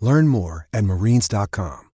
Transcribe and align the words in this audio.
Learn 0.00 0.28
more 0.28 0.68
at 0.72 0.84
marines.com. 0.84 1.86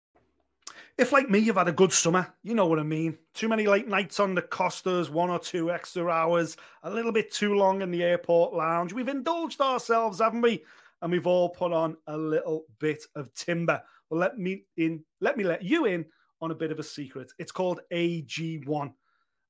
If, 0.98 1.12
like 1.12 1.30
me, 1.30 1.40
you've 1.40 1.56
had 1.56 1.68
a 1.68 1.72
good 1.72 1.92
summer, 1.92 2.32
you 2.44 2.54
know 2.54 2.68
what 2.68 2.78
I 2.78 2.84
mean. 2.84 3.18
Too 3.34 3.48
many 3.48 3.66
late 3.66 3.88
nights 3.88 4.20
on 4.20 4.36
the 4.36 4.42
Costas, 4.44 5.10
one 5.10 5.32
or 5.32 5.40
two 5.40 5.72
extra 5.72 6.08
hours, 6.10 6.58
a 6.84 6.92
little 6.92 7.12
bit 7.12 7.34
too 7.34 7.56
long 7.56 7.82
in 7.82 7.90
the 7.90 8.04
airport 8.04 8.54
lounge. 8.54 8.94
We've 8.94 9.08
indulged 9.08 9.62
ourselves, 9.62 10.20
haven't 10.20 10.42
we? 10.42 10.64
And 11.02 11.12
we've 11.12 11.26
all 11.26 11.50
put 11.50 11.72
on 11.72 11.98
a 12.06 12.16
little 12.16 12.66
bit 12.80 13.04
of 13.16 13.34
timber. 13.34 13.82
Well, 14.10 14.20
let 14.20 14.38
me 14.38 14.66
in, 14.78 15.04
let 15.22 15.38
me 15.38 15.44
let 15.44 15.64
you 15.64 15.86
in 15.86 16.06
on 16.40 16.52
a 16.52 16.56
bit 16.56 16.72
of 16.72 16.78
a 16.78 16.84
secret. 16.84 17.32
It's 17.40 17.52
called 17.52 17.80
AG1, 17.92 18.94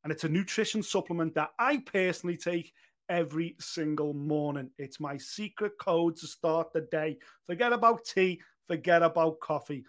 and 0.03 0.13
it's 0.13 0.23
a 0.23 0.29
nutrition 0.29 0.81
supplement 0.81 1.35
that 1.35 1.49
I 1.59 1.79
personally 1.79 2.37
take 2.37 2.73
every 3.11 3.55
single 3.59 4.13
morning. 4.13 4.69
It's 4.77 5.01
my 5.01 5.17
secret 5.17 5.73
code 5.77 6.15
to 6.15 6.27
start 6.27 6.71
the 6.71 6.87
day. 6.91 7.17
Forget 7.45 7.73
about 7.73 8.05
tea, 8.05 8.39
forget 8.67 9.03
about 9.03 9.41
coffee. 9.41 9.83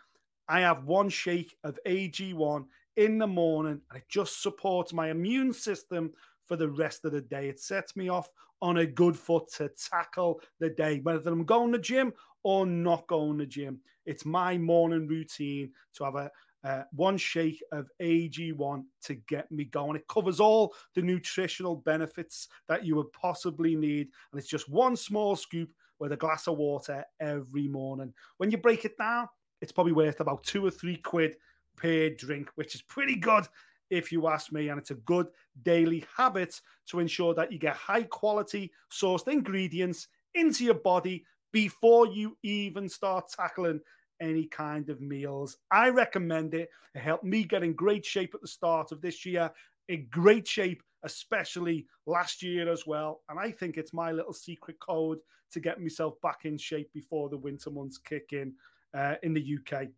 I 0.48 0.61
have 0.61 0.84
one 0.84 1.09
shake 1.09 1.56
of 1.62 1.79
AG1 1.87 2.64
in 2.97 3.19
the 3.19 3.27
morning, 3.29 3.81
and 3.89 3.98
it 3.98 4.09
just 4.09 4.42
supports 4.42 4.92
my 4.92 5.11
immune 5.11 5.53
system 5.53 6.11
for 6.48 6.56
the 6.56 6.69
rest 6.69 7.05
of 7.05 7.12
the 7.12 7.20
day. 7.20 7.48
It 7.48 7.61
sets 7.61 7.95
me 7.95 8.09
off 8.09 8.29
on 8.61 8.79
a 8.79 8.87
good 8.87 9.17
foot 9.17 9.45
to 9.57 9.70
tackle 9.91 10.41
the 10.59 10.70
day, 10.70 10.98
whether 10.98 11.31
I'm 11.31 11.45
going 11.45 11.70
to 11.73 11.79
gym 11.79 12.12
or 12.42 12.67
not 12.67 13.07
going 13.07 13.39
to 13.39 13.47
gym. 13.47 13.79
It's 14.05 14.25
my 14.25 14.59
morning 14.59 15.07
routine 15.07 15.70
to 15.95 16.05
have 16.05 16.17
a, 16.17 16.29
uh, 16.65 16.83
one 16.93 17.17
shake 17.17 17.63
of 17.73 17.89
AG1 18.01 18.85
to 19.03 19.15
get 19.15 19.51
me 19.51 19.65
going. 19.65 19.97
It 19.97 20.07
covers 20.09 20.41
all 20.41 20.75
the 20.95 21.03
nutritional 21.03 21.77
benefits 21.77 22.49
that 22.69 22.85
you 22.85 22.95
would 22.97 23.13
possibly 23.13 23.75
need. 23.75 24.09
And 24.31 24.39
it's 24.39 24.49
just 24.49 24.69
one 24.69 24.97
small 24.97 25.35
scoop 25.35 25.71
with 25.99 26.13
a 26.13 26.17
glass 26.17 26.47
of 26.47 26.59
water 26.59 27.05
every 27.21 27.69
morning. 27.69 28.13
When 28.37 28.51
you 28.51 28.59
break 28.59 28.85
it 28.85 28.97
down, 28.97 29.29
it's 29.61 29.73
probably 29.73 29.93
worth 29.93 30.21
about 30.21 30.45
two 30.45 30.65
or 30.65 30.71
three 30.71 30.97
quid 30.97 31.37
per 31.77 32.11
drink, 32.11 32.51
which 32.55 32.75
is 32.75 32.83
pretty 32.83 33.17
good 33.17 33.47
if 33.91 34.13
you 34.13 34.29
ask 34.29 34.53
me. 34.53 34.69
And 34.69 34.79
it's 34.79 34.91
a 34.91 34.97
good 34.97 35.29
daily 35.63 36.05
habit 36.17 36.61
to 36.89 37.01
ensure 37.01 37.35
that 37.35 37.53
you 37.53 37.59
get 37.59 37.77
high 37.77 38.05
quality 38.05 38.73
sourced 38.91 39.29
ingredients 39.29 40.09
into 40.35 40.65
your 40.65 40.75
body 40.75 41.25
before 41.53 42.07
you 42.07 42.36
even 42.42 42.89
start 42.89 43.29
tackling 43.29 43.81
any 44.23 44.47
kind 44.47 44.89
of 44.89 45.03
meals. 45.03 45.59
I 45.71 45.91
recommend 45.91 46.55
it. 46.55 46.71
It 46.95 47.01
helped 47.01 47.25
me 47.25 47.45
get 47.45 47.63
in 47.63 47.75
great 47.75 48.07
shape 48.07 48.35
at 48.35 48.41
the 48.41 48.49
start 48.49 48.93
of 48.93 49.03
this 49.03 49.27
year, 49.27 49.51
in 49.89 50.07
great 50.11 50.47
shape, 50.47 50.83
especially 51.03 51.87
last 52.07 52.43
year 52.43 52.71
as 52.71 52.87
well. 52.87 53.21
And 53.29 53.39
I 53.39 53.51
think 53.51 53.77
it's 53.77 53.93
my 53.93 54.13
little 54.13 54.33
secret 54.33 54.79
code 54.81 55.19
to 55.51 55.61
get 55.61 55.81
myself 55.81 56.15
back 56.23 56.45
in 56.45 56.57
shape 56.57 56.91
before 56.95 57.29
the 57.29 57.37
winter 57.37 57.71
months 57.71 57.99
kick 57.99 58.33
in 58.33 58.55
uh, 58.95 59.17
in 59.23 59.35
the 59.35 59.59
UK. 59.59 59.89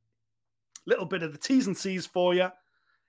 Little 0.86 1.06
bit 1.06 1.22
of 1.22 1.32
the 1.32 1.38
T's 1.38 1.66
and 1.66 1.76
C's 1.76 2.06
for 2.06 2.34
you. 2.34 2.48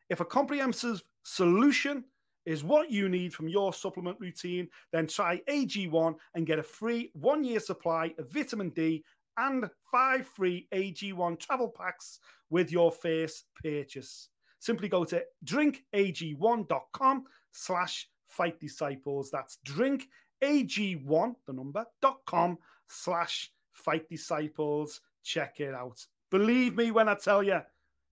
If 0.10 0.20
a 0.20 0.26
comprehensive 0.26 1.02
solution 1.24 2.04
is 2.46 2.64
what 2.64 2.92
you 2.92 3.10
need 3.10 3.34
from 3.34 3.48
your 3.48 3.74
supplement 3.74 4.20
routine, 4.20 4.68
then 4.92 5.08
try 5.08 5.42
AG1 5.50 6.16
and 6.36 6.46
get 6.46 6.60
a 6.60 6.64
free 6.64 7.10
one 7.14 7.44
year 7.44 7.60
supply 7.60 8.14
of 8.20 8.32
vitamin 8.32 8.70
D 8.70 9.04
and 9.38 9.70
five 9.92 10.28
free 10.28 10.68
AG1 10.74 11.40
travel 11.40 11.70
packs 11.70 12.20
with 12.50 12.72
your 12.72 12.92
first 12.92 13.46
purchase. 13.62 14.30
Simply 14.60 14.88
go 14.88 15.04
to 15.06 15.24
drinkag1.com 15.46 17.26
slash 17.52 18.10
fight 18.28 18.60
disciples. 18.60 19.30
That's 19.32 19.60
drinkag1, 19.68 21.36
the 21.46 21.54
number, 21.54 21.86
dot 22.02 22.20
com 22.26 22.58
slash 22.88 23.52
fight 23.74 24.10
disciples. 24.10 25.02
Check 25.24 25.60
it 25.60 25.74
out. 25.74 26.06
Believe 26.32 26.76
me 26.76 26.92
when 26.92 27.10
I 27.10 27.16
tell 27.16 27.44
you, 27.44 27.62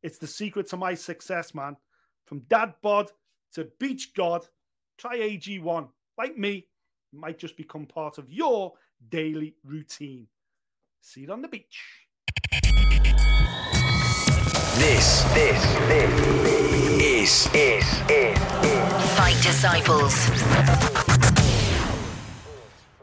it's 0.01 0.17
the 0.17 0.27
secret 0.27 0.67
to 0.69 0.77
my 0.77 0.93
success, 0.93 1.55
man. 1.55 1.75
From 2.25 2.39
dad 2.49 2.73
bod 2.81 3.11
to 3.53 3.67
beach 3.79 4.13
god, 4.13 4.45
try 4.97 5.17
AG1. 5.17 5.89
Like 6.17 6.37
me, 6.37 6.67
might 7.11 7.37
just 7.37 7.57
become 7.57 7.85
part 7.85 8.17
of 8.17 8.29
your 8.29 8.73
daily 9.09 9.55
routine. 9.63 10.27
See 11.05 11.19
you 11.19 11.33
on 11.33 11.41
the 11.41 11.49
beach. 11.49 11.81
This, 14.77 15.23
this, 15.33 15.61
this 15.89 16.21
is, 17.03 17.49
is, 17.53 17.53
is, 17.53 17.85
is 18.09 18.37
Fight 19.17 19.37
Disciples. 19.43 20.29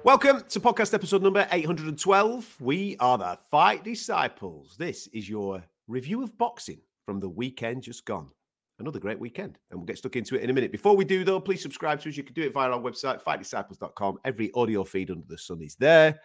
Welcome 0.03 0.43
to 0.49 0.61
podcast 0.61 0.95
episode 0.95 1.23
number 1.23 1.47
812. 1.53 2.57
We 2.59 2.97
are 3.01 3.19
the 3.19 3.39
Fight 3.51 3.85
Disciples. 3.85 4.77
This 4.79 5.07
is 5.09 5.29
your 5.29 5.63
review 5.87 6.23
of 6.23 6.39
boxing 6.39 6.81
from 7.05 7.21
the 7.21 7.29
weekend 7.29 7.83
just 7.83 8.07
gone. 8.07 8.31
Another 8.79 8.99
great 8.99 9.21
weekend, 9.21 9.59
and 9.71 9.79
we'll 9.79 9.87
get 9.87 9.99
stuck 9.99 10.17
into 10.17 10.37
it 10.37 10.41
in 10.41 10.49
a 10.49 10.55
minute. 10.55 10.73
Before 10.73 10.97
we 10.97 11.05
do, 11.05 11.23
though, 11.23 11.39
please 11.39 11.61
subscribe 11.61 12.01
to 12.01 12.09
us. 12.09 12.17
You 12.17 12.23
can 12.23 12.33
do 12.33 12.45
it 12.45 12.55
via 12.55 12.71
our 12.71 12.81
website, 12.81 13.23
fightdisciples.com. 13.23 14.21
Every 14.25 14.51
audio 14.55 14.85
feed 14.85 15.11
under 15.11 15.27
the 15.29 15.37
sun 15.37 15.61
is 15.61 15.75
there. 15.75 16.19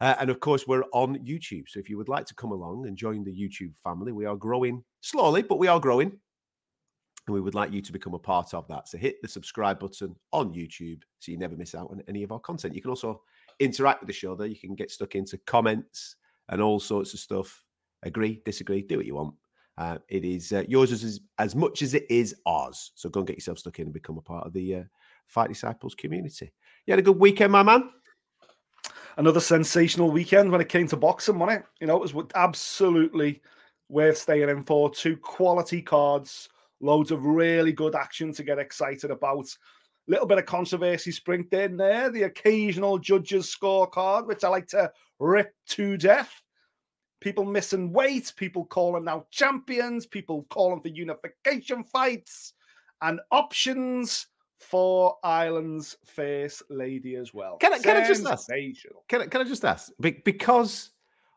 Uh, 0.00 0.14
and 0.20 0.30
of 0.30 0.40
course, 0.40 0.66
we're 0.66 0.84
on 0.92 1.16
YouTube. 1.18 1.68
So 1.68 1.80
if 1.80 1.88
you 1.88 1.96
would 1.96 2.08
like 2.08 2.26
to 2.26 2.34
come 2.34 2.52
along 2.52 2.86
and 2.86 2.96
join 2.96 3.24
the 3.24 3.32
YouTube 3.32 3.76
family, 3.82 4.12
we 4.12 4.26
are 4.26 4.36
growing 4.36 4.84
slowly, 5.00 5.42
but 5.42 5.58
we 5.58 5.68
are 5.68 5.80
growing. 5.80 6.12
And 7.26 7.34
we 7.34 7.40
would 7.40 7.54
like 7.54 7.72
you 7.72 7.80
to 7.82 7.92
become 7.92 8.14
a 8.14 8.18
part 8.18 8.54
of 8.54 8.68
that. 8.68 8.88
So 8.88 8.98
hit 8.98 9.20
the 9.22 9.28
subscribe 9.28 9.80
button 9.80 10.14
on 10.32 10.52
YouTube 10.52 11.02
so 11.18 11.32
you 11.32 11.38
never 11.38 11.56
miss 11.56 11.74
out 11.74 11.90
on 11.90 12.02
any 12.08 12.22
of 12.22 12.30
our 12.30 12.38
content. 12.38 12.74
You 12.74 12.82
can 12.82 12.90
also 12.90 13.22
interact 13.58 14.00
with 14.00 14.08
the 14.08 14.12
show 14.12 14.36
there. 14.36 14.46
You 14.46 14.58
can 14.58 14.74
get 14.74 14.90
stuck 14.90 15.14
into 15.14 15.38
comments 15.38 16.16
and 16.50 16.60
all 16.60 16.78
sorts 16.78 17.14
of 17.14 17.20
stuff. 17.20 17.64
Agree, 18.02 18.42
disagree, 18.44 18.82
do 18.82 18.98
what 18.98 19.06
you 19.06 19.14
want. 19.14 19.34
Uh, 19.78 19.98
it 20.08 20.24
is 20.24 20.52
uh, 20.52 20.62
yours 20.68 20.92
as, 20.92 21.20
as 21.38 21.56
much 21.56 21.82
as 21.82 21.94
it 21.94 22.06
is 22.08 22.34
ours. 22.46 22.92
So 22.94 23.08
go 23.08 23.20
and 23.20 23.26
get 23.26 23.36
yourself 23.36 23.58
stuck 23.58 23.78
in 23.78 23.86
and 23.86 23.94
become 23.94 24.18
a 24.18 24.22
part 24.22 24.46
of 24.46 24.52
the 24.52 24.76
uh, 24.76 24.82
Fight 25.26 25.48
Disciples 25.48 25.94
community. 25.94 26.52
You 26.86 26.92
had 26.92 26.98
a 26.98 27.02
good 27.02 27.18
weekend, 27.18 27.52
my 27.52 27.62
man 27.62 27.90
another 29.16 29.40
sensational 29.40 30.10
weekend 30.10 30.50
when 30.50 30.60
it 30.60 30.68
came 30.68 30.86
to 30.88 30.96
boxing, 30.96 31.38
wasn't 31.38 31.60
it? 31.60 31.66
You 31.80 31.86
know, 31.86 32.02
it 32.02 32.14
was 32.14 32.26
absolutely 32.34 33.40
worth 33.88 34.18
staying 34.18 34.48
in 34.48 34.64
for. 34.64 34.90
Two 34.90 35.16
quality 35.16 35.82
cards, 35.82 36.48
loads 36.80 37.10
of 37.10 37.24
really 37.24 37.72
good 37.72 37.94
action 37.94 38.32
to 38.34 38.42
get 38.42 38.58
excited 38.58 39.10
about. 39.10 39.46
A 39.46 40.10
Little 40.10 40.26
bit 40.26 40.38
of 40.38 40.46
controversy 40.46 41.10
sprinkled 41.10 41.60
in 41.60 41.76
there, 41.76 42.10
the 42.10 42.24
occasional 42.24 42.98
judges' 42.98 43.54
scorecard, 43.54 44.26
which 44.26 44.44
I 44.44 44.48
like 44.48 44.68
to 44.68 44.92
rip 45.18 45.54
to 45.68 45.96
death. 45.96 46.32
People 47.20 47.44
missing 47.44 47.92
weight, 47.92 48.32
people 48.36 48.66
calling 48.66 49.08
out 49.08 49.30
champions, 49.30 50.06
people 50.06 50.46
calling 50.50 50.80
for 50.80 50.88
unification 50.88 51.82
fights 51.82 52.52
and 53.00 53.20
options 53.30 54.26
for 54.58 55.16
Ireland's 55.22 55.96
face 56.04 56.62
lady 56.70 57.16
as 57.16 57.34
well. 57.34 57.56
Can 57.58 57.74
I, 57.74 57.78
can 57.78 57.96
I 57.96 58.06
just 58.06 58.26
ask? 58.26 58.48
Can 59.08 59.22
I, 59.22 59.26
can 59.26 59.40
I 59.40 59.44
just 59.44 59.64
ask? 59.64 59.92
Because 60.00 60.90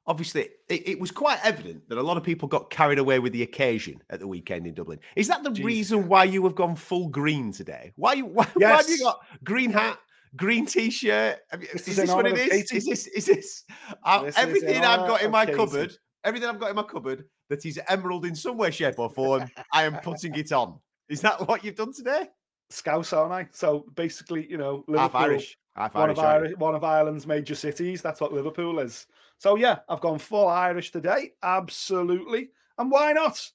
obviously 0.08 0.50
it, 0.70 0.90
it, 0.90 1.00
was 1.00 1.12
quite 1.12 1.40
evident 1.44 1.88
that 1.90 1.98
a 1.98 2.02
lot 2.02 2.18
of 2.18 2.24
people 2.24 2.48
got 2.48 2.70
carried 2.70 2.98
away 2.98 3.20
with 3.20 3.32
the 3.32 3.44
occasion 3.44 4.02
at 4.10 4.20
the 4.20 4.28
weekend 4.28 4.66
in 4.66 4.74
Dublin. 4.74 5.00
Is 5.16 5.28
that 5.28 5.44
the 5.44 5.52
Jeez. 5.52 5.64
reason 5.64 6.08
why 6.08 6.24
you 6.24 6.44
have 6.44 6.56
gone 6.56 6.76
full 6.76 7.08
green 7.10 7.52
today? 7.52 7.94
Why 7.96 8.14
you 8.14 8.26
why, 8.26 8.48
yes. 8.58 8.72
why 8.72 8.78
have 8.78 8.90
you 8.90 9.00
got 9.04 9.20
green 9.44 9.72
hat? 9.72 10.00
Green 10.36 10.66
t-shirt. 10.66 11.40
Is 11.74 11.86
this, 11.86 11.96
this 11.96 12.12
what 12.12 12.28
it 12.28 12.38
is? 12.38 12.72
Is 12.72 12.86
this 12.86 13.08
is 13.08 13.26
this, 13.26 13.64
uh, 14.04 14.24
this 14.24 14.38
everything 14.38 14.84
I've 14.84 15.08
got 15.08 15.24
in 15.24 15.32
my 15.32 15.46
cupboard? 15.46 15.98
Everything 16.24 16.50
I've 16.50 16.60
got 16.60 16.70
in 16.70 16.76
my 16.76 16.84
cupboard 16.84 17.26
that 17.50 17.66
is 17.66 17.80
emerald 17.88 18.26
in 18.26 18.36
some 18.36 18.58
way, 18.58 18.70
shape, 18.70 19.00
or 19.00 19.10
form, 19.10 19.50
I 19.74 19.86
am 19.86 19.96
putting 20.04 20.36
it 20.36 20.52
on. 20.52 20.80
Is 21.10 21.22
that 21.22 21.48
what 21.48 21.64
you've 21.64 21.76
done 21.76 21.94
today? 21.94 22.28
Scouse, 22.70 23.14
aren't 23.14 23.32
I? 23.34 23.48
So 23.52 23.86
basically, 23.96 24.50
you 24.50 24.58
know, 24.58 24.84
Half 24.96 25.16
Irish. 25.16 25.58
Half 25.76 25.96
one 25.96 26.04
Irish. 26.10 26.18
of 26.18 26.24
Irish, 26.26 26.58
one 26.58 26.76
of 26.76 26.84
Ireland's 26.84 27.26
major 27.26 27.56
cities. 27.56 28.02
That's 28.02 28.22
what 28.22 28.34
Liverpool 28.34 28.80
is. 28.80 29.08
So 29.38 29.56
yeah, 29.56 29.80
I've 29.88 30.02
gone 30.02 30.20
full 30.20 30.48
Irish 30.48 30.92
today. 30.92 31.32
Absolutely, 31.44 32.50
and 32.78 32.92
why 32.92 33.14
not? 33.14 33.50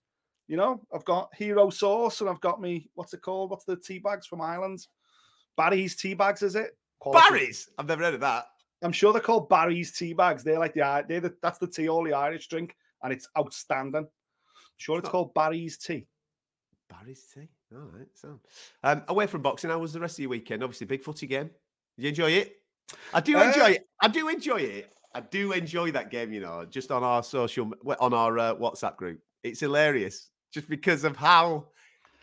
You 0.46 0.56
know, 0.56 0.80
I've 0.94 1.04
got 1.04 1.34
hero 1.34 1.70
sauce, 1.70 2.20
and 2.20 2.28
I've 2.30 2.40
got 2.40 2.60
me. 2.60 2.88
What's 2.94 3.14
it 3.14 3.22
called? 3.22 3.50
What's 3.50 3.64
the 3.64 3.76
tea 3.76 3.98
bags 3.98 4.26
from 4.26 4.40
Ireland? 4.40 4.86
Barry's 5.56 5.96
tea 5.96 6.14
bags, 6.14 6.42
is 6.42 6.56
it? 6.56 6.76
Quality. 6.98 7.28
Barry's. 7.28 7.68
I've 7.78 7.86
never 7.86 8.02
heard 8.04 8.14
of 8.14 8.20
that. 8.20 8.46
I'm 8.82 8.92
sure 8.92 9.12
they're 9.12 9.22
called 9.22 9.48
Barry's 9.48 9.92
tea 9.92 10.12
bags. 10.12 10.42
They're 10.44 10.58
like 10.58 10.74
the 10.74 11.04
they're 11.08 11.20
the, 11.20 11.34
that's 11.42 11.58
the 11.58 11.66
tea 11.66 11.88
all 11.88 12.04
the 12.04 12.12
Irish 12.12 12.48
drink, 12.48 12.76
and 13.02 13.12
it's 13.12 13.28
outstanding. 13.38 14.06
sure, 14.76 14.98
it's 14.98 15.04
not- 15.04 15.12
called 15.12 15.34
Barry's 15.34 15.78
tea. 15.78 16.06
Barry's 16.90 17.24
tea. 17.32 17.48
All 17.74 17.90
right. 17.92 18.06
So, 18.14 18.40
um, 18.82 19.02
away 19.08 19.26
from 19.26 19.42
boxing, 19.42 19.70
how 19.70 19.78
was 19.78 19.92
the 19.92 20.00
rest 20.00 20.18
of 20.18 20.22
your 20.22 20.30
weekend? 20.30 20.62
Obviously, 20.62 20.86
big 20.86 21.02
footy 21.02 21.26
game. 21.26 21.50
Did 21.96 22.02
you 22.02 22.08
enjoy 22.10 22.30
it? 22.30 22.56
I 23.12 23.20
do 23.20 23.36
Uh, 23.38 23.44
enjoy 23.44 23.70
it. 23.72 23.88
I 24.00 24.08
do 24.08 24.28
enjoy 24.28 24.60
it. 24.60 24.92
I 25.14 25.20
do 25.20 25.52
enjoy 25.52 25.90
that 25.92 26.10
game. 26.10 26.32
You 26.32 26.40
know, 26.40 26.64
just 26.64 26.90
on 26.90 27.02
our 27.02 27.22
social, 27.22 27.72
on 27.98 28.14
our 28.14 28.38
uh, 28.38 28.54
WhatsApp 28.54 28.96
group, 28.96 29.20
it's 29.42 29.60
hilarious 29.60 30.30
just 30.52 30.68
because 30.68 31.04
of 31.04 31.16
how 31.16 31.68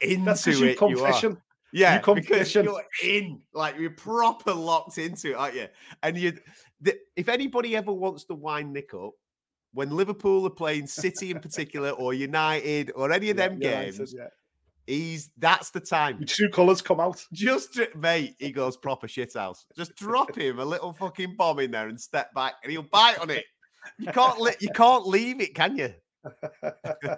into 0.02 0.26
That's 0.26 0.48
you 0.48 0.66
it 0.66 0.82
you 0.82 1.04
are. 1.04 1.14
fishing. 1.14 1.38
Yeah, 1.74 2.00
come 2.00 2.16
because 2.16 2.54
you're 2.54 2.84
in, 3.02 3.42
like 3.54 3.78
you're 3.80 3.92
proper 3.92 4.54
locked 4.54 4.98
into 4.98 5.32
it, 5.32 5.36
aren't 5.36 5.56
you? 5.56 5.68
And 6.04 6.18
you, 6.18 6.38
the, 6.82 6.98
if 7.16 7.30
anybody 7.30 7.78
ever 7.78 7.94
wants 7.94 8.26
to 8.26 8.36
wind 8.36 8.74
Nick 8.74 8.94
up, 8.94 9.14
when 9.74 9.90
Liverpool 9.90 10.46
are 10.46 10.50
playing 10.50 10.86
City 10.88 11.32
in 11.32 11.40
particular, 11.40 11.92
or 11.92 12.14
United, 12.14 12.92
or 12.94 13.14
any 13.14 13.30
of 13.30 13.38
them 13.38 13.58
yeah, 13.62 13.86
games, 13.86 14.14
yeah. 14.14 14.28
He's 14.88 15.30
that's 15.38 15.72
the 15.72 15.80
time. 15.80 16.26
True 16.26 16.50
colours 16.50 16.82
come 16.82 17.00
out. 17.00 17.26
Just 17.34 17.80
mate, 17.96 18.36
he 18.40 18.52
goes 18.52 18.78
proper 18.78 19.08
shit 19.08 19.34
house. 19.34 19.66
Just 19.76 19.96
drop 19.96 20.36
him 20.36 20.60
a 20.60 20.66
little 20.66 20.94
fucking 20.94 21.36
bomb 21.38 21.60
in 21.60 21.72
there 21.72 21.88
and 21.88 22.00
step 22.00 22.34
back, 22.34 22.56
and 22.64 22.72
he'll 22.72 22.84
bite 22.84 23.20
on 23.20 23.30
it. 23.30 23.46
You 23.98 24.12
can't 24.12 24.40
you 24.62 24.70
can't 24.70 25.08
leave 25.08 25.42
it, 25.42 25.56
can 25.56 25.78
you? 25.78 25.94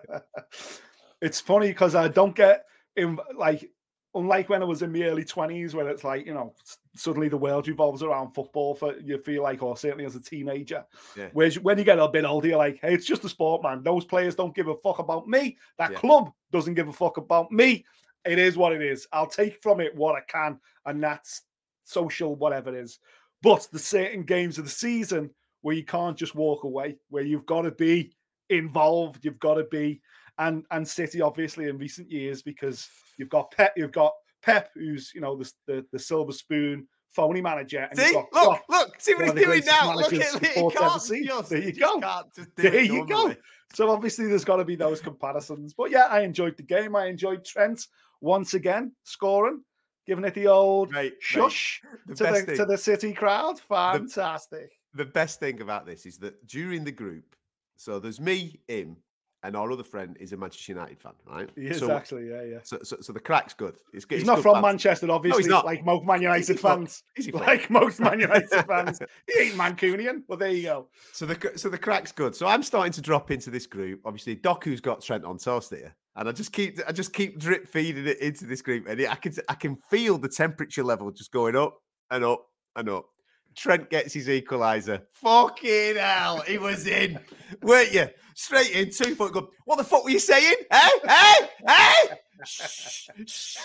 it's 1.21 1.39
funny 1.39 1.67
because 1.67 1.95
I 1.95 2.07
don't 2.07 2.35
get 2.35 2.63
in 2.95 3.19
like 3.37 3.69
unlike 4.15 4.49
when 4.49 4.61
I 4.61 4.65
was 4.65 4.81
in 4.81 4.91
my 4.91 5.03
early 5.03 5.23
twenties, 5.25 5.73
where 5.73 5.89
it's 5.89 6.03
like 6.03 6.25
you 6.25 6.33
know 6.33 6.53
suddenly 6.95 7.29
the 7.29 7.37
world 7.37 7.67
revolves 7.67 8.03
around 8.03 8.33
football. 8.33 8.75
For 8.75 8.97
you 8.99 9.17
feel 9.17 9.43
like, 9.43 9.63
or 9.63 9.75
certainly 9.77 10.05
as 10.05 10.15
a 10.15 10.21
teenager, 10.21 10.85
Yeah. 11.17 11.29
whereas 11.33 11.59
when 11.59 11.77
you 11.77 11.83
get 11.83 11.99
a 11.99 12.07
bit 12.07 12.25
older, 12.25 12.49
you're 12.49 12.57
like, 12.57 12.79
hey, 12.81 12.93
it's 12.93 13.05
just 13.05 13.25
a 13.25 13.29
sport, 13.29 13.63
man. 13.63 13.83
Those 13.83 14.05
players 14.05 14.35
don't 14.35 14.55
give 14.55 14.67
a 14.67 14.75
fuck 14.75 14.99
about 14.99 15.27
me. 15.27 15.57
That 15.77 15.91
Yeah. 15.91 15.99
club 15.99 16.31
doesn't 16.51 16.75
give 16.75 16.87
a 16.87 16.93
fuck 16.93 17.17
about 17.17 17.51
me. 17.51 17.85
It 18.25 18.39
is 18.39 18.55
what 18.55 18.71
it 18.73 18.81
is. 18.81 19.07
I'll 19.11 19.27
take 19.27 19.61
from 19.61 19.81
it 19.81 19.95
what 19.95 20.15
I 20.15 20.21
can, 20.21 20.59
and 20.85 21.03
that's 21.03 21.41
social, 21.83 22.35
whatever 22.35 22.69
it 22.69 22.75
is. 22.75 22.99
But 23.41 23.67
the 23.71 23.79
certain 23.79 24.23
games 24.23 24.57
of 24.57 24.63
the 24.63 24.71
season 24.71 25.29
where 25.61 25.75
you 25.75 25.83
can't 25.83 26.17
just 26.17 26.35
walk 26.35 26.63
away, 26.63 26.97
where 27.09 27.23
you've 27.23 27.45
got 27.45 27.63
to 27.63 27.71
be 27.71 28.13
involved, 28.49 29.25
you've 29.25 29.39
got 29.39 29.55
to 29.55 29.63
be, 29.65 30.01
and 30.37 30.63
and 30.71 30.87
City 30.87 31.21
obviously 31.21 31.67
in 31.69 31.77
recent 31.77 32.09
years 32.09 32.41
because 32.41 32.89
you've 33.17 33.29
got 33.29 33.51
Pep, 33.51 33.73
you've 33.77 33.91
got 33.91 34.13
Pep, 34.41 34.69
who's 34.73 35.11
you 35.13 35.21
know 35.21 35.35
the 35.35 35.51
the, 35.67 35.85
the 35.91 35.99
silver 35.99 36.31
spoon 36.31 36.87
phony 37.09 37.41
manager, 37.41 37.87
and 37.89 37.99
See, 37.99 38.11
look, 38.13 38.31
Klopp, 38.31 38.63
look, 38.69 38.95
see 38.99 39.13
what 39.13 39.37
he's 39.37 39.45
doing 39.45 39.63
now. 39.65 39.95
Look 39.95 40.13
at 40.13 40.19
it. 40.19 40.45
He 40.45 40.49
sports 40.49 40.75
ever 40.75 40.89
can't 40.89 41.39
just, 41.39 41.49
There 41.49 41.61
you 41.61 41.71
go. 41.73 41.99
can't 41.99 42.33
just 42.35 42.55
do 42.55 42.61
There 42.63 42.81
you 42.81 43.05
go. 43.05 43.35
So 43.73 43.89
obviously 43.91 44.27
there's 44.27 44.43
got 44.43 44.57
to 44.57 44.65
be 44.65 44.75
those 44.75 44.99
comparisons. 44.99 45.73
But 45.73 45.91
yeah, 45.91 46.07
I 46.09 46.21
enjoyed 46.21 46.57
the 46.57 46.63
game. 46.63 46.95
I 46.95 47.05
enjoyed 47.05 47.45
Trent 47.45 47.85
once 48.21 48.55
again 48.55 48.93
scoring, 49.03 49.61
giving 50.07 50.25
it 50.25 50.33
the 50.33 50.47
old 50.47 50.91
Mate, 50.91 51.03
mate, 51.03 51.13
shush 51.19 51.81
the 52.07 52.15
to 52.15 52.23
the 52.23 52.55
to 52.55 52.65
the 52.65 52.77
City 52.77 53.13
crowd. 53.13 53.59
Fantastic. 53.59 54.71
the 54.95 55.05
best 55.05 55.39
thing 55.39 55.61
about 55.61 55.85
this 55.85 56.05
is 56.07 56.17
that 56.17 56.47
during 56.47 56.83
the 56.83 56.91
group, 56.91 57.35
so 57.75 57.99
there's 57.99 58.19
me, 58.19 58.59
him, 58.67 58.97
and 59.43 59.55
our 59.55 59.71
other 59.71 59.83
friend 59.83 60.15
is 60.19 60.31
a 60.31 60.37
Manchester 60.37 60.71
United 60.71 60.99
fan, 60.99 61.11
right? 61.27 61.49
He 61.55 61.67
is 61.67 61.79
so, 61.79 61.91
actually, 61.91 62.29
yeah, 62.29 62.43
yeah. 62.43 62.57
so, 62.63 62.79
so, 62.83 62.97
so 63.01 63.11
the 63.11 63.19
crack's 63.19 63.53
good. 63.53 63.75
It's, 63.93 64.05
good- 64.05 64.15
He's 64.15 64.21
it's 64.23 64.27
not 64.27 64.35
good 64.37 64.43
from 64.43 64.53
fans. 64.55 64.63
Manchester, 64.63 65.11
obviously, 65.11 65.47
not. 65.47 65.65
like 65.65 65.83
most 65.85 66.05
Man 66.05 66.21
United 66.21 66.47
He's 66.47 66.61
fans. 66.61 67.03
Is 67.15 67.25
he 67.25 67.31
from? 67.31 67.41
Like 67.41 67.69
most 67.69 67.99
Man 67.99 68.19
United 68.19 68.49
fans. 68.65 68.99
He 69.27 69.39
ain't 69.41 69.55
Mancunian, 69.55 70.23
Well, 70.27 70.37
there 70.37 70.51
you 70.51 70.63
go. 70.63 70.87
So 71.11 71.25
the 71.25 71.51
so 71.57 71.69
the 71.69 71.77
crack's 71.77 72.11
good. 72.11 72.35
So 72.35 72.47
I'm 72.47 72.63
starting 72.63 72.93
to 72.93 73.01
drop 73.01 73.31
into 73.31 73.49
this 73.49 73.67
group. 73.67 74.01
Obviously, 74.05 74.35
Doku's 74.35 74.81
got 74.81 75.01
Trent 75.01 75.25
on 75.25 75.37
toast 75.37 75.69
here, 75.71 75.93
and 76.15 76.29
I 76.29 76.31
just 76.31 76.53
keep 76.53 76.79
I 76.87 76.91
just 76.91 77.13
keep 77.13 77.37
drip 77.39 77.67
feeding 77.67 78.07
it 78.07 78.19
into 78.19 78.45
this 78.45 78.61
group, 78.61 78.87
and 78.87 78.99
I 79.05 79.15
can 79.15 79.33
I 79.49 79.55
can 79.55 79.75
feel 79.89 80.17
the 80.17 80.29
temperature 80.29 80.83
level 80.83 81.11
just 81.11 81.31
going 81.31 81.55
up 81.55 81.77
and 82.11 82.23
up 82.23 82.45
and 82.75 82.89
up. 82.89 83.05
Trent 83.55 83.89
gets 83.89 84.13
his 84.13 84.27
equaliser. 84.27 85.01
Fucking 85.11 85.95
hell, 85.95 86.41
he 86.41 86.57
was 86.57 86.87
in, 86.87 87.19
weren't 87.61 87.93
you? 87.93 88.07
Straight 88.35 88.71
in, 88.71 88.89
two 88.89 89.15
foot. 89.15 89.33
good. 89.33 89.45
What 89.65 89.77
the 89.77 89.83
fuck 89.83 90.03
were 90.03 90.09
you 90.09 90.19
saying? 90.19 90.55
Hey, 90.71 90.89
hey, 91.07 91.49
hey! 91.67 92.09
Shh, 92.45 93.09
shh. 93.25 93.57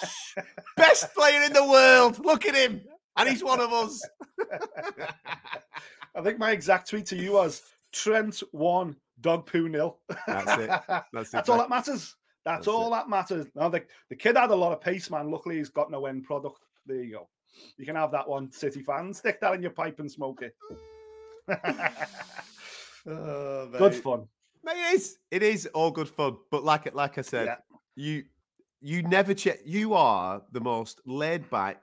Best 0.76 1.14
player 1.14 1.43
in 1.43 1.52
the 1.52 1.67
world. 1.67 2.25
Look 2.25 2.46
at 2.46 2.55
him, 2.55 2.82
and 3.17 3.29
he's 3.29 3.43
one 3.43 3.61
of 3.61 3.73
us. 3.73 4.06
I 6.14 6.23
think 6.23 6.38
my 6.38 6.50
exact 6.50 6.90
tweet 6.90 7.06
to 7.06 7.17
you 7.17 7.32
was 7.32 7.62
Trent 7.93 8.43
one, 8.52 8.96
dog 9.20 9.46
poo 9.46 9.69
nil. 9.69 9.99
That's 10.26 10.62
it. 10.62 11.02
That's, 11.12 11.31
That's 11.31 11.49
all 11.49 11.58
that 11.58 11.70
matters. 11.70 12.14
That's, 12.44 12.67
That's 12.67 12.69
all 12.69 12.90
that 12.90 13.08
matters. 13.08 13.46
Now 13.55 13.69
the, 13.69 13.85
the 14.08 14.17
kid 14.17 14.37
had 14.37 14.50
a 14.50 14.56
lot 14.56 14.73
of 14.73 14.81
pace, 14.81 15.11
man. 15.11 15.31
Luckily, 15.31 15.56
he's 15.56 15.70
got 15.70 15.90
no 15.90 16.06
end 16.06 16.25
product. 16.25 16.61
There 16.87 17.02
you 17.02 17.12
go. 17.12 17.29
You 17.77 17.87
can 17.87 17.97
have 17.97 18.11
that 18.13 18.29
one, 18.29 18.51
City 18.53 18.83
fans. 18.83 19.19
Stick 19.19 19.41
that 19.41 19.55
in 19.55 19.63
your 19.63 19.71
pipe 19.71 19.99
and 20.01 20.11
smoke 20.11 20.43
it. 20.43 20.55
Oh, 23.07 23.69
Good 23.79 23.95
fun. 23.95 24.27
Mate, 24.65 24.75
it 24.77 24.95
is. 24.95 25.19
It 25.31 25.43
is 25.43 25.67
all 25.73 25.91
good 25.91 26.09
fun. 26.09 26.37
But 26.51 26.65
like 26.65 26.93
like 26.95 27.17
I 27.17 27.23
said, 27.23 27.47
Yeah. 27.47 27.57
you 27.97 28.25
you 28.81 29.03
never 29.03 29.33
check. 29.35 29.61
You 29.65 29.95
are 29.95 30.43
the 30.53 30.61
most 30.61 31.01
laid 31.07 31.49
back, 31.49 31.81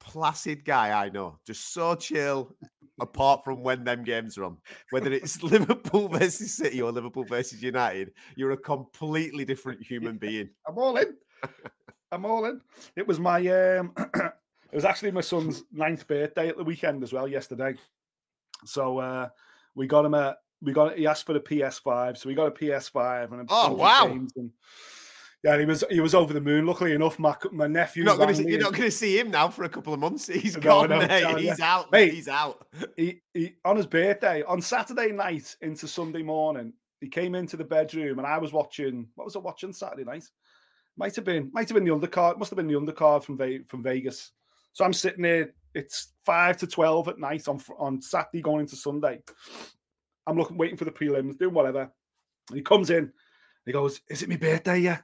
placid 0.00 0.64
guy 0.64 1.04
I 1.04 1.10
know. 1.10 1.38
Just 1.46 1.72
so 1.74 1.94
chill. 1.94 2.54
Apart 2.98 3.44
from 3.44 3.62
when 3.62 3.84
them 3.84 4.02
games 4.04 4.38
are 4.38 4.44
on, 4.44 4.56
whether 4.88 5.12
it's 5.12 5.42
Liverpool 5.42 6.08
versus 6.08 6.56
City 6.56 6.80
or 6.80 6.90
Liverpool 6.90 7.24
versus 7.24 7.62
United, 7.62 8.12
you're 8.36 8.52
a 8.52 8.56
completely 8.56 9.44
different 9.44 9.82
human 9.82 10.16
being. 10.16 10.48
I'm 10.66 10.78
all 10.78 10.96
in. 10.96 11.14
I'm 12.10 12.24
all 12.24 12.46
in. 12.46 12.62
It 12.96 13.06
was 13.06 13.20
my 13.20 13.46
um 13.76 13.92
it 14.70 14.74
was 14.74 14.84
actually 14.84 15.10
my 15.12 15.20
son's 15.20 15.64
ninth 15.72 16.06
birthday 16.06 16.48
at 16.48 16.56
the 16.56 16.64
weekend 16.64 17.02
as 17.02 17.12
well 17.12 17.28
yesterday. 17.28 17.74
So 18.64 18.98
uh 18.98 19.28
we 19.74 19.86
got 19.86 20.04
him 20.04 20.14
a 20.14 20.36
we 20.62 20.72
got 20.72 20.96
he 20.96 21.06
asked 21.06 21.26
for 21.26 21.34
the 21.34 21.40
PS5, 21.40 22.16
so 22.16 22.28
we 22.28 22.34
got 22.34 22.46
a 22.46 22.50
PS5 22.50 23.32
and 23.32 23.42
a 23.42 23.44
Oh, 23.50 23.74
wow. 23.74 24.06
games 24.08 24.32
and 24.36 24.50
yeah, 25.44 25.58
he 25.58 25.66
was 25.66 25.84
he 25.90 26.00
was 26.00 26.14
over 26.14 26.32
the 26.32 26.40
moon. 26.40 26.66
Luckily 26.66 26.92
enough, 26.92 27.18
my 27.18 27.36
my 27.52 27.66
nephew 27.66 28.02
You're 28.02 28.16
not 28.16 28.18
going 28.18 28.34
to 28.34 28.42
me 28.42 28.56
not 28.56 28.72
going 28.72 28.84
to 28.84 28.90
see 28.90 29.18
him 29.18 29.30
now 29.30 29.48
for 29.48 29.64
a 29.64 29.68
couple 29.68 29.92
of 29.94 30.00
months. 30.00 30.26
He's 30.32 30.56
No, 30.56 30.60
gone, 30.62 30.88
no, 30.88 30.98
mate. 30.98 31.22
no, 31.22 31.36
yeah. 31.36 31.50
He's 31.52 31.60
out. 31.60 31.92
Mate. 31.92 32.12
He's 32.14 32.26
out. 32.26 32.66
he, 32.96 33.20
he 33.34 33.54
on 33.64 33.76
his 33.76 33.86
birthday 33.86 34.42
on 34.42 34.60
Saturday 34.60 35.12
night 35.12 35.54
into 35.60 35.86
Sunday 35.86 36.22
morning. 36.22 36.72
He 37.00 37.08
came 37.08 37.34
into 37.34 37.56
the 37.58 37.64
bedroom 37.64 38.18
and 38.18 38.26
I 38.26 38.38
was 38.38 38.52
watching. 38.52 39.06
What 39.14 39.26
was 39.26 39.36
I 39.36 39.40
watching 39.40 39.72
Saturday 39.72 40.04
night? 40.04 40.24
Might 40.96 41.14
have 41.14 41.26
been, 41.26 41.50
might 41.52 41.68
have 41.68 41.74
been 41.74 41.84
the 41.84 41.94
undercard. 41.94 42.38
Must 42.38 42.50
have 42.50 42.56
been 42.56 42.66
the 42.66 42.72
undercard 42.80 43.22
from 43.22 43.36
Ve- 43.36 43.64
from 43.68 43.82
Vegas. 43.82 44.32
So 44.76 44.84
I'm 44.84 44.92
sitting 44.92 45.22
there. 45.22 45.54
It's 45.74 46.12
five 46.26 46.58
to 46.58 46.66
twelve 46.66 47.08
at 47.08 47.18
night 47.18 47.48
on 47.48 47.58
on 47.78 48.02
Saturday 48.02 48.42
going 48.42 48.60
into 48.60 48.76
Sunday. 48.76 49.22
I'm 50.26 50.36
looking, 50.36 50.58
waiting 50.58 50.76
for 50.76 50.84
the 50.84 50.90
prelims, 50.90 51.38
doing 51.38 51.54
whatever. 51.54 51.90
And 52.50 52.56
he 52.58 52.62
comes 52.62 52.90
in. 52.90 53.10
He 53.64 53.72
goes, 53.72 54.02
"Is 54.10 54.22
it 54.22 54.28
my 54.28 54.36
birthday 54.36 54.80
yet?" 54.80 55.02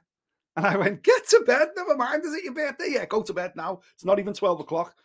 And 0.55 0.67
I 0.67 0.77
went, 0.77 1.01
"Get 1.01 1.27
to 1.29 1.43
bed. 1.47 1.69
Never 1.75 1.97
mind. 1.97 2.23
Is 2.23 2.35
it 2.35 2.43
your 2.43 2.53
birthday? 2.53 2.89
Yeah, 2.91 3.05
go 3.05 3.23
to 3.23 3.33
bed 3.33 3.53
now. 3.55 3.81
It's 3.95 4.05
not 4.05 4.19
even 4.19 4.35
twelve 4.35 4.59
o'clock." 4.59 4.95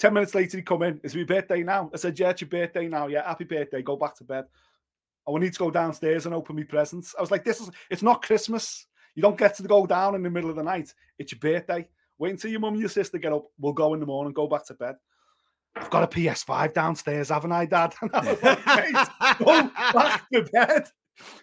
Ten 0.00 0.14
minutes 0.14 0.34
later, 0.34 0.56
he 0.56 0.64
come 0.64 0.82
in. 0.82 1.00
It's 1.04 1.14
my 1.14 1.22
birthday 1.22 1.62
now. 1.62 1.88
I 1.94 1.96
said, 1.96 2.18
"Yeah, 2.18 2.30
it's 2.30 2.40
your 2.40 2.50
birthday 2.50 2.88
now. 2.88 3.06
Yeah, 3.06 3.24
happy 3.24 3.44
birthday. 3.44 3.82
Go 3.82 3.96
back 3.96 4.16
to 4.16 4.24
bed." 4.24 4.46
I 5.28 5.30
will 5.30 5.38
need 5.38 5.52
to 5.52 5.60
go 5.60 5.70
downstairs 5.70 6.26
and 6.26 6.34
open 6.34 6.56
my 6.56 6.64
presents. 6.64 7.14
I 7.16 7.20
was 7.20 7.30
like, 7.30 7.44
"This 7.44 7.60
is. 7.60 7.70
It's 7.88 8.02
not 8.02 8.22
Christmas. 8.22 8.88
You 9.14 9.22
don't 9.22 9.38
get 9.38 9.54
to 9.58 9.62
go 9.62 9.86
down 9.86 10.16
in 10.16 10.24
the 10.24 10.30
middle 10.30 10.50
of 10.50 10.56
the 10.56 10.64
night. 10.64 10.92
It's 11.20 11.30
your 11.30 11.38
birthday. 11.38 11.88
Wait 12.18 12.30
until 12.30 12.50
your 12.50 12.60
mum 12.60 12.74
and 12.74 12.80
your 12.80 12.88
sister 12.88 13.18
get 13.18 13.32
up. 13.32 13.46
We'll 13.58 13.72
go 13.72 13.94
in 13.94 14.00
the 14.00 14.06
morning. 14.06 14.32
Go 14.32 14.46
back 14.46 14.66
to 14.66 14.74
bed." 14.74 14.96
I've 15.76 15.90
got 15.90 16.02
a 16.02 16.06
PS5 16.06 16.74
downstairs, 16.74 17.28
haven't 17.28 17.52
I, 17.52 17.66
Dad? 17.66 17.94
And 18.02 18.10
I 18.12 18.32
was 18.32 18.42
like, 18.42 18.66
"Mate, 18.66 19.38
go 19.38 19.70
back 19.92 20.28
to 20.32 20.42
bed. 20.52 20.90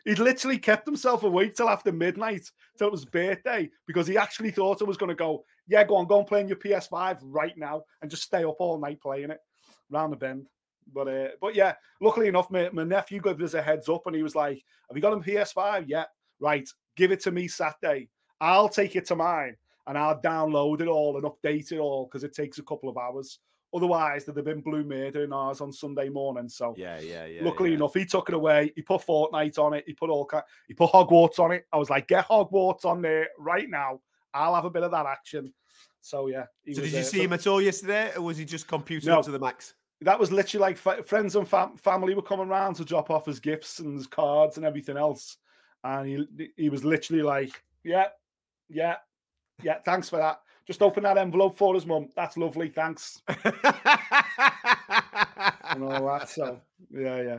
He'd 0.06 0.20
literally 0.20 0.58
kept 0.58 0.86
himself 0.86 1.24
awake 1.24 1.56
till 1.56 1.70
after 1.70 1.92
midnight, 1.92 2.50
till 2.78 2.88
it 2.88 2.92
was 2.92 3.06
birthday, 3.06 3.70
because 3.88 4.08
he 4.08 4.18
actually 4.18 4.52
thought 4.52 4.82
I 4.82 4.86
was 4.86 4.98
going 4.98 5.10
to 5.10 5.16
go, 5.16 5.44
yeah, 5.68 5.84
go 5.84 5.96
on, 5.96 6.08
go 6.08 6.20
and 6.20 6.28
play 6.28 6.42
on 6.42 6.48
your 6.48 6.58
PS5 6.58 7.20
right 7.24 7.58
now 7.58 7.84
and 8.02 8.12
just 8.12 8.24
stay 8.24 8.44
up 8.44 8.56
all 8.60 8.80
night 8.80 9.02
playing 9.02 9.32
it 9.32 9.40
round 9.90 10.14
the 10.14 10.18
bend. 10.18 10.48
But 10.94 11.08
uh, 11.08 11.28
but 11.42 11.56
yeah, 11.56 11.74
luckily 12.00 12.28
enough, 12.28 12.52
my, 12.52 12.70
my 12.72 12.84
nephew 12.84 13.20
gave 13.20 13.42
us 13.42 13.56
a 13.56 13.62
heads 13.62 13.90
up 13.90 14.04
and 14.06 14.16
he 14.16 14.22
was 14.22 14.36
like, 14.36 14.62
Have 14.88 14.96
you 14.96 15.02
got 15.02 15.14
a 15.14 15.18
PS5? 15.18 15.86
Yeah. 15.88 16.06
right, 16.40 16.68
give 16.96 17.12
it 17.12 17.22
to 17.22 17.32
me 17.32 17.48
Saturday. 17.48 18.10
I'll 18.40 18.70
take 18.70 18.96
it 18.96 19.06
to 19.08 19.16
mine 19.16 19.56
and 19.88 19.98
I'll 19.98 20.20
download 20.22 20.82
it 20.82 20.88
all 20.88 21.16
and 21.18 21.26
update 21.26 21.72
it 21.72 21.80
all 21.80 22.06
because 22.06 22.24
it 22.24 22.34
takes 22.34 22.58
a 22.58 22.64
couple 22.64 22.90
of 22.90 22.98
hours. 22.98 23.40
Otherwise, 23.74 24.24
there'd 24.24 24.38
have 24.38 24.46
been 24.46 24.62
blue 24.62 24.84
murder 24.86 25.24
in 25.26 25.34
ours 25.34 25.60
on 25.60 25.72
Sunday 25.72 26.08
morning. 26.08 26.48
So 26.48 26.74
Yeah, 26.78 27.00
yeah, 27.02 27.26
yeah. 27.26 27.44
luckily 27.44 27.72
yeah. 27.72 27.76
enough, 27.76 27.94
he 27.94 28.06
took 28.06 28.30
it 28.30 28.36
away. 28.36 28.72
He 28.76 28.82
put 28.82 29.02
Fortnite 29.02 29.60
on 29.60 29.74
it. 29.74 29.84
He 29.86 29.94
put 29.94 30.10
all 30.10 30.30
he 30.68 30.74
put 30.74 30.92
Hogwarts 30.92 31.40
on 31.40 31.52
it. 31.52 31.66
I 31.74 31.78
was 31.78 31.90
like, 31.90 32.08
get 32.08 32.28
Hogwarts 32.28 32.86
on 32.86 33.02
there 33.02 33.28
right 33.38 33.70
now. 33.70 34.00
I'll 34.34 34.56
have 34.56 34.66
a 34.66 34.70
bit 34.70 34.84
of 34.84 34.92
that 34.92 35.06
action. 35.06 35.54
So 36.02 36.28
yeah. 36.28 36.46
So 36.74 36.82
did 36.82 36.94
you 36.94 37.04
see 37.04 37.24
him 37.24 37.34
at 37.34 37.48
all 37.48 37.62
yesterday, 37.62 38.12
or 38.16 38.22
was 38.22 38.38
he 38.38 38.46
just 38.46 38.68
computing 38.68 39.10
No. 39.10 39.22
to 39.22 39.32
the 39.32 39.40
max? 39.40 39.74
that 40.02 40.20
was 40.20 40.30
literally 40.32 40.62
like 40.62 40.78
fa- 40.78 41.02
friends 41.02 41.36
and 41.38 41.48
fam- 41.48 41.78
family 41.78 42.14
were 42.14 42.22
coming 42.22 42.50
round 42.50 42.76
to 42.76 42.84
drop 42.86 43.10
off 43.10 43.26
his 43.26 43.40
gifts 43.40 43.80
and 43.80 43.96
his 43.96 44.06
cards 44.06 44.58
and 44.58 44.66
everything 44.66 44.98
else. 44.98 45.38
And 45.84 46.08
he 46.38 46.50
he 46.58 46.70
was 46.70 46.84
literally 46.84 47.24
like, 47.24 47.64
yeah, 47.84 48.08
yeah, 48.70 48.98
yeah. 49.64 49.78
Thanks 49.86 50.10
for 50.10 50.18
that. 50.18 50.42
Just 50.68 50.82
open 50.82 51.04
that 51.04 51.18
envelope 51.18 51.58
for 51.58 51.76
us, 51.76 51.86
mum. 51.86 52.10
That's 52.16 52.38
lovely. 52.38 52.70
Thanks. 52.70 53.22
And 53.28 53.54
all 55.84 56.06
that. 56.08 56.30
So 56.30 56.60
yeah, 56.92 57.22
yeah. 57.22 57.38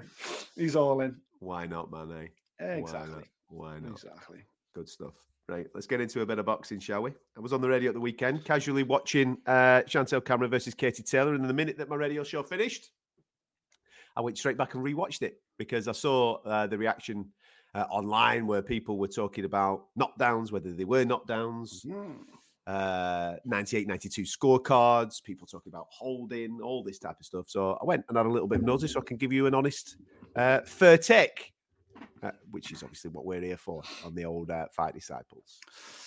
He's 0.54 0.76
all 0.76 1.00
in. 1.00 1.16
Why 1.40 1.66
not, 1.66 1.90
man? 1.90 2.12
Eh? 2.12 2.26
Why 2.64 2.73
Exactly. 2.78 3.14
not? 3.14 3.25
Why 3.49 3.78
not? 3.78 3.92
Exactly. 3.92 4.38
Good 4.75 4.88
stuff. 4.88 5.14
Right, 5.49 5.66
let's 5.75 5.87
get 5.87 6.00
into 6.00 6.23
a 6.23 6.26
bit 6.26 6.40
of 6.40 6.46
boxing, 6.46 6.80
shall 6.80 7.02
we? 7.02 7.12
I 7.37 7.40
was 7.40 7.52
on 7.52 7.61
the 7.61 7.68
radio 7.68 7.90
at 7.90 7.94
the 7.94 8.00
weekend, 8.00 8.44
casually 8.44 8.82
watching 8.82 9.38
uh, 9.46 9.82
Chantelle 9.87 10.20
Cameron 10.20 10.50
versus 10.50 10.75
Katie 10.75 11.04
Taylor, 11.04 11.37
and 11.37 11.49
the 11.49 11.54
minute 11.54 11.78
that 11.78 11.88
my 11.88 11.94
radio 11.94 12.25
show 12.25 12.42
finished, 12.42 12.90
I 14.16 14.23
went 14.23 14.37
straight 14.38 14.58
back 14.58 14.75
and 14.75 14.85
rewatched 14.85 15.23
it 15.23 15.40
because 15.56 15.87
I 15.87 15.92
saw 15.92 16.42
uh, 16.42 16.66
the 16.66 16.76
reaction 16.76 17.26
uh, 17.76 17.85
online 17.90 18.47
where 18.47 18.62
people 18.62 18.97
were 18.99 19.09
talking 19.09 19.45
about 19.45 19.85
knockdowns, 19.99 20.50
whether 20.50 20.73
they 20.73 20.85
were 20.85 21.04
knockdowns, 21.04 21.83
Hmm. 21.87 22.12
uh, 22.66 23.35
98, 23.45 23.87
92 23.87 24.23
scorecards, 24.23 25.23
people 25.23 25.47
talking 25.47 25.71
about 25.73 25.87
holding, 25.90 26.59
all 26.62 26.83
this 26.83 26.99
type 26.99 27.16
of 27.21 27.26
stuff. 27.26 27.49
So 27.49 27.78
I 27.80 27.85
went 27.85 28.04
and 28.09 28.16
had 28.16 28.26
a 28.26 28.30
little 28.30 28.49
bit 28.49 28.59
of 28.61 28.64
notice 28.64 28.92
so 28.92 29.00
I 29.00 29.04
can 29.04 29.16
give 29.16 29.33
you 29.33 29.47
an 29.47 29.54
honest, 29.54 29.97
uh, 30.35 30.61
fair 30.64 30.99
take, 30.99 31.52
uh, 32.23 32.30
which 32.50 32.73
is 32.73 32.83
obviously 32.83 33.11
what 33.11 33.25
we're 33.25 33.40
here 33.40 33.56
for 33.56 33.83
on 34.04 34.14
the 34.14 34.25
old 34.25 34.50
uh, 34.50 34.66
Fight 34.73 34.95
Disciples. 34.95 35.61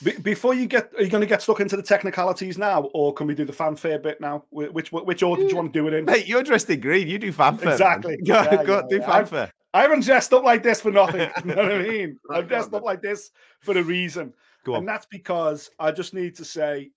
Be- 0.04 0.18
before 0.18 0.54
you 0.54 0.66
get, 0.66 0.92
are 0.98 1.04
you 1.04 1.10
going 1.10 1.22
to 1.22 1.28
get 1.28 1.42
stuck 1.42 1.60
into 1.62 1.78
the 1.78 1.84
technicalities 1.84 2.58
now, 2.58 2.90
or 2.94 3.14
can 3.14 3.28
we 3.28 3.36
do 3.36 3.46
the 3.46 3.54
fanfare 3.54 4.00
bit 4.00 4.20
now? 4.20 4.44
Wh- 4.50 4.74
Which 4.74 4.92
which 4.92 5.24
order 5.24 5.44
do 5.44 5.48
you 5.50 5.56
want 5.56 5.72
to 5.72 5.80
do 5.80 5.88
it 5.88 5.94
in? 5.94 6.06
Mate, 6.06 6.28
you're 6.28 6.44
dressed 6.44 6.70
in 6.70 6.80
green. 6.80 7.08
You 7.08 7.20
do 7.20 7.32
fanfare. 7.32 7.66
man. 7.66 7.74
Exactly. 7.74 8.18
Go, 8.26 8.34
Yeah, 8.34 8.64
go 8.64 8.76
yeah, 8.78 8.82
do 8.90 8.96
yeah. 8.98 9.06
Fanfare. 9.06 9.52
I 9.74 9.82
haven't 9.84 10.04
dressed 10.04 10.34
up 10.34 10.44
like 10.44 10.64
this 10.64 10.82
for 10.82 10.92
nothing. 10.92 11.30
You 11.46 11.56
know 11.56 11.64
what 11.64 11.72
I 11.72 11.84
mean? 11.84 12.20
I've 12.32 12.48
dressed 12.48 12.74
up 12.74 12.84
like 12.84 13.02
this 13.02 13.32
for 13.62 13.78
a 13.78 13.84
reason. 13.84 14.34
And 14.78 14.88
that's 14.88 15.06
because 15.06 15.70
I 15.80 15.92
just 15.92 16.14
need 16.14 16.36
to 16.36 16.46
say, 16.46 16.92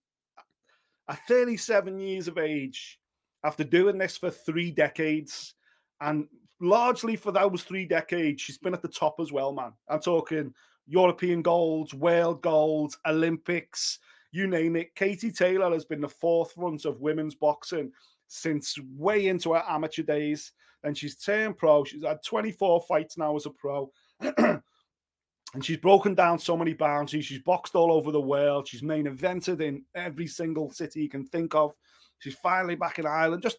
at 1.08 1.18
37 1.28 1.98
years 1.98 2.28
of 2.28 2.38
age, 2.38 2.98
after 3.44 3.64
doing 3.64 3.98
this 3.98 4.16
for 4.16 4.30
three 4.30 4.70
decades, 4.70 5.54
and 6.00 6.26
largely 6.60 7.16
for 7.16 7.32
those 7.32 7.62
three 7.62 7.84
decades, 7.86 8.40
she's 8.40 8.58
been 8.58 8.74
at 8.74 8.82
the 8.82 8.88
top 8.88 9.16
as 9.20 9.32
well, 9.32 9.52
man. 9.52 9.72
I'm 9.88 10.00
talking 10.00 10.54
European 10.86 11.42
golds, 11.42 11.94
world 11.94 12.42
golds, 12.42 12.98
Olympics, 13.06 13.98
you 14.32 14.46
name 14.46 14.76
it. 14.76 14.94
Katie 14.94 15.30
Taylor 15.30 15.72
has 15.72 15.84
been 15.84 16.00
the 16.00 16.08
forefront 16.08 16.84
of 16.84 17.00
women's 17.00 17.34
boxing 17.34 17.92
since 18.28 18.78
way 18.96 19.28
into 19.28 19.52
her 19.52 19.62
amateur 19.68 20.02
days. 20.02 20.52
And 20.84 20.96
she's 20.96 21.16
turned 21.16 21.58
pro. 21.58 21.84
She's 21.84 22.04
had 22.04 22.22
24 22.24 22.84
fights 22.88 23.16
now 23.16 23.36
as 23.36 23.46
a 23.46 23.50
pro. 23.50 23.90
and 24.20 25.64
she's 25.64 25.76
broken 25.76 26.14
down 26.14 26.38
so 26.38 26.56
many 26.56 26.72
boundaries. 26.72 27.26
She's 27.26 27.42
boxed 27.42 27.74
all 27.74 27.92
over 27.92 28.10
the 28.10 28.20
world. 28.20 28.66
She's 28.66 28.82
main 28.82 29.06
evented 29.06 29.60
in 29.60 29.84
every 29.94 30.26
single 30.26 30.70
city 30.70 31.02
you 31.02 31.08
can 31.08 31.26
think 31.26 31.54
of. 31.54 31.74
She's 32.18 32.34
finally 32.34 32.74
back 32.74 32.98
in 32.98 33.06
Ireland. 33.06 33.42
Just 33.42 33.58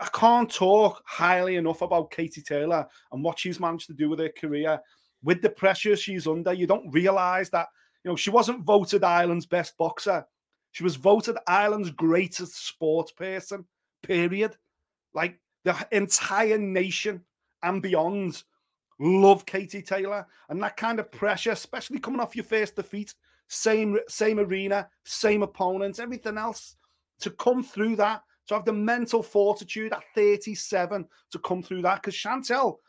I 0.00 0.08
can't 0.12 0.50
talk 0.50 1.02
highly 1.06 1.56
enough 1.56 1.82
about 1.82 2.10
Katie 2.10 2.42
Taylor 2.42 2.86
and 3.12 3.22
what 3.22 3.38
she's 3.38 3.60
managed 3.60 3.86
to 3.88 3.94
do 3.94 4.08
with 4.08 4.18
her 4.18 4.30
career. 4.30 4.80
With 5.22 5.42
the 5.42 5.50
pressure 5.50 5.96
she's 5.96 6.26
under, 6.26 6.52
you 6.52 6.66
don't 6.66 6.90
realize 6.90 7.50
that 7.50 7.68
you 8.04 8.10
know 8.10 8.16
she 8.16 8.30
wasn't 8.30 8.64
voted 8.64 9.04
Ireland's 9.04 9.46
best 9.46 9.76
boxer. 9.76 10.24
She 10.72 10.84
was 10.84 10.96
voted 10.96 11.36
Ireland's 11.46 11.90
greatest 11.90 12.66
sports 12.66 13.12
person. 13.12 13.64
Period. 14.02 14.56
Like 15.14 15.40
the 15.64 15.76
entire 15.92 16.58
nation 16.58 17.22
and 17.62 17.82
beyond 17.82 18.42
love 19.00 19.46
Katie 19.46 19.82
Taylor 19.82 20.26
and 20.48 20.62
that 20.62 20.76
kind 20.76 20.98
of 20.98 21.10
pressure, 21.12 21.52
especially 21.52 21.98
coming 21.98 22.20
off 22.20 22.36
your 22.36 22.44
first 22.44 22.76
defeat, 22.76 23.14
same 23.48 23.98
same 24.08 24.38
arena, 24.38 24.88
same 25.04 25.42
opponents, 25.42 25.98
everything 25.98 26.38
else. 26.38 26.76
To 27.20 27.30
come 27.30 27.62
through 27.62 27.96
that, 27.96 28.22
to 28.46 28.54
have 28.54 28.64
the 28.64 28.72
mental 28.72 29.22
fortitude 29.22 29.92
at 29.92 30.04
37 30.14 31.06
to 31.32 31.38
come 31.40 31.62
through 31.62 31.82
that, 31.82 32.02
because 32.02 32.14
Chantelle 32.14 32.80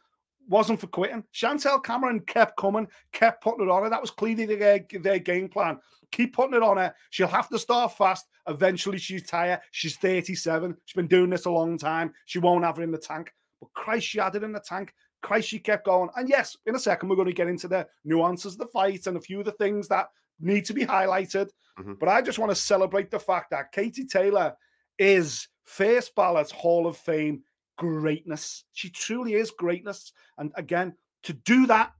wasn't 0.49 0.79
for 0.79 0.87
quitting. 0.87 1.23
Chantelle 1.31 1.79
Cameron 1.79 2.19
kept 2.21 2.57
coming, 2.57 2.87
kept 3.13 3.43
putting 3.43 3.65
it 3.65 3.71
on 3.71 3.83
her. 3.83 3.89
That 3.89 4.01
was 4.01 4.11
clearly 4.11 4.45
their, 4.45 4.85
their 5.01 5.19
game 5.19 5.47
plan. 5.47 5.77
Keep 6.11 6.33
putting 6.33 6.55
it 6.55 6.63
on 6.63 6.77
her. 6.77 6.93
She'll 7.11 7.27
have 7.27 7.49
to 7.49 7.59
start 7.59 7.95
fast. 7.95 8.25
Eventually, 8.47 8.97
she's 8.97 9.23
tired. 9.23 9.59
She's 9.71 9.95
37. 9.97 10.75
She's 10.85 10.95
been 10.95 11.07
doing 11.07 11.29
this 11.29 11.45
a 11.45 11.51
long 11.51 11.77
time. 11.77 12.13
She 12.25 12.39
won't 12.39 12.65
have 12.65 12.79
it 12.79 12.83
in 12.83 12.91
the 12.91 12.97
tank. 12.97 13.31
But 13.61 13.71
Christ, 13.73 14.07
she 14.07 14.19
had 14.19 14.35
it 14.35 14.43
in 14.43 14.51
the 14.51 14.59
tank. 14.59 14.93
Christ, 15.21 15.49
she 15.49 15.59
kept 15.59 15.85
going. 15.85 16.09
And 16.15 16.27
yes, 16.27 16.57
in 16.65 16.75
a 16.75 16.79
second, 16.79 17.09
we're 17.09 17.15
going 17.15 17.27
to 17.27 17.33
get 17.33 17.47
into 17.47 17.67
the 17.67 17.87
nuances 18.03 18.53
of 18.53 18.59
the 18.59 18.67
fight 18.67 19.05
and 19.05 19.17
a 19.17 19.21
few 19.21 19.39
of 19.39 19.45
the 19.45 19.51
things 19.53 19.87
that 19.89 20.07
need 20.39 20.65
to 20.65 20.73
be 20.73 20.85
highlighted. 20.85 21.49
Mhm. 21.79 21.99
But 21.99 22.09
I 22.09 22.21
just 22.21 22.39
want 22.39 22.51
to 22.51 22.55
celebrate 22.55 23.11
the 23.11 23.19
fact 23.19 23.51
that 23.51 23.71
Katie 23.71 24.05
Taylor 24.05 24.55
is 24.97 25.47
first 25.65 26.15
ballot 26.15 26.49
Hall 26.51 26.87
of 26.87 26.97
Fame 26.97 27.43
greatness. 27.79 28.65
She 28.73 28.89
truly 28.89 29.33
is 29.33 29.49
greatness. 29.49 30.11
And 30.37 30.51
again, 30.55 30.93
to 31.23 31.33
do 31.33 31.65
that, 31.67 31.93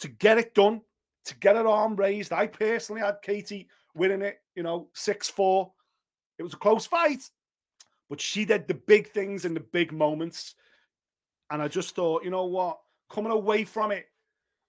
to 0.00 0.08
get 0.08 0.36
it 0.36 0.54
done, 0.54 0.82
to 1.24 1.38
get 1.38 1.56
her 1.56 1.66
arm 1.66 1.96
raised, 1.96 2.32
I 2.32 2.48
personally 2.48 3.00
had 3.00 3.22
Katie 3.22 3.68
winning 3.94 4.22
it, 4.22 4.40
you 4.56 4.64
know, 4.64 4.88
6 4.92 5.30
4. 5.30 5.72
It 6.38 6.42
was 6.42 6.52
a 6.52 6.58
close 6.58 6.84
fight, 6.84 7.22
but 8.10 8.20
she 8.20 8.44
did 8.44 8.66
the 8.66 8.74
big 8.74 9.08
things 9.08 9.44
in 9.44 9.54
the 9.54 9.60
big 9.60 9.92
moments. 9.92 10.56
And 11.50 11.62
I 11.62 11.68
just 11.68 11.94
thought, 11.94 12.24
you 12.24 12.30
know 12.30 12.46
what? 12.46 12.80
Coming 13.08 13.32
away 13.32 13.64
from 13.64 13.92
it, 13.92 14.06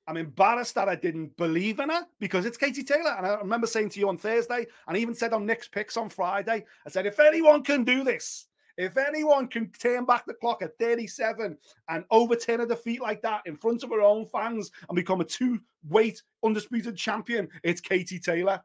I'm 0.08 0.17
embarrassed 0.17 0.75
that 0.75 0.89
I 0.89 0.96
didn't 0.96 1.36
believe 1.38 1.79
in 1.79 1.89
her 1.89 2.05
because 2.20 2.46
it's 2.46 2.58
Katie 2.58 2.84
Taylor. 2.84 3.15
And 3.17 3.25
I 3.25 3.36
remember 3.36 3.65
saying 3.65 3.89
to 3.89 4.00
you 4.00 4.10
on 4.10 4.17
Thursday, 4.17 4.67
and 4.88 4.96
I 4.96 5.00
even 5.00 5.15
said 5.15 5.34
on 5.34 5.46
Nick's 5.48 5.67
Picks 5.67 5.98
on 5.98 6.10
Friday, 6.10 6.65
I 6.86 6.89
said, 6.89 7.08
if 7.08 7.20
anyone 7.20 7.63
can 7.63 7.84
do 7.84 8.03
this, 8.03 8.46
if 8.77 8.97
anyone 8.97 9.47
can 9.47 9.71
turn 9.71 10.05
back 10.05 10.25
the 10.25 10.33
clock 10.33 10.61
at 10.61 10.77
37 10.79 11.57
and 11.89 12.05
overturn 12.11 12.61
a 12.61 12.65
defeat 12.65 13.01
like 13.01 13.21
that 13.21 13.41
in 13.45 13.55
front 13.55 13.83
of 13.83 13.89
her 13.91 14.01
own 14.01 14.25
fans 14.25 14.71
and 14.89 14.95
become 14.95 15.21
a 15.21 15.25
two 15.25 15.59
weight 15.89 16.21
undisputed 16.43 16.97
champion, 16.97 17.47
it's 17.63 17.81
Katie 17.81 18.19
Taylor. 18.19 18.61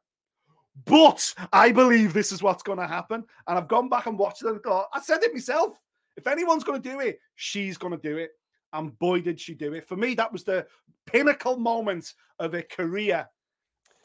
But 0.85 1.35
I 1.53 1.73
believe 1.73 2.13
this 2.13 2.33
is 2.33 2.43
what's 2.43 2.63
going 2.63 2.79
to 2.79 2.87
happen. 2.87 3.25
And 3.47 3.59
I've 3.59 3.69
gone 3.69 3.89
back 3.89 4.07
and 4.07 4.19
watched 4.19 4.43
it 4.43 4.49
and 4.49 4.63
thought, 4.63 4.87
I 4.93 5.01
said 5.01 5.23
it 5.23 5.35
myself. 5.35 5.79
If 6.17 6.27
anyone's 6.27 6.65
going 6.65 6.81
to 6.81 6.89
do 6.89 7.01
it, 7.01 7.21
she's 7.35 7.77
going 7.77 7.93
to 7.93 7.99
do 7.99 8.17
it. 8.17 8.31
And 8.73 8.99
boy, 8.99 9.21
did 9.21 9.41
she 9.41 9.55
do 9.55 9.75
it. 9.75 9.89
For 9.89 9.97
me, 9.97 10.15
that 10.15 10.33
was 10.33 10.45
the 10.45 10.67
pinnacle 11.07 11.57
moment 11.57 12.13
of 12.39 12.53
her 12.53 12.63
career. 12.63 13.27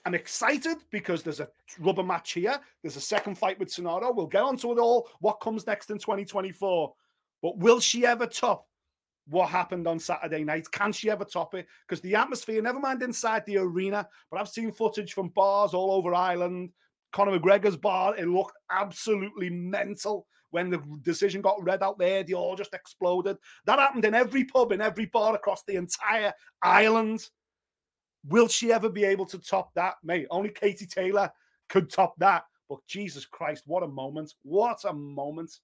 I'm 0.06 0.14
excited 0.16 0.78
because 0.92 1.24
there's 1.24 1.40
a 1.40 1.48
rubber 1.80 2.04
match 2.04 2.34
here. 2.34 2.60
There's 2.82 2.98
a 2.98 3.02
second 3.02 3.38
fight 3.38 3.58
with 3.58 3.72
Serrano. 3.72 4.12
We'll 4.12 4.28
get 4.28 4.42
onto 4.42 4.72
it 4.72 4.80
all, 4.80 5.10
what 5.20 5.40
comes 5.40 5.66
next 5.66 5.90
in 5.92 5.98
2024. 5.98 6.94
But 7.42 7.58
will 7.58 7.80
she 7.80 8.06
ever 8.06 8.28
top 8.28 8.68
what 9.28 9.50
happened 9.50 9.88
on 9.88 10.00
Saturday 10.00 10.44
night? 10.44 10.70
Can 10.72 10.92
she 10.92 11.10
ever 11.10 11.24
top 11.24 11.56
it? 11.56 11.68
Because 11.88 12.02
the 12.02 12.16
atmosphere, 12.16 12.62
never 12.62 12.80
mind 12.80 13.02
inside 13.02 13.46
the 13.46 13.58
arena, 13.58 14.08
but 14.30 14.40
I've 14.40 14.50
seen 14.50 14.72
footage 14.72 15.14
from 15.14 15.30
bars 15.30 15.74
all 15.74 15.92
over 15.92 16.14
Ireland. 16.14 16.72
Conor 17.14 17.40
McGregor's 17.40 17.78
bar, 17.78 18.16
it 18.18 18.28
looked 18.28 18.58
absolutely 18.72 19.50
mental 19.50 20.26
when 20.50 20.70
the 20.70 20.82
decision 21.02 21.42
got 21.42 21.64
read 21.64 21.84
out 21.84 21.98
there. 21.98 22.24
They 22.24 22.34
all 22.34 22.56
just 22.56 22.74
exploded. 22.74 23.38
That 23.66 23.80
happened 23.80 24.06
in 24.06 24.14
every 24.14 24.44
pub, 24.44 24.72
in 24.72 24.82
every 24.82 25.06
bar 25.06 25.36
across 25.36 25.64
the 25.64 25.76
entire 25.76 26.34
island. 26.62 27.30
Will 28.28 28.48
she 28.48 28.72
ever 28.72 28.90
be 28.90 29.04
able 29.04 29.26
to 29.28 29.38
top 29.38 29.74
that? 29.76 29.96
Mate, 30.04 30.28
only 30.30 30.50
Katie 30.50 30.86
Taylor 30.86 31.32
could 31.70 31.90
top 31.90 32.16
that. 32.20 32.46
But 32.70 32.80
Jesus 32.88 33.26
Christ, 33.26 33.64
what 33.66 33.84
a 33.84 33.88
moment. 33.88 34.34
What 34.44 34.84
a 34.86 34.94
moment. 34.94 35.60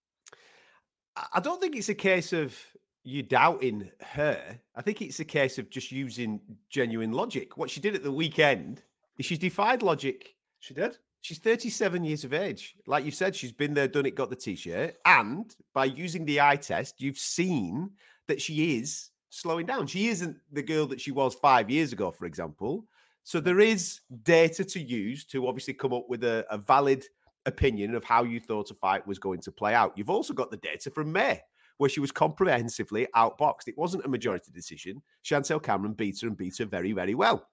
I- 1.16 1.40
don't 1.40 1.62
think 1.62 1.76
it's 1.76 1.90
a 1.90 1.96
case 1.96 2.34
of 2.34 2.58
you 3.04 3.24
doubting 3.24 3.90
her. 4.02 4.60
I 4.76 4.82
think 4.82 5.02
it's 5.02 5.20
a 5.20 5.26
case 5.26 5.58
of 5.58 5.70
just 5.70 5.92
using 5.92 6.42
genuine 6.70 7.12
logic. 7.12 7.58
What 7.58 7.70
she 7.70 7.80
did 7.80 7.96
at 7.96 8.04
the 8.04 8.12
weekend 8.12 8.84
is 9.18 9.26
she's 9.26 9.40
defied 9.40 9.82
logic. 9.82 10.36
She 10.60 10.74
did. 10.74 10.98
She's 11.22 11.40
37 11.40 12.04
years 12.04 12.24
of 12.24 12.34
age. 12.34 12.76
Like 12.88 13.04
you 13.04 13.12
said, 13.12 13.36
she's 13.36 13.52
been 13.52 13.74
there, 13.74 13.88
done 13.88 14.06
it, 14.06 14.16
got 14.16 14.30
the 14.30 14.36
t 14.36 14.56
shirt. 14.56 14.96
And 15.06 15.54
by 15.74 15.86
using 15.86 16.26
the 16.26 16.40
eye 16.40 16.56
test, 16.56 17.02
you've 17.02 17.18
seen 17.18 17.92
that 18.28 18.42
she 18.42 18.78
is 18.78 19.10
slowing 19.30 19.66
down. 19.66 19.88
She 19.88 20.08
isn't 20.10 20.38
the 20.52 20.64
girl 20.64 20.86
that 20.88 21.02
she 21.02 21.12
was 21.12 21.36
five 21.36 21.70
years 21.70 21.94
ago, 21.94 22.12
for 22.12 22.26
example. 22.26 22.86
So 23.24 23.40
there 23.40 23.60
is 23.60 24.02
data 24.24 24.64
to 24.64 24.80
use 24.80 25.26
to 25.26 25.48
obviously 25.48 25.74
come 25.74 25.94
up 25.94 26.06
with 26.10 26.24
a, 26.24 26.46
a 26.50 26.58
valid 26.58 27.06
opinion 27.46 27.96
of 27.96 28.04
how 28.04 28.24
you 28.24 28.40
thought 28.40 28.72
a 28.72 28.74
fight 28.74 29.06
was 29.06 29.20
going 29.20 29.40
to 29.42 29.52
play 29.52 29.74
out. 29.74 29.94
You've 29.96 30.10
also 30.10 30.34
got 30.34 30.52
the 30.52 30.58
data 30.58 30.90
from 30.90 31.12
May, 31.12 31.42
where 31.78 31.90
she 31.90 32.00
was 32.00 32.12
comprehensively 32.12 33.08
outboxed. 33.16 33.68
It 33.68 33.78
wasn't 33.78 34.06
a 34.06 34.10
majority 34.10 34.52
decision. 34.52 35.02
Chantelle 35.22 35.60
Cameron 35.60 35.94
beat 35.94 36.22
her 36.22 36.28
and 36.28 36.38
beat 36.38 36.58
her 36.58 36.66
very, 36.66 36.92
very 36.92 37.16
well. 37.16 37.48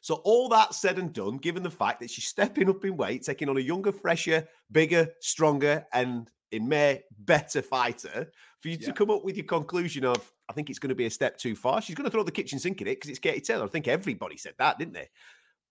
So, 0.00 0.16
all 0.24 0.48
that 0.50 0.74
said 0.74 0.98
and 0.98 1.12
done, 1.12 1.38
given 1.38 1.62
the 1.62 1.70
fact 1.70 2.00
that 2.00 2.10
she's 2.10 2.26
stepping 2.26 2.68
up 2.68 2.84
in 2.84 2.96
weight, 2.96 3.22
taking 3.22 3.48
on 3.48 3.56
a 3.56 3.60
younger, 3.60 3.92
fresher, 3.92 4.46
bigger, 4.70 5.08
stronger, 5.20 5.86
and 5.92 6.30
in 6.52 6.68
May, 6.68 7.02
better 7.18 7.62
fighter, 7.62 8.30
for 8.60 8.68
you 8.68 8.78
yeah. 8.80 8.86
to 8.86 8.92
come 8.92 9.10
up 9.10 9.24
with 9.24 9.36
your 9.36 9.46
conclusion 9.46 10.04
of, 10.04 10.32
I 10.48 10.52
think 10.52 10.70
it's 10.70 10.78
going 10.78 10.90
to 10.90 10.94
be 10.94 11.06
a 11.06 11.10
step 11.10 11.38
too 11.38 11.56
far. 11.56 11.80
She's 11.82 11.96
going 11.96 12.04
to 12.04 12.10
throw 12.10 12.22
the 12.22 12.30
kitchen 12.30 12.58
sink 12.58 12.80
in 12.80 12.86
it 12.86 12.96
because 12.96 13.10
it's 13.10 13.18
Katie 13.18 13.40
Taylor. 13.40 13.64
I 13.64 13.68
think 13.68 13.88
everybody 13.88 14.36
said 14.36 14.54
that, 14.58 14.78
didn't 14.78 14.94
they? 14.94 15.08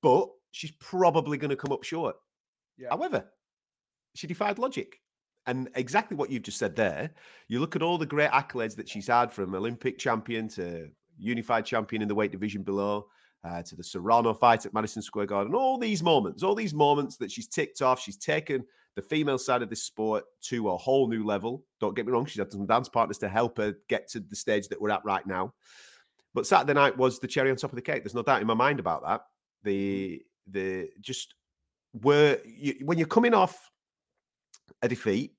But 0.01 0.27
she's 0.51 0.71
probably 0.79 1.37
going 1.37 1.49
to 1.49 1.55
come 1.55 1.71
up 1.71 1.83
short. 1.83 2.15
Yeah. 2.77 2.89
However, 2.89 3.25
she 4.15 4.27
defied 4.27 4.59
logic. 4.59 4.99
And 5.47 5.69
exactly 5.75 6.17
what 6.17 6.31
you've 6.31 6.43
just 6.43 6.57
said 6.57 6.75
there, 6.75 7.11
you 7.47 7.59
look 7.59 7.75
at 7.75 7.83
all 7.83 7.97
the 7.97 8.05
great 8.05 8.31
accolades 8.31 8.75
that 8.77 8.89
she's 8.89 9.07
had 9.07 9.31
from 9.31 9.53
Olympic 9.53 9.99
champion 9.99 10.47
to 10.49 10.89
unified 11.17 11.65
champion 11.65 12.01
in 12.01 12.07
the 12.07 12.15
weight 12.15 12.31
division 12.31 12.63
below, 12.63 13.07
uh, 13.45 13.61
to 13.61 13.75
the 13.75 13.83
Serrano 13.83 14.33
fight 14.33 14.65
at 14.65 14.73
Madison 14.73 15.01
Square 15.01 15.27
Garden, 15.27 15.53
all 15.53 15.77
these 15.77 16.01
moments, 16.01 16.41
all 16.41 16.55
these 16.55 16.73
moments 16.73 17.15
that 17.17 17.31
she's 17.31 17.47
ticked 17.47 17.81
off. 17.81 17.99
She's 17.99 18.17
taken 18.17 18.65
the 18.95 19.01
female 19.01 19.37
side 19.37 19.61
of 19.61 19.69
this 19.69 19.83
sport 19.83 20.23
to 20.41 20.69
a 20.69 20.77
whole 20.77 21.07
new 21.07 21.25
level. 21.25 21.63
Don't 21.79 21.95
get 21.95 22.05
me 22.05 22.11
wrong, 22.11 22.25
she's 22.25 22.39
had 22.39 22.51
some 22.51 22.65
dance 22.65 22.89
partners 22.89 23.17
to 23.19 23.29
help 23.29 23.57
her 23.57 23.75
get 23.89 24.09
to 24.09 24.19
the 24.19 24.35
stage 24.35 24.67
that 24.69 24.81
we're 24.81 24.91
at 24.91 25.03
right 25.05 25.25
now. 25.27 25.53
But 26.33 26.47
Saturday 26.47 26.73
night 26.73 26.97
was 26.97 27.19
the 27.19 27.27
cherry 27.27 27.49
on 27.49 27.55
top 27.55 27.71
of 27.71 27.75
the 27.75 27.81
cake. 27.81 28.03
There's 28.03 28.15
no 28.15 28.23
doubt 28.23 28.41
in 28.41 28.47
my 28.47 28.53
mind 28.53 28.79
about 28.79 29.03
that. 29.05 29.21
The 29.63 30.21
the 30.47 30.89
just 31.01 31.33
were 32.03 32.39
you, 32.45 32.75
when 32.83 32.97
you're 32.97 33.07
coming 33.07 33.33
off 33.33 33.71
a 34.81 34.87
defeat, 34.87 35.33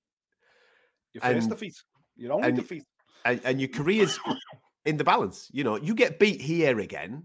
your 1.13 1.21
first 1.21 1.51
defeat, 1.51 1.83
your 2.17 2.33
only 2.33 2.49
and, 2.49 2.57
defeat, 2.57 2.85
and, 3.25 3.41
and 3.45 3.61
your 3.61 3.69
career's 3.69 4.19
in 4.87 4.97
the 4.97 5.05
balance. 5.05 5.49
You 5.53 5.65
know, 5.65 5.77
you 5.77 5.95
get 5.95 6.19
beat 6.19 6.41
here 6.41 6.81
again. 6.81 7.25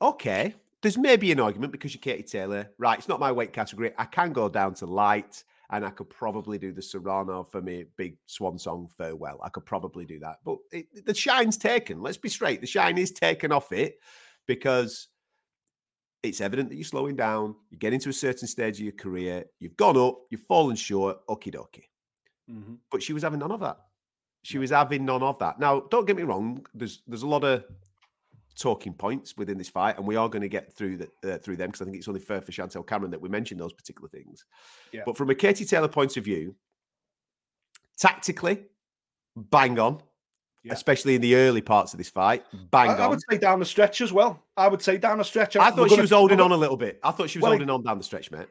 Okay, 0.00 0.54
there's 0.82 0.96
maybe 0.96 1.30
an 1.30 1.40
argument 1.40 1.72
because 1.72 1.94
you're 1.94 2.00
Katie 2.00 2.22
Taylor, 2.22 2.70
right? 2.78 2.98
It's 2.98 3.08
not 3.08 3.20
my 3.20 3.30
weight 3.30 3.52
category. 3.52 3.92
I 3.98 4.06
can 4.06 4.32
go 4.32 4.48
down 4.48 4.74
to 4.76 4.86
light, 4.86 5.44
and 5.70 5.84
I 5.84 5.90
could 5.90 6.10
probably 6.10 6.58
do 6.58 6.72
the 6.72 6.82
Serrano 6.82 7.44
for 7.44 7.62
me 7.62 7.84
big 7.96 8.16
swan 8.26 8.58
song 8.58 8.88
farewell. 8.96 9.40
I 9.42 9.48
could 9.48 9.64
probably 9.64 10.04
do 10.04 10.18
that, 10.20 10.38
but 10.44 10.58
it, 10.72 11.06
the 11.06 11.14
shine's 11.14 11.56
taken. 11.56 12.00
Let's 12.02 12.16
be 12.16 12.28
straight. 12.28 12.60
The 12.60 12.66
shine 12.66 12.98
is 12.98 13.12
taken 13.12 13.52
off 13.52 13.72
it 13.72 13.98
because 14.46 15.08
it's 16.22 16.40
evident 16.40 16.68
that 16.68 16.74
you're 16.74 16.84
slowing 16.84 17.16
down. 17.16 17.54
You 17.70 17.78
get 17.78 17.92
into 17.92 18.10
a 18.10 18.12
certain 18.12 18.48
stage 18.48 18.78
of 18.78 18.84
your 18.84 18.92
career. 18.92 19.44
You've 19.58 19.76
gone 19.76 19.96
up. 19.96 20.18
You've 20.30 20.42
fallen 20.42 20.76
short. 20.76 21.26
Okie 21.28 21.54
dokie. 21.54 21.84
Mm-hmm. 22.50 22.74
But 22.90 23.02
she 23.02 23.12
was 23.12 23.22
having 23.22 23.38
none 23.38 23.52
of 23.52 23.60
that. 23.60 23.78
She 24.42 24.58
was 24.58 24.70
having 24.70 25.04
none 25.04 25.22
of 25.22 25.38
that. 25.38 25.60
Now, 25.60 25.80
don't 25.90 26.06
get 26.06 26.16
me 26.16 26.22
wrong. 26.22 26.66
There's 26.74 27.02
there's 27.06 27.22
a 27.22 27.28
lot 27.28 27.44
of 27.44 27.64
talking 28.58 28.92
points 28.92 29.36
within 29.36 29.58
this 29.58 29.68
fight, 29.68 29.96
and 29.96 30.06
we 30.06 30.16
are 30.16 30.28
going 30.28 30.42
to 30.42 30.48
get 30.48 30.72
through 30.72 31.00
uh, 31.24 31.38
through 31.38 31.56
them 31.56 31.68
because 31.68 31.82
I 31.82 31.84
think 31.84 31.96
it's 31.96 32.08
only 32.08 32.20
fair 32.20 32.40
for 32.40 32.52
Chantelle 32.52 32.82
Cameron 32.82 33.10
that 33.10 33.20
we 33.20 33.28
mention 33.28 33.58
those 33.58 33.72
particular 33.72 34.08
things. 34.08 34.44
Yeah. 34.92 35.02
But 35.06 35.16
from 35.16 35.30
a 35.30 35.34
Katie 35.34 35.64
Taylor 35.64 35.88
point 35.88 36.16
of 36.16 36.24
view, 36.24 36.54
tactically, 37.98 38.64
bang 39.36 39.78
on. 39.78 40.02
Yeah. 40.62 40.74
Especially 40.74 41.14
in 41.14 41.22
the 41.22 41.36
early 41.36 41.62
parts 41.62 41.94
of 41.94 41.98
this 41.98 42.10
fight, 42.10 42.44
bang 42.70 42.90
I, 42.90 42.92
on. 42.92 43.00
I 43.00 43.06
would 43.06 43.20
say 43.30 43.38
down 43.38 43.60
the 43.60 43.64
stretch 43.64 44.02
as 44.02 44.12
well. 44.12 44.44
I 44.58 44.68
would 44.68 44.82
say 44.82 44.98
down 44.98 45.16
the 45.16 45.24
stretch. 45.24 45.56
I, 45.56 45.70
thought 45.70 45.88
she 45.88 45.98
was 45.98 46.10
holding 46.10 46.38
on 46.38 46.52
a 46.52 46.56
little 46.56 46.76
bit. 46.76 47.00
I 47.02 47.12
thought 47.12 47.30
she 47.30 47.38
was 47.38 47.44
well, 47.44 47.52
holding 47.52 47.70
on 47.70 47.82
down 47.82 47.96
the 47.96 48.04
stretch, 48.04 48.30
mate 48.30 48.46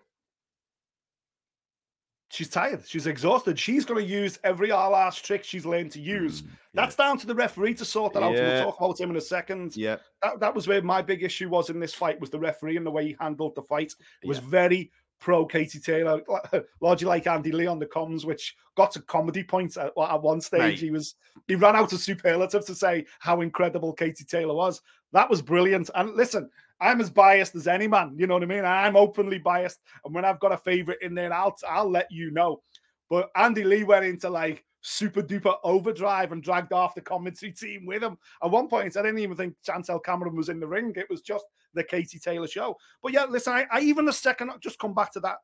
she's 2.30 2.50
tired. 2.50 2.84
She's 2.88 3.08
exhausted. 3.08 3.60
She's 3.60 3.86
going 3.86 4.04
to 4.04 4.10
use 4.10 4.40
every 4.44 4.72
all 4.72 4.96
ass 4.96 5.18
trick 5.18 5.44
she's 5.44 5.66
learned 5.66 5.92
to 5.92 6.00
use. 6.00 6.42
Mm, 6.42 6.46
yeah. 6.46 6.52
That's 6.74 6.96
down 6.96 7.18
to 7.20 7.28
the 7.28 7.36
referee 7.36 7.74
to 7.76 7.86
sort 7.86 8.14
that 8.14 8.24
out. 8.24 8.34
We'll 8.34 8.64
talk 8.64 8.78
about 8.80 9.00
him 9.00 9.10
in 9.10 9.16
a 9.18 9.22
second. 9.22 9.76
Yeah, 9.76 9.98
that, 10.22 10.40
that 10.40 10.54
was 10.54 10.68
where 10.68 10.82
my 10.82 11.02
big 11.02 11.24
issue 11.24 11.50
was 11.50 11.70
in 11.70 11.80
this 11.80 11.94
fight 11.94 12.20
was 12.20 12.30
the 12.30 12.40
referee 12.40 12.78
and 12.78 12.86
the 12.86 12.92
way 12.92 13.08
he 13.08 13.16
handled 13.20 13.56
the 13.56 13.64
fight. 13.64 13.94
It 14.22 14.28
was 14.28 14.38
yeah. 14.38 14.46
very 14.48 14.92
pro 15.20 15.46
Katie 15.46 15.80
Taylor, 15.80 16.22
largely 16.82 17.08
like 17.08 17.28
Andy 17.28 17.52
Lee 17.52 17.68
on 17.68 17.80
the 17.80 17.86
comms, 17.86 18.26
which 18.26 18.56
got 18.76 18.92
to 18.92 19.02
comedy 19.02 19.44
points 19.44 19.78
at, 19.78 19.92
at 19.98 20.22
one 20.22 20.42
stage. 20.42 20.62
Right. 20.62 20.80
He 20.80 20.92
was 20.92 21.16
he 21.48 21.56
ran 21.56 21.76
out 21.76 21.94
of 21.94 22.00
superlative 22.00 22.66
to 22.66 22.76
say 22.76 23.06
how 23.20 23.42
incredible 23.42 23.94
Katie 23.94 24.24
Taylor 24.24 24.56
was. 24.56 24.82
That 25.12 25.30
was 25.30 25.42
brilliant. 25.42 25.90
And 25.96 26.16
listen, 26.16 26.50
I'm 26.80 27.02
as 27.02 27.10
biased 27.10 27.56
as 27.56 27.68
any 27.68 27.88
man. 27.88 28.16
You 28.18 28.28
know 28.28 28.36
what 28.36 28.44
I 28.44 28.48
mean? 28.48 28.66
I'm 28.66 28.96
openly 28.96 29.40
biased, 29.40 29.80
and 30.06 30.14
when 30.14 30.26
I've 30.26 30.40
got 30.40 30.54
a 30.54 30.58
favorite 30.58 31.00
in 31.02 31.14
there, 31.14 31.34
I'll 31.34 31.56
I'll 31.68 31.90
let 31.90 32.12
you 32.12 32.32
know. 32.32 32.62
But 33.10 33.30
Andy 33.36 33.64
Lee 33.64 33.84
went 33.84 34.06
into 34.06 34.30
like 34.30 34.64
super 34.82 35.22
duper 35.22 35.56
overdrive 35.64 36.32
and 36.32 36.44
dragged 36.44 36.74
off 36.74 36.96
the 36.96 37.02
commentary 37.02 37.52
team 37.52 37.86
with 37.86 38.04
him. 38.04 38.18
At 38.44 38.52
one 38.52 38.68
point, 38.68 38.96
I 38.96 39.02
didn't 39.02 39.20
even 39.20 39.36
think 39.36 39.56
Chantelle 39.66 40.00
Cameron 40.00 40.36
was 40.36 40.50
in 40.50 40.60
the 40.60 40.68
ring. 40.68 40.94
It 40.96 41.10
was 41.10 41.22
just 41.22 41.46
the 41.74 41.84
Katie 41.84 42.20
Taylor 42.20 42.48
show. 42.48 42.78
But 43.02 43.14
yeah, 43.14 43.26
listen, 43.26 43.54
I, 43.54 43.66
I 43.72 43.82
even 43.82 44.06
the 44.06 44.14
second 44.14 44.52
just 44.62 44.80
come 44.80 44.94
back 44.94 45.12
to 45.14 45.20
that. 45.22 45.38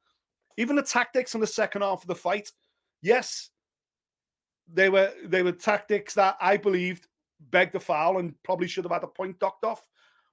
Even 0.57 0.75
the 0.75 0.83
tactics 0.83 1.35
in 1.35 1.41
the 1.41 1.47
second 1.47 1.81
half 1.81 2.01
of 2.01 2.07
the 2.07 2.15
fight, 2.15 2.51
yes, 3.01 3.49
they 4.71 4.89
were 4.89 5.11
they 5.25 5.43
were 5.43 5.51
tactics 5.51 6.13
that 6.15 6.37
I 6.39 6.57
believed 6.57 7.07
begged 7.51 7.75
a 7.75 7.79
foul 7.79 8.19
and 8.19 8.33
probably 8.43 8.67
should 8.67 8.85
have 8.85 8.91
had 8.91 9.03
a 9.03 9.07
point 9.07 9.39
docked 9.39 9.65
off. 9.65 9.87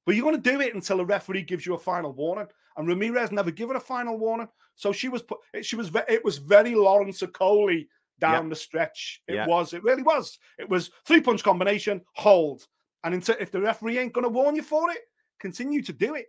But 0.06 0.14
you're 0.14 0.24
going 0.24 0.40
to 0.40 0.50
do 0.50 0.60
it 0.60 0.74
until 0.74 1.00
a 1.00 1.04
referee 1.04 1.42
gives 1.42 1.66
you 1.66 1.74
a 1.74 1.78
final 1.78 2.12
warning. 2.12 2.46
And 2.76 2.88
Ramirez 2.88 3.30
never 3.32 3.50
given 3.50 3.76
a 3.76 3.80
final 3.80 4.16
warning, 4.16 4.48
so 4.76 4.92
she 4.92 5.10
was 5.10 5.22
put. 5.22 5.38
She 5.60 5.76
was. 5.76 5.90
It 6.08 6.24
was 6.24 6.38
very 6.38 6.74
Lawrence 6.74 7.20
Okolie 7.20 7.86
down 8.20 8.44
yep. 8.44 8.50
the 8.50 8.56
stretch. 8.56 9.22
It 9.28 9.34
yep. 9.34 9.48
was. 9.48 9.72
It 9.72 9.82
really 9.82 10.02
was. 10.02 10.38
It 10.58 10.68
was 10.68 10.90
three 11.06 11.20
punch 11.20 11.42
combination, 11.42 12.00
hold, 12.14 12.66
and 13.04 13.14
until, 13.14 13.36
if 13.40 13.50
the 13.50 13.60
referee 13.60 13.98
ain't 13.98 14.12
going 14.12 14.24
to 14.24 14.30
warn 14.30 14.56
you 14.56 14.62
for 14.62 14.90
it, 14.90 14.98
continue 15.40 15.82
to 15.82 15.92
do 15.92 16.14
it. 16.14 16.26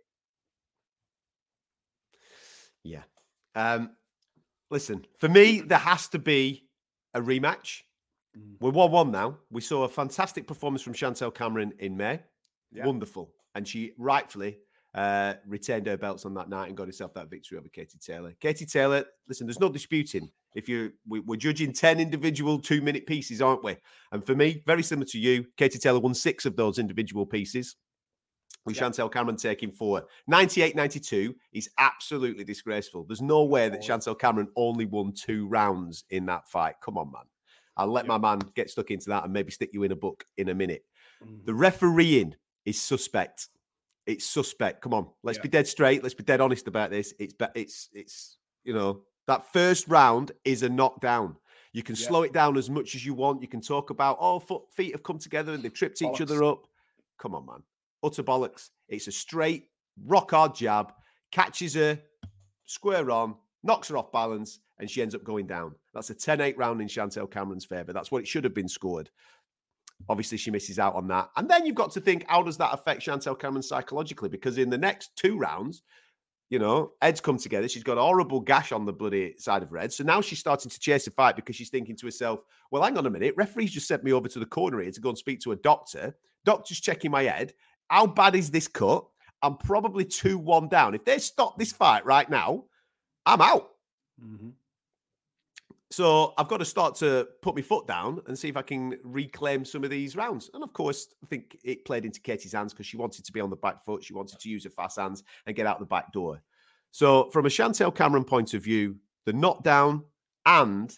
Yeah. 2.82 3.02
Um, 3.54 3.90
listen, 4.70 5.06
for 5.18 5.28
me, 5.28 5.60
there 5.60 5.78
has 5.78 6.08
to 6.08 6.18
be 6.18 6.66
a 7.14 7.20
rematch. 7.20 7.82
Mm. 8.36 8.56
We're 8.60 8.70
1 8.70 8.90
1 8.90 9.10
now. 9.10 9.38
We 9.50 9.60
saw 9.60 9.84
a 9.84 9.88
fantastic 9.88 10.46
performance 10.46 10.82
from 10.82 10.92
Chantelle 10.92 11.30
Cameron 11.30 11.72
in 11.78 11.96
May. 11.96 12.20
Yeah. 12.72 12.86
Wonderful 12.86 13.30
and 13.54 13.66
she 13.66 13.92
rightfully 13.98 14.58
uh, 14.94 15.34
retained 15.46 15.86
her 15.86 15.96
belts 15.96 16.24
on 16.24 16.34
that 16.34 16.48
night 16.48 16.68
and 16.68 16.76
got 16.76 16.86
herself 16.86 17.14
that 17.14 17.30
victory 17.30 17.58
over 17.58 17.68
Katie 17.68 17.98
Taylor. 17.98 18.34
Katie 18.40 18.66
Taylor, 18.66 19.04
listen, 19.28 19.46
there's 19.46 19.60
no 19.60 19.68
disputing. 19.68 20.30
If 20.54 20.68
you 20.68 20.92
we, 21.08 21.20
are 21.28 21.36
judging 21.36 21.72
ten 21.72 22.00
individual 22.00 22.60
two 22.60 22.80
minute 22.80 23.06
pieces, 23.06 23.42
aren't 23.42 23.64
we? 23.64 23.76
And 24.12 24.24
for 24.24 24.34
me, 24.34 24.62
very 24.66 24.82
similar 24.82 25.06
to 25.06 25.18
you, 25.18 25.46
Katie 25.56 25.78
Taylor 25.78 26.00
won 26.00 26.14
six 26.14 26.46
of 26.46 26.56
those 26.56 26.78
individual 26.78 27.26
pieces. 27.26 27.76
With 28.64 28.76
yeah. 28.76 28.84
Chantelle 28.84 29.10
Cameron 29.10 29.36
taking 29.36 29.70
four. 29.70 30.04
98 30.26 30.74
92 30.74 31.34
is 31.52 31.68
absolutely 31.78 32.44
disgraceful. 32.44 33.04
There's 33.04 33.20
no 33.20 33.44
way 33.44 33.68
that 33.68 33.84
Chantelle 33.84 34.14
Cameron 34.14 34.48
only 34.56 34.86
won 34.86 35.12
two 35.12 35.46
rounds 35.48 36.04
in 36.10 36.24
that 36.26 36.48
fight. 36.48 36.76
Come 36.82 36.96
on, 36.96 37.12
man. 37.12 37.24
I'll 37.76 37.88
let 37.88 38.04
yeah. 38.04 38.16
my 38.16 38.18
man 38.18 38.40
get 38.54 38.70
stuck 38.70 38.90
into 38.90 39.10
that 39.10 39.24
and 39.24 39.32
maybe 39.32 39.50
stick 39.50 39.70
you 39.72 39.82
in 39.82 39.92
a 39.92 39.96
book 39.96 40.24
in 40.36 40.48
a 40.48 40.54
minute. 40.54 40.84
Mm. 41.22 41.44
The 41.44 41.54
refereeing 41.54 42.34
is 42.64 42.80
suspect. 42.80 43.48
It's 44.06 44.24
suspect. 44.24 44.82
Come 44.82 44.94
on, 44.94 45.08
let's 45.22 45.38
yeah. 45.38 45.42
be 45.42 45.48
dead 45.48 45.66
straight. 45.66 46.02
Let's 46.02 46.14
be 46.14 46.24
dead 46.24 46.40
honest 46.40 46.68
about 46.68 46.90
this. 46.90 47.14
It's 47.18 47.34
it's 47.54 47.88
it's 47.92 48.38
you 48.62 48.74
know 48.74 49.02
that 49.26 49.52
first 49.52 49.88
round 49.88 50.32
is 50.44 50.62
a 50.62 50.68
knockdown. 50.68 51.36
You 51.72 51.82
can 51.82 51.96
yeah. 51.96 52.06
slow 52.06 52.22
it 52.22 52.32
down 52.32 52.56
as 52.56 52.70
much 52.70 52.94
as 52.94 53.04
you 53.04 53.14
want. 53.14 53.42
You 53.42 53.48
can 53.48 53.60
talk 53.60 53.90
about 53.90 54.18
oh 54.20 54.38
foot 54.38 54.62
feet 54.72 54.92
have 54.92 55.02
come 55.02 55.18
together 55.18 55.52
and 55.52 55.62
they've 55.62 55.72
tripped 55.72 56.00
bollocks. 56.00 56.14
each 56.14 56.20
other 56.20 56.44
up. 56.44 56.66
Come 57.18 57.34
on, 57.34 57.46
man, 57.46 57.62
utter 58.02 58.22
bollocks. 58.22 58.70
It's 58.88 59.08
a 59.08 59.12
straight 59.12 59.68
rock 60.06 60.30
hard 60.30 60.54
jab, 60.54 60.92
catches 61.32 61.74
her 61.74 61.98
square 62.66 63.10
on, 63.10 63.34
knocks 63.62 63.88
her 63.88 63.96
off 63.96 64.12
balance, 64.12 64.60
and 64.78 64.90
she 64.90 65.02
ends 65.02 65.14
up 65.14 65.24
going 65.24 65.46
down. 65.46 65.74
That's 65.92 66.10
a 66.10 66.14
10-8 66.14 66.56
round 66.56 66.80
in 66.80 66.88
Chantelle 66.88 67.26
Cameron's 67.26 67.64
favour. 67.64 67.92
That's 67.92 68.10
what 68.10 68.22
it 68.22 68.28
should 68.28 68.44
have 68.44 68.54
been 68.54 68.68
scored. 68.68 69.10
Obviously, 70.08 70.38
she 70.38 70.50
misses 70.50 70.78
out 70.78 70.94
on 70.94 71.06
that. 71.08 71.30
And 71.36 71.48
then 71.48 71.64
you've 71.64 71.76
got 71.76 71.92
to 71.92 72.00
think, 72.00 72.24
how 72.28 72.42
does 72.42 72.56
that 72.58 72.74
affect 72.74 73.02
Chantelle 73.02 73.36
Cameron 73.36 73.62
psychologically? 73.62 74.28
Because 74.28 74.58
in 74.58 74.70
the 74.70 74.78
next 74.78 75.14
two 75.16 75.38
rounds, 75.38 75.82
you 76.54 76.60
know, 76.60 76.92
Ed's 77.02 77.20
come 77.20 77.36
together. 77.36 77.68
She's 77.68 77.82
got 77.82 77.98
a 77.98 78.00
horrible 78.00 78.38
gash 78.38 78.70
on 78.70 78.84
the 78.84 78.92
bloody 78.92 79.34
side 79.38 79.64
of 79.64 79.70
her 79.70 79.76
head. 79.76 79.92
So 79.92 80.04
now 80.04 80.20
she's 80.20 80.38
starting 80.38 80.70
to 80.70 80.78
chase 80.78 81.04
a 81.08 81.10
fight 81.10 81.34
because 81.34 81.56
she's 81.56 81.68
thinking 81.68 81.96
to 81.96 82.06
herself, 82.06 82.44
well, 82.70 82.80
hang 82.80 82.96
on 82.96 83.06
a 83.06 83.10
minute. 83.10 83.34
Referee's 83.36 83.72
just 83.72 83.88
sent 83.88 84.04
me 84.04 84.12
over 84.12 84.28
to 84.28 84.38
the 84.38 84.46
corner 84.46 84.80
here 84.80 84.92
to 84.92 85.00
go 85.00 85.08
and 85.08 85.18
speak 85.18 85.40
to 85.40 85.50
a 85.50 85.56
doctor. 85.56 86.14
Doctor's 86.44 86.78
checking 86.78 87.10
my 87.10 87.24
head. 87.24 87.54
How 87.90 88.06
bad 88.06 88.36
is 88.36 88.52
this 88.52 88.68
cut? 88.68 89.04
I'm 89.42 89.56
probably 89.56 90.04
2 90.04 90.38
1 90.38 90.68
down. 90.68 90.94
If 90.94 91.04
they 91.04 91.18
stop 91.18 91.58
this 91.58 91.72
fight 91.72 92.06
right 92.06 92.30
now, 92.30 92.66
I'm 93.26 93.40
out. 93.40 93.70
Mm-hmm. 94.24 94.50
So 95.90 96.34
I've 96.38 96.48
got 96.48 96.58
to 96.58 96.64
start 96.64 96.96
to 96.96 97.28
put 97.42 97.54
my 97.54 97.62
foot 97.62 97.86
down 97.86 98.20
and 98.26 98.38
see 98.38 98.48
if 98.48 98.56
I 98.56 98.62
can 98.62 98.98
reclaim 99.04 99.64
some 99.64 99.84
of 99.84 99.90
these 99.90 100.16
rounds. 100.16 100.50
And 100.54 100.64
of 100.64 100.72
course, 100.72 101.08
I 101.22 101.26
think 101.26 101.56
it 101.62 101.84
played 101.84 102.04
into 102.04 102.20
Katie's 102.20 102.52
hands 102.52 102.72
because 102.72 102.86
she 102.86 102.96
wanted 102.96 103.24
to 103.24 103.32
be 103.32 103.40
on 103.40 103.50
the 103.50 103.56
back 103.56 103.84
foot. 103.84 104.02
She 104.02 104.14
wanted 104.14 104.40
to 104.40 104.48
use 104.48 104.64
her 104.64 104.70
fast 104.70 104.98
hands 104.98 105.22
and 105.46 105.54
get 105.54 105.66
out 105.66 105.78
the 105.78 105.86
back 105.86 106.12
door. 106.12 106.42
So 106.90 107.30
from 107.30 107.46
a 107.46 107.50
Chantelle 107.50 107.92
Cameron 107.92 108.24
point 108.24 108.54
of 108.54 108.62
view, 108.62 108.96
the 109.24 109.32
knockdown 109.32 110.04
and 110.46 110.96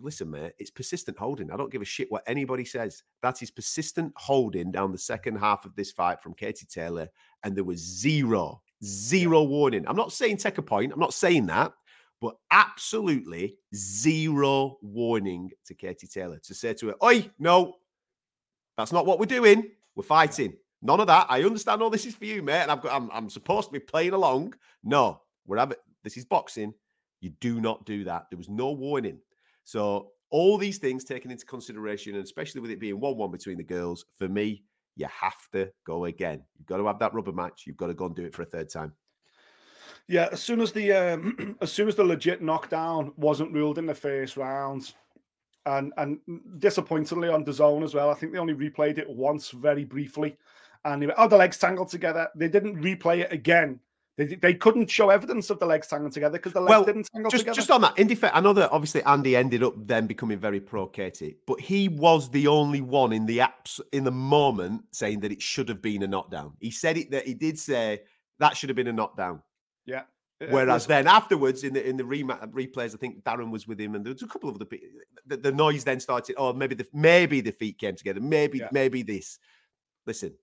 listen, 0.00 0.30
mate, 0.30 0.52
it's 0.58 0.70
persistent 0.70 1.18
holding. 1.18 1.50
I 1.50 1.56
don't 1.56 1.72
give 1.72 1.82
a 1.82 1.86
shit 1.86 2.10
what 2.10 2.22
anybody 2.26 2.64
says. 2.64 3.02
That 3.22 3.42
is 3.42 3.50
persistent 3.50 4.12
holding 4.16 4.70
down 4.70 4.92
the 4.92 4.98
second 4.98 5.36
half 5.36 5.64
of 5.64 5.74
this 5.74 5.90
fight 5.90 6.20
from 6.20 6.34
Katie 6.34 6.66
Taylor. 6.66 7.08
And 7.42 7.56
there 7.56 7.64
was 7.64 7.80
zero, 7.80 8.62
zero 8.84 9.42
warning. 9.42 9.86
I'm 9.86 9.96
not 9.96 10.12
saying 10.12 10.36
take 10.36 10.58
a 10.58 10.62
point. 10.62 10.92
I'm 10.92 11.00
not 11.00 11.14
saying 11.14 11.46
that 11.46 11.72
but 12.20 12.36
absolutely 12.50 13.56
zero 13.74 14.78
warning 14.80 15.50
to 15.66 15.74
Katie 15.74 16.06
Taylor 16.06 16.38
to 16.38 16.54
say 16.54 16.74
to 16.74 16.88
her, 16.88 16.94
Oi, 17.04 17.30
no, 17.38 17.74
that's 18.76 18.92
not 18.92 19.06
what 19.06 19.18
we're 19.18 19.26
doing. 19.26 19.70
We're 19.94 20.02
fighting. 20.02 20.54
None 20.82 21.00
of 21.00 21.06
that. 21.06 21.26
I 21.28 21.42
understand 21.42 21.82
all 21.82 21.90
this 21.90 22.06
is 22.06 22.14
for 22.14 22.26
you, 22.26 22.42
mate. 22.42 22.62
And 22.62 22.70
I've 22.70 22.82
got 22.82 22.94
I'm, 22.94 23.10
I'm 23.12 23.30
supposed 23.30 23.68
to 23.68 23.72
be 23.72 23.80
playing 23.80 24.12
along. 24.12 24.54
No, 24.84 25.20
we're 25.46 25.58
having 25.58 25.78
this 26.04 26.16
is 26.16 26.24
boxing. 26.24 26.72
You 27.20 27.30
do 27.40 27.60
not 27.60 27.84
do 27.86 28.04
that. 28.04 28.26
There 28.30 28.36
was 28.36 28.48
no 28.48 28.72
warning. 28.72 29.18
So 29.64 30.10
all 30.30 30.58
these 30.58 30.78
things 30.78 31.04
taken 31.04 31.30
into 31.30 31.46
consideration, 31.46 32.14
and 32.14 32.24
especially 32.24 32.60
with 32.60 32.70
it 32.70 32.80
being 32.80 33.00
one-one 33.00 33.30
between 33.30 33.56
the 33.56 33.64
girls, 33.64 34.04
for 34.18 34.28
me, 34.28 34.62
you 34.96 35.06
have 35.06 35.48
to 35.52 35.70
go 35.86 36.04
again. 36.04 36.42
You've 36.58 36.66
got 36.66 36.76
to 36.76 36.86
have 36.86 36.98
that 36.98 37.14
rubber 37.14 37.32
match. 37.32 37.64
You've 37.66 37.76
got 37.76 37.88
to 37.88 37.94
go 37.94 38.06
and 38.06 38.14
do 38.14 38.24
it 38.24 38.34
for 38.34 38.42
a 38.42 38.46
third 38.46 38.70
time. 38.70 38.92
Yeah, 40.08 40.28
as 40.30 40.42
soon 40.42 40.60
as 40.60 40.72
the 40.72 40.92
um, 40.92 41.56
as 41.60 41.72
soon 41.72 41.88
as 41.88 41.96
the 41.96 42.04
legit 42.04 42.42
knockdown 42.42 43.12
wasn't 43.16 43.52
ruled 43.52 43.78
in 43.78 43.86
the 43.86 43.94
first 43.94 44.36
round, 44.36 44.94
and 45.66 45.92
and 45.96 46.18
disappointingly 46.58 47.28
on 47.28 47.44
DAZN 47.44 47.82
as 47.82 47.94
well. 47.94 48.10
I 48.10 48.14
think 48.14 48.32
they 48.32 48.38
only 48.38 48.54
replayed 48.54 48.98
it 48.98 49.08
once, 49.08 49.50
very 49.50 49.84
briefly, 49.84 50.36
and 50.84 51.02
they 51.02 51.06
went, 51.06 51.18
oh, 51.18 51.28
the 51.28 51.36
legs 51.36 51.58
tangled 51.58 51.88
together. 51.88 52.28
They 52.36 52.48
didn't 52.48 52.80
replay 52.82 53.20
it 53.20 53.32
again. 53.32 53.80
They, 54.16 54.24
they 54.26 54.54
couldn't 54.54 54.88
show 54.88 55.10
evidence 55.10 55.50
of 55.50 55.58
the 55.58 55.66
legs 55.66 55.88
tangling 55.88 56.12
together 56.12 56.38
because 56.38 56.54
the 56.54 56.60
legs 56.60 56.70
well, 56.70 56.84
didn't 56.84 57.06
tangle 57.12 57.30
just, 57.30 57.42
together. 57.42 57.54
Just 57.54 57.70
on 57.70 57.82
that, 57.82 57.98
in 57.98 58.06
defense, 58.06 58.32
I 58.34 58.40
know 58.40 58.54
that 58.54 58.70
obviously 58.70 59.02
Andy 59.02 59.36
ended 59.36 59.62
up 59.62 59.74
then 59.76 60.06
becoming 60.06 60.38
very 60.38 60.58
pro 60.58 60.86
Katie, 60.86 61.36
but 61.46 61.60
he 61.60 61.88
was 61.88 62.30
the 62.30 62.46
only 62.46 62.80
one 62.80 63.12
in 63.12 63.26
the 63.26 63.38
apps 63.38 63.78
in 63.92 64.04
the 64.04 64.10
moment 64.10 64.84
saying 64.92 65.20
that 65.20 65.32
it 65.32 65.42
should 65.42 65.68
have 65.68 65.82
been 65.82 66.02
a 66.02 66.06
knockdown. 66.06 66.54
He 66.60 66.70
said 66.70 66.96
it 66.96 67.10
that 67.10 67.26
he 67.26 67.34
did 67.34 67.58
say 67.58 68.00
that 68.38 68.56
should 68.56 68.70
have 68.70 68.76
been 68.76 68.86
a 68.86 68.92
knockdown. 68.92 69.42
Yeah. 69.86 70.02
Whereas 70.50 70.86
then 70.86 71.06
afterwards 71.06 71.64
in 71.64 71.72
the 71.72 71.88
in 71.88 71.96
the 71.96 72.02
remat, 72.02 72.46
replays, 72.52 72.94
I 72.94 72.98
think 72.98 73.24
Darren 73.24 73.50
was 73.50 73.66
with 73.66 73.80
him, 73.80 73.94
and 73.94 74.04
there 74.04 74.12
was 74.12 74.22
a 74.22 74.26
couple 74.26 74.50
of 74.50 74.56
other 74.56 74.66
people. 74.66 74.88
The, 75.26 75.38
the 75.38 75.52
noise 75.52 75.82
then 75.82 75.98
started. 75.98 76.36
Oh, 76.36 76.52
maybe 76.52 76.74
the 76.74 76.86
maybe 76.92 77.40
the 77.40 77.52
feet 77.52 77.78
came 77.78 77.96
together. 77.96 78.20
Maybe 78.20 78.58
yeah. 78.58 78.68
maybe 78.70 79.02
this. 79.02 79.38
Listen, 80.06 80.34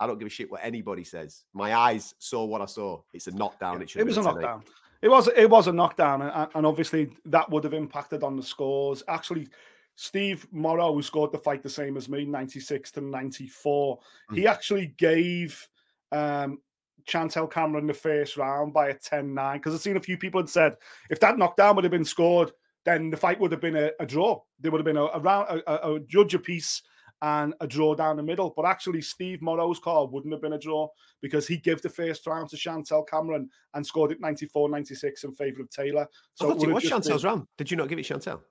I 0.00 0.06
don't 0.06 0.18
give 0.18 0.26
a 0.26 0.30
shit 0.30 0.50
what 0.50 0.62
anybody 0.64 1.04
says. 1.04 1.44
My 1.52 1.74
eyes 1.74 2.14
saw 2.18 2.46
what 2.46 2.62
I 2.62 2.66
saw. 2.66 3.02
It's 3.12 3.26
a 3.26 3.30
knockdown. 3.32 3.80
Yeah, 3.80 3.82
it, 3.82 3.96
it 3.96 4.06
was 4.06 4.16
a 4.16 4.22
knockdown. 4.22 4.62
It 5.02 5.08
was 5.08 5.28
it 5.36 5.50
was 5.50 5.66
a 5.66 5.72
knockdown, 5.72 6.22
and, 6.22 6.48
and 6.54 6.66
obviously 6.66 7.10
that 7.26 7.50
would 7.50 7.64
have 7.64 7.74
impacted 7.74 8.22
on 8.22 8.34
the 8.34 8.42
scores. 8.42 9.02
Actually, 9.08 9.48
Steve 9.96 10.46
Morrow, 10.52 10.94
who 10.94 11.02
scored 11.02 11.32
the 11.32 11.38
fight 11.38 11.62
the 11.62 11.68
same 11.68 11.98
as 11.98 12.08
me, 12.08 12.24
ninety 12.24 12.60
six 12.60 12.90
to 12.92 13.02
ninety 13.02 13.46
four, 13.46 13.98
mm. 14.30 14.38
he 14.38 14.46
actually 14.46 14.94
gave 14.96 15.68
um, 16.12 16.60
Chantelle 17.08 17.46
Cameron 17.46 17.84
in 17.84 17.88
the 17.88 17.94
first 17.94 18.36
round 18.36 18.72
by 18.72 18.88
a 18.88 18.94
10 18.94 19.34
9. 19.34 19.58
Because 19.58 19.74
I've 19.74 19.80
seen 19.80 19.96
a 19.96 20.00
few 20.00 20.16
people 20.16 20.40
had 20.40 20.48
said 20.48 20.76
if 21.10 21.20
that 21.20 21.38
knockdown 21.38 21.76
would 21.76 21.84
have 21.84 21.90
been 21.90 22.04
scored, 22.04 22.52
then 22.84 23.10
the 23.10 23.16
fight 23.16 23.40
would 23.40 23.52
have 23.52 23.60
been 23.60 23.76
a, 23.76 23.90
a 24.00 24.06
draw. 24.06 24.40
There 24.60 24.70
would 24.70 24.78
have 24.78 24.84
been 24.86 24.96
a, 24.96 25.04
a 25.06 25.20
round, 25.20 25.62
a, 25.66 25.92
a, 25.92 26.00
judge 26.00 26.34
a 26.34 26.38
piece 26.38 26.82
and 27.20 27.54
a 27.60 27.66
draw 27.66 27.94
down 27.94 28.16
the 28.16 28.22
middle. 28.22 28.52
But 28.56 28.66
actually, 28.66 29.02
Steve 29.02 29.42
Morrow's 29.42 29.78
call 29.78 30.08
wouldn't 30.08 30.32
have 30.32 30.42
been 30.42 30.52
a 30.52 30.58
draw 30.58 30.88
because 31.20 31.46
he 31.46 31.56
gave 31.56 31.82
the 31.82 31.88
first 31.88 32.26
round 32.26 32.48
to 32.50 32.56
Chantelle 32.56 33.04
Cameron 33.04 33.48
and 33.74 33.84
scored 33.84 34.12
it 34.12 34.20
94 34.20 34.68
96 34.68 35.24
in 35.24 35.34
favour 35.34 35.62
of 35.62 35.70
Taylor. 35.70 36.06
So 36.34 36.46
I 36.46 36.54
thought 36.54 36.62
it, 36.62 36.68
it 36.68 36.72
was 36.72 36.84
Chantelle's 36.84 37.22
been... 37.22 37.30
round. 37.30 37.46
Did 37.56 37.70
you 37.70 37.76
not 37.76 37.88
give 37.88 37.98
it 37.98 38.06
Chantelle? 38.06 38.42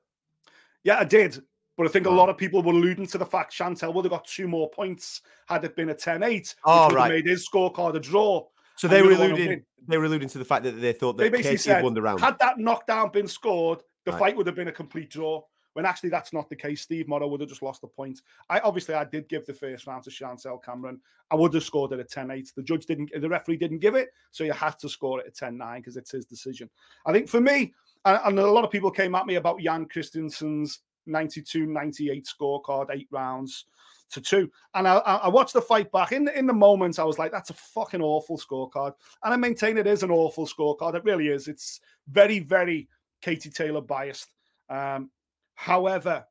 Yeah, 0.84 1.00
I 1.00 1.06
did. 1.06 1.40
But 1.78 1.86
I 1.86 1.90
think 1.90 2.08
a 2.08 2.12
lot 2.12 2.28
of 2.28 2.38
people 2.38 2.64
were 2.64 2.74
alluding 2.74 3.06
to 3.08 3.20
the 3.20 3.26
fact 3.26 3.54
Chantelle 3.54 3.94
would 3.94 4.06
have 4.06 4.12
got 4.12 4.26
two 4.26 4.48
more 4.48 4.68
points 4.70 5.22
had 5.46 5.64
it 5.64 5.76
been 5.76 5.90
a 5.90 5.94
10 5.94 6.24
8, 6.24 6.56
oh, 6.66 6.90
right. 6.90 7.10
made 7.10 7.28
his 7.28 7.48
scorecard 7.48 7.96
a 7.96 8.00
draw. 8.00 8.46
So 8.76 8.88
they 8.88 9.02
were 9.02 9.12
alluding 9.12 9.64
they 9.88 9.98
were 9.98 10.06
alluding 10.06 10.30
to 10.30 10.38
the 10.38 10.46
fact 10.46 10.64
that 10.64 10.72
they 10.72 10.92
thought 10.92 11.18
that 11.18 11.24
they 11.24 11.30
basically 11.30 11.58
said, 11.58 11.84
won 11.84 11.94
the 11.94 12.02
round. 12.02 12.20
Had 12.20 12.38
that 12.40 12.58
knockdown 12.58 13.12
been 13.12 13.28
scored, 13.28 13.82
the 14.06 14.12
right. 14.12 14.20
fight 14.20 14.38
would 14.38 14.48
have 14.48 14.56
been 14.56 14.68
a 14.68 14.74
complete 14.74 15.10
draw. 15.10 15.42
When 15.74 15.86
actually 15.86 16.10
that's 16.10 16.34
not 16.34 16.50
the 16.50 16.56
case. 16.56 16.82
Steve 16.82 17.08
Morrow 17.08 17.28
would 17.28 17.40
have 17.40 17.50
just 17.50 17.62
lost 17.62 17.82
the 17.82 17.88
point. 17.88 18.22
I 18.50 18.60
obviously 18.62 18.96
I 18.96 19.04
did 19.04 19.30
give 19.30 19.46
the 19.46 19.54
first 19.54 19.86
round 19.86 20.04
to 20.06 20.10
Chantelle 20.10 20.58
Cameron. 20.58 21.00
I 21.30 21.36
would 21.36 21.54
have 21.54 21.64
scored 21.64 21.92
it 21.92 22.00
at 22.00 22.10
10-8. 22.10 22.56
The 22.56 22.64
judge 22.64 22.88
didn't 22.88 23.12
the 23.16 23.30
referee 23.30 23.58
didn't 23.58 23.80
give 23.80 23.94
it, 23.94 24.10
so 24.32 24.44
you 24.44 24.54
had 24.54 24.80
to 24.80 24.90
score 24.90 25.20
it 25.20 25.28
at 25.28 25.36
10-9 25.36 25.76
because 25.76 25.96
it's 25.96 26.12
his 26.12 26.26
decision. 26.26 26.68
I 27.06 27.14
think 27.14 27.30
for 27.30 27.40
me, 27.40 27.76
and, 28.06 28.20
and 28.26 28.40
a 28.40 28.52
lot 28.52 28.64
of 28.64 28.72
people 28.72 28.90
came 28.90 29.14
at 29.14 29.28
me 29.28 29.36
about 29.36 29.60
Jan 29.60 29.86
Christensen's 29.86 30.80
92-98 31.08 32.26
scorecard, 32.28 32.92
eight 32.92 33.08
rounds 33.12 33.66
to 34.12 34.22
two. 34.22 34.50
And 34.74 34.88
I, 34.88 34.98
I 34.98 35.28
watched 35.28 35.54
the 35.54 35.62
fight 35.62 35.92
back. 35.92 36.12
In 36.12 36.26
the, 36.26 36.38
in 36.38 36.46
the 36.46 36.54
moment, 36.54 37.00
I 37.00 37.04
was 37.04 37.20
like, 37.20 37.32
that's 37.32 37.50
a 37.50 37.56
fucking 37.56 38.02
awful 38.02 38.38
scorecard. 38.38 38.94
And 39.24 39.34
I 39.34 39.38
maintain 39.38 39.78
it 39.78 39.88
is 39.88 40.04
an 40.04 40.12
awful 40.12 40.48
scorecard. 40.48 40.96
It 40.96 41.04
really 41.04 41.28
is. 41.28 41.48
It's 41.48 41.82
very, 42.10 42.40
very 42.40 42.88
Katie 43.22 43.50
Taylor 43.50 43.82
biased. 43.82 44.32
Um, 44.70 45.10
however, 45.56 46.26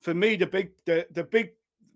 for 0.00 0.14
me, 0.14 0.36
the 0.36 0.46
big 0.46 0.72
the, 0.84 1.06
the 1.12 1.24
big 1.24 1.50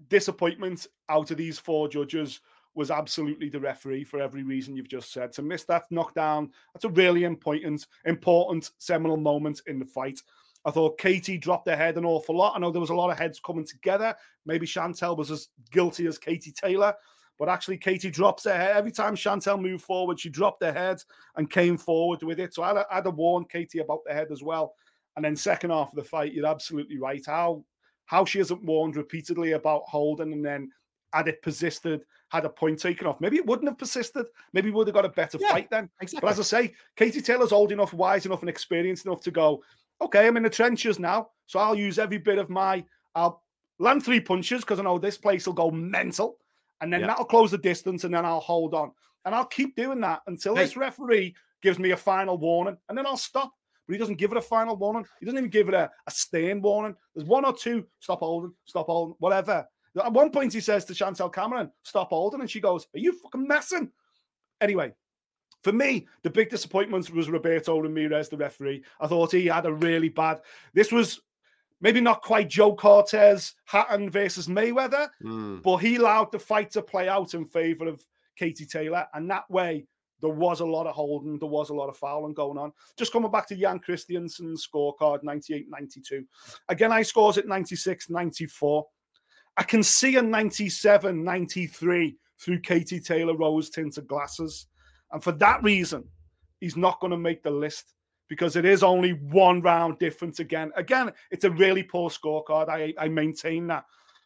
disappointment 0.09 0.87
out 1.09 1.31
of 1.31 1.37
these 1.37 1.59
four 1.59 1.88
judges 1.88 2.40
was 2.75 2.90
absolutely 2.90 3.49
the 3.49 3.59
referee 3.59 4.05
for 4.05 4.20
every 4.20 4.42
reason 4.42 4.77
you've 4.77 4.88
just 4.88 5.11
said. 5.12 5.33
To 5.33 5.42
miss 5.42 5.64
that 5.64 5.85
knockdown, 5.90 6.53
that's 6.72 6.85
a 6.85 6.90
really 6.90 7.25
important, 7.25 7.87
important 8.05 8.70
seminal 8.79 9.16
moment 9.16 9.62
in 9.66 9.79
the 9.79 9.87
fight. 9.87 10.20
I 10.66 10.72
thought 10.72 10.98
Katie 10.98 11.38
dropped 11.38 11.68
her 11.68 11.76
head 11.76 11.96
an 11.96 12.05
awful 12.05 12.37
lot. 12.37 12.55
I 12.55 12.59
know 12.59 12.72
there 12.72 12.81
was 12.81 12.90
a 12.90 12.94
lot 12.94 13.11
of 13.11 13.18
heads 13.18 13.40
coming 13.40 13.64
together. 13.64 14.14
Maybe 14.44 14.66
Chantelle 14.66 15.16
was 15.16 15.31
as 15.31 15.48
guilty 15.70 16.07
as 16.09 16.18
Katie 16.18 16.52
Taylor, 16.52 16.92
but 17.38 17.48
actually 17.48 17.79
Katie 17.79 18.11
drops 18.11 18.44
her 18.44 18.57
head. 18.57 18.76
Every 18.76 18.90
time 18.90 19.14
Chantelle 19.14 19.59
moved 19.59 19.85
forward, 19.85 20.18
she 20.18 20.29
dropped 20.29 20.64
her 20.64 20.72
head 20.72 20.98
and 21.37 21.48
came 21.48 21.79
forward 21.79 22.24
with 22.24 22.40
it. 22.40 22.52
So 22.52 22.64
I'd, 22.64 22.85
I'd 22.90 23.07
have 23.07 23.14
warned 23.14 23.48
Katie 23.48 23.79
about 23.79 24.00
the 24.05 24.12
head 24.12 24.33
as 24.33 24.42
well. 24.42 24.74
And 25.14 25.24
then 25.24 25.37
second 25.37 25.70
half 25.70 25.90
of 25.90 25.96
the 25.96 26.05
fight, 26.05 26.33
you're 26.33 26.46
absolutely 26.46 26.98
right. 26.98 27.24
How 27.24 27.64
how 28.07 28.24
she 28.24 28.38
hasn't 28.38 28.64
warned 28.64 28.96
repeatedly 28.96 29.52
about 29.52 29.83
Holden 29.87 30.33
and 30.33 30.44
then 30.44 30.70
had 31.12 31.29
it 31.29 31.42
persisted, 31.42 32.02
had 32.29 32.44
a 32.44 32.48
point 32.48 32.79
taken 32.79 33.07
off. 33.07 33.20
Maybe 33.20 33.37
it 33.37 33.46
wouldn't 33.46 33.68
have 33.68 33.79
persisted. 33.79 34.26
Maybe 34.52 34.70
we 34.70 34.76
would 34.76 34.88
have 34.88 34.94
got 34.94 35.05
a 35.05 35.11
better 35.11 35.38
yeah, 35.40 35.50
fight 35.50 35.70
then. 35.70 35.88
Exactly. 36.00 36.26
But 36.26 36.33
as 36.33 36.40
I 36.40 36.42
say, 36.42 36.74
Katie 36.96 37.20
Taylor's 37.20 37.52
old 37.52 37.72
enough, 37.72 37.92
wise 37.92 38.26
enough, 38.26 38.40
and 38.40 38.50
experienced 38.50 39.07
enough 39.07 39.22
to 39.22 39.31
go, 39.31 39.62
okay, 40.00 40.26
I'm 40.26 40.37
in 40.37 40.42
the 40.42 40.50
trenches 40.50 40.98
now. 40.98 41.28
So 41.46 41.59
I'll 41.59 41.74
use 41.74 41.98
every 41.98 42.18
bit 42.18 42.38
of 42.38 42.50
my, 42.50 42.85
I'll 43.14 43.42
land 43.78 44.04
three 44.04 44.20
punches 44.20 44.62
because 44.62 44.80
I 44.80 44.82
know 44.82 44.98
this 44.98 45.18
place 45.18 45.46
will 45.46 45.54
go 45.54 45.70
mental. 45.70 46.38
And 46.80 46.92
then 46.92 47.00
yeah. 47.00 47.09
that'll 47.09 47.24
close 47.24 47.50
the 47.50 47.59
distance 47.59 48.04
and 48.04 48.14
then 48.14 48.24
I'll 48.24 48.40
hold 48.40 48.74
on. 48.74 48.92
And 49.24 49.35
I'll 49.35 49.46
keep 49.46 49.76
doing 49.76 50.00
that 50.00 50.20
until 50.26 50.54
hey. 50.54 50.62
this 50.62 50.76
referee 50.76 51.35
gives 51.62 51.78
me 51.78 51.92
a 51.92 51.96
final 51.96 52.37
warning 52.37 52.76
and 52.88 52.96
then 52.96 53.06
I'll 53.06 53.16
stop. 53.16 53.52
But 53.87 53.94
he 53.94 53.98
doesn't 53.98 54.18
give 54.18 54.32
it 54.32 54.38
a 54.38 54.42
final 54.42 54.76
warning. 54.76 55.06
He 55.20 55.26
doesn't 55.26 55.38
even 55.38 55.50
give 55.50 55.68
it 55.68 55.74
a, 55.74 55.90
a 56.06 56.11
staying 56.11 56.61
warning. 56.61 56.96
There's 57.14 57.26
one 57.26 57.44
or 57.44 57.52
two, 57.52 57.87
stop 58.00 58.18
holding, 58.18 58.52
stop 58.64 58.87
holding, 58.87 59.14
whatever. 59.20 59.66
At 59.96 60.12
one 60.12 60.30
point, 60.30 60.52
he 60.52 60.61
says 60.61 60.85
to 60.87 60.94
Chantelle 60.94 61.30
Cameron, 61.30 61.70
stop 61.82 62.11
holding. 62.11 62.40
And 62.40 62.50
she 62.50 62.61
goes, 62.61 62.87
Are 62.94 62.98
you 62.98 63.12
fucking 63.12 63.46
messing? 63.46 63.90
Anyway, 64.61 64.92
for 65.66 65.72
me, 65.72 66.07
the 66.22 66.31
big 66.31 66.48
disappointment 66.48 67.11
was 67.11 67.29
Roberto 67.29 67.81
Ramirez, 67.81 68.29
the 68.29 68.37
referee. 68.37 68.85
I 69.00 69.09
thought 69.09 69.33
he 69.33 69.46
had 69.46 69.66
a 69.66 69.72
really 69.72 70.09
bad. 70.09 70.38
This 70.74 70.92
was 70.92 71.22
maybe 71.81 72.00
not 72.00 72.22
quite 72.22 72.48
Joe 72.48 72.72
Cortez 72.72 73.52
Hatton 73.64 74.09
versus 74.09 74.46
Mayweather, 74.46 75.09
mm. 75.20 75.61
but 75.64 75.79
he 75.79 75.96
allowed 75.96 76.31
the 76.31 76.38
fight 76.38 76.70
to 76.70 76.83
play 76.83 77.09
out 77.09 77.35
in 77.35 77.44
favor 77.44 77.88
of 77.88 78.00
Katie 78.37 78.64
Taylor, 78.64 79.09
and 79.12 79.29
that 79.29 79.50
way 79.50 79.88
there 80.20 80.31
was 80.31 80.61
a 80.61 80.64
lot 80.64 80.87
of 80.87 80.94
holding, 80.94 81.37
there 81.37 81.48
was 81.48 81.70
a 81.70 81.74
lot 81.74 81.88
of 81.88 81.96
fouling 81.96 82.33
going 82.33 82.59
on. 82.59 82.72
Just 82.96 83.12
coming 83.12 83.33
back 83.33 83.48
to 83.48 83.57
Jan 83.57 83.81
Christiansen's 83.81 84.68
scorecard 84.72 85.24
98 85.24 85.66
92. 85.68 86.24
Again, 86.68 86.92
I 86.92 87.02
scores 87.02 87.38
at 87.38 87.48
96 87.48 88.09
94. 88.09 88.87
I 89.57 89.64
can 89.64 89.83
see 89.83 90.14
a 90.14 90.22
97 90.22 91.24
93 91.24 92.16
through 92.38 92.61
Katie 92.61 93.00
Taylor 93.00 93.37
rose 93.37 93.68
tinted 93.68 94.07
glasses. 94.07 94.68
And 95.12 95.22
for 95.22 95.32
that 95.32 95.62
reason, 95.62 96.04
he's 96.60 96.76
not 96.76 97.00
going 97.00 97.12
to 97.12 97.16
make 97.16 97.42
the 97.42 97.50
list 97.50 97.94
because 98.28 98.56
it 98.56 98.64
is 98.64 98.82
only 98.82 99.12
one 99.12 99.60
round 99.62 99.98
difference 99.98 100.40
again. 100.40 100.72
Again, 100.76 101.12
it's 101.30 101.44
a 101.44 101.50
really 101.50 101.82
poor 101.82 102.10
scorecard. 102.10 102.68
I, 102.68 102.92
I 102.98 103.08
maintain 103.08 103.66
that. 103.68 103.84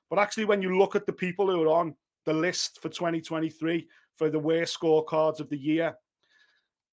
But 0.09 0.19
actually, 0.19 0.47
when 0.47 0.63
you 0.63 0.79
look 0.79 0.97
at 0.97 1.07
the 1.07 1.13
people 1.13 1.47
who 1.47 1.63
are 1.63 1.81
on 1.81 1.95
the 2.25 2.33
list 2.33 2.81
for 2.81 2.89
2023 2.89 3.87
for 4.17 4.31
the 4.31 4.39
worst 4.39 4.79
scorecards 4.79 5.41
of 5.41 5.49
the 5.49 5.59
year, 5.59 5.95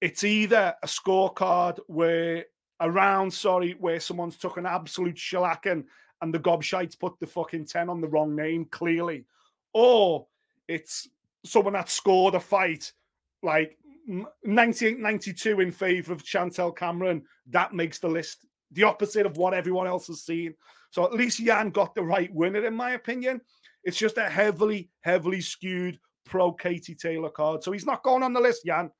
it's 0.01 0.23
either 0.23 0.75
a 0.83 0.87
scorecard 0.87 1.79
where 1.87 2.45
a 2.79 2.91
round, 2.91 3.33
sorry, 3.33 3.75
where 3.79 3.99
someone's 3.99 4.37
took 4.37 4.57
an 4.57 4.65
absolute 4.65 5.15
shellacking 5.15 5.83
and 6.21 6.33
the 6.33 6.39
gobshites 6.39 6.99
put 6.99 7.19
the 7.19 7.27
fucking 7.27 7.65
10 7.65 7.89
on 7.89 8.01
the 8.01 8.07
wrong 8.07 8.35
name, 8.35 8.65
clearly. 8.65 9.25
Or 9.73 10.27
it's 10.67 11.07
someone 11.43 11.73
that 11.73 11.89
scored 11.89 12.35
a 12.35 12.39
fight 12.39 12.91
like 13.43 13.77
98 14.43 14.99
92 14.99 15.59
in 15.59 15.71
favor 15.71 16.13
of 16.13 16.25
Chantelle 16.25 16.71
Cameron. 16.71 17.23
That 17.47 17.73
makes 17.73 17.99
the 17.99 18.07
list 18.07 18.45
the 18.71 18.83
opposite 18.83 19.25
of 19.25 19.37
what 19.37 19.53
everyone 19.53 19.87
else 19.87 20.07
has 20.07 20.23
seen. 20.23 20.53
So 20.91 21.03
at 21.03 21.13
least 21.13 21.43
Jan 21.43 21.69
got 21.69 21.95
the 21.95 22.03
right 22.03 22.33
winner, 22.33 22.65
in 22.65 22.73
my 22.73 22.91
opinion. 22.91 23.41
It's 23.83 23.97
just 23.97 24.17
a 24.17 24.29
heavily, 24.29 24.89
heavily 25.01 25.41
skewed 25.41 25.99
pro 26.25 26.51
Katie 26.51 26.95
Taylor 26.95 27.29
card. 27.29 27.63
So 27.63 27.71
he's 27.71 27.85
not 27.85 28.03
going 28.03 28.23
on 28.23 28.33
the 28.33 28.39
list, 28.39 28.65
Jan. 28.65 28.91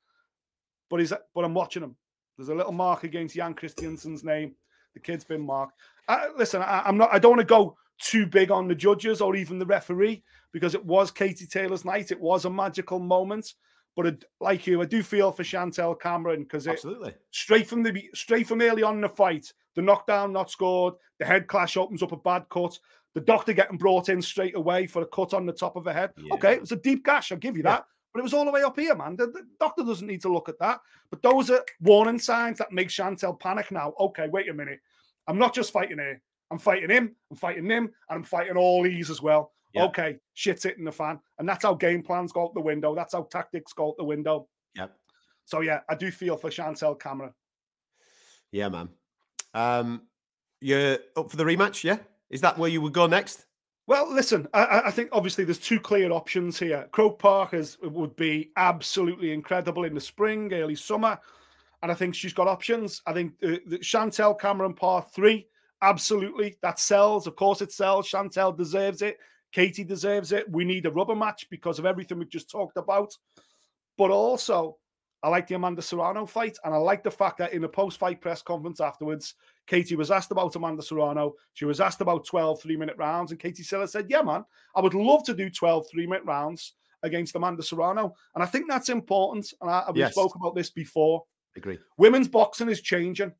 But 0.90 1.00
he's 1.00 1.12
but 1.34 1.44
I'm 1.44 1.54
watching 1.54 1.82
him. 1.82 1.96
There's 2.36 2.48
a 2.48 2.54
little 2.54 2.72
mark 2.72 3.04
against 3.04 3.34
Jan 3.34 3.54
Christiansen's 3.54 4.24
name. 4.24 4.54
The 4.94 5.00
kid's 5.00 5.24
been 5.24 5.44
marked. 5.44 5.74
I, 6.08 6.28
listen, 6.36 6.62
I, 6.62 6.82
I'm 6.86 6.96
not. 6.96 7.12
I 7.12 7.18
don't 7.18 7.32
want 7.32 7.40
to 7.40 7.46
go 7.46 7.76
too 8.00 8.26
big 8.26 8.50
on 8.50 8.68
the 8.68 8.74
judges 8.74 9.20
or 9.20 9.36
even 9.36 9.58
the 9.58 9.66
referee 9.66 10.22
because 10.52 10.74
it 10.74 10.84
was 10.84 11.10
Katie 11.10 11.46
Taylor's 11.46 11.84
night. 11.84 12.10
It 12.10 12.20
was 12.20 12.44
a 12.44 12.50
magical 12.50 12.98
moment. 12.98 13.52
But 13.98 14.06
it, 14.06 14.24
like 14.40 14.64
you, 14.68 14.80
I 14.80 14.84
do 14.84 15.02
feel 15.02 15.32
for 15.32 15.42
Chantelle 15.42 15.96
Cameron 15.96 16.44
because 16.44 16.68
absolutely 16.68 17.16
straight 17.32 17.66
from 17.66 17.82
the 17.82 18.00
straight 18.14 18.46
from 18.46 18.62
early 18.62 18.84
on 18.84 18.94
in 18.94 19.00
the 19.00 19.08
fight, 19.08 19.52
the 19.74 19.82
knockdown 19.82 20.32
not 20.32 20.52
scored, 20.52 20.94
the 21.18 21.24
head 21.24 21.48
clash 21.48 21.76
opens 21.76 22.00
up 22.00 22.12
a 22.12 22.16
bad 22.16 22.48
cut, 22.48 22.78
the 23.14 23.20
doctor 23.20 23.52
getting 23.52 23.76
brought 23.76 24.08
in 24.08 24.22
straight 24.22 24.54
away 24.54 24.86
for 24.86 25.02
a 25.02 25.06
cut 25.06 25.34
on 25.34 25.46
the 25.46 25.52
top 25.52 25.74
of 25.74 25.84
her 25.84 25.92
head. 25.92 26.12
Yeah. 26.16 26.34
Okay, 26.34 26.52
it 26.52 26.60
was 26.60 26.70
a 26.70 26.76
deep 26.76 27.04
gash, 27.04 27.32
I'll 27.32 27.38
give 27.38 27.56
you 27.56 27.64
that. 27.64 27.86
But 28.14 28.20
it 28.20 28.22
was 28.22 28.34
all 28.34 28.44
the 28.44 28.52
way 28.52 28.62
up 28.62 28.78
here, 28.78 28.94
man. 28.94 29.16
The, 29.16 29.26
the, 29.26 29.44
doctor 29.58 29.82
doesn't 29.82 30.06
need 30.06 30.22
to 30.22 30.32
look 30.32 30.48
at 30.48 30.60
that. 30.60 30.78
But 31.10 31.20
those 31.22 31.50
are 31.50 31.64
warning 31.80 32.20
signs 32.20 32.58
that 32.58 32.70
make 32.70 32.90
Chantelle 32.90 33.34
panic 33.34 33.72
now. 33.72 33.94
Okay, 33.98 34.28
wait 34.28 34.48
a 34.48 34.54
minute. 34.54 34.78
I'm 35.26 35.38
not 35.38 35.52
just 35.52 35.72
fighting 35.72 35.98
here. 35.98 36.22
I'm 36.52 36.60
fighting 36.60 36.88
him, 36.88 37.16
I'm 37.32 37.36
fighting 37.36 37.68
him, 37.68 37.86
and 38.08 38.18
I'm 38.18 38.22
fighting 38.22 38.56
all 38.56 38.84
these 38.84 39.10
as 39.10 39.20
well. 39.20 39.54
Yeah. 39.74 39.84
Okay, 39.84 40.18
shit's 40.34 40.64
hitting 40.64 40.84
the 40.84 40.92
fan. 40.92 41.20
And 41.38 41.48
that's 41.48 41.64
how 41.64 41.74
game 41.74 42.02
plans 42.02 42.32
go 42.32 42.44
out 42.44 42.54
the 42.54 42.60
window. 42.60 42.94
That's 42.94 43.12
how 43.12 43.22
tactics 43.24 43.72
go 43.72 43.88
out 43.88 43.96
the 43.98 44.04
window. 44.04 44.48
Yep. 44.76 44.92
So 45.44 45.60
yeah, 45.60 45.80
I 45.88 45.94
do 45.94 46.10
feel 46.10 46.36
for 46.36 46.50
Chantelle 46.50 46.94
Cameron. 46.94 47.32
Yeah, 48.50 48.68
man. 48.68 48.88
Um, 49.54 50.02
you're 50.60 50.98
up 51.16 51.30
for 51.30 51.36
the 51.36 51.44
rematch, 51.44 51.84
yeah? 51.84 51.98
Is 52.30 52.40
that 52.42 52.58
where 52.58 52.70
you 52.70 52.80
would 52.80 52.92
go 52.92 53.06
next? 53.06 53.46
Well, 53.86 54.12
listen, 54.12 54.46
I, 54.52 54.82
I, 54.86 54.90
think 54.90 55.08
obviously 55.12 55.44
there's 55.44 55.58
two 55.58 55.80
clear 55.80 56.12
options 56.12 56.58
here. 56.58 56.86
Croke 56.92 57.18
Park 57.18 57.54
is, 57.54 57.78
would 57.82 58.14
be 58.16 58.50
absolutely 58.56 59.32
incredible 59.32 59.84
in 59.84 59.94
the 59.94 60.00
spring, 60.00 60.52
early 60.52 60.74
summer. 60.74 61.18
And 61.82 61.90
I 61.90 61.94
think 61.94 62.14
she's 62.14 62.34
got 62.34 62.48
options. 62.48 63.00
I 63.06 63.14
think 63.14 63.38
the 63.40 63.78
Chantelle 63.80 64.34
Cameron 64.34 64.74
Part 64.74 65.10
3, 65.14 65.46
absolutely. 65.80 66.58
That 66.60 66.78
sells. 66.78 67.26
Of 67.26 67.36
course 67.36 67.62
it 67.62 67.72
sells. 67.72 68.06
Chantelle 68.06 68.52
deserves 68.52 69.00
it. 69.00 69.16
Katie 69.52 69.84
deserves 69.84 70.32
it. 70.32 70.50
We 70.50 70.64
need 70.64 70.86
a 70.86 70.90
rubber 70.90 71.16
match 71.16 71.46
because 71.50 71.78
of 71.78 71.86
everything 71.86 72.18
we've 72.18 72.28
just 72.28 72.50
talked 72.50 72.76
about. 72.76 73.14
But 73.96 74.10
also, 74.10 74.76
I 75.22 75.28
like 75.28 75.48
the 75.48 75.56
Amanda 75.56 75.82
Serrano 75.82 76.26
fight, 76.26 76.56
and 76.64 76.72
I 76.72 76.76
like 76.76 77.02
the 77.02 77.10
fact 77.10 77.38
that 77.38 77.52
in 77.52 77.62
the 77.62 77.68
post-fight 77.68 78.20
press 78.20 78.40
conference 78.40 78.80
afterwards, 78.80 79.34
Katie 79.66 79.96
was 79.96 80.10
asked 80.12 80.30
about 80.30 80.54
Amanda 80.54 80.82
Serrano. 80.82 81.34
She 81.54 81.64
was 81.64 81.80
asked 81.80 82.00
about 82.00 82.24
12 82.24 82.62
three-minute 82.62 82.96
rounds, 82.96 83.32
and 83.32 83.40
Katie 83.40 83.64
Siller 83.64 83.88
said, 83.88 84.06
"Yeah, 84.08 84.22
man, 84.22 84.44
I 84.76 84.80
would 84.80 84.94
love 84.94 85.24
to 85.24 85.34
do 85.34 85.50
12 85.50 85.86
three-minute 85.90 86.24
rounds 86.24 86.74
against 87.02 87.34
Amanda 87.34 87.64
Serrano." 87.64 88.14
And 88.34 88.44
I 88.44 88.46
think 88.46 88.66
that's 88.68 88.90
important. 88.90 89.52
And 89.60 89.70
I, 89.70 89.90
we 89.92 90.00
yes. 90.00 90.12
spoke 90.12 90.36
about 90.36 90.54
this 90.54 90.70
before. 90.70 91.24
Agree. 91.56 91.78
Women's 91.96 92.28
boxing 92.28 92.68
is 92.68 92.80
changing. 92.80 93.32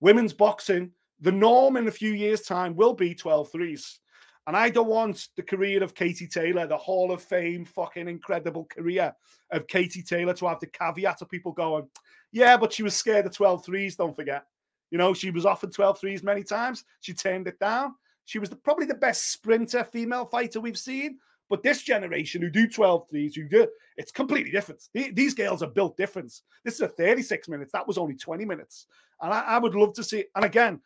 Women's 0.00 0.32
boxing, 0.32 0.90
the 1.20 1.32
norm 1.32 1.76
in 1.76 1.88
a 1.88 1.92
few 1.92 2.12
years' 2.12 2.42
time 2.42 2.74
will 2.74 2.94
be 2.94 3.14
12 3.14 3.52
threes. 3.52 4.00
And 4.46 4.56
I 4.56 4.70
don't 4.70 4.88
want 4.88 5.28
the 5.36 5.42
career 5.42 5.82
of 5.82 5.94
Katie 5.94 6.28
Taylor, 6.28 6.66
the 6.66 6.76
Hall 6.76 7.10
of 7.10 7.22
Fame, 7.22 7.64
fucking 7.64 8.08
incredible 8.08 8.64
career 8.66 9.12
of 9.50 9.66
Katie 9.66 10.02
Taylor 10.02 10.34
to 10.34 10.46
have 10.46 10.60
the 10.60 10.68
caveat 10.68 11.20
of 11.20 11.28
people 11.28 11.52
going, 11.52 11.88
yeah, 12.30 12.56
but 12.56 12.72
she 12.72 12.82
was 12.82 12.94
scared 12.94 13.26
of 13.26 13.34
12 13.34 13.64
threes, 13.64 13.96
don't 13.96 14.14
forget. 14.14 14.44
You 14.90 14.98
know, 14.98 15.14
she 15.14 15.30
was 15.30 15.46
offered 15.46 15.72
12 15.72 15.98
threes 15.98 16.22
many 16.22 16.44
times. 16.44 16.84
She 17.00 17.12
turned 17.12 17.48
it 17.48 17.58
down. 17.58 17.94
She 18.24 18.38
was 18.38 18.50
the, 18.50 18.56
probably 18.56 18.86
the 18.86 18.94
best 18.94 19.32
sprinter 19.32 19.84
female 19.84 20.26
fighter 20.26 20.60
we've 20.60 20.78
seen. 20.78 21.18
But 21.48 21.62
this 21.62 21.82
generation 21.82 22.42
who 22.42 22.50
do 22.50 22.68
12 22.68 23.08
threes, 23.08 23.34
who 23.34 23.48
do, 23.48 23.68
it's 23.96 24.10
completely 24.10 24.50
different. 24.50 24.82
These 24.92 25.34
girls 25.34 25.62
are 25.62 25.70
built 25.70 25.96
different. 25.96 26.40
This 26.64 26.74
is 26.74 26.80
a 26.80 26.88
36 26.88 27.48
minutes. 27.48 27.72
That 27.72 27.86
was 27.86 27.98
only 27.98 28.16
20 28.16 28.44
minutes. 28.44 28.86
And 29.20 29.32
I, 29.32 29.40
I 29.42 29.58
would 29.58 29.74
love 29.74 29.94
to 29.94 30.04
see, 30.04 30.24
and 30.34 30.44
again, 30.44 30.80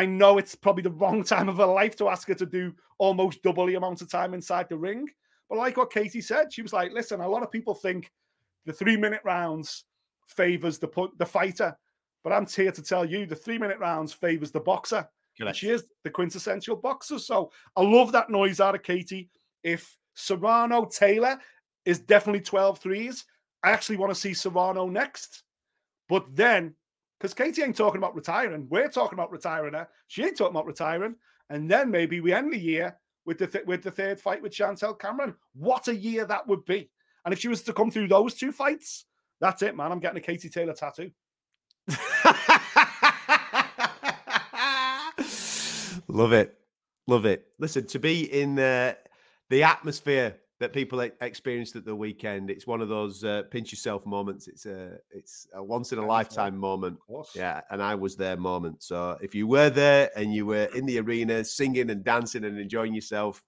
I 0.00 0.06
know 0.06 0.38
it's 0.38 0.54
probably 0.54 0.82
the 0.82 0.92
wrong 0.92 1.22
time 1.34 1.50
of 1.50 1.58
her 1.58 1.66
life 1.66 1.94
to 1.96 2.08
ask 2.08 2.26
her 2.28 2.34
to 2.34 2.46
do 2.46 2.72
almost 2.96 3.42
double 3.42 3.66
the 3.66 3.74
amount 3.74 4.00
of 4.00 4.10
time 4.10 4.32
inside 4.32 4.70
the 4.70 4.78
ring. 4.78 5.06
But 5.50 5.58
like 5.58 5.76
what 5.76 5.92
Katie 5.92 6.22
said, 6.22 6.50
she 6.50 6.62
was 6.62 6.72
like, 6.72 6.92
listen, 6.92 7.20
a 7.20 7.28
lot 7.28 7.42
of 7.42 7.50
people 7.50 7.74
think 7.74 8.10
the 8.64 8.72
three 8.72 8.96
minute 8.96 9.20
rounds 9.24 9.84
favors 10.26 10.78
the 10.78 10.88
the 11.18 11.26
fighter. 11.26 11.76
But 12.24 12.32
I'm 12.32 12.46
here 12.46 12.72
to 12.72 12.82
tell 12.82 13.04
you 13.04 13.26
the 13.26 13.36
three 13.36 13.58
minute 13.58 13.78
rounds 13.78 14.14
favors 14.14 14.50
the 14.50 14.60
boxer. 14.60 15.06
She 15.56 15.68
is 15.68 15.84
the 16.02 16.10
quintessential 16.10 16.76
boxer. 16.76 17.18
So 17.18 17.50
I 17.76 17.82
love 17.82 18.10
that 18.12 18.30
noise 18.30 18.58
out 18.58 18.74
of 18.74 18.82
Katie. 18.82 19.28
If 19.62 19.98
Serrano 20.14 20.86
Taylor 20.86 21.38
is 21.84 21.98
definitely 21.98 22.40
12 22.40 22.78
threes, 22.78 23.26
I 23.62 23.70
actually 23.70 23.96
want 23.96 24.12
to 24.12 24.20
see 24.20 24.32
Serrano 24.32 24.88
next. 24.88 25.42
But 26.08 26.24
then 26.34 26.74
because 27.20 27.34
Katie 27.34 27.62
ain't 27.62 27.76
talking 27.76 27.98
about 27.98 28.14
retiring. 28.14 28.66
We're 28.70 28.88
talking 28.88 29.18
about 29.18 29.30
retiring 29.30 29.74
her. 29.74 29.86
She 30.06 30.24
ain't 30.24 30.38
talking 30.38 30.54
about 30.54 30.66
retiring. 30.66 31.16
And 31.50 31.70
then 31.70 31.90
maybe 31.90 32.20
we 32.20 32.32
end 32.32 32.52
the 32.52 32.58
year 32.58 32.96
with 33.26 33.36
the 33.38 33.46
th- 33.46 33.66
with 33.66 33.82
the 33.82 33.90
third 33.90 34.18
fight 34.18 34.42
with 34.42 34.54
Chantelle 34.54 34.94
Cameron. 34.94 35.34
What 35.54 35.88
a 35.88 35.94
year 35.94 36.24
that 36.24 36.46
would 36.46 36.64
be! 36.64 36.90
And 37.24 37.34
if 37.34 37.40
she 37.40 37.48
was 37.48 37.62
to 37.62 37.72
come 37.72 37.90
through 37.90 38.08
those 38.08 38.34
two 38.34 38.52
fights, 38.52 39.04
that's 39.40 39.62
it, 39.62 39.76
man. 39.76 39.92
I'm 39.92 40.00
getting 40.00 40.18
a 40.18 40.20
Katie 40.20 40.48
Taylor 40.48 40.72
tattoo. 40.74 41.10
Love 46.10 46.32
it, 46.32 46.58
love 47.06 47.24
it. 47.24 47.46
Listen, 47.60 47.86
to 47.86 48.00
be 48.00 48.24
in 48.24 48.56
the 48.56 48.96
the 49.48 49.62
atmosphere 49.62 50.36
that 50.60 50.74
people 50.74 51.00
experienced 51.00 51.74
at 51.74 51.86
the 51.86 51.96
weekend. 51.96 52.50
It's 52.50 52.66
one 52.66 52.82
of 52.82 52.90
those 52.90 53.24
uh, 53.24 53.44
pinch 53.50 53.72
yourself 53.72 54.04
moments. 54.04 54.46
It's 54.46 54.66
a 54.66 54.98
it's 55.10 55.48
a 55.54 55.64
once 55.64 55.92
in 55.92 55.98
a 55.98 56.06
lifetime 56.06 56.56
moment. 56.56 56.98
Yeah, 57.34 57.62
and 57.70 57.82
I 57.82 57.94
was 57.94 58.14
there 58.14 58.36
moment. 58.36 58.82
So 58.82 59.16
if 59.22 59.34
you 59.34 59.46
were 59.46 59.70
there 59.70 60.10
and 60.16 60.34
you 60.34 60.44
were 60.44 60.68
in 60.74 60.84
the 60.84 61.00
arena 61.00 61.42
singing 61.44 61.88
and 61.90 62.04
dancing 62.04 62.44
and 62.44 62.58
enjoying 62.58 62.94
yourself, 62.94 63.42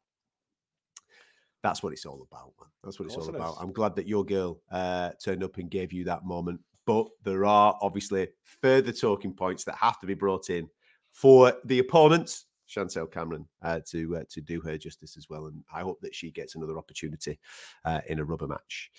that's 1.63 1.83
what 1.83 1.93
it's 1.93 2.07
all 2.07 2.27
about, 2.31 2.55
man. 2.59 2.71
That's 2.83 2.99
what 2.99 3.07
it's 3.07 3.17
all 3.17 3.29
about. 3.29 3.57
I'm 3.61 3.73
glad 3.73 3.95
that 3.97 4.09
your 4.09 4.25
girl 4.25 4.61
uh, 4.73 5.11
turned 5.23 5.45
up 5.45 5.59
and 5.59 5.71
gave 5.71 5.93
you 5.93 6.05
that 6.05 6.25
moment. 6.25 6.61
But 6.87 7.07
there 7.25 7.45
are 7.45 7.79
obviously 7.83 8.29
further 8.43 8.91
talking 8.91 9.35
points 9.35 9.65
that 9.65 9.77
have 9.77 10.01
to 10.01 10.07
be 10.07 10.15
brought 10.15 10.49
in 10.49 10.69
for 11.13 11.53
the 11.67 11.79
opponents 11.79 12.47
Chantelle 12.73 13.07
Cameron 13.07 13.47
uh, 13.61 13.81
to 13.91 14.17
uh, 14.17 14.23
to 14.31 14.41
do 14.41 14.61
her 14.63 14.79
justice 14.79 15.17
as 15.17 15.29
well. 15.29 15.47
And 15.47 15.63
I 15.73 15.83
hope 15.83 16.01
that 16.01 16.15
she 16.15 16.31
gets 16.31 16.55
another 16.55 16.79
opportunity 16.79 17.39
uh, 17.85 18.01
in 18.09 18.19
a 18.19 18.25
rubber 18.25 18.47
match. 18.47 18.91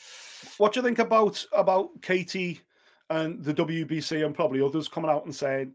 What 0.57 0.73
do 0.73 0.79
you 0.79 0.85
think 0.85 0.99
about 0.99 1.43
about 1.53 1.89
Katie 2.01 2.61
and 3.09 3.43
the 3.43 3.53
WBC 3.53 4.25
and 4.25 4.35
probably 4.35 4.61
others 4.61 4.87
coming 4.87 5.09
out 5.09 5.25
and 5.25 5.35
saying 5.35 5.73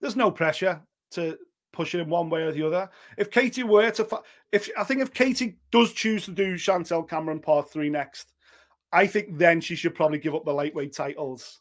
there's 0.00 0.16
no 0.16 0.30
pressure 0.30 0.80
to 1.12 1.36
push 1.72 1.94
it 1.94 2.00
in 2.00 2.08
one 2.08 2.30
way 2.30 2.42
or 2.42 2.52
the 2.52 2.66
other? 2.66 2.88
If 3.18 3.30
Katie 3.30 3.64
were 3.64 3.90
to, 3.90 4.22
if 4.52 4.70
I 4.78 4.84
think 4.84 5.00
if 5.00 5.12
Katie 5.12 5.58
does 5.72 5.92
choose 5.92 6.24
to 6.26 6.30
do 6.30 6.56
Chantelle 6.56 7.02
Cameron 7.02 7.40
part 7.40 7.70
three 7.70 7.90
next, 7.90 8.32
I 8.92 9.08
think 9.08 9.38
then 9.38 9.60
she 9.60 9.74
should 9.74 9.96
probably 9.96 10.18
give 10.18 10.36
up 10.36 10.44
the 10.44 10.52
lightweight 10.52 10.94
titles. 10.94 11.58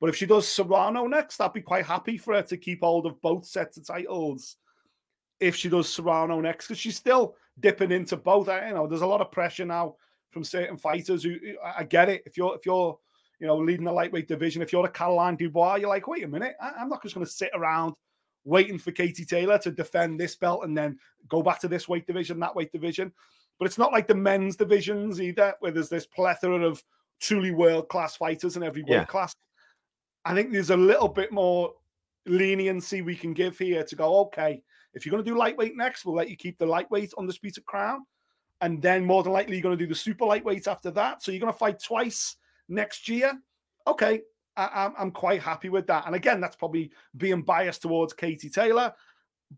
But 0.00 0.08
if 0.08 0.16
she 0.16 0.26
does 0.26 0.48
Serrano 0.48 1.06
next, 1.06 1.40
I'd 1.40 1.52
be 1.52 1.60
quite 1.60 1.84
happy 1.84 2.16
for 2.16 2.34
her 2.34 2.42
to 2.42 2.56
keep 2.56 2.80
hold 2.80 3.04
of 3.04 3.20
both 3.20 3.44
sets 3.44 3.76
of 3.76 3.86
titles 3.86 4.56
if 5.40 5.54
she 5.54 5.68
does 5.68 5.92
Serrano 5.92 6.40
next 6.40 6.66
because 6.66 6.78
she's 6.78 6.96
still 6.96 7.36
dipping 7.60 7.92
into 7.92 8.16
both. 8.16 8.48
Eh, 8.48 8.68
you 8.68 8.74
know, 8.74 8.86
there's 8.86 9.02
a 9.02 9.06
lot 9.06 9.20
of 9.20 9.30
pressure 9.30 9.64
now 9.64 9.96
from 10.30 10.44
certain 10.44 10.76
fighters 10.76 11.22
who 11.22 11.36
I 11.76 11.84
get 11.84 12.08
it. 12.08 12.22
If 12.26 12.36
you're 12.36 12.54
if 12.54 12.66
you're 12.66 12.98
you 13.40 13.46
know 13.46 13.56
leading 13.56 13.84
the 13.84 13.92
lightweight 13.92 14.28
division, 14.28 14.62
if 14.62 14.72
you're 14.72 14.86
a 14.86 14.90
Caroline 14.90 15.36
Dubois, 15.36 15.76
you're 15.76 15.88
like, 15.88 16.08
wait 16.08 16.24
a 16.24 16.28
minute, 16.28 16.54
I, 16.60 16.82
am 16.82 16.88
not 16.88 17.02
just 17.02 17.14
going 17.14 17.26
to 17.26 17.32
sit 17.32 17.50
around 17.54 17.94
waiting 18.44 18.78
for 18.78 18.92
Katie 18.92 19.24
Taylor 19.24 19.58
to 19.58 19.70
defend 19.70 20.18
this 20.18 20.36
belt 20.36 20.64
and 20.64 20.76
then 20.76 20.98
go 21.28 21.42
back 21.42 21.60
to 21.60 21.68
this 21.68 21.88
weight 21.88 22.06
division, 22.06 22.40
that 22.40 22.54
weight 22.54 22.72
division. 22.72 23.12
But 23.58 23.66
it's 23.66 23.78
not 23.78 23.92
like 23.92 24.06
the 24.06 24.14
men's 24.14 24.56
divisions 24.56 25.20
either, 25.20 25.54
where 25.60 25.72
there's 25.72 25.88
this 25.88 26.06
plethora 26.06 26.64
of 26.64 26.82
truly 27.20 27.50
world 27.50 27.88
class 27.88 28.16
fighters 28.16 28.56
in 28.56 28.62
every 28.62 28.82
weight 28.82 28.92
yeah. 28.92 29.04
class. 29.04 29.34
I 30.24 30.34
think 30.34 30.52
there's 30.52 30.70
a 30.70 30.76
little 30.76 31.08
bit 31.08 31.32
more 31.32 31.72
leniency 32.26 33.02
we 33.02 33.16
can 33.16 33.32
give 33.32 33.58
here 33.58 33.84
to 33.84 33.96
go, 33.96 34.20
okay, 34.20 34.62
if 34.98 35.06
you're 35.06 35.12
going 35.12 35.24
to 35.24 35.30
do 35.30 35.38
lightweight 35.38 35.76
next, 35.76 36.04
we'll 36.04 36.16
let 36.16 36.28
you 36.28 36.36
keep 36.36 36.58
the 36.58 36.66
lightweight 36.66 37.12
undisputed 37.16 37.64
crown. 37.64 38.04
And 38.60 38.82
then 38.82 39.04
more 39.04 39.22
than 39.22 39.32
likely, 39.32 39.54
you're 39.54 39.62
going 39.62 39.78
to 39.78 39.82
do 39.82 39.88
the 39.88 39.94
super 39.94 40.24
lightweight 40.24 40.66
after 40.66 40.90
that. 40.90 41.22
So 41.22 41.30
you're 41.30 41.40
going 41.40 41.52
to 41.52 41.58
fight 41.58 41.80
twice 41.80 42.36
next 42.68 43.08
year. 43.08 43.32
Okay. 43.86 44.22
I, 44.56 44.86
am 44.86 44.94
I'm 44.98 45.10
quite 45.12 45.40
happy 45.40 45.68
with 45.68 45.86
that. 45.86 46.06
And 46.06 46.16
again, 46.16 46.40
that's 46.40 46.56
probably 46.56 46.90
being 47.16 47.42
biased 47.42 47.82
towards 47.82 48.12
Katie 48.12 48.50
Taylor, 48.50 48.92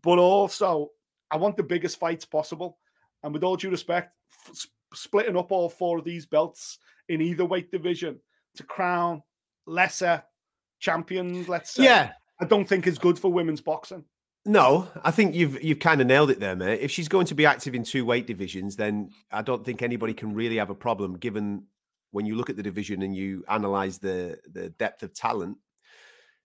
but 0.03 0.19
also 0.19 0.91
I 1.31 1.37
want 1.37 1.57
the 1.57 1.63
biggest 1.63 1.97
fights 1.97 2.23
possible. 2.23 2.77
And 3.23 3.33
with 3.33 3.43
all 3.43 3.55
due 3.55 3.71
respect, 3.71 4.13
f- 4.47 4.67
splitting 4.93 5.37
up 5.37 5.51
all 5.51 5.69
four 5.69 5.97
of 5.97 6.05
these 6.05 6.27
belts 6.27 6.77
in 7.09 7.19
either 7.19 7.45
weight 7.45 7.71
division 7.71 8.19
to 8.57 8.63
crown 8.63 9.23
lesser 9.65 10.23
champions, 10.79 11.49
let's 11.49 11.71
say, 11.71 11.85
yeah, 11.85 12.11
I 12.39 12.45
don't 12.45 12.67
think 12.67 12.85
is 12.85 12.99
good 12.99 13.17
for 13.17 13.33
women's 13.33 13.61
boxing. 13.61 14.05
No, 14.45 14.87
I 15.03 15.11
think 15.11 15.35
you've 15.35 15.61
you've 15.63 15.79
kind 15.79 16.01
of 16.01 16.07
nailed 16.07 16.31
it 16.31 16.39
there, 16.39 16.55
mate. 16.55 16.81
If 16.81 16.89
she's 16.89 17.07
going 17.07 17.27
to 17.27 17.35
be 17.35 17.45
active 17.45 17.75
in 17.75 17.83
two 17.83 18.05
weight 18.05 18.25
divisions, 18.25 18.75
then 18.75 19.11
I 19.31 19.43
don't 19.43 19.63
think 19.63 19.81
anybody 19.83 20.13
can 20.13 20.33
really 20.33 20.57
have 20.57 20.71
a 20.71 20.75
problem, 20.75 21.17
given 21.17 21.63
when 22.09 22.25
you 22.25 22.35
look 22.35 22.49
at 22.49 22.57
the 22.57 22.63
division 22.63 23.03
and 23.03 23.15
you 23.15 23.43
analyze 23.49 23.99
the 23.99 24.39
the 24.51 24.69
depth 24.69 25.03
of 25.03 25.13
talent. 25.13 25.57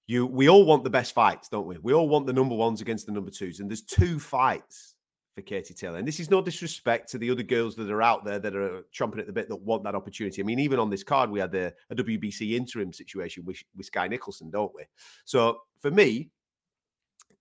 You 0.06 0.26
we 0.26 0.48
all 0.50 0.66
want 0.66 0.84
the 0.84 0.90
best 0.90 1.14
fights, 1.14 1.48
don't 1.48 1.66
we? 1.66 1.78
We 1.78 1.94
all 1.94 2.08
want 2.08 2.26
the 2.26 2.34
number 2.34 2.54
ones 2.54 2.82
against 2.82 3.06
the 3.06 3.12
number 3.12 3.30
twos, 3.30 3.60
and 3.60 3.70
there's 3.70 3.82
two 3.82 4.18
fights 4.18 4.96
for 5.34 5.40
Katie 5.42 5.74
Taylor. 5.74 5.98
And 5.98 6.08
this 6.08 6.20
is 6.20 6.30
no 6.30 6.42
disrespect 6.42 7.10
to 7.10 7.18
the 7.18 7.30
other 7.30 7.42
girls 7.42 7.76
that 7.76 7.90
are 7.90 8.02
out 8.02 8.24
there 8.24 8.38
that 8.38 8.56
are 8.56 8.84
chomping 8.94 9.20
at 9.20 9.26
the 9.26 9.32
bit 9.32 9.48
that 9.48 9.56
want 9.56 9.84
that 9.84 9.94
opportunity. 9.94 10.42
I 10.42 10.44
mean, 10.44 10.58
even 10.58 10.78
on 10.78 10.90
this 10.90 11.04
card, 11.04 11.30
we 11.30 11.40
had 11.40 11.54
a, 11.54 11.72
a 11.90 11.94
WBC 11.94 12.52
interim 12.52 12.92
situation 12.92 13.44
with, 13.44 13.62
with 13.76 13.86
Skye 13.86 14.08
Nicolson, 14.08 14.50
don't 14.50 14.74
we? 14.74 14.84
So 15.26 15.58
for 15.78 15.90
me, 15.90 16.30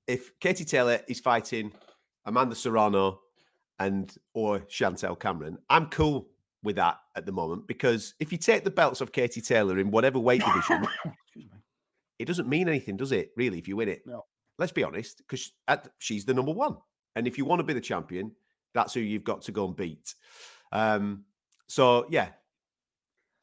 if 0.08 0.38
Katie 0.40 0.66
Taylor 0.66 1.00
is 1.08 1.20
fighting 1.20 1.72
Amanda 2.26 2.56
Serrano 2.56 3.22
and 3.80 4.16
or 4.34 4.64
Chantelle 4.68 5.16
Cameron, 5.16 5.58
I'm 5.70 5.88
cool 5.88 6.28
with 6.64 6.76
that 6.78 6.98
at 7.16 7.26
the 7.26 7.32
moment 7.32 7.68
because 7.68 8.16
if 8.20 8.32
you 8.32 8.38
take 8.38 8.64
the 8.64 8.72
belts 8.72 9.02
of 9.02 9.12
Katie 9.12 9.42
Taylor 9.42 9.80
in 9.80 9.92
whatever 9.92 10.20
weight 10.20 10.44
division, 10.44 10.88
it 12.20 12.26
doesn't 12.26 12.50
mean 12.50 12.68
anything, 12.68 12.98
does 12.98 13.12
it? 13.12 13.32
Really, 13.36 13.60
if 13.60 13.68
you 13.68 13.76
win 13.76 13.90
it, 13.90 14.02
no. 14.06 14.26
Let's 14.58 14.72
be 14.72 14.84
honest, 14.84 15.18
because 15.18 15.52
she's 16.00 16.24
the 16.24 16.34
number 16.34 16.54
one. 16.54 16.78
And 17.18 17.28
if 17.28 17.38
you 17.38 17.44
want 17.44 17.60
to 17.60 17.64
be 17.64 17.74
the 17.74 17.82
champion, 17.82 18.32
that's 18.74 18.94
who 18.94 19.02
you've 19.02 19.26
got 19.26 19.42
to 19.44 19.52
go 19.52 19.66
and 19.66 19.76
beat. 19.76 20.16
Um, 20.72 21.26
so 21.68 22.06
yeah, 22.10 22.30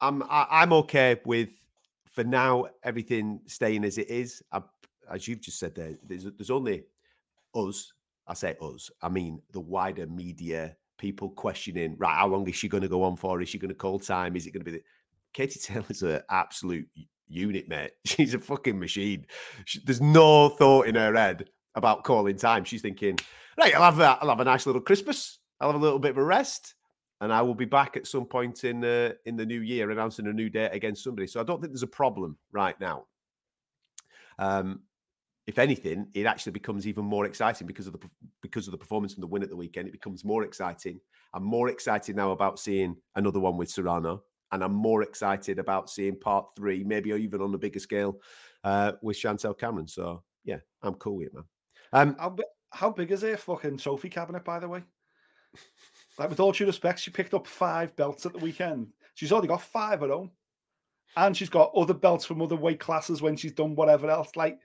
I'm 0.01 0.23
I, 0.23 0.41
am 0.41 0.47
i 0.49 0.63
am 0.63 0.73
okay 0.73 1.19
with 1.25 1.49
for 2.11 2.23
now 2.23 2.65
everything 2.83 3.41
staying 3.45 3.83
as 3.83 3.97
it 3.97 4.09
is. 4.09 4.41
I, 4.51 4.61
as 5.11 5.27
you've 5.27 5.41
just 5.41 5.59
said 5.59 5.75
there, 5.75 5.95
there's 6.05 6.25
there's 6.37 6.51
only 6.51 6.83
us. 7.55 7.93
I 8.27 8.33
say 8.33 8.55
us. 8.61 8.89
I 9.01 9.09
mean 9.09 9.41
the 9.51 9.59
wider 9.59 10.07
media 10.07 10.75
people 10.97 11.29
questioning. 11.29 11.95
Right, 11.97 12.15
how 12.15 12.27
long 12.27 12.47
is 12.47 12.55
she 12.55 12.69
going 12.69 12.83
to 12.83 12.89
go 12.89 13.03
on 13.03 13.15
for? 13.15 13.41
Is 13.41 13.49
she 13.49 13.57
going 13.59 13.69
to 13.69 13.75
call 13.75 13.99
time? 13.99 14.35
Is 14.35 14.47
it 14.47 14.51
going 14.51 14.63
to 14.65 14.71
be 14.71 14.77
the 14.77 14.83
Katie 15.33 15.59
Taylor's 15.59 16.03
an 16.03 16.21
absolute 16.29 16.87
unit, 17.27 17.67
mate. 17.67 17.91
She's 18.05 18.33
a 18.33 18.39
fucking 18.39 18.79
machine. 18.79 19.25
She, 19.65 19.79
there's 19.83 20.01
no 20.01 20.49
thought 20.49 20.87
in 20.87 20.95
her 20.95 21.13
head 21.13 21.49
about 21.75 22.03
calling 22.03 22.37
time. 22.37 22.63
She's 22.63 22.81
thinking, 22.81 23.17
right, 23.57 23.75
I'll 23.75 23.91
have 23.91 23.99
a, 23.99 24.17
I'll 24.21 24.29
have 24.29 24.39
a 24.39 24.45
nice 24.45 24.65
little 24.65 24.81
Christmas. 24.81 25.39
I'll 25.59 25.71
have 25.71 25.81
a 25.81 25.83
little 25.83 25.99
bit 25.99 26.11
of 26.11 26.17
a 26.17 26.23
rest, 26.23 26.75
and 27.21 27.31
I 27.31 27.41
will 27.41 27.55
be 27.55 27.65
back 27.65 27.97
at 27.97 28.07
some 28.07 28.25
point 28.25 28.63
in 28.63 28.83
uh, 28.83 29.13
in 29.25 29.35
the 29.35 29.45
new 29.45 29.61
year 29.61 29.91
announcing 29.91 30.27
a 30.27 30.33
new 30.33 30.49
date 30.49 30.71
against 30.73 31.03
somebody. 31.03 31.27
So 31.27 31.39
I 31.39 31.43
don't 31.43 31.61
think 31.61 31.71
there's 31.71 31.83
a 31.83 31.87
problem 31.87 32.37
right 32.51 32.79
now. 32.79 33.05
Um, 34.39 34.81
if 35.45 35.59
anything, 35.59 36.07
it 36.13 36.25
actually 36.25 36.53
becomes 36.53 36.87
even 36.87 37.03
more 37.03 37.25
exciting 37.25 37.67
because 37.67 37.87
of 37.87 37.93
the 37.93 37.99
because 38.41 38.67
of 38.67 38.71
the 38.71 38.77
performance 38.77 39.15
and 39.15 39.23
the 39.23 39.27
win 39.27 39.43
at 39.43 39.49
the 39.49 39.55
weekend. 39.55 39.87
It 39.87 39.91
becomes 39.91 40.23
more 40.23 40.43
exciting. 40.43 40.99
I'm 41.33 41.43
more 41.43 41.69
excited 41.69 42.15
now 42.15 42.31
about 42.31 42.59
seeing 42.59 42.95
another 43.15 43.39
one 43.39 43.57
with 43.57 43.69
Serrano, 43.69 44.23
and 44.51 44.63
I'm 44.63 44.73
more 44.73 45.01
excited 45.01 45.59
about 45.59 45.89
seeing 45.89 46.19
part 46.19 46.47
three, 46.55 46.83
maybe 46.83 47.09
even 47.09 47.41
on 47.41 47.53
a 47.53 47.57
bigger 47.57 47.79
scale, 47.79 48.19
uh, 48.63 48.93
with 49.01 49.17
Chantelle 49.17 49.53
Cameron. 49.53 49.87
So 49.87 50.23
yeah, 50.45 50.57
I'm 50.81 50.95
cool 50.95 51.17
with 51.17 51.27
it, 51.27 51.33
man. 51.33 51.43
Um, 51.93 52.15
how, 52.19 52.35
how 52.71 52.89
big 52.89 53.11
is 53.11 53.21
her 53.21 53.37
fucking 53.37 53.77
trophy 53.77 54.09
cabinet, 54.09 54.43
by 54.43 54.59
the 54.59 54.67
way? 54.67 54.83
like, 56.17 56.29
with 56.29 56.39
all 56.39 56.51
due 56.51 56.65
respect, 56.65 56.99
she 56.99 57.11
picked 57.11 57.33
up 57.33 57.47
five 57.47 57.95
belts 57.95 58.25
at 58.25 58.33
the 58.33 58.39
weekend. 58.39 58.87
She's 59.15 59.31
already 59.31 59.47
got 59.47 59.61
five 59.61 60.01
at 60.03 60.09
home. 60.09 60.31
And 61.15 61.37
she's 61.37 61.49
got 61.49 61.71
other 61.75 61.93
belts 61.93 62.25
from 62.25 62.41
other 62.41 62.55
weight 62.55 62.79
classes 62.79 63.21
when 63.21 63.35
she's 63.35 63.51
done 63.51 63.75
whatever 63.75 64.09
else. 64.09 64.35
Like, 64.35 64.57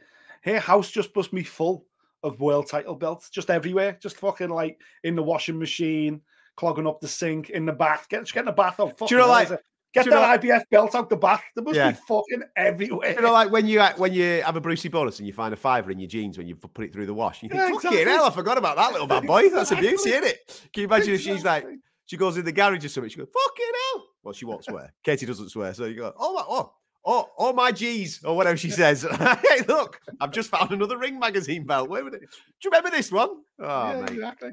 her 0.44 0.58
house 0.58 0.90
just 0.90 1.14
must 1.14 1.32
be 1.32 1.42
full 1.42 1.86
of 2.22 2.40
world 2.40 2.68
title 2.68 2.94
belts, 2.94 3.30
just 3.30 3.50
everywhere. 3.50 3.98
Just 4.00 4.16
fucking 4.16 4.50
like 4.50 4.80
in 5.04 5.14
the 5.16 5.22
washing 5.22 5.58
machine, 5.58 6.20
clogging 6.56 6.86
up 6.86 7.00
the 7.00 7.08
sink, 7.08 7.50
in 7.50 7.66
the 7.66 7.72
bath. 7.72 8.06
Get, 8.08 8.24
get 8.26 8.40
in 8.40 8.46
the 8.46 8.52
bath. 8.52 8.76
Oh, 8.78 8.92
Do 8.98 9.06
you 9.10 9.18
know, 9.18 9.28
like, 9.28 9.50
Get 9.94 10.04
that 10.10 10.42
know, 10.42 10.50
IBF 10.50 10.64
belt 10.70 10.94
out 10.94 11.08
the 11.08 11.16
bath. 11.16 11.42
There 11.54 11.64
must 11.64 11.76
yeah. 11.76 11.92
be 11.92 11.96
fucking 12.06 12.42
everywhere. 12.56 13.14
You 13.14 13.22
know, 13.22 13.32
like 13.32 13.50
when 13.50 13.66
you 13.66 13.82
when 13.96 14.12
you 14.12 14.42
have 14.42 14.54
a 14.54 14.60
Brucey 14.60 14.88
bonus 14.88 15.18
and 15.18 15.26
you 15.26 15.32
find 15.32 15.54
a 15.54 15.56
fiver 15.56 15.90
in 15.90 15.98
your 15.98 16.08
jeans 16.08 16.36
when 16.36 16.46
you 16.46 16.56
put 16.56 16.84
it 16.84 16.92
through 16.92 17.06
the 17.06 17.14
wash, 17.14 17.42
you 17.42 17.48
think, 17.48 17.58
yeah, 17.58 17.68
exactly. 17.68 17.90
"Fucking 17.90 18.06
hell, 18.06 18.24
I 18.26 18.30
forgot 18.30 18.58
about 18.58 18.76
that 18.76 18.92
little 18.92 19.06
bad 19.06 19.26
boy. 19.26 19.48
That's 19.48 19.70
exactly. 19.72 19.88
a 19.88 19.90
beauty, 19.90 20.10
isn't 20.10 20.24
it?" 20.24 20.68
Can 20.74 20.82
you 20.82 20.88
imagine 20.88 21.14
exactly. 21.14 21.32
if 21.32 21.38
she's 21.38 21.44
like, 21.44 21.66
she 22.04 22.16
goes 22.18 22.36
in 22.36 22.44
the 22.44 22.52
garage 22.52 22.84
or 22.84 22.88
something, 22.88 23.08
she 23.08 23.16
goes, 23.16 23.28
"Fucking 23.32 23.66
hell!" 23.94 24.04
Well, 24.22 24.34
she 24.34 24.44
won't 24.44 24.64
swear. 24.64 24.92
Katie 25.02 25.24
doesn't 25.24 25.48
swear, 25.48 25.72
so 25.72 25.86
you 25.86 25.96
go, 25.96 26.12
"Oh 26.18 26.44
oh." 26.46 26.72
Oh, 27.10 27.30
oh 27.38 27.52
my 27.54 27.72
G's, 27.72 28.22
or 28.22 28.36
whatever 28.36 28.58
she 28.58 28.70
says. 28.70 29.02
hey, 29.18 29.62
look, 29.66 29.98
I've 30.20 30.30
just 30.30 30.50
found 30.50 30.72
another 30.72 30.98
Ring 30.98 31.18
magazine 31.18 31.64
belt. 31.64 31.88
Where 31.88 32.04
would 32.04 32.14
it? 32.14 32.20
Do 32.20 32.26
you 32.64 32.70
remember 32.70 32.90
this 32.90 33.10
one? 33.10 33.30
Oh, 33.60 33.90
yeah, 33.90 34.00
mate. 34.00 34.10
exactly 34.10 34.50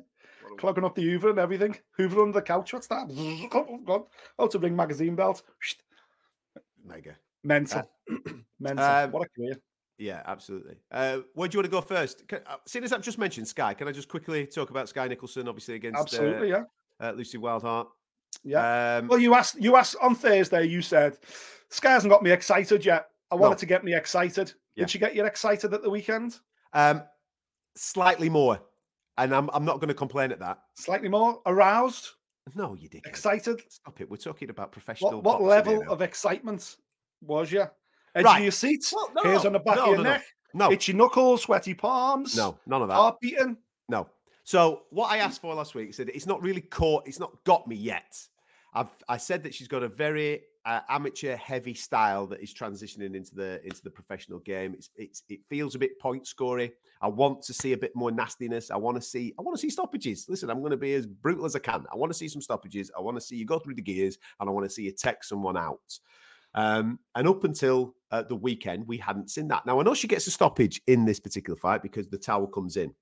clogging 0.60 0.86
up 0.86 0.96
the 0.96 1.02
Hoover 1.02 1.32
and 1.32 1.39
everything. 1.39 1.76
Hoover 1.98 2.22
under 2.22 2.39
the 2.39 2.41
couch. 2.41 2.72
What's 2.72 2.88
that? 2.88 3.08
Gone. 3.50 3.84
Oh, 4.39 4.46
it's 4.46 4.56
a 4.56 4.60
ring 4.60 4.76
magazine 4.76 5.15
belt 5.15 5.41
mega. 6.86 7.15
Mental. 7.44 7.89
Uh, 8.10 8.32
Mental. 8.60 8.86
Um, 8.86 9.12
what 9.12 9.28
a 9.28 9.30
career. 9.36 9.58
Yeah, 9.98 10.22
absolutely. 10.26 10.76
Uh, 10.91 11.20
where 11.36 11.48
do 11.48 11.56
you 11.56 11.60
want 11.60 11.65
to 11.65 11.72
go 11.72 11.82
first? 11.82 12.28
Can, 12.28 12.39
uh, 12.48 12.58
seeing 12.68 12.84
as 12.84 12.91
I've 12.91 13.02
just 13.02 13.18
mentioned 13.18 13.48
Skye, 13.48 13.74
can 13.74 13.88
I 13.88 13.91
just 13.91 14.10
quickly 14.10 14.46
talk 14.46 14.70
about 14.70 14.89
Skye 14.89 15.08
Nicolson, 15.08 15.48
obviously 15.48 15.76
against 15.76 16.00
absolutely, 16.00 16.52
uh, 16.52 16.63
yeah, 17.00 17.08
uh, 17.08 17.12
Lucy 17.13 17.38
Wildheart. 17.38 17.88
Yeah. 18.45 18.97
Um, 18.97 19.08
well, 19.08 19.19
you 19.19 19.34
asked 19.34 19.62
you 19.62 19.75
asked 19.75 19.95
on 20.01 20.15
Thursday. 20.15 20.65
You 20.65 20.81
said 20.81 21.17
"Skye 21.69 21.91
hasn't 21.91 22.12
got 22.12 22.23
me 22.23 22.31
excited 22.31 22.86
yet. 22.86 23.08
I 23.31 23.36
wanted 23.36 23.55
no. 23.55 23.60
to 23.60 23.65
get 23.65 23.84
me 23.84 23.95
excited. 23.95 24.53
Yeah. 24.75 24.84
Did 24.84 24.91
she 24.91 24.99
get 24.99 25.15
you 25.15 25.25
excited 25.25 25.73
at 25.73 25.81
the 25.81 25.89
weekend? 25.89 26.39
Um, 26.73 27.03
slightly 27.75 28.29
more, 28.29 28.62
and 29.17 29.34
I'm 29.34 29.49
I'm 29.51 29.65
not 29.65 29.77
going 29.77 29.88
to 29.88 29.95
complain 29.95 30.31
at 30.31 30.39
that. 30.39 30.60
Slightly 30.75 31.10
more 31.10 31.41
aroused. 31.45 32.12
No, 32.53 32.75
you 32.75 32.88
did. 32.88 33.05
Excited? 33.08 33.63
Stop 33.69 33.99
it. 33.99 34.10
We're 34.10 34.17
talking 34.17 34.51
about 34.51 34.71
professional. 34.71 35.21
What, 35.21 35.41
what 35.41 35.41
level 35.41 35.84
of 35.89 36.03
excitement 36.03 36.75
was 37.21 37.51
you? 37.51 37.65
Edge 38.13 38.23
right. 38.23 38.38
of 38.38 38.43
your 38.43 38.51
seat, 38.51 38.88
well, 38.93 39.12
no, 39.15 39.23
hairs 39.23 39.43
no, 39.43 39.47
on 39.47 39.53
the 39.53 39.60
back 39.60 39.77
no, 39.77 39.86
of 39.86 39.89
your 39.95 40.03
neck, 40.03 40.23
no. 40.53 40.71
itchy 40.71 40.93
knuckles, 40.93 41.41
sweaty 41.41 41.73
palms. 41.73 42.38
No, 42.38 42.58
none 42.67 42.84
of 42.84 42.88
that. 42.88 42.93
Heart 42.93 43.19
beating. 43.19 43.58
No. 43.89 44.08
So 44.43 44.84
what 44.91 45.12
I 45.12 45.17
asked 45.17 45.41
for 45.41 45.53
last 45.55 45.73
week 45.73 45.93
said 45.93 46.10
it's 46.10 46.27
not 46.27 46.41
really 46.41 46.62
caught. 46.62 47.08
It's 47.08 47.19
not 47.19 47.43
got 47.43 47.67
me 47.67 47.75
yet. 47.75 48.15
I've 48.76 48.90
I 49.08 49.18
said 49.18 49.42
that 49.44 49.54
she's 49.54 49.68
got 49.68 49.84
a 49.84 49.88
very 49.88 50.42
uh, 50.66 50.82
amateur 50.90 51.36
heavy 51.38 51.74
style 51.74 52.28
that 52.28 52.42
is 52.42 52.54
transitioning 52.54 53.16
into 53.16 53.34
the 53.34 53.64
into 53.64 53.82
the 53.84 53.90
professional 53.90 54.40
game. 54.40 54.74
It's, 54.74 54.90
it's 54.96 55.24
it 55.30 55.40
feels 55.48 55.76
a 55.76 55.80
bit 55.80 55.98
point 56.00 56.28
scoring. 56.28 56.72
I 57.02 57.08
want 57.08 57.42
to 57.44 57.54
see 57.54 57.74
a 57.74 57.78
bit 57.78 57.96
more 57.96 58.12
nastiness. 58.12 58.72
I 58.72 58.78
want 58.78 58.98
to 58.98 59.02
see 59.02 59.34
I 59.40 59.42
want 59.42 59.56
to 59.56 59.62
see 59.62 59.70
stoppages. 59.70 60.26
Listen, 60.28 60.50
I'm 60.50 60.60
going 60.60 60.72
to 60.72 60.78
be 60.78 60.94
as 60.94 61.06
brutal 61.06 61.46
as 61.46 61.56
I 61.56 61.60
can. 61.60 61.86
I 61.92 61.96
want 61.96 62.12
to 62.12 62.18
see 62.18 62.28
some 62.28 62.42
stoppages. 62.42 62.92
I 62.98 63.02
want 63.02 63.16
to 63.18 63.22
see 63.22 63.38
you 63.38 63.46
go 63.46 63.60
through 63.60 63.76
the 63.76 63.82
gears, 63.82 64.18
and 64.40 64.50
I 64.50 64.52
want 64.52 64.66
to 64.66 64.70
see 64.70 64.84
you 64.84 64.92
take 64.92 65.24
someone 65.24 65.58
out. 65.58 66.00
Um, 66.54 67.00
and 67.16 67.28
up 67.28 67.44
until 67.44 67.96
uh, 68.12 68.24
the 68.24 68.36
weekend, 68.36 68.88
we 68.88 68.98
hadn't 68.98 69.30
seen 69.30 69.48
that. 69.50 69.66
Now 69.66 69.80
I 69.80 69.84
know 69.84 69.94
she 69.94 70.08
gets 70.08 70.28
a 70.28 70.32
stoppage 70.32 70.82
in 70.88 71.06
this 71.06 71.20
particular 71.20 71.58
fight 71.58 71.82
because 71.82 72.10
the 72.10 72.18
towel 72.18 72.48
comes 72.48 72.76
in. 72.76 72.94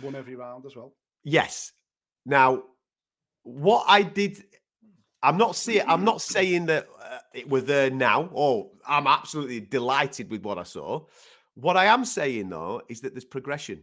One 0.00 0.14
every 0.14 0.34
round 0.36 0.66
as 0.66 0.76
well. 0.76 0.94
Yes. 1.24 1.72
Now, 2.24 2.64
what 3.46 3.84
I 3.88 4.02
did 4.02 4.44
I'm 5.22 5.36
not 5.36 5.56
saying 5.56 5.82
I'm 5.86 6.04
not 6.04 6.20
saying 6.20 6.66
that 6.66 6.88
uh, 7.02 7.18
it 7.32 7.48
were 7.48 7.60
there 7.60 7.90
now. 7.90 8.30
Oh, 8.34 8.72
I'm 8.86 9.06
absolutely 9.06 9.60
delighted 9.60 10.30
with 10.30 10.42
what 10.42 10.58
I 10.58 10.62
saw. 10.62 11.04
What 11.54 11.76
I 11.76 11.86
am 11.86 12.04
saying 12.04 12.48
though 12.50 12.82
is 12.88 13.00
that 13.00 13.14
there's 13.14 13.24
progression. 13.24 13.82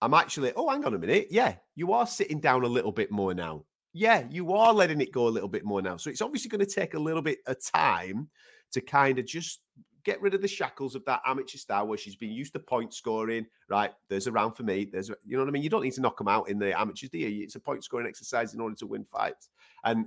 I'm 0.00 0.14
actually, 0.14 0.52
oh, 0.56 0.68
hang 0.68 0.84
on 0.84 0.94
a 0.94 0.98
minute. 0.98 1.28
Yeah, 1.30 1.54
you 1.76 1.92
are 1.92 2.06
sitting 2.06 2.40
down 2.40 2.64
a 2.64 2.68
little 2.68 2.90
bit 2.90 3.12
more 3.12 3.32
now. 3.34 3.64
Yeah, 3.92 4.24
you 4.30 4.52
are 4.52 4.72
letting 4.72 5.00
it 5.00 5.12
go 5.12 5.28
a 5.28 5.30
little 5.30 5.48
bit 5.48 5.64
more 5.64 5.80
now. 5.80 5.96
So 5.96 6.10
it's 6.10 6.22
obviously 6.22 6.48
going 6.48 6.66
to 6.66 6.74
take 6.74 6.94
a 6.94 6.98
little 6.98 7.22
bit 7.22 7.38
of 7.46 7.56
time 7.62 8.28
to 8.72 8.80
kind 8.80 9.18
of 9.18 9.26
just 9.26 9.60
get 10.04 10.20
rid 10.20 10.34
of 10.34 10.42
the 10.42 10.48
shackles 10.48 10.94
of 10.94 11.04
that 11.04 11.22
amateur 11.26 11.58
style 11.58 11.86
where 11.86 11.98
she's 11.98 12.16
been 12.16 12.30
used 12.30 12.52
to 12.54 12.58
point 12.58 12.94
scoring. 12.94 13.46
Right, 13.68 13.92
there's 14.08 14.26
a 14.26 14.32
round 14.32 14.56
for 14.56 14.62
me. 14.62 14.88
There's, 14.90 15.08
you 15.08 15.36
know 15.36 15.42
what 15.42 15.48
I 15.48 15.52
mean. 15.52 15.62
You 15.62 15.70
don't 15.70 15.82
need 15.82 15.94
to 15.94 16.00
knock 16.00 16.18
them 16.18 16.28
out 16.28 16.48
in 16.48 16.58
the 16.58 16.78
amateurs, 16.78 17.10
do 17.10 17.18
you? 17.18 17.42
It's 17.42 17.54
a 17.54 17.60
point 17.60 17.84
scoring 17.84 18.06
exercise 18.06 18.54
in 18.54 18.60
order 18.60 18.76
to 18.76 18.86
win 18.86 19.04
fights. 19.04 19.48
And 19.84 20.06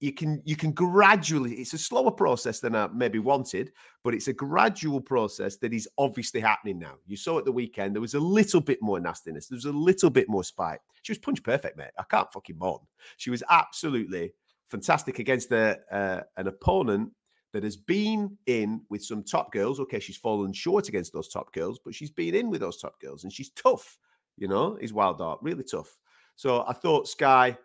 you 0.00 0.12
can 0.12 0.42
you 0.44 0.56
can 0.56 0.72
gradually 0.72 1.54
it's 1.54 1.72
a 1.72 1.78
slower 1.78 2.10
process 2.10 2.60
than 2.60 2.74
i 2.74 2.86
maybe 2.88 3.18
wanted 3.18 3.72
but 4.02 4.12
it's 4.12 4.28
a 4.28 4.32
gradual 4.32 5.00
process 5.00 5.56
that 5.56 5.72
is 5.72 5.88
obviously 5.98 6.40
happening 6.40 6.78
now 6.78 6.94
you 7.06 7.16
saw 7.16 7.38
at 7.38 7.44
the 7.44 7.52
weekend 7.52 7.94
there 7.94 8.02
was 8.02 8.14
a 8.14 8.20
little 8.20 8.60
bit 8.60 8.78
more 8.82 9.00
nastiness 9.00 9.46
there 9.46 9.56
was 9.56 9.64
a 9.64 9.72
little 9.72 10.10
bit 10.10 10.28
more 10.28 10.44
spite 10.44 10.80
she 11.02 11.12
was 11.12 11.18
punch 11.18 11.42
perfect 11.42 11.78
mate 11.78 11.90
i 11.98 12.02
can't 12.10 12.30
fucking 12.32 12.58
moan 12.58 12.80
she 13.16 13.30
was 13.30 13.42
absolutely 13.50 14.32
fantastic 14.66 15.18
against 15.18 15.52
a, 15.52 15.78
uh, 15.90 16.20
an 16.36 16.48
opponent 16.48 17.10
that 17.54 17.62
has 17.62 17.76
been 17.76 18.36
in 18.46 18.82
with 18.90 19.02
some 19.02 19.22
top 19.22 19.52
girls. 19.52 19.78
Okay, 19.78 20.00
she's 20.00 20.16
fallen 20.16 20.52
short 20.52 20.88
against 20.88 21.12
those 21.12 21.28
top 21.28 21.52
girls, 21.52 21.78
but 21.82 21.94
she's 21.94 22.10
been 22.10 22.34
in 22.34 22.50
with 22.50 22.60
those 22.60 22.78
top 22.78 23.00
girls 23.00 23.22
and 23.22 23.32
she's 23.32 23.50
tough, 23.50 23.96
you 24.36 24.48
know, 24.48 24.76
is 24.80 24.92
Wildheart, 24.92 25.38
really 25.40 25.62
tough. 25.62 25.96
So 26.34 26.64
I 26.66 26.72
thought 26.72 27.06
Skye 27.08 27.56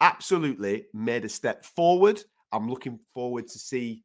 absolutely 0.00 0.86
made 0.94 1.24
a 1.24 1.28
step 1.28 1.64
forward. 1.64 2.22
I'm 2.52 2.70
looking 2.70 3.00
forward 3.12 3.48
to 3.48 3.58
see 3.58 4.04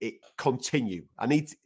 it 0.00 0.14
continue. 0.36 1.04
I 1.20 1.26
need 1.26 1.48
to, 1.48 1.56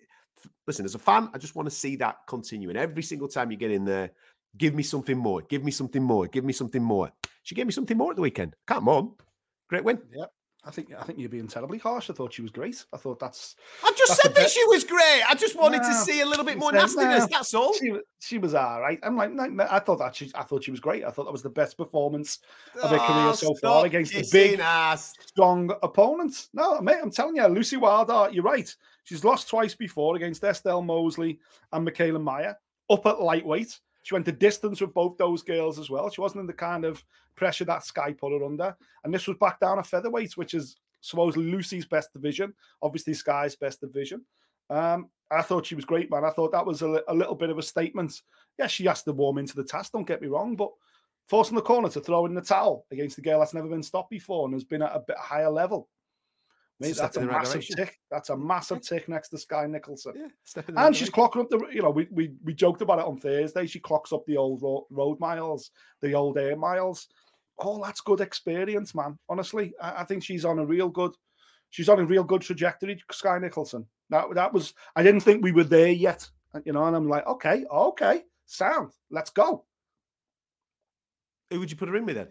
listen, 0.66 0.84
as 0.84 0.94
a 0.94 0.98
fan, 0.98 1.30
I 1.32 1.38
just 1.38 1.56
want 1.56 1.66
to 1.66 1.74
see 1.74 1.96
that 1.96 2.18
continue. 2.28 2.68
And 2.68 2.76
every 2.76 3.02
single 3.02 3.28
time 3.28 3.50
you 3.50 3.56
get 3.56 3.70
in 3.70 3.86
there, 3.86 4.11
give 4.59 4.74
me 4.74 4.82
something 4.82 5.16
more, 5.16 5.40
give 5.48 5.64
me 5.64 5.70
something 5.70 6.02
more, 6.02 6.26
give 6.26 6.44
me 6.44 6.52
something 6.52 6.82
more. 6.82 7.11
She 7.42 7.54
gave 7.54 7.64
me 7.64 7.72
something 7.72 7.96
more 7.96 8.11
at 8.11 8.16
the 8.16 8.22
weekend. 8.22 8.54
Come 8.66 8.86
on. 8.86 9.14
Great 9.70 9.84
win. 9.84 9.98
Yep. 10.14 10.30
I 10.69 10.71
think 10.71 10.93
I 10.93 11.03
think 11.03 11.19
you're 11.19 11.31
being 11.31 11.49
terribly 11.49 11.79
harsh. 11.79 12.11
I 12.11 12.12
thought 12.12 12.35
she 12.35 12.43
was 12.43 12.51
great. 12.51 12.85
I 12.93 12.99
thought 12.99 13.19
that's. 13.19 13.57
I've 13.83 13.97
just 13.97 14.11
that's 14.11 14.23
said 14.23 14.35
that 14.35 14.51
she 14.51 14.62
was 14.66 14.85
great. 14.85 15.23
I 15.27 15.35
just 15.35 15.57
wanted 15.59 15.81
No, 15.81 15.89
to 15.89 15.95
see 15.95 16.21
a 16.21 16.27
little 16.27 16.45
bit 16.45 16.59
more 16.59 16.71
nastiness. 16.73 17.21
no. 17.21 17.27
That's 17.31 17.55
all. 17.55 17.73
She 17.73 17.91
was 17.91 18.03
she 18.21 18.37
was 18.37 18.53
all 18.55 18.81
right. 18.83 18.99
I'm 19.03 19.16
like, 19.16 19.33
no, 19.33 19.66
I 19.71 19.79
thought 19.79 19.99
that 20.01 20.14
she 20.14 20.31
I 20.35 20.43
thought 20.43 20.62
she 20.64 20.71
was 20.71 20.81
great. 20.81 21.05
I 21.05 21.11
thought 21.11 21.25
that 21.25 21.33
was 21.33 21.43
the 21.43 21.49
best 21.49 21.79
performance 21.79 22.41
of 22.83 22.91
her 22.91 22.99
career 22.99 23.29
Oh, 23.29 23.33
so 23.33 23.55
far 23.55 23.87
against 23.87 24.12
the 24.12 24.29
big, 24.31 24.61
ass. 24.61 25.14
strong 25.27 25.73
opponents. 25.83 26.51
No, 26.53 26.79
mate, 26.83 26.99
I'm 27.03 27.11
telling 27.11 27.37
you, 27.37 27.47
Lucy 27.47 27.79
Wilder, 27.79 28.29
you're 28.31 28.45
right. 28.45 28.73
She's 29.05 29.25
lost 29.25 29.49
twice 29.49 29.75
before 29.75 30.16
against 30.16 30.45
Estelle 30.45 30.83
Mossely 30.83 31.41
and 31.73 31.89
Mikaela 31.89 32.23
Mayer 32.23 32.57
up 32.91 33.07
at 33.07 33.21
lightweight. 33.23 33.81
She 34.09 34.14
went 34.14 34.24
the 34.24 34.32
distance 34.32 34.80
with 34.80 34.94
both 34.94 35.18
those 35.18 35.42
girls 35.42 35.78
as 35.78 35.90
well. 35.90 36.09
She 36.09 36.22
wasn't 36.22 36.40
in 36.40 36.46
the 36.46 36.54
kind 36.54 36.86
of 36.86 37.04
pressure 37.34 37.66
that 37.66 37.84
Skye 37.84 38.14
put 38.14 38.32
her 38.32 38.42
under. 38.42 38.74
And 39.04 39.12
this 39.12 39.26
was 39.26 39.36
back 39.36 39.61
down 39.61 39.78
at 39.78 39.86
featherweight, 39.86 40.34
which 40.34 40.54
is 40.54 40.76
supposedly 41.02 41.50
Lucy's 41.50 41.84
best 41.84 42.14
division, 42.14 42.54
obviously 42.80 43.12
Skye's 43.12 43.54
best 43.54 43.82
division. 43.82 44.24
Um, 44.70 45.11
I 45.30 45.42
thought 45.42 45.66
she 45.66 45.74
was 45.74 45.84
great, 45.84 46.11
man. 46.11 46.24
I 46.24 46.30
thought 46.30 46.52
that 46.52 46.64
was 46.64 46.80
a, 46.80 47.02
a 47.06 47.14
little 47.14 47.34
bit 47.34 47.50
of 47.50 47.59
a 47.59 47.62
statement. 47.62 48.22
Yeah, 48.59 48.66
she 48.66 48.86
has 48.86 49.02
to 49.02 49.12
warm 49.12 49.36
into 49.36 49.54
the 49.54 49.62
task, 49.62 49.92
don't 49.92 50.09
get 50.09 50.22
me 50.22 50.28
wrong, 50.28 50.56
but 50.56 50.70
forcing 51.26 51.56
the 51.56 51.61
corner 51.61 51.90
to 51.90 52.00
throw 52.00 52.24
in 52.24 52.32
the 52.32 52.40
towel 52.40 52.86
against 52.90 53.18
a 53.18 53.20
girl 53.20 53.40
that's 53.40 53.52
never 53.52 53.68
been 53.68 53.82
stopped 53.82 54.09
before 54.09 54.46
and 54.46 54.54
has 54.54 54.64
been 54.64 54.80
at 54.80 54.96
a 54.96 55.04
bit 55.06 55.18
higher 55.18 55.50
level. 55.50 55.86
Mate, 56.81 56.91
It's 56.91 57.01
a 57.01 57.09
step 57.09 57.12
that's 57.12 57.16
a 57.16 57.26
right 57.26 57.39
massive 57.39 57.66
tick. 57.76 57.99
That's 58.11 58.31
a 58.31 58.37
massive 58.37 58.83
tick 58.83 59.09
next 59.09 59.31
to 59.31 59.39
Skye 59.39 59.66
Nicolson. 59.66 60.12
Yeah, 60.14 60.62
right 60.68 60.87
And 60.87 60.97
she's 60.97 61.11
clocking 61.11 61.41
up 61.41 61.51
the, 61.51 61.61
you 61.72 61.83
know, 61.83 61.91
we, 61.91 62.07
we 62.12 62.33
we 62.45 62.55
joked 62.55 62.83
about 62.83 63.01
it 63.01 63.05
on 63.05 63.16
Thursday. 63.16 63.66
She 63.66 63.81
clocks 63.81 64.12
up 64.12 64.24
the 64.26 64.37
old 64.37 64.62
road, 64.62 64.85
road 64.91 65.18
miles, 65.18 65.72
the 66.03 66.12
old 66.12 66.39
air 66.39 66.57
miles. 66.57 67.09
Oh, 67.59 67.83
that's 67.83 68.01
good 68.01 68.20
experience, 68.20 68.95
man. 68.95 69.18
Honestly, 69.29 69.74
I, 69.83 70.03
I 70.03 70.05
think 70.05 70.22
she's 70.22 70.45
on 70.45 70.61
a 70.61 70.64
real 70.64 70.89
good, 70.89 71.12
she's 71.70 71.89
on 71.89 71.99
a 71.99 72.05
real 72.05 72.22
good 72.22 72.43
trajectory. 72.43 73.03
Skye 73.11 73.41
Nicolson. 73.41 73.85
That 74.11 74.33
that 74.35 74.53
was. 74.53 74.72
I 74.95 75.03
didn't 75.03 75.22
think 75.22 75.43
we 75.43 75.53
were 75.53 75.64
there 75.64 75.91
yet, 75.91 76.29
you 76.64 76.72
know. 76.72 76.85
And 76.85 76.95
I'm 76.95 77.09
like, 77.09 77.26
okay, 77.26 77.64
okay, 77.72 78.22
sound. 78.47 78.93
Let's 79.11 79.31
go. 79.31 79.64
Who 81.51 81.59
would 81.59 81.70
you 81.72 81.76
put 81.76 81.89
her 81.89 81.97
in 81.97 82.07
with 82.07 82.16
then? 82.16 82.29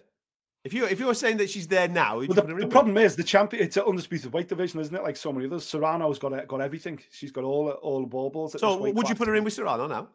If 0.64 0.74
you 0.74 0.86
if 0.86 1.00
you're 1.00 1.14
saying 1.14 1.38
that 1.38 1.50
she's 1.50 1.68
there 1.68 1.88
now, 1.88 2.20
you 2.20 2.28
the, 2.28 2.42
the 2.42 2.68
problem 2.68 2.98
is 2.98 3.16
the 3.16 3.24
champion. 3.24 3.64
It's 3.64 3.78
an 3.78 3.84
undisputed 3.88 4.34
weight 4.34 4.50
division, 4.50 4.82
isn't 4.82 4.94
it? 4.94 5.02
Like 5.02 5.16
so 5.16 5.32
many 5.32 5.46
others. 5.46 5.66
Serrano's 5.66 6.20
got 6.20 6.48
got 6.48 6.62
everything. 6.62 7.00
She's 7.12 7.32
got 7.32 7.44
all 7.44 7.70
all 7.70 8.06
the? 8.06 8.60
So 8.60 8.92
would 8.92 9.08
you 9.08 9.16
put 9.16 9.28
her 9.28 9.36
in 9.36 9.44
with 9.44 9.54
Serrano 9.54 9.88
now? 9.88 10.10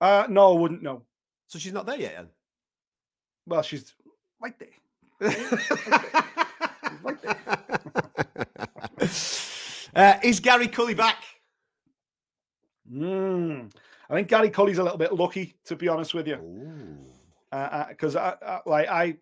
Uh, 0.00 0.26
no, 0.28 0.56
I 0.56 0.58
wouldn't. 0.58 0.82
No. 0.82 1.02
So 1.46 1.58
she's 1.58 1.72
not 1.72 1.86
there 1.86 1.98
yet. 1.98 2.14
Then? 2.16 2.28
Well, 3.46 3.62
she's 3.62 3.94
right 4.40 4.58
there. 4.58 4.68
Right 7.02 7.18
uh, 9.94 10.14
is 10.22 10.40
Gary 10.40 10.68
Cully 10.68 10.94
back? 10.94 11.22
Mm. 12.90 13.70
I 14.08 14.14
think 14.14 14.28
Gary 14.28 14.50
Cully's 14.50 14.78
a 14.78 14.82
little 14.82 14.98
bit 14.98 15.12
lucky, 15.12 15.54
to 15.66 15.76
be 15.76 15.88
honest 15.88 16.14
with 16.14 16.28
you, 16.28 16.38
because 17.88 18.16
I, 18.16 18.34
I, 18.42 18.60
like 18.66 18.88
I, 18.88 19.16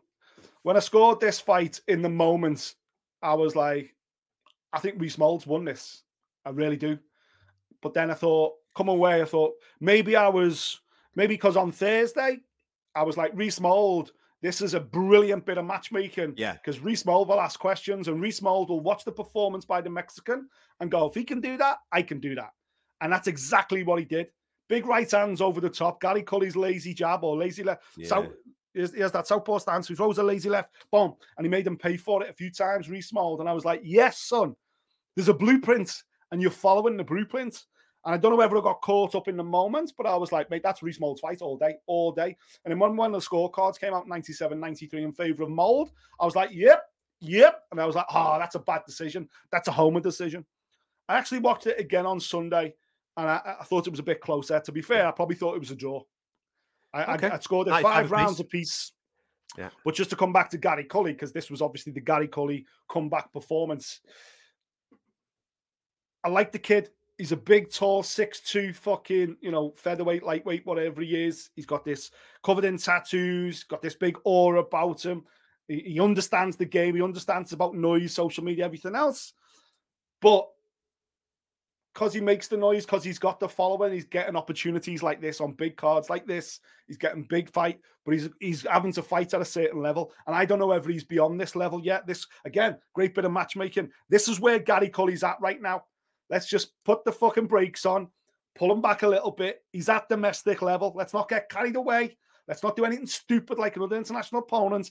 when 0.62 0.76
I 0.76 0.80
scored 0.80 1.20
this 1.20 1.40
fight 1.40 1.80
in 1.88 2.02
the 2.02 2.08
moment, 2.08 2.74
I 3.22 3.34
was 3.34 3.56
like, 3.56 3.94
I 4.72 4.78
think 4.78 5.00
Reece 5.00 5.18
Moulds 5.18 5.46
won 5.46 5.64
this. 5.64 6.02
I 6.44 6.50
really 6.50 6.76
do. 6.76 6.98
But 7.82 7.94
then 7.94 8.10
I 8.10 8.14
thought, 8.14 8.54
come 8.74 8.88
away. 8.88 9.22
I 9.22 9.24
thought 9.24 9.52
maybe 9.80 10.16
I 10.16 10.28
was 10.28 10.80
maybe 11.14 11.34
because 11.34 11.56
on 11.56 11.72
Thursday 11.72 12.38
I 12.94 13.02
was 13.02 13.16
like 13.16 13.32
Reece 13.34 13.60
Mould. 13.60 14.12
This 14.40 14.60
is 14.60 14.74
a 14.74 14.80
brilliant 14.80 15.46
bit 15.46 15.58
of 15.58 15.64
matchmaking. 15.64 16.34
Yeah. 16.36 16.54
Because 16.54 16.80
Reece 16.80 17.06
Mould 17.06 17.28
will 17.28 17.40
ask 17.40 17.60
questions 17.60 18.08
and 18.08 18.20
Reece 18.20 18.42
Mould 18.42 18.70
will 18.70 18.80
watch 18.80 19.04
the 19.04 19.12
performance 19.12 19.64
by 19.64 19.80
the 19.80 19.90
Mexican 19.90 20.48
and 20.80 20.90
go, 20.90 21.06
if 21.06 21.14
he 21.14 21.22
can 21.22 21.40
do 21.40 21.56
that, 21.58 21.78
I 21.92 22.02
can 22.02 22.18
do 22.18 22.34
that. 22.34 22.52
And 23.00 23.12
that's 23.12 23.28
exactly 23.28 23.84
what 23.84 24.00
he 24.00 24.04
did. 24.04 24.28
Big 24.68 24.86
right 24.86 25.08
hands 25.08 25.40
over 25.40 25.60
the 25.60 25.68
top. 25.68 26.00
Gary 26.00 26.22
Cully's 26.22 26.56
lazy 26.56 26.94
jab 26.94 27.22
or 27.22 27.36
lazy 27.36 27.62
left. 27.62 27.82
So 28.04 28.32
he 28.74 28.80
has, 28.80 29.12
that 29.12 29.26
southpaw 29.26 29.58
stance. 29.58 29.88
He 29.88 29.94
throws 29.94 30.18
a 30.18 30.22
lazy 30.22 30.48
left, 30.48 30.70
boom, 30.90 31.14
and 31.36 31.44
he 31.44 31.50
made 31.50 31.64
them 31.64 31.76
pay 31.76 31.96
for 31.96 32.22
it 32.22 32.30
a 32.30 32.34
few 32.34 32.50
times. 32.50 32.88
Reece 32.88 33.12
Mould, 33.12 33.40
and 33.40 33.48
I 33.48 33.52
was 33.52 33.64
like, 33.64 33.80
yes, 33.84 34.18
son. 34.18 34.54
There's 35.14 35.28
a 35.28 35.34
blueprint, 35.34 36.02
and 36.30 36.40
you're 36.40 36.50
following 36.50 36.96
the 36.96 37.04
blueprint. 37.04 37.64
And 38.04 38.14
I 38.14 38.18
don't 38.18 38.32
know 38.32 38.36
whether 38.36 38.56
I 38.56 38.60
got 38.60 38.80
caught 38.82 39.14
up 39.14 39.28
in 39.28 39.36
the 39.36 39.44
moment, 39.44 39.92
but 39.96 40.06
I 40.06 40.16
was 40.16 40.32
like, 40.32 40.50
mate, 40.50 40.62
that's 40.64 40.82
Reece 40.82 40.98
Mould's 40.98 41.20
fight 41.20 41.40
all 41.40 41.56
day, 41.56 41.76
all 41.86 42.10
day. 42.10 42.36
And 42.64 42.72
then 42.72 42.78
when, 42.78 42.96
when 42.96 43.12
the 43.12 43.18
scorecards 43.18 43.78
came 43.78 43.94
out 43.94 44.08
97, 44.08 44.58
93 44.58 45.04
in 45.04 45.12
favor 45.12 45.44
of 45.44 45.50
Mould, 45.50 45.92
I 46.18 46.24
was 46.24 46.34
like, 46.34 46.50
yep, 46.52 46.82
yep. 47.20 47.62
And 47.70 47.80
I 47.80 47.86
was 47.86 47.94
like, 47.94 48.06
oh, 48.12 48.38
that's 48.40 48.56
a 48.56 48.60
bad 48.60 48.82
decision. 48.86 49.28
That's 49.52 49.68
a 49.68 49.72
homer 49.72 50.00
decision. 50.00 50.44
I 51.08 51.16
actually 51.16 51.40
watched 51.40 51.66
it 51.66 51.78
again 51.78 52.06
on 52.06 52.18
Sunday, 52.18 52.74
and 53.16 53.28
I, 53.28 53.56
I 53.60 53.64
thought 53.64 53.86
it 53.86 53.90
was 53.90 54.00
a 54.00 54.04
bit 54.04 54.20
closer. 54.20 54.58
To 54.58 54.72
be 54.72 54.82
fair, 54.82 55.06
I 55.06 55.12
probably 55.12 55.36
thought 55.36 55.54
it 55.54 55.60
was 55.60 55.70
a 55.70 55.76
draw. 55.76 56.02
I, 56.92 57.14
Okay. 57.14 57.28
I, 57.28 57.36
I 57.36 57.38
scored 57.38 57.68
it 57.68 57.82
five 57.82 58.10
rounds 58.10 58.40
apiece. 58.40 58.92
Yeah. 59.58 59.68
But 59.84 59.94
just 59.94 60.10
to 60.10 60.16
come 60.16 60.32
back 60.32 60.48
to 60.50 60.58
Gary 60.58 60.84
Cully, 60.84 61.12
because 61.12 61.32
this 61.32 61.50
was 61.50 61.60
obviously 61.60 61.92
the 61.92 62.00
Gary 62.00 62.28
Cully 62.28 62.64
comeback 62.88 63.32
performance. 63.32 64.00
I 66.24 66.28
like 66.28 66.52
the 66.52 66.58
kid. 66.58 66.90
He's 67.18 67.32
a 67.32 67.36
big, 67.36 67.70
tall, 67.70 68.02
six-two, 68.02 68.72
fucking, 68.72 69.36
you 69.40 69.50
know, 69.50 69.74
featherweight, 69.76 70.22
lightweight, 70.22 70.64
whatever 70.64 71.02
he 71.02 71.24
is. 71.24 71.50
He's 71.54 71.66
got 71.66 71.84
this 71.84 72.10
covered 72.42 72.64
in 72.64 72.78
tattoos, 72.78 73.64
got 73.64 73.82
this 73.82 73.94
big 73.94 74.18
aura 74.24 74.60
about 74.60 75.04
him. 75.04 75.24
He, 75.68 75.80
he 75.80 76.00
understands 76.00 76.56
the 76.56 76.64
game. 76.64 76.96
He 76.96 77.02
understands 77.02 77.52
about 77.52 77.74
noise, 77.74 78.14
social 78.14 78.42
media, 78.42 78.64
everything 78.64 78.94
else. 78.94 79.34
But 80.20 80.48
because 81.94 82.14
he 82.14 82.20
makes 82.20 82.48
the 82.48 82.56
noise, 82.56 82.86
because 82.86 83.04
he's 83.04 83.18
got 83.18 83.38
the 83.38 83.48
following, 83.48 83.92
he's 83.92 84.04
getting 84.04 84.36
opportunities 84.36 85.02
like 85.02 85.20
this 85.20 85.40
on 85.40 85.52
big 85.52 85.76
cards 85.76 86.08
like 86.08 86.26
this. 86.26 86.60
He's 86.86 86.96
getting 86.96 87.24
big 87.24 87.50
fight, 87.50 87.80
but 88.04 88.14
he's 88.14 88.28
he's 88.40 88.62
having 88.62 88.92
to 88.92 89.02
fight 89.02 89.34
at 89.34 89.40
a 89.40 89.46
certain 89.46 89.80
level. 89.80 90.12
And 90.26 90.34
I 90.34 90.44
don't 90.44 90.58
know 90.58 90.68
whether 90.68 90.90
he's 90.90 91.04
beyond 91.04 91.40
this 91.40 91.54
level 91.54 91.80
yet. 91.80 92.06
This 92.06 92.26
again, 92.44 92.78
great 92.94 93.14
bit 93.14 93.24
of 93.24 93.32
matchmaking. 93.32 93.90
This 94.08 94.28
is 94.28 94.40
where 94.40 94.58
Gary 94.58 94.88
Cully's 94.88 95.22
at 95.22 95.40
right 95.40 95.60
now. 95.60 95.84
Let's 96.30 96.48
just 96.48 96.72
put 96.84 97.04
the 97.04 97.12
fucking 97.12 97.46
brakes 97.46 97.84
on, 97.84 98.08
pull 98.54 98.72
him 98.72 98.80
back 98.80 99.02
a 99.02 99.08
little 99.08 99.30
bit. 99.30 99.62
He's 99.72 99.90
at 99.90 100.08
domestic 100.08 100.62
level. 100.62 100.92
Let's 100.94 101.12
not 101.12 101.28
get 101.28 101.50
carried 101.50 101.76
away. 101.76 102.16
Let's 102.48 102.62
not 102.62 102.74
do 102.74 102.84
anything 102.84 103.06
stupid 103.06 103.58
like 103.58 103.76
another 103.76 103.96
international 103.96 104.42
opponent. 104.42 104.90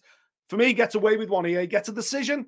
For 0.50 0.58
me, 0.58 0.68
he 0.68 0.74
gets 0.74 0.96
away 0.96 1.18
with 1.18 1.30
one 1.30 1.46
here. 1.46 1.62
He 1.62 1.68
gets 1.68 1.90
a 1.90 1.94
decision. 1.94 2.48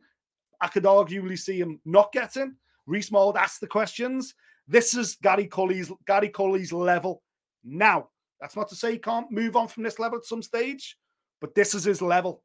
I 0.61 0.67
could 0.67 0.83
arguably 0.83 1.37
see 1.37 1.59
him 1.59 1.79
not 1.85 2.11
getting. 2.11 2.55
Reece 2.85 3.11
Mould 3.11 3.37
asked 3.37 3.61
the 3.61 3.67
questions. 3.67 4.33
This 4.67 4.93
is 4.93 5.17
Gary 5.21 5.47
Cully's 5.47 5.91
Gary 6.07 6.29
Cully's 6.29 6.71
level 6.73 7.21
now. 7.63 8.09
That's 8.39 8.55
not 8.55 8.67
to 8.69 8.75
say 8.75 8.93
he 8.93 8.97
can't 8.97 9.31
move 9.31 9.55
on 9.55 9.67
from 9.67 9.83
this 9.83 9.99
level 9.99 10.17
at 10.17 10.25
some 10.25 10.41
stage, 10.41 10.97
but 11.41 11.55
this 11.55 11.73
is 11.73 11.83
his 11.83 12.01
level 12.01 12.43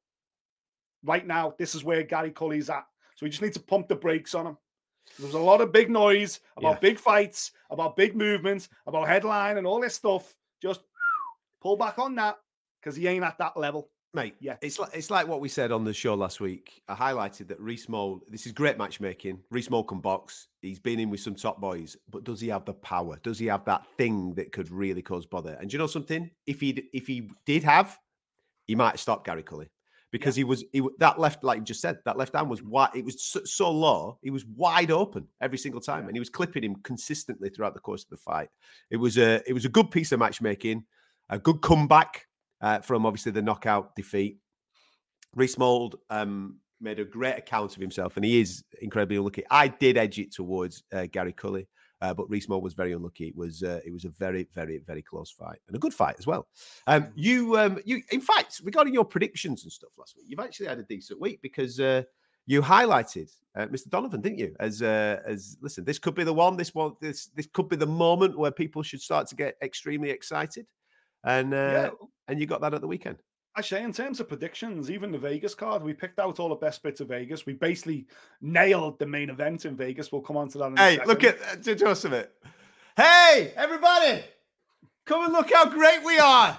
right 1.05 1.27
now. 1.27 1.55
This 1.59 1.75
is 1.75 1.85
where 1.85 2.03
Gary 2.03 2.31
Cully's 2.31 2.71
at. 2.71 2.85
So 3.17 3.27
we 3.27 3.31
just 3.31 3.43
need 3.43 3.55
to 3.55 3.61
pump 3.61 3.89
the 3.89 3.97
brakes 3.97 4.35
on 4.35 4.47
him. 4.47 4.59
There's 5.19 5.35
a 5.35 5.39
lot 5.39 5.61
of 5.61 5.73
big 5.73 5.91
noise 5.91 6.41
about 6.57 6.75
Yeah. 6.75 6.81
big 6.81 6.99
fights, 6.99 7.53
about 7.71 7.97
big 7.97 8.15
movements, 8.15 8.69
about 8.87 9.09
headline 9.09 9.59
and 9.59 9.67
all 9.67 9.81
this 9.81 9.95
stuff. 9.95 10.35
Just 10.63 10.83
pull 11.61 11.77
back 11.77 11.99
on 11.99 12.15
that 12.17 12.37
because 12.81 12.95
he 12.95 13.09
ain't 13.09 13.25
at 13.25 13.39
that 13.39 13.57
level. 13.57 13.91
Mate, 14.15 14.37
Yeah. 14.41 14.57
it's 14.63 14.79
like 14.79 14.91
it's 14.95 15.11
like 15.11 15.29
what 15.29 15.41
we 15.41 15.49
said 15.51 15.71
on 15.71 15.85
the 15.85 15.93
show 15.93 16.15
last 16.15 16.41
week. 16.41 16.83
I 16.89 16.95
highlighted 16.95 17.47
that 17.49 17.61
Reece 17.61 17.89
Mould. 17.89 18.23
This 18.29 18.47
is 18.47 18.53
great 18.53 18.79
matchmaking. 18.79 19.43
Reece 19.51 19.69
Mould 19.69 19.89
can 19.89 20.01
box. 20.01 20.49
He's 20.63 20.81
been 20.81 20.99
in 20.99 21.11
with 21.11 21.21
some 21.21 21.35
top 21.35 21.61
boys, 21.61 21.97
but 22.11 22.25
does 22.25 22.41
he 22.41 22.49
have 22.49 22.65
the 22.65 22.73
power? 22.73 23.19
Does 23.23 23.39
he 23.39 23.47
have 23.47 23.67
that 23.67 23.87
thing 23.99 24.35
that 24.35 24.51
could 24.51 24.71
really 24.71 25.03
cause 25.03 25.27
bother? 25.27 25.59
And 25.61 25.69
do 25.69 25.75
you 25.75 25.79
know 25.79 25.87
something? 25.87 26.31
If 26.47 26.61
he 26.61 26.89
if 26.95 27.07
he 27.07 27.31
did 27.45 27.63
have, 27.65 27.99
he 28.67 28.75
might 28.75 28.99
stop 28.99 29.27
Gary 29.27 29.43
Cully 29.43 29.69
because 30.11 30.35
he 30.35 30.45
was 30.45 30.65
he 30.73 30.83
that 30.99 31.19
left 31.19 31.45
like 31.45 31.59
you 31.59 31.65
just 31.65 31.83
said 31.83 31.99
that 32.05 32.17
left 32.17 32.35
hand 32.35 32.49
was 32.49 32.63
mm. 32.63 32.69
wide. 32.69 32.91
It 32.95 33.05
was 33.05 33.23
so, 33.23 33.45
so 33.45 33.71
low. 33.71 34.19
He 34.23 34.31
was 34.31 34.47
wide 34.47 34.91
open 34.91 35.29
every 35.41 35.59
single 35.59 35.83
time, 35.83 36.07
and 36.07 36.17
he 36.17 36.21
was 36.21 36.31
clipping 36.31 36.65
him 36.65 36.77
consistently 36.77 37.51
throughout 37.51 37.75
the 37.75 37.81
course 37.81 38.05
of 38.05 38.11
the 38.11 38.17
fight. 38.17 38.49
It 38.91 38.97
was 38.97 39.19
a 39.19 39.43
it 39.47 39.53
was 39.53 39.67
a 39.67 39.71
good 39.71 39.91
piece 39.91 40.13
of 40.13 40.19
matchmaking, 40.19 40.85
a 41.29 41.39
good 41.39 41.61
comeback 41.61 42.27
uh, 42.61 42.81
from 42.81 43.07
obviously 43.07 43.33
the 43.33 43.43
knockout 43.43 43.95
defeat. 43.95 44.39
Reece 45.35 45.59
Mould, 45.59 45.97
um, 46.11 46.59
made 46.81 46.99
a 46.99 47.05
great 47.05 47.37
account 47.37 47.75
of 47.75 47.81
himself, 47.81 48.17
and 48.17 48.25
he 48.25 48.41
is 48.41 48.65
incredibly 48.81 49.17
unlucky. 49.17 49.45
I 49.51 49.69
did 49.69 49.97
edge 49.97 50.19
it 50.19 50.33
towards 50.33 50.85
uh, 50.93 51.07
Gary 51.11 51.33
Cully, 51.33 51.69
uh, 52.01 52.15
but 52.15 52.29
Reece 52.31 52.49
Mould 52.49 52.63
was 52.63 52.75
very 52.75 52.93
unlucky. 52.93 53.29
It 53.29 53.37
was 53.37 53.63
uh, 53.63 53.81
it 53.85 53.93
was 53.93 54.05
a 54.05 54.11
very 54.11 54.49
very 54.55 54.79
very 54.79 55.03
close 55.03 55.31
fight 55.31 55.59
and 55.67 55.77
a 55.77 55.79
good 55.79 55.95
fight 55.95 56.17
as 56.19 56.27
well. 56.27 56.47
Um, 56.87 57.09
you 57.15 57.59
um, 57.59 57.79
you 57.85 58.03
in 58.11 58.21
fact 58.21 58.61
regarding 58.65 58.95
your 58.95 59.05
predictions 59.05 59.65
and 59.65 59.73
stuff 59.73 59.91
last 59.99 60.17
week, 60.17 60.27
you've 60.29 60.41
actually 60.41 60.67
had 60.67 60.79
a 60.79 60.85
decent 60.85 61.21
week 61.21 61.41
because 61.43 61.81
uh, 61.81 62.03
you 62.47 62.63
highlighted 62.63 63.31
uh, 63.57 63.67
Mr. 63.67 63.91
Donovan, 63.91 64.21
didn't 64.21 64.39
you? 64.39 64.55
As 64.61 64.83
uh, 64.83 65.21
as 65.27 65.57
listen, 65.61 65.85
this 65.85 65.99
could 65.99 66.15
be 66.15 66.25
the 66.25 66.33
one. 66.33 66.57
This 66.57 66.75
one 66.75 66.93
this 67.01 67.27
this 67.35 67.49
could 67.53 67.69
be 67.69 67.77
the 67.77 67.87
moment 67.87 68.39
where 68.39 68.53
people 68.53 68.83
should 68.83 69.03
start 69.03 69.27
to 69.29 69.35
get 69.35 69.57
extremely 69.63 70.11
excited, 70.11 70.67
and 71.25 71.53
uh, 71.53 71.57
Yeah. 71.57 71.91
and 72.29 72.41
you 72.41 72.47
got 72.47 72.61
that 72.63 72.75
at 72.75 72.81
the 72.81 72.87
weekend. 72.89 73.19
Actually, 73.57 73.83
in 73.83 73.93
terms 73.93 74.21
of 74.21 74.29
predictions, 74.29 74.89
even 74.91 75.11
the 75.11 75.19
Vegas 75.19 75.55
card, 75.55 75.83
we 75.83 75.93
picked 75.93 76.21
out 76.21 76.39
all 76.39 76.49
the 76.49 76.55
best 76.55 76.81
bits 76.83 77.01
of 77.01 77.09
Vegas. 77.09 77.45
We 77.45 77.55
basically 77.55 78.07
nailed 78.41 78.99
the 79.01 79.07
main 79.07 79.31
event 79.31 79.65
in 79.65 79.75
Vegas. 79.77 80.13
We'll 80.13 80.21
come 80.23 80.37
on 80.37 80.49
to 80.51 80.59
that. 80.59 80.67
In 80.67 80.79
a 80.79 80.81
Hey, 80.81 81.01
look 81.07 81.25
at 81.25 81.39
uh, 81.43 81.57
to 81.57 82.15
it? 82.15 82.33
Hey, 82.97 83.53
everybody, 83.57 84.23
come 85.07 85.25
and 85.25 85.33
look 85.33 85.53
how 85.53 85.69
great 85.69 86.05
we 86.05 86.19
are. 86.19 86.59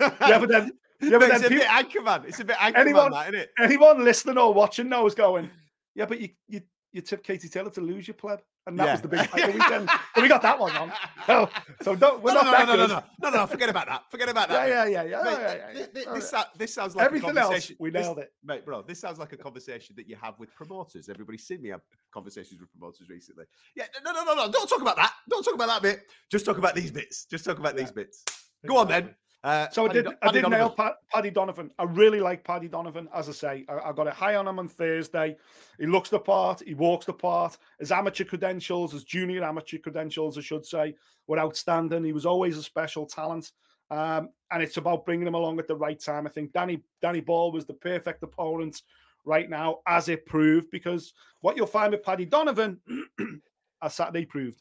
yeah, 0.00 0.38
but 0.38 0.48
then, 0.48 0.72
yeah, 1.00 1.18
but 1.18 1.30
it's 1.30 1.40
then 1.42 1.44
a 1.44 1.48
people, 1.48 1.56
bit 1.58 1.66
Anchorman. 1.68 2.24
It's 2.28 2.40
a 2.40 2.44
bit 2.44 2.56
Anchorman, 2.56 2.76
Anyone- 2.78 3.10
that, 3.12 3.28
isn't 3.28 3.40
it? 3.40 3.50
anyone 3.60 4.04
listening 4.04 4.38
or 4.38 4.52
watching 4.54 4.88
knows 4.88 5.14
going, 5.14 5.50
yeah, 5.94 6.06
but 6.06 6.20
you 6.20 6.30
you 6.48 6.62
you 6.92 7.00
tipped 7.02 7.24
Katie 7.24 7.48
Taylor 7.48 7.70
to 7.70 7.80
lose 7.80 8.08
your 8.08 8.14
pleb, 8.14 8.40
and 8.68 8.78
that 8.78 8.84
Yeah. 8.84 8.92
was 8.92 9.00
the 9.00 9.08
big 9.08 9.26
fight 9.26 9.46
the 9.46 9.52
weekend. 9.58 9.90
so 10.14 10.22
we 10.22 10.28
got 10.28 10.42
that 10.42 10.58
one 10.58 10.72
wrong. 10.74 10.92
So, 11.26 11.48
so 11.82 11.96
don't, 11.96 12.22
we're 12.22 12.34
no, 12.34 12.42
not 12.42 12.44
no, 12.44 12.52
that 12.52 12.66
no, 12.68 12.76
no, 12.76 12.86
no, 12.86 12.94
no, 13.22 13.30
no, 13.30 13.36
no, 13.38 13.46
forget 13.46 13.68
about 13.68 13.86
that. 13.86 14.02
Forget 14.10 14.28
about 14.28 14.48
that. 14.50 14.68
yeah, 14.68 14.84
mate. 14.84 14.92
yeah, 14.92 15.02
yeah. 15.04 15.22
Mate, 15.22 15.22
oh, 15.24 15.40
yeah, 15.40 15.54
yeah, 15.54 15.84
thi- 15.86 16.00
yeah. 16.06 16.14
This, 16.14 16.34
this 16.56 16.74
sounds 16.74 16.94
like 16.94 17.06
Everything 17.06 17.30
a 17.36 17.40
else, 17.40 17.46
conversation. 17.48 17.76
we 17.80 17.90
this- 17.90 18.02
nailed 18.02 18.18
it. 18.18 18.32
mate, 18.44 18.64
bro. 18.64 18.82
This 18.82 19.00
sounds 19.00 19.18
like 19.18 19.32
a 19.32 19.36
conversation 19.36 19.94
that 19.96 20.06
you 20.08 20.16
have 20.22 20.38
with 20.38 20.54
promoters. 20.54 21.08
Everybody's 21.08 21.44
seen 21.46 21.62
me 21.62 21.70
have 21.70 21.80
conversations 22.12 22.60
with 22.60 22.70
promoters 22.72 23.08
recently. 23.08 23.44
Yeah, 23.74 23.84
no, 24.04 24.12
no, 24.12 24.24
no, 24.24 24.34
no. 24.34 24.52
Don't 24.52 24.68
talk 24.68 24.82
about 24.82 24.96
that. 24.96 25.12
Don't 25.30 25.42
talk 25.42 25.54
about 25.54 25.68
that 25.68 25.82
bit. 25.82 26.00
Just 26.30 26.44
talk 26.44 26.58
about 26.58 26.74
these 26.74 26.90
bits. 26.90 27.24
Just 27.24 27.44
talk 27.44 27.58
about 27.58 27.76
these 27.76 27.90
bits. 27.90 28.24
Go 28.66 28.76
on 28.76 28.88
then. 28.88 29.14
Uh, 29.44 29.68
So 29.70 29.86
I 29.88 29.92
did. 29.92 30.04
Do- 30.06 30.10
I 30.22 30.26
Paddy 30.26 30.40
did 30.40 30.48
nail 30.50 30.58
Donovan. 30.68 30.76
Pat, 30.76 30.94
Paddy 31.12 31.30
Donovan. 31.30 31.70
I 31.78 31.84
really 31.84 32.20
like 32.20 32.42
Paddy 32.44 32.68
Donovan. 32.68 33.08
As 33.14 33.28
I 33.28 33.32
say, 33.32 33.64
I, 33.68 33.90
I 33.90 33.92
got 33.92 34.06
it 34.08 34.14
high 34.14 34.34
on 34.34 34.48
him 34.48 34.58
on 34.58 34.68
Thursday. 34.68 35.36
He 35.78 35.86
looks 35.86 36.10
the 36.10 36.18
part. 36.18 36.60
He 36.66 36.74
walks 36.74 37.06
the 37.06 37.12
part. 37.12 37.56
His 37.78 37.92
amateur 37.92 38.24
credentials, 38.24 38.92
his 38.92 39.04
junior 39.04 39.44
amateur 39.44 39.78
credentials, 39.78 40.36
I 40.36 40.40
should 40.40 40.66
say, 40.66 40.94
were 41.28 41.38
outstanding. 41.38 42.04
He 42.04 42.12
was 42.12 42.26
always 42.26 42.58
a 42.58 42.62
special 42.62 43.06
talent. 43.06 43.52
Um, 43.90 44.30
and 44.50 44.62
it's 44.62 44.76
about 44.76 45.06
bringing 45.06 45.26
him 45.26 45.34
along 45.34 45.58
at 45.60 45.68
the 45.68 45.76
right 45.76 45.98
time. 45.98 46.26
I 46.26 46.30
think 46.30 46.52
Danny 46.52 46.82
Danny 47.00 47.20
Ball 47.20 47.52
was 47.52 47.64
the 47.64 47.74
perfect 47.74 48.22
opponent 48.22 48.82
right 49.24 49.48
now, 49.48 49.78
as 49.86 50.08
it 50.08 50.26
proved. 50.26 50.70
Because 50.70 51.14
what 51.42 51.56
you'll 51.56 51.66
find 51.66 51.92
with 51.92 52.02
Paddy 52.02 52.24
Donovan, 52.24 52.80
as 53.82 53.94
Saturday 53.94 54.26
proved, 54.26 54.60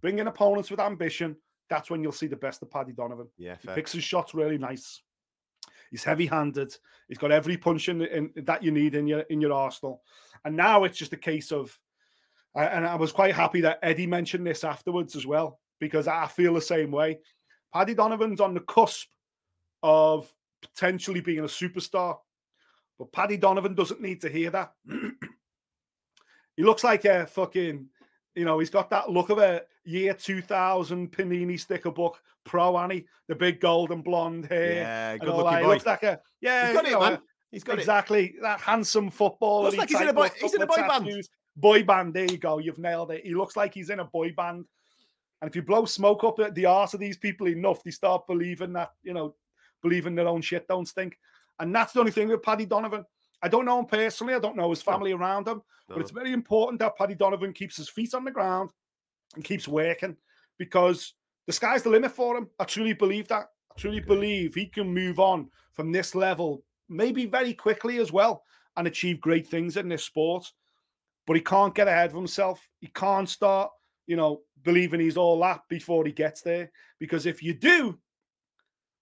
bringing 0.00 0.28
opponents 0.28 0.70
with 0.70 0.80
ambition. 0.80 1.36
That's 1.72 1.88
when 1.88 2.02
you'll 2.02 2.12
see 2.12 2.26
the 2.26 2.36
best 2.36 2.60
of 2.60 2.70
Paddy 2.70 2.92
Donovan. 2.92 3.28
Yeah, 3.38 3.56
He 3.58 3.66
fair. 3.66 3.74
picks 3.74 3.92
his 3.92 4.04
shots 4.04 4.34
really 4.34 4.58
nice. 4.58 5.00
He's 5.90 6.04
heavy-handed. 6.04 6.76
He's 7.08 7.16
got 7.16 7.32
every 7.32 7.56
punch 7.56 7.88
in, 7.88 8.02
in 8.02 8.30
that 8.44 8.62
you 8.62 8.70
need 8.70 8.94
in 8.94 9.06
your 9.06 9.20
in 9.20 9.40
your 9.40 9.54
arsenal. 9.54 10.02
And 10.44 10.54
now 10.54 10.84
it's 10.84 10.98
just 10.98 11.14
a 11.14 11.16
case 11.16 11.50
of, 11.50 11.78
and 12.54 12.86
I 12.86 12.94
was 12.96 13.10
quite 13.10 13.34
happy 13.34 13.62
that 13.62 13.78
Eddie 13.82 14.06
mentioned 14.06 14.46
this 14.46 14.64
afterwards 14.64 15.16
as 15.16 15.26
well 15.26 15.60
because 15.80 16.06
I 16.08 16.26
feel 16.26 16.52
the 16.52 16.60
same 16.60 16.90
way. 16.90 17.20
Paddy 17.72 17.94
Donovan's 17.94 18.40
on 18.40 18.52
the 18.52 18.60
cusp 18.60 19.08
of 19.82 20.30
potentially 20.60 21.22
being 21.22 21.38
a 21.38 21.44
superstar, 21.44 22.18
but 22.98 23.12
Paddy 23.12 23.38
Donovan 23.38 23.74
doesn't 23.74 24.02
need 24.02 24.20
to 24.20 24.28
hear 24.28 24.50
that. 24.50 24.74
he 26.56 26.62
looks 26.62 26.84
like 26.84 27.06
a 27.06 27.26
fucking, 27.26 27.88
you 28.34 28.44
know, 28.44 28.58
he's 28.58 28.70
got 28.70 28.90
that 28.90 29.10
look 29.10 29.30
of 29.30 29.38
a 29.38 29.62
year 29.84 30.14
2000 30.14 31.12
Panini 31.12 31.58
sticker 31.58 31.90
book 31.90 32.20
pro 32.44 32.76
Annie, 32.76 33.06
the 33.28 33.34
big 33.34 33.60
golden 33.60 34.02
blonde 34.02 34.46
hair. 34.46 34.74
Yeah, 34.74 35.16
good 35.18 35.28
looking. 35.28 35.58
He 35.58 35.62
boy. 35.64 35.68
looks 35.68 35.86
like 35.86 36.02
a, 36.02 36.20
yeah, 36.40 36.66
He's 36.66 36.76
got 36.76 36.86
it, 36.86 36.92
know, 36.92 37.00
man. 37.00 37.18
He's 37.50 37.64
got 37.64 37.78
it. 37.78 37.80
exactly 37.80 38.34
that 38.42 38.60
handsome 38.60 39.10
footballer. 39.10 39.64
Looks 39.64 39.76
like 39.76 39.88
he's 39.90 40.00
in 40.00 40.08
a 40.08 40.12
boy- 40.12 40.30
he's 40.40 40.54
in 40.54 40.62
a 40.62 40.66
boy 40.66 40.76
band. 40.76 41.28
Boy 41.56 41.82
band. 41.82 42.14
There 42.14 42.24
you 42.24 42.38
go. 42.38 42.58
You've 42.58 42.78
nailed 42.78 43.10
it. 43.10 43.24
He 43.24 43.34
looks 43.34 43.56
like 43.56 43.74
he's 43.74 43.90
in 43.90 44.00
a 44.00 44.04
boy 44.04 44.32
band. 44.32 44.64
And 45.40 45.50
if 45.50 45.56
you 45.56 45.62
blow 45.62 45.84
smoke 45.84 46.24
up 46.24 46.38
at 46.38 46.54
the 46.54 46.66
arse 46.66 46.94
of 46.94 47.00
these 47.00 47.18
people 47.18 47.48
enough, 47.48 47.82
they 47.82 47.90
start 47.90 48.26
believing 48.26 48.72
that 48.72 48.92
you 49.02 49.12
know, 49.12 49.34
believing 49.82 50.14
their 50.14 50.28
own 50.28 50.40
shit 50.40 50.66
don't 50.66 50.86
stink. 50.86 51.18
And 51.58 51.74
that's 51.74 51.92
the 51.92 52.00
only 52.00 52.12
thing 52.12 52.28
with 52.28 52.42
Paddy 52.42 52.64
Donovan. 52.64 53.04
I 53.42 53.48
don't 53.48 53.64
know 53.64 53.78
him 53.78 53.86
personally. 53.86 54.34
I 54.34 54.38
don't 54.38 54.56
know 54.56 54.70
his 54.70 54.82
family 54.82 55.12
around 55.12 55.48
him, 55.48 55.62
No. 55.88 55.94
but 55.96 56.00
it's 56.00 56.10
very 56.10 56.32
important 56.32 56.78
that 56.80 56.96
Paddy 56.96 57.14
Donovan 57.14 57.52
keeps 57.52 57.76
his 57.76 57.88
feet 57.88 58.14
on 58.14 58.24
the 58.24 58.30
ground 58.30 58.70
and 59.34 59.44
keeps 59.44 59.66
working 59.66 60.16
because 60.58 61.14
the 61.46 61.52
sky's 61.52 61.82
the 61.82 61.90
limit 61.90 62.12
for 62.12 62.36
him. 62.36 62.48
I 62.60 62.64
truly 62.64 62.92
believe 62.92 63.28
that. 63.28 63.46
I 63.70 63.80
truly 63.80 64.00
believe 64.00 64.54
he 64.54 64.66
can 64.66 64.92
move 64.92 65.18
on 65.18 65.50
from 65.72 65.90
this 65.90 66.14
level, 66.14 66.62
maybe 66.88 67.26
very 67.26 67.54
quickly 67.54 67.98
as 67.98 68.12
well, 68.12 68.44
and 68.76 68.86
achieve 68.86 69.20
great 69.20 69.46
things 69.46 69.76
in 69.76 69.88
this 69.88 70.04
sport. 70.04 70.50
But 71.26 71.36
he 71.36 71.42
can't 71.42 71.74
get 71.74 71.88
ahead 71.88 72.10
of 72.10 72.16
himself. 72.16 72.68
He 72.80 72.88
can't 72.88 73.28
start, 73.28 73.70
you 74.06 74.16
know, 74.16 74.42
believing 74.62 75.00
he's 75.00 75.16
all 75.16 75.40
that 75.40 75.62
before 75.68 76.04
he 76.04 76.12
gets 76.12 76.42
there. 76.42 76.70
Because 76.98 77.26
if 77.26 77.42
you 77.42 77.54
do, 77.54 77.98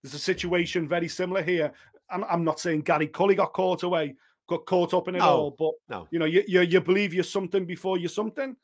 there's 0.02 0.14
a 0.14 0.18
situation 0.18 0.88
very 0.88 1.08
similar 1.08 1.42
here. 1.42 1.72
I'm, 2.10 2.24
I'm 2.24 2.44
not 2.44 2.60
saying 2.60 2.82
Gary 2.82 3.06
Cully 3.08 3.34
got 3.34 3.52
caught 3.52 3.82
away, 3.82 4.16
got 4.50 4.66
caught 4.66 4.92
up 4.92 5.06
in 5.08 5.14
it 5.14 5.20
No, 5.20 5.24
all, 5.28 5.50
but 5.56 5.72
no. 5.88 6.08
you 6.10 6.18
know, 6.18 6.24
you, 6.26 6.42
you 6.46 6.60
you 6.62 6.80
believe 6.80 7.14
you're 7.14 7.22
something 7.24 7.64
before 7.64 7.96
you're 7.98 8.08
something. 8.08 8.56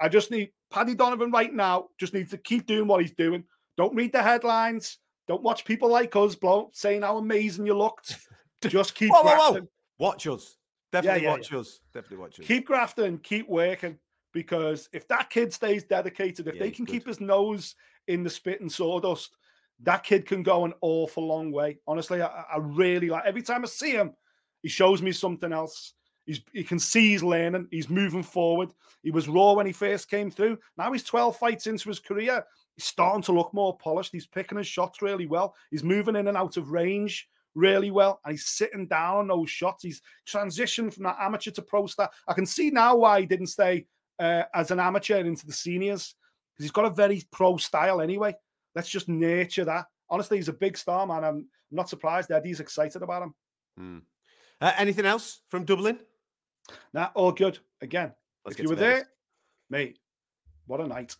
I 0.00 0.08
just 0.08 0.30
need 0.30 0.50
Paddy 0.70 0.94
Donovan 0.94 1.30
right 1.32 1.52
now. 1.52 1.88
Just 1.98 2.14
needs 2.14 2.30
to 2.30 2.38
keep 2.38 2.66
doing 2.66 2.86
what 2.86 3.02
he's 3.02 3.12
doing. 3.12 3.44
Don't 3.76 3.94
read 3.94 4.12
the 4.12 4.22
headlines. 4.22 4.98
Don't 5.28 5.42
watch 5.42 5.64
people 5.64 5.88
like 5.90 6.14
us 6.16 6.34
blow 6.36 6.70
saying 6.72 7.02
how 7.02 7.18
amazing 7.18 7.66
you 7.66 7.74
looked. 7.76 8.16
Just 8.68 8.94
keep 8.94 9.10
Whoa, 9.10 9.22
whoa, 9.22 9.28
whoa. 9.36 9.50
grafting. 9.50 9.68
Watch 9.98 10.26
us. 10.28 10.56
Definitely 10.92 11.22
yeah, 11.24 11.30
watch 11.30 11.52
us. 11.52 11.80
Definitely 11.92 12.18
watch 12.18 12.38
us. 12.40 12.46
Keep 12.46 12.66
grafting. 12.66 13.18
Keep 13.18 13.48
working. 13.48 13.98
Because 14.32 14.88
if 14.92 15.06
that 15.08 15.28
kid 15.30 15.52
stays 15.52 15.82
dedicated, 15.84 16.46
if 16.46 16.54
Yeah, 16.54 16.60
they 16.60 16.70
can 16.70 16.84
good. 16.84 16.92
keep 16.92 17.06
his 17.06 17.20
nose 17.20 17.74
in 18.06 18.22
the 18.22 18.30
spit 18.30 18.60
and 18.60 18.70
sawdust, 18.70 19.36
that 19.80 20.04
kid 20.04 20.26
can 20.26 20.42
go 20.44 20.64
an 20.64 20.74
awful 20.80 21.26
long 21.26 21.50
way. 21.50 21.78
Honestly, 21.88 22.22
I, 22.22 22.26
I 22.28 22.58
really 22.58 23.08
like. 23.08 23.24
Every 23.24 23.42
time 23.42 23.62
I 23.64 23.66
see 23.68 23.90
him, 23.92 24.12
he 24.62 24.68
shows 24.68 25.02
me 25.02 25.12
something 25.12 25.52
else. 25.52 25.94
He's 26.26 26.40
you 26.52 26.64
can 26.64 26.78
see 26.78 27.10
he's 27.10 27.22
learning. 27.22 27.68
He's 27.70 27.90
moving 27.90 28.22
forward. 28.22 28.70
He 29.02 29.10
was 29.10 29.28
raw 29.28 29.52
when 29.52 29.66
he 29.66 29.72
first 29.72 30.08
came 30.08 30.30
through. 30.30 30.58
Now 30.76 30.92
he's 30.92 31.02
12 31.02 31.36
fights 31.36 31.66
into 31.66 31.88
his 31.88 31.98
career. 31.98 32.44
He's 32.76 32.84
starting 32.84 33.22
to 33.22 33.32
look 33.32 33.52
more 33.52 33.76
polished. 33.76 34.12
He's 34.12 34.26
picking 34.26 34.58
his 34.58 34.66
shots 34.66 35.02
really 35.02 35.26
well. 35.26 35.54
He's 35.70 35.82
moving 35.82 36.16
in 36.16 36.28
and 36.28 36.36
out 36.36 36.56
of 36.56 36.70
range 36.70 37.28
really 37.54 37.90
well. 37.90 38.20
And 38.24 38.32
he's 38.32 38.46
sitting 38.46 38.86
down 38.86 39.18
on 39.18 39.28
those 39.28 39.50
shots. 39.50 39.82
He's 39.82 40.00
transitioned 40.26 40.94
from 40.94 41.04
that 41.04 41.18
amateur 41.20 41.50
to 41.52 41.62
pro 41.62 41.86
star. 41.86 42.10
I 42.28 42.32
can 42.34 42.46
see 42.46 42.70
now 42.70 42.96
why 42.96 43.20
he 43.20 43.26
didn't 43.26 43.48
stay 43.48 43.86
uh, 44.18 44.44
as 44.54 44.70
an 44.70 44.80
amateur 44.80 45.18
into 45.18 45.46
the 45.46 45.52
seniors 45.52 46.14
because 46.52 46.64
he's 46.64 46.70
got 46.70 46.84
a 46.84 46.90
very 46.90 47.22
pro 47.32 47.56
style 47.56 48.00
anyway. 48.00 48.34
Let's 48.74 48.88
just 48.88 49.08
nurture 49.08 49.64
that. 49.64 49.86
Honestly, 50.08 50.38
he's 50.38 50.48
a 50.48 50.54
big 50.54 50.76
star, 50.76 51.06
man. 51.06 51.24
I'm 51.24 51.46
not 51.70 51.88
surprised 51.88 52.30
Eddie's 52.30 52.60
excited 52.60 53.02
about 53.02 53.22
him. 53.22 53.34
Hmm. 53.78 53.98
Uh, 54.62 54.72
anything 54.78 55.04
else 55.04 55.40
from 55.48 55.64
Dublin? 55.64 55.98
Nah, 56.94 57.08
all 57.14 57.32
good. 57.32 57.58
Again, 57.80 58.12
Let's 58.44 58.56
if 58.56 58.62
you 58.62 58.70
were 58.70 58.76
there, 58.76 59.08
mate, 59.68 59.98
what 60.66 60.80
a 60.80 60.86
night. 60.86 61.16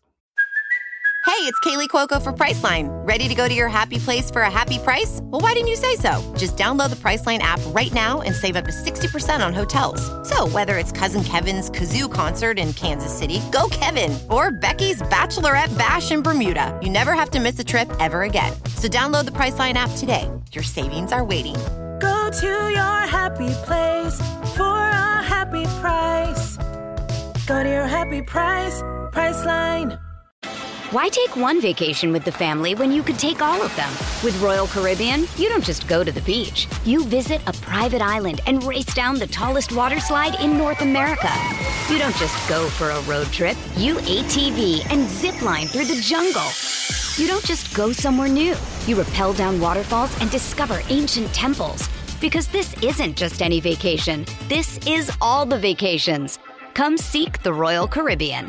Hey, 1.26 1.48
it's 1.48 1.58
Kaley 1.60 1.88
Cuoco 1.88 2.22
for 2.22 2.32
Priceline. 2.32 2.88
Ready 3.06 3.26
to 3.26 3.34
go 3.34 3.48
to 3.48 3.54
your 3.54 3.68
happy 3.68 3.98
place 3.98 4.30
for 4.30 4.42
a 4.42 4.50
happy 4.50 4.78
price? 4.78 5.18
Well, 5.22 5.40
why 5.40 5.54
didn't 5.54 5.68
you 5.68 5.76
say 5.76 5.96
so? 5.96 6.20
Just 6.36 6.56
download 6.56 6.90
the 6.90 6.96
Priceline 6.96 7.38
app 7.38 7.60
right 7.68 7.92
now 7.92 8.20
and 8.20 8.34
save 8.34 8.54
up 8.54 8.64
to 8.66 8.70
60% 8.70 9.44
on 9.44 9.52
hotels. 9.52 10.00
So, 10.28 10.46
whether 10.48 10.78
it's 10.78 10.92
Cousin 10.92 11.24
Kevin's 11.24 11.68
Kazoo 11.70 12.12
concert 12.12 12.58
in 12.60 12.72
Kansas 12.74 13.16
City, 13.16 13.40
go 13.50 13.66
Kevin, 13.70 14.16
or 14.30 14.52
Becky's 14.52 15.02
Bachelorette 15.02 15.76
Bash 15.76 16.12
in 16.12 16.22
Bermuda, 16.22 16.78
you 16.80 16.90
never 16.90 17.12
have 17.12 17.30
to 17.30 17.40
miss 17.40 17.58
a 17.58 17.64
trip 17.64 17.90
ever 17.98 18.22
again. 18.22 18.52
So, 18.76 18.88
download 18.88 19.24
the 19.24 19.32
Priceline 19.32 19.74
app 19.74 19.90
today. 19.96 20.30
Your 20.52 20.64
savings 20.64 21.12
are 21.12 21.24
waiting. 21.24 21.56
Go 21.98 22.30
to 22.40 22.70
your 22.70 22.91
happy 23.22 23.54
place 23.66 24.18
for 24.56 24.64
a 24.64 25.22
happy 25.22 25.64
price. 25.80 26.56
Go 27.46 27.62
to 27.62 27.68
your 27.68 27.86
happy 27.86 28.20
price, 28.20 28.82
Priceline. 29.12 29.96
Why 30.90 31.08
take 31.08 31.36
one 31.36 31.60
vacation 31.60 32.10
with 32.10 32.24
the 32.24 32.32
family 32.32 32.74
when 32.74 32.90
you 32.90 33.04
could 33.04 33.20
take 33.20 33.40
all 33.40 33.62
of 33.62 33.74
them? 33.76 33.90
With 34.24 34.36
Royal 34.42 34.66
Caribbean, 34.66 35.26
you 35.36 35.48
don't 35.48 35.62
just 35.62 35.86
go 35.86 36.02
to 36.02 36.10
the 36.10 36.20
beach. 36.22 36.66
You 36.84 37.04
visit 37.04 37.40
a 37.46 37.52
private 37.52 38.02
island 38.02 38.40
and 38.48 38.64
race 38.64 38.92
down 38.92 39.20
the 39.20 39.28
tallest 39.28 39.70
water 39.70 40.00
slide 40.00 40.40
in 40.40 40.58
North 40.58 40.80
America. 40.80 41.30
You 41.88 41.98
don't 42.00 42.16
just 42.16 42.36
go 42.48 42.66
for 42.70 42.90
a 42.90 43.00
road 43.02 43.28
trip. 43.28 43.56
You 43.76 43.94
ATV 43.98 44.84
and 44.90 45.08
zip 45.08 45.40
line 45.42 45.68
through 45.68 45.84
the 45.84 46.00
jungle. 46.00 46.50
You 47.16 47.28
don't 47.28 47.44
just 47.44 47.72
go 47.72 47.92
somewhere 47.92 48.28
new. 48.28 48.56
You 48.88 49.00
rappel 49.00 49.32
down 49.32 49.60
waterfalls 49.60 50.12
and 50.20 50.28
discover 50.28 50.80
ancient 50.88 51.32
temples. 51.32 51.88
Because 52.22 52.46
this 52.46 52.80
isn't 52.84 53.16
just 53.16 53.42
any 53.42 53.58
vacation, 53.58 54.24
this 54.46 54.78
is 54.86 55.10
all 55.20 55.44
the 55.44 55.58
vacations. 55.58 56.38
Come 56.72 56.96
seek 56.96 57.42
the 57.42 57.52
Royal 57.52 57.88
Caribbean. 57.88 58.48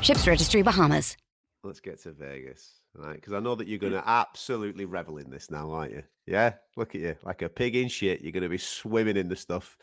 Ships 0.00 0.26
Registry 0.26 0.62
Bahamas. 0.62 1.18
Let's 1.62 1.80
get 1.80 2.00
to 2.04 2.12
Vegas, 2.12 2.80
right? 2.94 3.16
Because 3.16 3.34
I 3.34 3.40
know 3.40 3.54
that 3.56 3.68
you're 3.68 3.78
going 3.78 3.92
to 3.92 4.02
absolutely 4.08 4.86
revel 4.86 5.18
in 5.18 5.28
this 5.28 5.50
now, 5.50 5.70
aren't 5.70 5.92
you? 5.92 6.02
Yeah, 6.26 6.54
look 6.78 6.94
at 6.94 7.02
you, 7.02 7.14
like 7.22 7.42
a 7.42 7.50
pig 7.50 7.76
in 7.76 7.88
shit. 7.88 8.22
You're 8.22 8.32
going 8.32 8.42
to 8.42 8.48
be 8.48 8.56
swimming 8.56 9.18
in 9.18 9.28
the 9.28 9.36
stuff. 9.36 9.76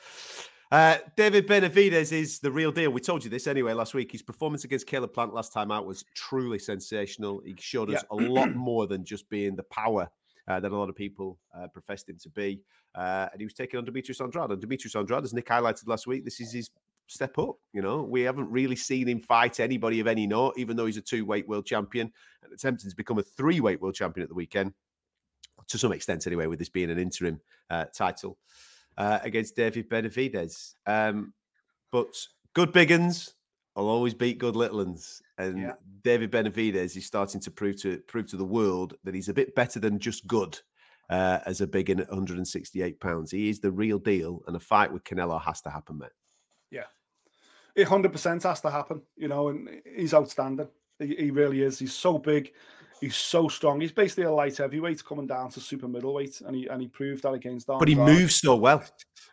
Uh, 0.71 0.97
David 1.15 1.47
Benavidez 1.47 2.11
is 2.11 2.39
the 2.39 2.51
real 2.51 2.71
deal. 2.71 2.89
We 2.89 3.01
told 3.01 3.23
you 3.23 3.29
this 3.29 3.45
anyway 3.45 3.73
last 3.73 3.93
week. 3.93 4.11
His 4.11 4.23
performance 4.23 4.63
against 4.63 4.87
Caleb 4.87 5.13
Plant 5.13 5.35
last 5.35 5.53
time 5.53 5.69
out 5.69 5.85
was 5.85 6.03
truly 6.15 6.57
sensational. 6.57 7.43
He 7.45 7.55
showed 7.59 7.93
us 7.93 8.03
Yeah. 8.11 8.17
a 8.17 8.19
lot 8.19 8.55
more 8.55 8.87
than 8.87 9.05
just 9.05 9.29
being 9.29 9.55
the 9.55 9.63
power 9.63 10.09
uh, 10.47 10.59
that 10.59 10.71
a 10.71 10.75
lot 10.77 10.89
of 10.89 10.95
people 10.95 11.37
uh, 11.55 11.67
professed 11.67 12.09
him 12.09 12.17
to 12.23 12.29
be. 12.29 12.61
Uh, 12.97 13.29
and 13.31 13.39
he 13.39 13.45
was 13.45 13.53
taking 13.53 13.77
on 13.77 13.85
Demetrius 13.85 14.19
Andrade. 14.21 14.49
And 14.49 14.59
Demetrius 14.59 14.95
Andrade, 14.95 15.23
as 15.23 15.33
Nick 15.33 15.45
highlighted 15.45 15.87
last 15.87 16.07
week, 16.07 16.25
this 16.25 16.39
is 16.39 16.51
his 16.51 16.69
step 17.05 17.37
up. 17.37 17.55
You 17.71 17.81
know, 17.81 18.01
we 18.01 18.21
haven't 18.21 18.49
really 18.49 18.75
seen 18.75 19.07
him 19.07 19.19
fight 19.19 19.59
anybody 19.59 19.99
of 19.99 20.07
any 20.07 20.25
note, 20.25 20.55
even 20.57 20.75
though 20.75 20.87
he's 20.87 20.97
a 20.97 21.01
two 21.01 21.23
weight 21.23 21.47
world 21.47 21.65
champion 21.65 22.11
and 22.43 22.51
attempting 22.51 22.89
to 22.89 22.95
become 22.95 23.19
a 23.19 23.23
three 23.23 23.59
weight 23.59 23.79
world 23.81 23.93
champion 23.93 24.23
at 24.23 24.29
the 24.29 24.35
weekend, 24.35 24.73
to 25.67 25.77
some 25.77 25.91
extent 25.91 26.25
anyway, 26.25 26.47
with 26.47 26.59
this 26.59 26.69
being 26.69 26.89
an 26.89 26.97
interim 26.97 27.39
uh, 27.69 27.85
title 27.93 28.37
uh, 28.97 29.19
against 29.21 29.55
David 29.55 29.89
Benavidez. 29.89 30.73
Um, 30.87 31.33
but 31.91 32.17
good 32.53 32.73
big 32.73 32.91
uns 32.91 33.35
will 33.75 33.89
always 33.89 34.15
beat 34.15 34.39
good 34.39 34.55
little 34.55 34.81
uns. 34.81 35.21
And 35.37 35.59
Yeah. 35.59 35.73
David 36.03 36.31
Benavidez 36.31 36.97
is 36.97 37.05
starting 37.05 37.39
to 37.41 37.51
prove 37.51 37.79
to 37.83 37.99
prove 38.07 38.25
to 38.27 38.37
the 38.37 38.45
world 38.45 38.95
that 39.03 39.13
he's 39.13 39.29
a 39.29 39.33
bit 39.33 39.53
better 39.53 39.79
than 39.79 39.99
just 39.99 40.25
good. 40.25 40.59
Uh, 41.09 41.39
as 41.45 41.61
a 41.61 41.67
big 41.67 41.89
in 41.89 42.01
at 42.01 42.09
168 42.09 42.99
pounds, 42.99 43.31
he 43.31 43.49
is 43.49 43.61
the 43.61 43.71
real 43.71 43.97
deal, 43.97 44.43
and 44.47 44.57
a 44.57 44.59
fight 44.59 44.91
with 44.91 45.05
Canelo 45.05 45.41
has 45.41 45.61
to 45.61 45.69
happen, 45.69 45.97
mate. 45.97 46.09
Yeah, 46.69 46.83
it 47.75 47.87
hundred 47.87 48.11
percent 48.11 48.43
has 48.43 48.59
to 48.61 48.69
happen, 48.69 49.01
you 49.15 49.29
know, 49.29 49.47
and 49.47 49.69
he's 49.95 50.13
outstanding. 50.13 50.67
He, 50.99 51.15
he 51.15 51.31
really 51.31 51.61
is. 51.61 51.79
He's 51.79 51.93
so 51.93 52.17
big, 52.17 52.51
he's 52.99 53.15
so 53.15 53.47
strong. 53.47 53.79
He's 53.79 53.91
basically 53.91 54.25
a 54.25 54.31
light 54.31 54.57
heavyweight 54.57 55.05
coming 55.05 55.27
down 55.27 55.49
to 55.51 55.61
super 55.61 55.87
middleweight, 55.87 56.41
and 56.41 56.55
he 56.55 56.67
and 56.67 56.81
he 56.81 56.87
proved 56.87 57.23
that 57.23 57.33
against. 57.33 57.67
But 57.67 57.87
he 57.87 57.95
moves 57.95 58.35
so 58.35 58.55
well. 58.55 58.83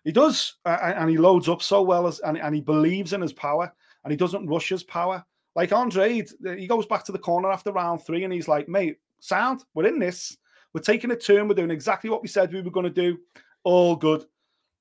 He 0.04 0.12
does, 0.12 0.54
uh, 0.64 0.92
and 0.96 1.10
he 1.10 1.16
loads 1.16 1.48
up 1.48 1.62
so 1.62 1.82
well, 1.82 2.06
as 2.06 2.20
and, 2.20 2.38
and 2.38 2.54
he 2.54 2.60
believes 2.60 3.12
in 3.12 3.20
his 3.20 3.32
power, 3.32 3.72
and 4.04 4.10
he 4.10 4.16
doesn't 4.16 4.46
rush 4.46 4.68
his 4.68 4.84
power. 4.84 5.24
Like 5.56 5.72
Andre, 5.72 6.24
he 6.56 6.66
goes 6.66 6.86
back 6.86 7.04
to 7.04 7.12
the 7.12 7.18
corner 7.18 7.50
after 7.50 7.72
round 7.72 8.04
three, 8.04 8.24
and 8.24 8.32
he's 8.32 8.48
like, 8.48 8.68
"Mate, 8.68 8.98
sound, 9.20 9.64
we're 9.74 9.86
in 9.86 9.98
this. 9.98 10.36
We're 10.74 10.82
taking 10.82 11.10
a 11.12 11.16
turn. 11.16 11.48
We're 11.48 11.54
doing 11.54 11.70
exactly 11.70 12.10
what 12.10 12.20
we 12.20 12.28
said 12.28 12.52
we 12.52 12.60
were 12.60 12.70
going 12.70 12.84
to 12.84 12.90
do. 12.90 13.18
All 13.62 13.96
good." 13.96 14.26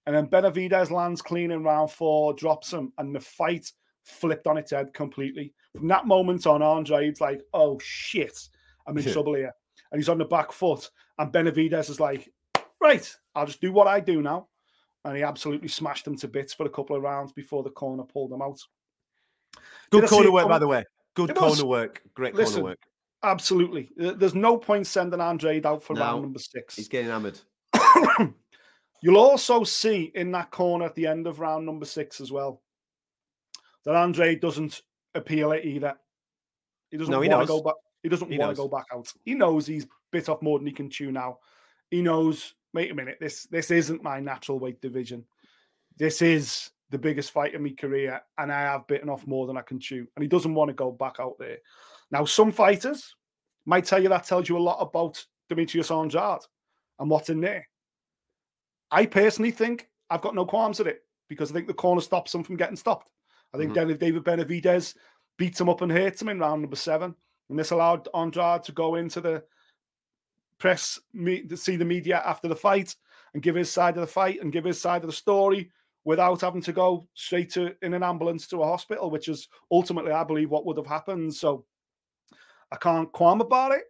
And 0.05 0.13
then 0.15 0.27
Benavidez 0.27 0.91
lands 0.91 1.21
clean 1.21 1.51
in 1.51 1.63
round 1.63 1.91
four, 1.91 2.33
drops 2.33 2.73
him, 2.73 2.91
and 2.97 3.15
the 3.15 3.21
fight 3.21 3.71
flipped 4.03 4.47
on 4.47 4.57
its 4.57 4.71
head 4.71 4.93
completely. 4.93 5.53
From 5.73 5.87
that 5.87 6.05
moment 6.05 6.45
on, 6.45 6.61
Andre, 6.61 6.97
Andrade's 6.97 7.21
like, 7.21 7.41
"Oh 7.53 7.79
shit, 7.79 8.37
I'm 8.85 8.97
in 8.97 9.05
Yeah. 9.05 9.13
trouble 9.13 9.35
here," 9.35 9.53
and 9.91 9.99
he's 9.99 10.09
on 10.09 10.17
the 10.17 10.25
back 10.25 10.51
foot, 10.51 10.89
and 11.19 11.31
Benavidez 11.31 11.89
is 11.89 12.01
like, 12.01 12.33
"Right, 12.81 13.17
I'll 13.33 13.45
just 13.45 13.61
do 13.61 13.71
what 13.71 13.87
I 13.87 14.01
do 14.01 14.21
now." 14.21 14.49
and 15.05 15.17
he 15.17 15.23
absolutely 15.23 15.67
smashed 15.67 16.07
him 16.07 16.15
to 16.17 16.27
bits 16.27 16.53
for 16.53 16.65
a 16.65 16.69
couple 16.69 16.95
of 16.95 17.01
rounds 17.01 17.33
before 17.33 17.63
the 17.63 17.69
corner 17.69 18.03
pulled 18.03 18.31
him 18.31 18.41
out. 18.41 18.59
Good 19.91 20.07
corner 20.07 20.31
work, 20.31 20.47
by 20.47 20.59
the 20.59 20.67
way. 20.67 20.85
Good 21.13 21.35
corner 21.35 21.65
work. 21.65 22.01
Great 22.13 22.33
Listen, 22.33 22.61
corner 22.61 22.71
work. 22.71 22.79
Absolutely. 23.23 23.89
There's 23.95 24.35
no 24.35 24.57
point 24.57 24.85
sending 24.85 25.21
Andrade 25.21 25.65
out 25.65 25.81
for 25.81 25.93
No, 25.93 26.01
round 26.01 26.21
number 26.23 26.39
six. 26.39 26.75
He's 26.75 26.89
getting 26.89 27.09
hammered. 27.09 27.39
You'll 29.01 29.17
also 29.17 29.63
see 29.63 30.11
in 30.15 30.31
that 30.31 30.51
corner 30.51 30.85
at 30.85 30.95
the 30.95 31.07
end 31.07 31.27
of 31.27 31.39
round 31.39 31.65
number 31.65 31.85
six 31.85 32.21
as 32.21 32.31
well 32.31 32.61
that 33.85 33.95
Andre 33.95 34.35
doesn't 34.35 34.81
appeal 35.15 35.51
it 35.51 35.65
either. 35.65 35.95
He 36.89 36.97
doesn't 36.97 37.11
No, 37.11 37.19
want 37.19 37.31
to 37.41 37.45
go 37.47 37.61
back. 37.61 37.73
He 38.01 38.09
doesn't 38.09 38.31
He 38.31 38.37
want 38.37 38.51
knows. 38.51 38.57
to 38.57 38.63
go 38.63 38.67
back 38.69 38.85
out. 38.93 39.11
He 39.25 39.33
knows 39.33 39.65
he's 39.67 39.87
bit 40.11 40.29
off 40.29 40.41
more 40.41 40.59
than 40.59 40.67
he 40.67 40.73
can 40.73 40.89
chew 40.89 41.11
now. 41.11 41.39
He 41.91 42.01
knows, 42.01 42.55
wait 42.73 42.91
a 42.91 42.95
minute, 42.95 43.17
this 43.19 43.43
this 43.47 43.71
isn't 43.71 44.03
my 44.03 44.19
natural 44.19 44.59
weight 44.59 44.81
division. 44.81 45.25
This 45.97 46.21
is 46.21 46.71
the 46.89 46.97
biggest 46.97 47.31
fight 47.31 47.55
in 47.55 47.63
my 47.63 47.71
career, 47.71 48.21
and 48.37 48.51
I 48.51 48.61
have 48.61 48.87
bitten 48.87 49.09
off 49.09 49.25
more 49.27 49.47
than 49.47 49.57
I 49.57 49.61
can 49.61 49.79
chew. 49.79 50.07
And 50.15 50.23
he 50.23 50.27
doesn't 50.27 50.53
want 50.53 50.69
to 50.69 50.73
go 50.73 50.91
back 50.91 51.15
out 51.19 51.37
there. 51.39 51.57
Now, 52.13 52.25
some 52.25 52.51
fighters 52.51 53.15
might 53.65 53.85
tell 53.85 54.01
you 54.01 54.07
that 54.09 54.25
tells 54.25 54.47
you 54.47 54.55
a 54.55 54.59
lot 54.59 54.77
about 54.79 55.25
Demetrius 55.49 55.89
Andrade 55.89 56.41
and 56.99 57.09
what's 57.09 57.31
in 57.31 57.41
there. 57.41 57.67
I 58.91 59.07
personally 59.07 59.49
think 59.49 59.89
I've 60.11 60.21
got 60.21 60.35
no 60.35 60.45
qualms 60.45 60.77
with 60.77 60.87
it 60.87 61.01
because 61.27 61.49
I 61.49 61.55
think 61.55 61.65
the 61.65 61.73
corner 61.73 62.01
stops 62.01 62.35
him 62.35 62.43
from 62.43 62.55
getting 62.55 62.75
stopped. 62.75 63.11
I 63.51 63.57
think 63.57 63.71
Mhm. 63.71 63.75
David 63.75 63.99
David 63.99 64.23
Benavidez 64.23 64.95
beats 65.37 65.59
him 65.59 65.69
up 65.69 65.81
and 65.81 65.91
hurts 65.91 66.21
him 66.21 66.29
in 66.29 66.37
round 66.37 66.61
number 66.61 66.75
seven. 66.75 67.15
And 67.49 67.57
this 67.57 67.71
allowed 67.71 68.07
Andrade 68.13 68.63
to 68.65 68.71
go 68.71 68.93
into 68.93 69.19
the 69.19 69.43
press, 70.59 70.99
me, 71.13 71.47
to 71.47 71.57
see 71.57 71.77
the 71.77 71.83
media 71.83 72.21
after 72.23 72.47
the 72.47 72.55
fight 72.55 72.95
and 73.33 73.41
give 73.41 73.55
his 73.55 73.71
side 73.71 73.97
of 73.97 74.01
the 74.01 74.07
fight 74.07 74.39
and 74.39 74.53
give 74.53 74.65
his 74.65 74.79
side 74.79 75.01
of 75.03 75.07
the 75.07 75.15
story 75.15 75.71
without 76.03 76.41
having 76.41 76.61
to 76.61 76.73
go 76.73 77.07
straight 77.15 77.49
to 77.53 77.75
in 77.83 77.95
an 77.95 78.03
ambulance 78.03 78.47
to 78.49 78.61
a 78.61 78.67
hospital, 78.67 79.09
which 79.09 79.29
is 79.29 79.49
ultimately, 79.71 80.11
I 80.11 80.23
believe, 80.23 80.51
what 80.51 80.65
would 80.67 80.77
have 80.77 80.85
happened. 80.85 81.33
So 81.33 81.65
I 82.73 82.75
can't 82.77 83.11
qualm 83.11 83.39
about 83.39 83.71
it, 83.71 83.83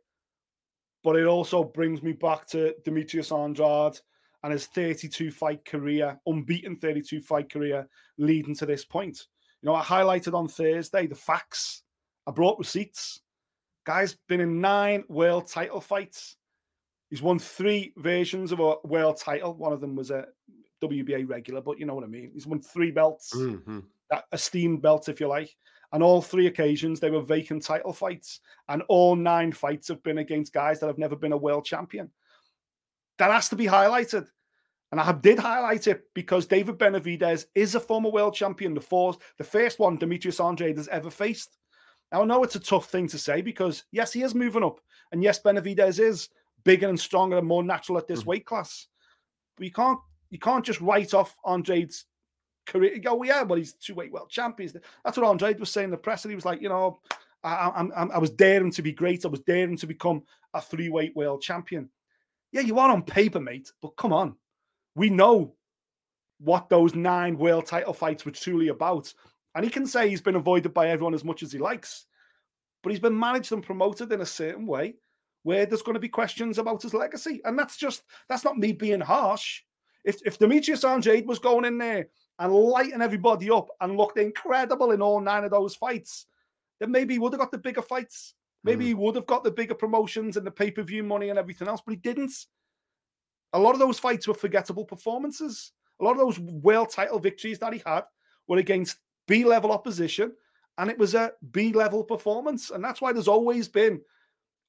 but 1.06 1.16
it 1.16 1.26
also 1.26 1.64
brings 1.64 2.04
me 2.04 2.12
back 2.12 2.46
to 2.48 2.76
Demetrius 2.84 3.32
Andrade 3.32 3.98
and 4.44 4.52
his 4.52 4.66
32 4.68 5.32
fight 5.32 5.64
career, 5.64 6.20
unbeaten 6.28 6.76
32 6.76 7.22
fight 7.22 7.50
career 7.50 7.88
leading 8.18 8.54
to 8.56 8.66
this 8.66 8.84
point. 8.84 9.28
You 9.62 9.68
know, 9.70 9.76
I 9.76 9.82
highlighted 9.82 10.34
on 10.34 10.50
Thursday 10.50 11.08
the 11.08 11.16
facts. 11.16 11.84
I 12.28 12.32
brought 12.32 12.60
receipts. 12.60 13.22
Guy's 13.86 14.18
been 14.28 14.42
in 14.42 14.60
nine 14.60 15.06
world 15.08 15.48
title 15.48 15.80
fights. 15.80 16.36
He's 17.10 17.22
won 17.22 17.40
three 17.40 17.94
versions 17.96 18.52
of 18.52 18.60
a 18.60 18.76
world 18.84 19.18
title. 19.18 19.54
One 19.54 19.72
of 19.72 19.80
them 19.80 19.96
was 19.96 20.12
a 20.12 20.26
WBA 20.82 21.30
regular, 21.30 21.62
but 21.62 21.80
you 21.80 21.86
know 21.86 21.96
what 21.96 22.04
I 22.04 22.08
mean. 22.08 22.32
He's 22.34 22.48
won 22.48 22.60
three 22.60 22.92
belts, 22.92 23.34
Mhm. 23.34 23.86
that 24.10 24.26
esteemed 24.34 24.82
belt, 24.82 25.08
if 25.08 25.22
you 25.22 25.28
like. 25.28 25.56
And 25.94 26.04
all 26.04 26.22
three 26.22 26.48
occasions 26.48 27.00
they 27.00 27.12
were 27.12 27.22
vacant 27.22 27.64
title 27.64 27.94
fights. 27.94 28.41
And 28.68 28.82
all 28.89 29.16
nine 29.16 29.52
fights 29.52 29.88
have 29.88 30.04
been 30.04 30.18
against 30.18 30.52
guys 30.52 30.80
that 30.80 30.88
have 30.88 30.98
never 30.98 31.16
been 31.16 31.32
a 31.32 31.38
world 31.38 31.66
champion. 31.66 32.10
That 33.20 33.32
has 33.32 33.48
to 33.50 33.56
be 33.56 33.68
highlighted. 33.68 34.28
And 34.91 35.00
I 35.00 35.12
did 35.12 35.39
highlight 35.39 35.88
it 35.88 36.04
because 36.14 36.46
David 36.46 36.78
Benavidez 36.78 37.46
is 37.56 37.76
a 37.76 37.80
former 37.80 38.10
world 38.10 38.36
champion, 38.36 38.74
the 38.74 38.82
fourth, 38.82 39.18
the 39.38 39.44
first 39.44 39.80
one 39.80 39.98
Demetrius 39.98 40.39
Andrade 40.39 40.78
has 40.78 40.88
ever 40.89 41.10
faced. 41.10 41.58
Now, 42.12 42.22
I 42.22 42.26
know 42.26 42.44
it's 42.44 42.56
a 42.56 42.60
tough 42.60 42.89
thing 42.89 43.08
to 43.08 43.18
say 43.18 43.41
because, 43.41 43.86
yes, 43.91 44.14
he 44.14 44.22
is 44.22 44.36
moving 44.36 44.64
up. 44.64 44.80
And 45.12 45.24
yes, 45.24 45.41
Benavidez 45.41 46.00
is 46.00 46.30
bigger 46.64 46.89
and 46.89 47.00
stronger 47.00 47.38
and 47.38 47.48
more 47.48 47.64
natural 47.64 47.98
at 47.98 48.08
this 48.08 48.22
Mhm. 48.22 48.26
weight 48.26 48.46
class. 48.46 48.88
But 49.56 49.66
you 49.66 49.72
can't 49.72 50.00
you 50.30 50.39
can't 50.39 50.66
just 50.66 50.82
write 50.82 51.14
off 51.14 51.38
Andrade's 51.46 52.06
career. 52.66 52.99
Well, 53.03 53.18
oh, 53.20 53.24
yeah, 53.24 53.43
well, 53.43 53.57
he's 53.57 53.74
two 53.74 53.95
weight 53.95 54.11
world 54.11 54.30
champions. 54.30 54.74
That's 55.03 55.18
what 55.18 55.28
Andrade 55.28 55.59
was 55.59 55.70
saying 55.70 55.86
in 55.86 55.91
the 55.91 55.97
press. 55.97 56.24
And 56.24 56.32
he 56.32 56.36
was 56.36 56.45
like, 56.45 56.61
you 56.61 56.70
know, 56.70 56.99
I, 57.43 57.84
I, 57.95 58.03
I 58.05 58.18
was 58.18 58.30
daring 58.32 58.72
to 58.72 58.82
be 58.82 58.93
great. 58.93 59.26
I 59.26 59.30
was 59.30 59.41
daring 59.41 59.78
to 59.78 59.88
become 59.88 60.24
a 60.53 60.61
three 60.61 60.89
weight 60.89 61.16
world 61.16 61.41
champion. 61.41 61.89
Yeah, 62.51 62.61
you 62.61 62.80
are 62.80 62.91
on 62.91 63.03
paper, 63.03 63.39
mate, 63.39 63.72
but 63.82 63.97
come 63.97 64.14
on. 64.14 64.36
We 64.95 65.09
know 65.09 65.55
what 66.39 66.70
those 66.70 66.93
nine 66.93 67.38
world 67.38 67.66
title 67.66 67.93
fights 67.93 68.26
were 68.26 68.32
truly 68.32 68.68
about. 68.68 69.11
And 69.55 69.64
he 69.64 69.72
can 69.72 69.88
say 69.88 70.07
he's 70.09 70.22
been 70.22 70.36
avoided 70.36 70.74
by 70.74 70.89
everyone 70.89 71.14
as 71.14 71.24
much 71.24 71.43
as 71.43 71.51
he 71.51 71.59
likes, 71.59 72.05
but 72.82 72.91
he's 72.91 72.99
been 72.99 73.18
managed 73.18 73.51
and 73.51 73.64
promoted 73.64 74.11
in 74.11 74.22
a 74.22 74.26
certain 74.26 74.66
way 74.66 74.95
where 75.43 75.66
there's 75.66 75.82
going 75.82 75.93
to 75.93 75.99
be 75.99 76.09
questions 76.09 76.57
about 76.57 76.82
his 76.82 76.93
legacy. 76.93 77.41
And 77.43 77.57
that's 77.57 77.78
just, 77.78 78.03
that's 78.30 78.45
not 78.45 78.57
me 78.57 78.72
being 78.72 79.01
harsh. 79.01 79.61
If, 80.03 80.18
if 80.26 80.39
Demetrius 80.39 80.84
Andrade 80.84 81.28
was 81.28 81.39
going 81.39 81.66
in 81.66 81.78
there 81.78 82.07
and 82.40 82.54
lighting 82.54 83.02
everybody 83.02 83.50
up 83.50 83.70
and 83.82 83.98
looked 83.98 84.18
incredible 84.18 84.92
in 84.92 85.02
all 85.02 85.22
nine 85.22 85.44
of 85.44 85.52
those 85.52 85.76
fights, 85.76 86.26
then 86.80 86.92
maybe 86.92 87.14
he 87.14 87.20
would 87.20 87.34
have 87.34 87.40
got 87.40 87.52
the 87.52 87.58
bigger 87.58 87.82
fights. 87.82 88.34
Maybe 88.64 88.86
Mhm. 88.86 88.88
he 88.88 88.94
would 88.94 89.16
have 89.16 89.26
got 89.26 89.44
the 89.44 89.52
bigger 89.52 89.76
promotions 89.76 90.38
and 90.38 90.48
the 90.48 90.52
pay 90.52 90.72
per 90.72 90.84
view 90.84 91.04
money 91.04 91.30
and 91.30 91.38
everything 91.38 91.68
else, 91.68 91.82
but 91.86 91.92
he 91.92 91.98
didn't. 91.98 92.48
A 93.54 93.60
lot 93.60 93.74
of 93.74 93.80
those 93.80 94.00
fights 94.00 94.28
were 94.28 94.34
forgettable 94.34 94.86
performances. 94.86 95.74
A 96.00 96.04
lot 96.04 96.12
of 96.12 96.18
those 96.18 96.40
world 96.40 96.90
title 96.90 97.20
victories 97.20 97.60
that 97.60 97.74
he 97.74 97.82
had 97.86 98.06
were 98.48 98.58
against 98.58 98.98
B 99.28 99.44
level 99.44 99.72
opposition, 99.72 100.36
and 100.78 100.90
it 100.90 100.98
was 100.98 101.14
a 101.14 101.34
B 101.52 101.72
level 101.72 102.04
performance. 102.04 102.72
And 102.72 102.84
that's 102.84 103.00
why 103.00 103.14
there's 103.14 103.28
always 103.28 103.68
been, 103.68 104.02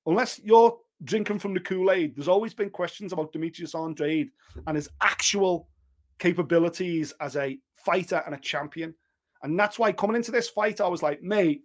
unless 0.07 0.39
you're 0.41 0.79
drinking 1.05 1.39
from 1.39 1.55
the 1.55 1.61
Kool 1.61 1.91
Aid, 1.91 2.15
there's 2.15 2.29
always 2.29 2.53
been 2.53 2.71
questions 2.71 3.13
about 3.13 3.33
Demetrius 3.33 3.75
Andrade 3.75 4.31
and 4.67 4.77
his 4.77 4.89
actual 5.01 5.69
capabilities 6.19 7.13
as 7.21 7.37
a 7.37 7.59
fighter 7.75 8.23
and 8.27 8.35
a 8.35 8.39
champion. 8.39 8.95
And 9.43 9.59
that's 9.59 9.79
why 9.79 9.93
coming 9.93 10.17
into 10.17 10.31
this 10.31 10.49
fight, 10.49 10.81
I 10.81 10.89
was 10.89 11.03
like, 11.03 11.23
mate, 11.23 11.63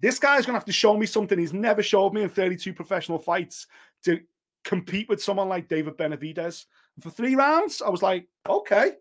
this 0.00 0.18
guy's 0.18 0.46
going 0.46 0.54
to 0.54 0.58
have 0.58 0.64
to 0.66 0.72
show 0.72 0.96
me 0.96 1.06
something 1.06 1.38
he's 1.38 1.52
never 1.52 1.82
showed 1.82 2.12
me 2.12 2.22
in 2.22 2.28
32 2.28 2.72
professional 2.72 3.18
fights 3.18 3.66
to 4.04 4.20
compete 4.64 5.08
with 5.08 5.22
someone 5.22 5.48
like 5.48 5.68
David 5.68 5.96
Benavidez. 5.96 6.66
for 7.00 7.10
three 7.10 7.34
rounds, 7.34 7.82
I 7.82 7.88
was 7.88 8.02
like, 8.02 8.28
okay, 8.48 8.92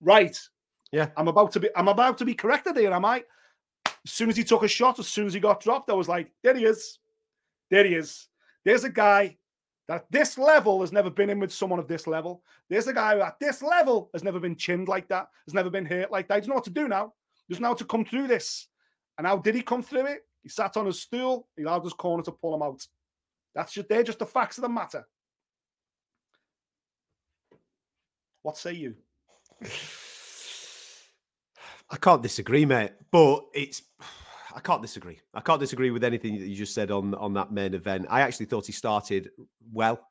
right. 0.00 0.38
Yeah. 0.92 1.08
I'm 1.16 1.28
about 1.28 1.52
to 1.52 1.60
be 1.60 1.68
I'm 1.76 1.88
about 1.88 2.18
to 2.18 2.24
be 2.24 2.34
corrected 2.34 2.76
here, 2.76 2.92
am 2.92 3.04
I? 3.04 3.24
As 3.86 4.12
soon 4.12 4.28
as 4.28 4.36
he 4.36 4.44
took 4.44 4.62
a 4.62 4.68
shot, 4.68 4.98
as 4.98 5.08
soon 5.08 5.26
as 5.26 5.34
he 5.34 5.40
got 5.40 5.60
dropped, 5.60 5.90
I 5.90 5.94
was 5.94 6.08
like, 6.08 6.30
there 6.42 6.56
he 6.56 6.64
is. 6.64 6.98
There 7.70 7.84
he 7.84 7.94
is. 7.94 8.28
There's 8.64 8.84
a 8.84 8.90
guy 8.90 9.36
that 9.88 10.06
this 10.10 10.38
level 10.38 10.80
has 10.80 10.92
never 10.92 11.10
been 11.10 11.30
in 11.30 11.38
with 11.38 11.52
someone 11.52 11.78
of 11.78 11.88
this 11.88 12.06
level. 12.06 12.42
There's 12.70 12.86
a 12.86 12.92
guy 12.92 13.14
who 13.14 13.22
at 13.22 13.38
this 13.38 13.62
level 13.62 14.10
has 14.14 14.24
never 14.24 14.40
been 14.40 14.56
chinned 14.56 14.88
like 14.88 15.08
that, 15.08 15.28
has 15.46 15.54
never 15.54 15.68
been 15.70 15.84
hurt 15.84 16.10
like 16.10 16.26
that. 16.28 16.34
He 16.36 16.40
doesn't 16.40 16.50
know 16.50 16.56
what 16.56 16.64
to 16.64 16.70
do 16.70 16.88
now. 16.88 17.12
He 17.46 17.52
doesn't 17.54 17.62
know 17.62 17.68
how 17.68 17.74
to 17.74 17.84
come 17.84 18.04
through 18.04 18.28
this. 18.28 18.68
And 19.18 19.26
how 19.26 19.36
did 19.36 19.54
he 19.54 19.62
come 19.62 19.82
through 19.82 20.06
it? 20.06 20.26
He 20.42 20.48
sat 20.48 20.76
on 20.76 20.86
his 20.86 21.00
stool, 21.00 21.48
he 21.56 21.62
allowed 21.62 21.84
his 21.84 21.92
corner 21.92 22.22
to 22.24 22.32
pull 22.32 22.54
him 22.54 22.62
out. 22.62 22.86
That's 23.54 23.72
just 23.72 23.88
they're 23.88 24.02
just 24.02 24.18
the 24.18 24.26
facts 24.26 24.58
of 24.58 24.62
the 24.62 24.68
matter. 24.68 25.06
What 28.42 28.56
say 28.58 28.72
you? 28.72 28.94
I 31.90 31.96
can't 31.96 32.22
disagree, 32.22 32.64
mate. 32.64 32.92
But 33.10 33.44
it's 33.54 33.82
I 34.54 34.60
can't 34.60 34.80
disagree. 34.80 35.20
I 35.34 35.40
can't 35.40 35.60
disagree 35.60 35.90
with 35.90 36.04
anything 36.04 36.38
that 36.38 36.46
you 36.46 36.54
just 36.54 36.74
said 36.74 36.90
on 36.90 37.14
on 37.14 37.34
that 37.34 37.52
main 37.52 37.74
event. 37.74 38.06
I 38.08 38.20
actually 38.20 38.46
thought 38.46 38.66
he 38.66 38.72
started 38.72 39.30
well. 39.72 40.08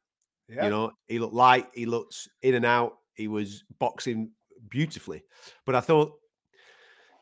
Yeah. 0.49 0.65
You 0.65 0.69
know, 0.69 0.91
he 1.07 1.19
looked 1.19 1.33
light, 1.33 1.67
he 1.73 1.85
looked 1.85 2.27
in 2.41 2.55
and 2.55 2.65
out, 2.65 2.97
he 3.13 3.27
was 3.27 3.63
boxing 3.79 4.31
beautifully. 4.69 5.23
But 5.65 5.75
I 5.75 5.79
thought 5.79 6.13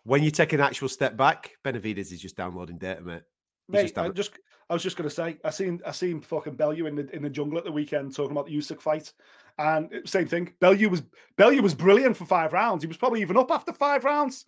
when 0.03 0.23
you 0.23 0.31
take 0.31 0.53
an 0.53 0.59
actual 0.59 0.89
step 0.89 1.15
back, 1.15 1.51
Benavidez 1.63 2.11
is 2.11 2.21
just 2.21 2.35
downloading 2.35 2.77
data, 2.77 3.01
mate. 3.01 3.21
Mate, 3.69 3.83
just 3.83 3.97
I 3.97 4.09
just 4.09 4.31
I 4.69 4.73
was 4.73 4.83
just 4.83 4.97
gonna 4.97 5.09
say 5.09 5.37
I 5.45 5.51
seen 5.51 5.79
I 5.85 5.91
seen 5.91 6.21
fucking 6.21 6.55
Bellew 6.55 6.87
in 6.87 6.95
the 6.95 7.15
in 7.15 7.21
the 7.21 7.29
jungle 7.29 7.57
at 7.57 7.65
the 7.65 7.71
weekend 7.71 8.15
talking 8.15 8.31
about 8.31 8.47
the 8.47 8.57
Usyk 8.57 8.81
fight, 8.81 9.13
and 9.59 9.91
same 10.05 10.27
thing. 10.27 10.53
Bellew 10.59 10.89
was 10.89 11.03
Bellew 11.37 11.61
was 11.61 11.75
brilliant 11.75 12.17
for 12.17 12.25
five 12.25 12.53
rounds. 12.53 12.83
He 12.83 12.87
was 12.87 12.97
probably 12.97 13.21
even 13.21 13.37
up 13.37 13.51
after 13.51 13.73
five 13.73 14.03
rounds 14.03 14.45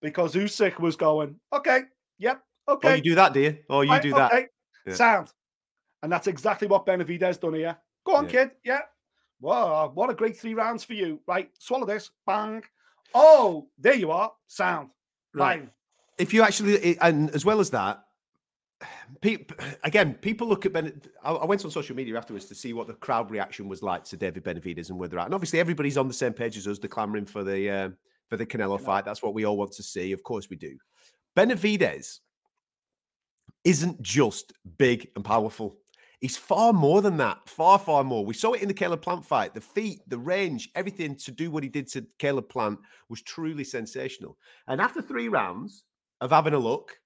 because 0.00 0.34
Usyk 0.34 0.78
was 0.78 0.94
going 0.94 1.36
okay, 1.52 1.82
yep, 2.18 2.42
Oh, 2.68 2.74
okay, 2.74 2.96
you 2.96 3.02
do 3.02 3.14
that, 3.14 3.32
do 3.32 3.40
you? 3.40 3.58
Or 3.70 3.84
you 3.84 3.90
right, 3.90 4.02
do 4.02 4.12
that. 4.14 4.48
Yeah. 4.86 4.94
sound, 4.94 5.32
and 6.02 6.10
that's 6.10 6.26
exactly 6.26 6.68
what 6.68 6.86
Benavidez 6.86 7.40
done 7.40 7.54
here. 7.54 7.76
Go 8.04 8.14
on, 8.16 8.24
Yeah. 8.24 8.30
kid, 8.30 8.50
yeah. 8.64 8.80
Whoa, 9.40 9.90
what 9.94 10.10
a 10.10 10.14
great 10.14 10.36
three 10.36 10.54
rounds 10.54 10.82
for 10.84 10.94
you. 10.94 11.20
Right, 11.26 11.50
swallow 11.58 11.86
this, 11.86 12.10
bang. 12.26 12.62
Oh, 13.14 13.68
there 13.78 13.94
you 13.94 14.10
are, 14.10 14.32
sound, 14.46 14.90
Right. 15.34 15.60
right. 15.60 15.70
if 16.18 16.32
you 16.32 16.42
actually 16.42 16.98
and 17.00 17.30
as 17.30 17.44
well 17.44 17.60
as 17.60 17.70
that 17.70 18.02
people 19.20 19.56
again 19.84 20.14
people 20.14 20.48
look 20.48 20.64
at 20.66 20.72
ben 20.72 21.00
I, 21.22 21.32
I 21.32 21.44
went 21.44 21.64
on 21.64 21.70
social 21.70 21.94
media 21.94 22.16
afterwards 22.16 22.46
to 22.46 22.54
see 22.54 22.72
what 22.72 22.86
the 22.86 22.94
crowd 22.94 23.30
reaction 23.30 23.68
was 23.68 23.82
like 23.82 24.04
to 24.04 24.16
david 24.16 24.42
benavidez 24.44 24.88
and 24.90 24.98
where 24.98 25.08
they're 25.08 25.18
at 25.18 25.26
and 25.26 25.34
obviously 25.34 25.60
everybody's 25.60 25.98
on 25.98 26.08
the 26.08 26.14
same 26.14 26.32
page 26.32 26.56
as 26.56 26.66
us 26.66 26.78
they're 26.78 26.88
clamoring 26.88 27.26
for 27.26 27.44
the 27.44 27.70
uh, 27.70 27.88
for 28.28 28.36
the 28.38 28.46
canelo 28.46 28.80
fight 28.80 29.04
that's 29.04 29.22
what 29.22 29.34
we 29.34 29.44
all 29.44 29.56
want 29.58 29.72
to 29.72 29.82
see 29.82 30.12
of 30.12 30.22
course 30.22 30.48
we 30.48 30.56
do 30.56 30.76
benavidez 31.36 32.20
isn't 33.64 34.00
just 34.02 34.52
big 34.78 35.08
and 35.16 35.24
powerful 35.24 35.76
He's 36.20 36.36
far 36.36 36.72
more 36.72 37.02
than 37.02 37.18
that. 37.18 37.46
Far, 37.46 37.78
far 37.78 38.02
more. 38.02 38.24
We 38.24 38.32
saw 38.32 38.54
it 38.54 38.62
in 38.62 38.68
the 38.68 38.74
Caleb 38.74 39.02
Plant 39.02 39.24
fight. 39.24 39.52
The 39.52 39.60
feet, 39.60 40.00
the 40.08 40.18
range, 40.18 40.70
everything 40.74 41.14
to 41.16 41.30
do 41.30 41.50
what 41.50 41.62
he 41.62 41.68
did 41.68 41.86
to 41.88 42.06
Caleb 42.18 42.48
Plant 42.48 42.78
was 43.10 43.20
truly 43.20 43.64
sensational. 43.64 44.38
And 44.66 44.80
after 44.80 45.02
three 45.02 45.28
rounds 45.28 45.84
of 46.22 46.30
having 46.30 46.54
a 46.54 46.58
look, 46.58 46.98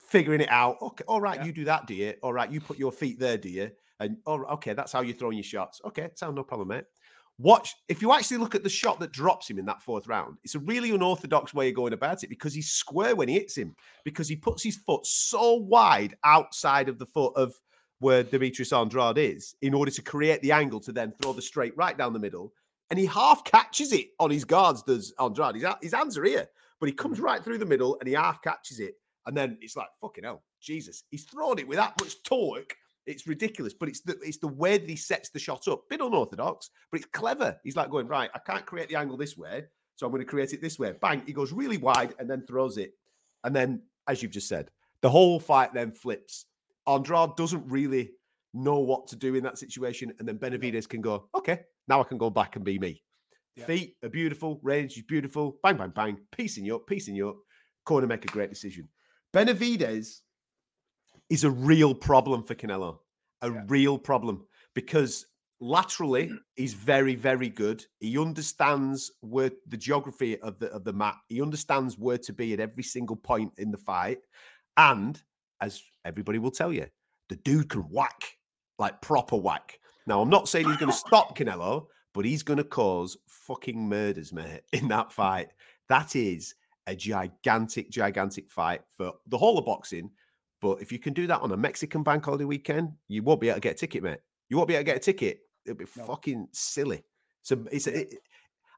figuring 0.00 0.40
it 0.40 0.50
out, 0.50 0.76
okay, 0.80 1.04
all 1.06 1.20
right, 1.20 1.36
Yeah. 1.38 1.44
you 1.44 1.52
do 1.52 1.64
that, 1.66 1.86
do 1.86 1.94
you? 1.94 2.14
All 2.22 2.32
right, 2.32 2.50
you 2.50 2.60
put 2.62 2.78
your 2.78 2.92
feet 2.92 3.18
there, 3.18 3.36
do 3.36 3.50
you? 3.50 3.70
And 4.00 4.16
oh, 4.26 4.42
okay, 4.54 4.72
that's 4.72 4.92
how 4.92 5.02
you're 5.02 5.16
throwing 5.16 5.36
your 5.36 5.44
shots. 5.44 5.82
Okay, 5.84 6.08
sound 6.14 6.34
no 6.36 6.42
problem, 6.42 6.68
mate. 6.68 6.84
Watch 7.38 7.74
if 7.88 8.00
you 8.00 8.12
actually 8.12 8.38
look 8.38 8.54
at 8.54 8.62
the 8.62 8.68
shot 8.70 8.98
that 9.00 9.12
drops 9.12 9.50
him 9.50 9.58
in 9.58 9.66
that 9.66 9.82
fourth 9.82 10.06
round, 10.06 10.38
it's 10.42 10.54
a 10.54 10.60
really 10.60 10.90
unorthodox 10.92 11.52
way 11.52 11.68
of 11.68 11.74
going 11.74 11.92
about 11.92 12.24
it 12.24 12.28
because 12.28 12.54
he's 12.54 12.70
square 12.70 13.14
when 13.14 13.28
he 13.28 13.34
hits 13.34 13.56
him, 13.56 13.76
because 14.04 14.26
he 14.26 14.36
puts 14.36 14.62
his 14.62 14.76
foot 14.76 15.04
so 15.04 15.54
wide 15.54 16.16
outside 16.24 16.88
of 16.88 16.98
the 16.98 17.04
foot 17.04 17.34
of 17.36 17.54
where 17.98 18.22
Demetrius 18.22 18.72
Andrade 18.72 19.18
is 19.18 19.54
in 19.62 19.74
order 19.74 19.90
to 19.90 20.02
create 20.02 20.40
the 20.42 20.52
angle 20.52 20.80
to 20.80 20.92
then 20.92 21.12
throw 21.12 21.32
the 21.32 21.42
straight 21.42 21.76
right 21.76 21.96
down 21.96 22.12
the 22.12 22.18
middle. 22.18 22.52
And 22.90 22.98
he 22.98 23.06
half 23.06 23.44
catches 23.44 23.92
it 23.92 24.08
on 24.18 24.30
his 24.30 24.44
guards, 24.44 24.82
does 24.82 25.12
Andrade. 25.18 25.62
His, 25.82 25.92
hands 25.92 26.16
are 26.16 26.24
here, 26.24 26.46
but 26.78 26.88
he 26.88 26.94
comes 26.94 27.20
right 27.20 27.42
through 27.42 27.58
the 27.58 27.66
middle 27.66 27.98
and 27.98 28.08
he 28.08 28.14
half 28.14 28.40
catches 28.42 28.80
it. 28.80 28.94
And 29.26 29.36
then 29.36 29.58
it's 29.60 29.76
like, 29.76 29.88
fucking 30.00 30.24
hell, 30.24 30.42
Jesus. 30.60 31.02
He's 31.10 31.24
thrown 31.24 31.58
it 31.58 31.66
with 31.66 31.78
that 31.78 32.00
much 32.00 32.22
torque. 32.22 32.76
It's 33.06 33.26
ridiculous, 33.26 33.72
but 33.72 33.88
it's 33.88 34.00
the 34.00 34.18
it's 34.22 34.38
the 34.38 34.48
way 34.48 34.78
that 34.78 34.88
he 34.88 34.96
sets 34.96 35.30
the 35.30 35.38
shot 35.38 35.68
up. 35.68 35.88
Bit 35.88 36.00
unorthodox, 36.00 36.70
but 36.90 36.98
it's 36.98 37.08
clever. 37.12 37.56
He's 37.62 37.76
like 37.76 37.90
going, 37.90 38.08
right, 38.08 38.30
I 38.34 38.40
can't 38.40 38.66
create 38.66 38.88
the 38.88 38.96
angle 38.96 39.16
this 39.16 39.36
way, 39.36 39.64
so 39.94 40.06
I'm 40.06 40.12
going 40.12 40.22
to 40.24 40.28
create 40.28 40.52
it 40.52 40.60
this 40.60 40.78
way. 40.78 40.92
Bang, 41.00 41.22
he 41.26 41.32
goes 41.32 41.52
really 41.52 41.78
wide 41.78 42.14
and 42.18 42.28
then 42.28 42.44
throws 42.46 42.78
it. 42.78 42.94
And 43.44 43.54
then, 43.54 43.82
as 44.08 44.22
you've 44.22 44.32
just 44.32 44.48
said, 44.48 44.70
the 45.02 45.10
whole 45.10 45.38
fight 45.38 45.72
then 45.72 45.92
flips. 45.92 46.46
Andrade 46.86 47.36
doesn't 47.36 47.64
really 47.68 48.10
know 48.54 48.78
what 48.78 49.06
to 49.08 49.16
do 49.16 49.34
in 49.34 49.44
that 49.44 49.58
situation. 49.58 50.12
And 50.18 50.26
then 50.26 50.38
Benavidez 50.38 50.88
can 50.88 51.00
go, 51.00 51.28
okay, 51.34 51.60
now 51.88 52.00
I 52.00 52.04
can 52.04 52.18
go 52.18 52.30
back 52.30 52.56
and 52.56 52.64
be 52.64 52.78
me. 52.78 53.02
Yeah. 53.54 53.64
Feet 53.64 53.96
are 54.02 54.08
beautiful, 54.08 54.60
range 54.62 54.96
is 54.96 55.02
beautiful. 55.02 55.58
Bang, 55.62 55.76
bang, 55.76 55.92
bang. 55.94 56.18
Piecing 56.32 56.64
you 56.64 56.76
up, 56.76 56.86
piecing 56.86 57.14
you 57.14 57.30
up. 57.30 57.36
Corner 57.84 58.06
make 58.06 58.24
a 58.24 58.28
great 58.28 58.50
decision. 58.50 58.88
Benavidez 59.32 60.20
is 61.30 61.44
a 61.44 61.50
real 61.50 61.94
problem 61.94 62.42
for 62.42 62.54
Canelo, 62.54 62.98
a 63.42 63.50
Yeah. 63.50 63.64
real 63.68 63.98
problem 63.98 64.46
because 64.74 65.26
laterally 65.60 66.30
he's 66.56 66.74
very, 66.74 67.14
very 67.14 67.48
good. 67.48 67.84
He 68.00 68.18
understands 68.18 69.10
where 69.20 69.50
the 69.66 69.76
geography 69.76 70.38
of 70.40 70.58
the 70.58 70.70
of 70.72 70.84
the 70.84 70.92
map. 70.92 71.18
He 71.28 71.40
understands 71.42 71.98
where 71.98 72.18
to 72.18 72.32
be 72.32 72.52
at 72.52 72.60
every 72.60 72.82
single 72.82 73.16
point 73.16 73.52
in 73.58 73.70
the 73.70 73.78
fight. 73.78 74.18
And 74.76 75.20
as 75.60 75.82
everybody 76.04 76.38
will 76.38 76.50
tell 76.50 76.72
you, 76.72 76.86
the 77.28 77.36
dude 77.36 77.68
can 77.70 77.82
whack 77.82 78.36
like 78.78 79.00
proper 79.00 79.36
whack. 79.36 79.78
Now, 80.06 80.20
I'm 80.20 80.28
not 80.30 80.48
saying 80.48 80.66
he's 80.68 80.76
going 80.76 80.92
to 80.92 80.96
stop 80.96 81.36
Canelo, 81.36 81.86
but 82.14 82.24
he's 82.24 82.42
going 82.44 82.58
to 82.58 82.64
cause 82.64 83.16
fucking 83.26 83.88
murders, 83.88 84.32
mate, 84.32 84.60
in 84.72 84.86
that 84.88 85.10
fight. 85.10 85.48
That 85.88 86.14
is 86.14 86.54
a 86.86 86.94
gigantic, 86.94 87.90
gigantic 87.90 88.48
fight 88.50 88.82
for 88.96 89.14
the 89.26 89.38
whole 89.38 89.58
of 89.58 89.64
boxing. 89.64 90.10
But 90.60 90.80
if 90.80 90.90
you 90.90 90.98
can 90.98 91.12
do 91.12 91.26
that 91.26 91.40
on 91.40 91.52
a 91.52 91.56
Mexican 91.56 92.02
bank 92.02 92.24
holiday 92.24 92.44
weekend, 92.44 92.92
you 93.08 93.22
won't 93.22 93.40
be 93.40 93.48
able 93.48 93.56
to 93.56 93.60
get 93.60 93.72
a 93.72 93.78
ticket, 93.78 94.02
mate. 94.02 94.18
You 94.48 94.56
won't 94.56 94.68
be 94.68 94.74
able 94.74 94.80
to 94.80 94.84
get 94.84 94.96
a 94.96 95.00
ticket. 95.00 95.40
It'll 95.64 95.76
be 95.76 95.86
No. 95.96 96.04
fucking 96.04 96.48
silly. 96.52 97.02
So 97.42 97.64
it's. 97.70 97.86
It, 97.86 98.14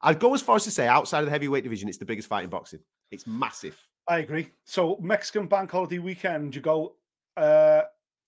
I'd 0.03 0.21
go 0.21 0.33
as 0.35 0.43
far 0.43 0.57
as 0.57 0.65
to 0.65 0.71
say, 0.71 0.87
outside 0.87 1.21
of 1.21 1.25
the 1.27 1.31
heavyweight 1.31 1.65
division, 1.65 1.89
it's 1.89 1.99
the 1.99 2.05
biggest 2.05 2.29
fight 2.29 2.45
in 2.45 2.51
boxing. 2.51 2.81
It's 3.11 3.27
massive. 3.27 3.77
I 4.07 4.19
agree. 4.19 4.51
So 4.65 4.97
Mexican 5.03 5.47
bank 5.47 5.71
holiday 5.71 5.99
weekend, 5.99 6.55
you 6.55 6.61
go. 6.61 6.95
Uh, 7.37 7.81
do 7.81 7.85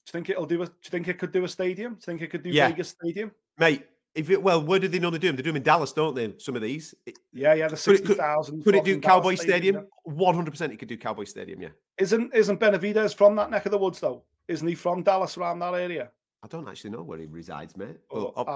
you 0.06 0.12
think 0.12 0.30
it'll 0.30 0.46
do 0.46 0.62
a? 0.62 0.66
Do 0.66 0.72
you 0.84 0.90
think 0.90 1.08
it 1.08 1.18
could 1.18 1.32
do 1.32 1.44
a 1.44 1.48
stadium? 1.48 1.94
Do 1.94 1.98
you 1.98 2.04
think 2.06 2.22
it 2.22 2.30
could 2.30 2.42
do 2.42 2.50
Yeah. 2.50 2.68
Vegas 2.68 2.88
Stadium? 2.90 3.32
Mate, 3.58 3.86
if 4.14 4.28
it 4.30 4.42
well, 4.42 4.62
where 4.62 4.78
do 4.78 4.88
they 4.88 4.98
normally 4.98 5.18
do 5.20 5.28
them? 5.28 5.36
They 5.36 5.42
do 5.42 5.50
them 5.50 5.56
in 5.56 5.62
Dallas, 5.62 5.92
don't 5.92 6.14
they? 6.14 6.34
Some 6.38 6.56
of 6.56 6.62
these. 6.62 6.94
Yeah, 7.32 7.54
yeah. 7.54 7.68
The 7.68 7.76
sixty 7.76 8.06
could- 8.06 8.18
Could 8.64 8.74
it 8.74 8.84
do 8.84 9.00
Cowboy 9.00 9.34
Stadium? 9.36 9.86
One 10.04 10.34
hundred 10.34 10.50
percent, 10.50 10.72
it 10.72 10.78
could 10.78 10.88
do 10.88 10.96
Cowboy 10.96 11.24
Stadium. 11.24 11.60
Yeah, 11.62 11.68
Isn't 11.98 12.34
isn't 12.34 12.58
Benavidez 12.60 13.14
from 13.14 13.36
that 13.36 13.50
neck 13.50 13.66
of 13.66 13.72
the 13.72 13.78
woods 13.78 14.00
though? 14.00 14.22
Isn't 14.48 14.66
he 14.66 14.74
from 14.74 15.02
Dallas 15.02 15.38
around 15.38 15.60
that 15.60 15.74
area? 15.74 16.10
I 16.42 16.46
don't 16.46 16.66
actually 16.68 16.88
know 16.90 17.02
where 17.02 17.18
he 17.18 17.26
resides, 17.26 17.76
mate. 17.76 17.98
Or 18.08 18.32
But, 18.34 18.46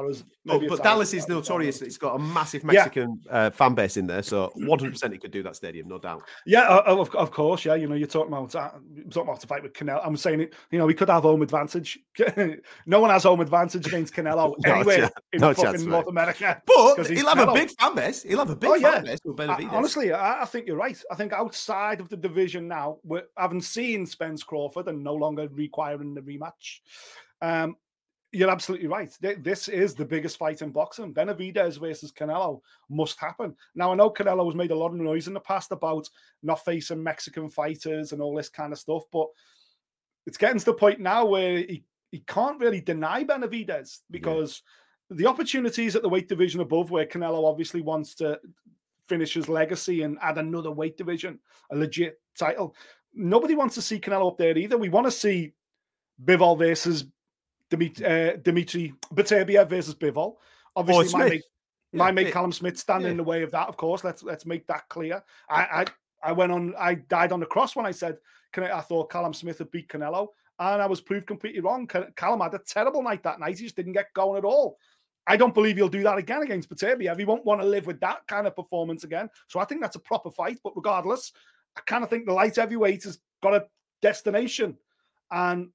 but- 0.46 0.68
but 0.68 0.82
Dallas 0.82 1.12
is 1.12 1.28
notorious. 1.28 1.82
It's 1.82 1.98
got 1.98 2.14
a 2.14 2.18
massive 2.18 2.62
Yeah. 2.62 2.72
Mexican 2.84 3.20
uh, 3.28 3.50
fan 3.50 3.74
base 3.74 3.98
in 3.98 4.06
there, 4.06 4.22
so 4.22 4.50
one 4.54 4.78
hundred 4.78 4.92
percent, 4.92 5.12
he 5.12 5.18
could 5.18 5.30
do 5.32 5.42
that 5.42 5.54
stadium, 5.54 5.86
no 5.88 5.98
doubt. 5.98 6.22
Yeah, 6.46 6.66
of, 6.86 7.14
of 7.14 7.30
course. 7.30 7.62
Yeah, 7.66 7.74
you 7.74 7.86
know, 7.86 7.94
you're 7.94 8.06
talking 8.08 8.32
about 8.32 8.54
uh, 8.54 8.70
talking 9.10 9.28
about 9.28 9.40
to 9.40 9.46
fight 9.46 9.62
with 9.62 9.74
Canelo. 9.74 10.00
I'm 10.02 10.16
saying 10.16 10.40
it. 10.40 10.54
You 10.70 10.78
know, 10.78 10.86
we 10.86 10.94
could 10.94 11.10
have 11.10 11.24
home 11.24 11.42
advantage. 11.42 11.98
no 12.86 13.00
one 13.00 13.10
has 13.10 13.24
home 13.24 13.40
advantage 13.40 13.86
against 13.86 14.14
Canelo 14.14 14.54
No 14.64 14.72
anywhere 14.76 14.96
chance- 14.96 15.12
in 15.34 15.40
no 15.42 15.52
fucking 15.52 15.64
chance, 15.72 15.82
North. 15.84 16.06
America. 16.06 16.62
But 16.96 17.06
he'll 17.08 17.26
have 17.28 17.48
a 17.48 17.52
big 17.52 17.70
fan 17.78 17.94
base. 17.94 18.22
He'll 18.22 18.38
have 18.38 18.50
a 18.50 18.56
big 18.56 18.70
Oh, 18.70 18.74
yeah. 18.76 18.92
fan 18.92 19.04
base 19.04 19.18
with 19.26 19.38
I- 19.40 19.68
honestly, 19.70 20.10
I, 20.10 20.40
I 20.42 20.44
think 20.46 20.66
you're 20.66 20.76
right. 20.78 20.98
I 21.10 21.16
think 21.16 21.34
outside 21.34 22.00
of 22.00 22.08
the 22.08 22.16
division 22.16 22.66
now, 22.66 22.96
we 23.04 23.20
haven't 23.36 23.60
seen 23.62 24.06
Spence 24.06 24.42
Crawford 24.42 24.88
and 24.88 25.04
no 25.04 25.14
longer 25.14 25.48
requiring 25.52 26.14
the 26.14 26.22
rematch. 26.22 26.80
Um, 27.42 27.76
you're 28.34 28.50
absolutely 28.50 28.88
right. 28.88 29.16
This 29.20 29.68
is 29.68 29.94
the 29.94 30.04
biggest 30.04 30.38
fight 30.38 30.60
in 30.60 30.70
boxing. 30.70 31.14
Benavidez 31.14 31.78
versus 31.78 32.10
Canelo 32.10 32.60
must 32.90 33.20
happen. 33.20 33.54
Now, 33.76 33.92
I 33.92 33.94
know 33.94 34.10
Canelo 34.10 34.46
has 34.46 34.56
made 34.56 34.72
a 34.72 34.76
lot 34.76 34.88
of 34.88 34.94
noise 34.94 35.28
in 35.28 35.34
the 35.34 35.40
past 35.40 35.70
about 35.70 36.08
not 36.42 36.64
facing 36.64 37.02
Mexican 37.02 37.48
fighters 37.48 38.10
and 38.10 38.20
all 38.20 38.34
this 38.34 38.48
kind 38.48 38.72
of 38.72 38.78
stuff, 38.80 39.04
but 39.12 39.28
it's 40.26 40.36
getting 40.36 40.58
to 40.58 40.64
the 40.64 40.74
point 40.74 40.98
now 40.98 41.24
where 41.24 41.58
he, 41.58 41.84
he 42.10 42.24
can't 42.26 42.60
really 42.60 42.80
deny 42.80 43.22
Benavidez 43.22 44.00
because 44.10 44.62
the 45.10 45.26
opportunities 45.26 45.94
at 45.94 46.02
the 46.02 46.08
weight 46.08 46.28
division 46.28 46.60
above, 46.60 46.90
where 46.90 47.06
Canelo 47.06 47.48
obviously 47.48 47.82
wants 47.82 48.16
to 48.16 48.40
finish 49.06 49.34
his 49.34 49.48
legacy 49.48 50.02
and 50.02 50.18
add 50.22 50.38
another 50.38 50.72
weight 50.72 50.96
division, 50.96 51.38
a 51.70 51.76
legit 51.76 52.20
title. 52.36 52.74
Nobody 53.12 53.54
wants 53.54 53.76
to 53.76 53.82
see 53.82 54.00
Canelo 54.00 54.28
up 54.28 54.38
there 54.38 54.58
either. 54.58 54.76
We 54.76 54.88
want 54.88 55.06
to 55.06 55.12
see 55.12 55.52
Bivol 56.24 56.58
versus 56.58 57.04
Dimitri, 57.70 58.04
uh, 58.06 58.36
Dimitri 58.36 58.94
Beterbiev 59.14 59.68
versus 59.68 59.94
Bivol. 59.94 60.36
Obviously, 60.76 61.18
my 61.18 61.28
mate, 61.28 61.42
My 61.92 62.06
Yeah, 62.08 62.12
mate 62.12 62.26
it- 62.28 62.32
Callum 62.32 62.52
Smith 62.52 62.76
standing 62.78 63.10
in 63.12 63.16
the 63.16 63.24
way 63.24 63.42
of 63.42 63.50
that, 63.52 63.68
of 63.68 63.76
course. 63.76 64.02
Let's 64.04 64.22
let's 64.22 64.44
make 64.46 64.66
that 64.66 64.88
clear. 64.88 65.22
I 65.48 65.62
I, 65.62 65.84
I 66.30 66.32
went 66.32 66.50
on, 66.52 66.74
I 66.78 66.94
died 66.94 67.32
on 67.32 67.40
the 67.40 67.46
cross 67.46 67.76
when 67.76 67.86
I 67.86 67.92
said 67.92 68.18
I 68.56 68.80
thought 68.80 69.10
Callum 69.10 69.34
Smith 69.34 69.58
had 69.58 69.70
beat 69.70 69.88
Canelo, 69.88 70.28
and 70.60 70.80
I 70.82 70.86
was 70.86 71.00
proved 71.00 71.26
completely 71.26 71.60
wrong. 71.60 71.86
Ca- 71.88 72.10
Callum 72.16 72.40
had 72.40 72.54
a 72.54 72.58
terrible 72.60 73.02
night 73.02 73.22
that 73.24 73.40
night. 73.40 73.58
He 73.58 73.64
just 73.64 73.76
didn't 73.76 73.92
get 73.94 74.12
going 74.14 74.38
at 74.38 74.44
all. 74.44 74.78
I 75.26 75.36
don't 75.36 75.54
believe 75.54 75.76
he'll 75.76 75.88
do 75.88 76.02
that 76.02 76.18
again 76.18 76.42
against 76.42 76.68
Beterbiev. 76.68 77.18
He 77.18 77.24
won't 77.24 77.44
want 77.46 77.60
to 77.60 77.66
live 77.66 77.86
with 77.86 77.98
that 78.00 78.26
kind 78.28 78.46
of 78.46 78.54
performance 78.54 79.04
again. 79.04 79.28
So 79.48 79.58
I 79.58 79.64
think 79.64 79.80
that's 79.80 79.96
a 79.96 80.00
proper 80.00 80.30
fight. 80.30 80.58
But 80.62 80.76
regardless, 80.76 81.32
I 81.76 81.80
kind 81.86 82.04
of 82.04 82.10
think 82.10 82.26
the 82.26 82.32
light 82.32 82.56
heavyweight 82.56 83.04
has 83.04 83.18
got 83.42 83.54
a 83.54 83.66
destination. 84.02 84.76
And 85.30 85.70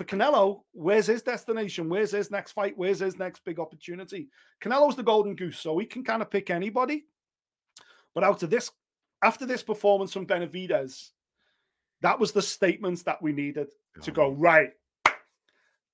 for 0.00 0.06
Canelo, 0.06 0.62
where's 0.72 1.08
his 1.08 1.20
destination? 1.20 1.90
Where's 1.90 2.12
his 2.12 2.30
next 2.30 2.52
fight? 2.52 2.72
Where's 2.74 3.00
his 3.00 3.18
next 3.18 3.44
big 3.44 3.60
opportunity? 3.60 4.30
Canelo's 4.64 4.96
the 4.96 5.02
golden 5.02 5.34
goose, 5.34 5.58
so 5.58 5.76
he 5.76 5.84
can 5.84 6.02
kind 6.02 6.22
of 6.22 6.30
pick 6.30 6.48
anybody. 6.48 7.04
But 8.14 8.24
out 8.24 8.42
of 8.42 8.48
this, 8.48 8.70
after 9.22 9.44
this 9.44 9.62
performance 9.62 10.10
from 10.10 10.26
Benavidez, 10.26 11.10
that 12.00 12.18
was 12.18 12.32
the 12.32 12.40
statements 12.40 13.02
that 13.02 13.20
we 13.20 13.32
needed 13.32 13.68
to 14.00 14.10
go, 14.10 14.30
right, 14.30 14.70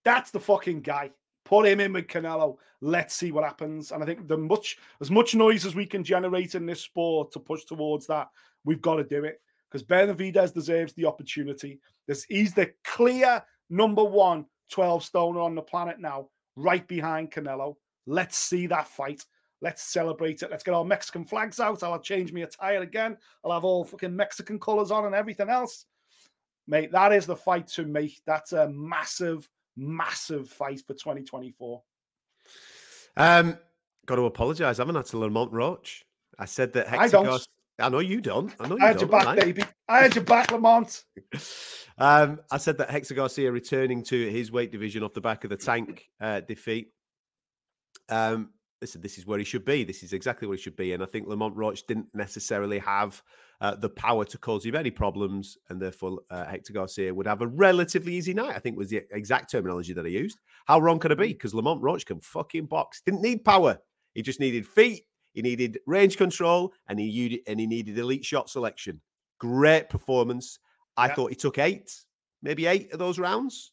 that's 0.04 0.30
the 0.30 0.38
fucking 0.38 0.82
guy. 0.82 1.10
Put 1.44 1.66
him 1.66 1.80
in 1.80 1.92
with 1.92 2.06
Canelo. 2.06 2.58
Let's 2.80 3.12
see 3.12 3.32
what 3.32 3.42
happens. 3.42 3.90
And 3.90 4.04
I 4.04 4.06
think 4.06 4.28
the 4.28 4.38
much 4.38 4.78
as 5.00 5.10
much 5.10 5.34
noise 5.34 5.66
as 5.66 5.74
we 5.74 5.84
can 5.84 6.04
generate 6.04 6.54
in 6.54 6.64
this 6.64 6.80
sport 6.80 7.32
to 7.32 7.40
push 7.40 7.64
towards 7.64 8.06
that, 8.06 8.28
we've 8.64 8.80
got 8.80 8.96
to 8.96 9.04
do 9.04 9.24
it 9.24 9.40
because 9.68 9.82
Benavidez 9.82 10.54
deserves 10.54 10.92
the 10.92 11.06
opportunity. 11.06 11.80
This 12.06 12.22
he's 12.22 12.54
the 12.54 12.72
clear 12.84 13.42
number 13.70 14.04
one 14.04 14.46
12 14.70 15.04
stoner 15.04 15.40
on 15.40 15.54
the 15.54 15.62
planet 15.62 15.98
now, 15.98 16.28
right 16.56 16.86
behind 16.86 17.30
Canelo. 17.30 17.76
Let's 18.06 18.36
see 18.36 18.66
that 18.68 18.88
fight. 18.88 19.24
Let's 19.62 19.82
celebrate 19.82 20.42
it. 20.42 20.50
Let's 20.50 20.62
get 20.62 20.74
our 20.74 20.84
Mexican 20.84 21.24
flags 21.24 21.60
out. 21.60 21.82
I'll 21.82 21.98
change 21.98 22.32
my 22.32 22.40
attire 22.40 22.82
again. 22.82 23.16
I'll 23.44 23.52
have 23.52 23.64
all 23.64 23.84
fucking 23.84 24.14
Mexican 24.14 24.58
colors 24.58 24.90
on 24.90 25.06
and 25.06 25.14
everything 25.14 25.48
else. 25.48 25.86
Mate, 26.66 26.92
that 26.92 27.12
is 27.12 27.26
the 27.26 27.36
fight 27.36 27.66
to 27.68 27.84
me. 27.84 28.16
That's 28.26 28.52
a 28.52 28.68
massive, 28.68 29.48
massive 29.76 30.48
fight 30.48 30.82
for 30.86 30.94
2024. 30.94 31.82
Um, 33.16 33.58
got 34.04 34.16
to 34.16 34.26
apologise, 34.26 34.78
haven't 34.78 34.96
I, 34.96 35.02
to 35.02 35.18
Lamont 35.18 35.52
Roach? 35.52 36.04
I 36.38 36.44
said 36.44 36.72
that 36.74 36.88
Hector 36.88 37.02
I 37.02 37.08
don't. 37.08 37.48
I 37.78 37.88
know 37.88 38.00
you 38.00 38.20
don't. 38.20 38.54
I 38.60 38.68
know 38.68 38.76
you 38.76 38.84
I 38.84 38.88
had 38.88 38.98
don't. 38.98 39.10
your 39.10 39.20
back, 39.20 39.38
baby. 39.38 39.62
I 39.88 40.02
had 40.02 40.14
your 40.14 40.24
back, 40.24 40.50
Lamont. 40.50 41.04
Um, 41.98 42.40
I 42.50 42.58
said 42.58 42.78
that 42.78 42.90
Hector 42.90 43.14
Garcia 43.14 43.50
returning 43.50 44.02
to 44.04 44.30
his 44.30 44.52
weight 44.52 44.72
division 44.72 45.02
off 45.02 45.14
the 45.14 45.20
back 45.20 45.44
of 45.44 45.50
the 45.50 45.56
tank 45.56 46.08
uh, 46.20 46.40
defeat. 46.40 46.88
Um, 48.08 48.50
listen, 48.80 49.00
this 49.00 49.16
is 49.16 49.26
where 49.26 49.38
he 49.38 49.44
should 49.44 49.64
be. 49.64 49.84
This 49.84 50.02
is 50.02 50.12
exactly 50.12 50.46
where 50.46 50.56
he 50.56 50.62
should 50.62 50.76
be. 50.76 50.92
And 50.92 51.02
I 51.02 51.06
think 51.06 51.26
Lamont 51.26 51.56
Roach 51.56 51.86
didn't 51.86 52.08
necessarily 52.14 52.78
have 52.80 53.22
uh, 53.60 53.76
the 53.76 53.88
power 53.88 54.24
to 54.26 54.38
cause 54.38 54.64
him 54.66 54.74
any 54.74 54.90
problems, 54.90 55.56
and 55.70 55.80
therefore 55.80 56.20
uh, 56.30 56.44
Hector 56.44 56.72
Garcia 56.72 57.14
would 57.14 57.26
have 57.26 57.40
a 57.40 57.46
relatively 57.46 58.14
easy 58.14 58.34
night. 58.34 58.54
I 58.54 58.58
think 58.58 58.76
was 58.76 58.90
the 58.90 59.02
exact 59.10 59.50
terminology 59.50 59.92
that 59.94 60.04
I 60.04 60.10
used. 60.10 60.38
How 60.66 60.78
wrong 60.80 60.98
could 60.98 61.12
I 61.12 61.14
be? 61.14 61.28
Because 61.28 61.54
Lamont 61.54 61.82
Roach 61.82 62.04
can 62.04 62.20
fucking 62.20 62.66
box. 62.66 63.00
Didn't 63.06 63.22
need 63.22 63.44
power. 63.44 63.78
He 64.14 64.22
just 64.22 64.40
needed 64.40 64.66
feet. 64.66 65.04
He 65.32 65.42
needed 65.42 65.78
range 65.86 66.16
control, 66.16 66.72
and 66.88 66.98
he 66.98 67.42
and 67.46 67.60
he 67.60 67.66
needed 67.66 67.98
elite 67.98 68.24
shot 68.24 68.50
selection. 68.50 69.00
Great 69.38 69.88
performance. 69.88 70.58
I 70.96 71.08
Yeah. 71.08 71.14
thought 71.14 71.30
he 71.30 71.36
took 71.36 71.58
eight, 71.58 71.92
maybe 72.42 72.66
eight 72.66 72.92
of 72.92 72.98
those 72.98 73.18
rounds. 73.18 73.72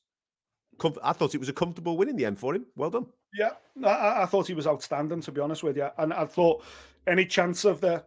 Comf- 0.77 0.97
I 1.03 1.13
thought 1.13 1.35
it 1.35 1.39
was 1.39 1.49
a 1.49 1.53
comfortable 1.53 1.97
win 1.97 2.09
in 2.09 2.15
the 2.15 2.25
end 2.25 2.39
for 2.39 2.53
him. 2.55 2.65
Well 2.75 2.89
done. 2.89 3.05
Yeah, 3.33 3.53
I- 3.83 4.23
I, 4.23 4.25
thought 4.25 4.47
he 4.47 4.53
was 4.53 4.67
outstanding, 4.67 5.21
to 5.21 5.31
be 5.31 5.41
honest 5.41 5.63
with 5.63 5.77
you. 5.77 5.89
And 5.97 6.13
I 6.13 6.25
thought 6.25 6.63
any 7.07 7.25
chance 7.25 7.65
of 7.65 7.81
the 7.81 8.03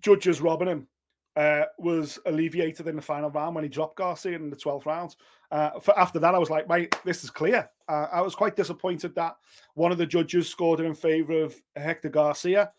judges 0.00 0.40
robbing 0.40 0.68
him 0.68 0.88
uh, 1.36 1.66
was 1.78 2.18
alleviated 2.26 2.88
in 2.88 2.96
the 2.96 3.02
final 3.02 3.30
round 3.30 3.54
when 3.54 3.62
he 3.62 3.70
dropped 3.70 3.96
Garcia 3.96 4.34
in 4.34 4.50
the 4.50 4.56
12th 4.56 4.86
round. 4.86 5.14
Uh, 5.52 5.78
for, 5.78 5.96
after 5.96 6.18
that, 6.18 6.34
I 6.34 6.38
was 6.38 6.50
like, 6.50 6.68
mate, 6.68 6.96
this 7.04 7.22
is 7.22 7.30
clear. 7.30 7.70
Uh, 7.88 8.06
I 8.10 8.20
was 8.20 8.34
quite 8.34 8.56
disappointed 8.56 9.14
that 9.14 9.36
one 9.74 9.92
of 9.92 9.98
the 9.98 10.06
judges 10.06 10.48
scored 10.48 10.80
it 10.80 10.86
in 10.86 10.94
favor 10.94 11.44
of 11.44 11.54
Hector 11.76 12.08
Garcia, 12.08 12.72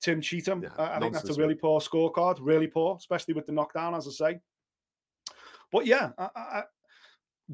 Tim 0.00 0.20
Cheatham. 0.20 0.62
Yeah, 0.62 0.68
Uh, 0.78 0.90
I 0.94 1.00
think 1.00 1.12
that's 1.14 1.28
a 1.30 1.34
really 1.40 1.54
poor 1.54 1.80
scorecard, 1.80 2.38
really 2.40 2.66
poor, 2.68 2.96
especially 2.96 3.34
with 3.34 3.46
the 3.46 3.52
knockdown, 3.52 3.94
as 3.94 4.06
I 4.06 4.10
say. 4.10 4.40
But 5.72 5.86
yeah, 5.86 6.10
I, 6.18 6.28
I, 6.34 6.40
I- 6.40 6.64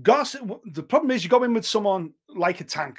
Garcia, 0.02 0.40
the 0.72 0.82
problem 0.82 1.12
is 1.12 1.22
you 1.22 1.30
go 1.30 1.44
in 1.44 1.54
with 1.54 1.64
someone 1.66 2.12
like 2.28 2.60
a 2.60 2.64
tank, 2.64 2.98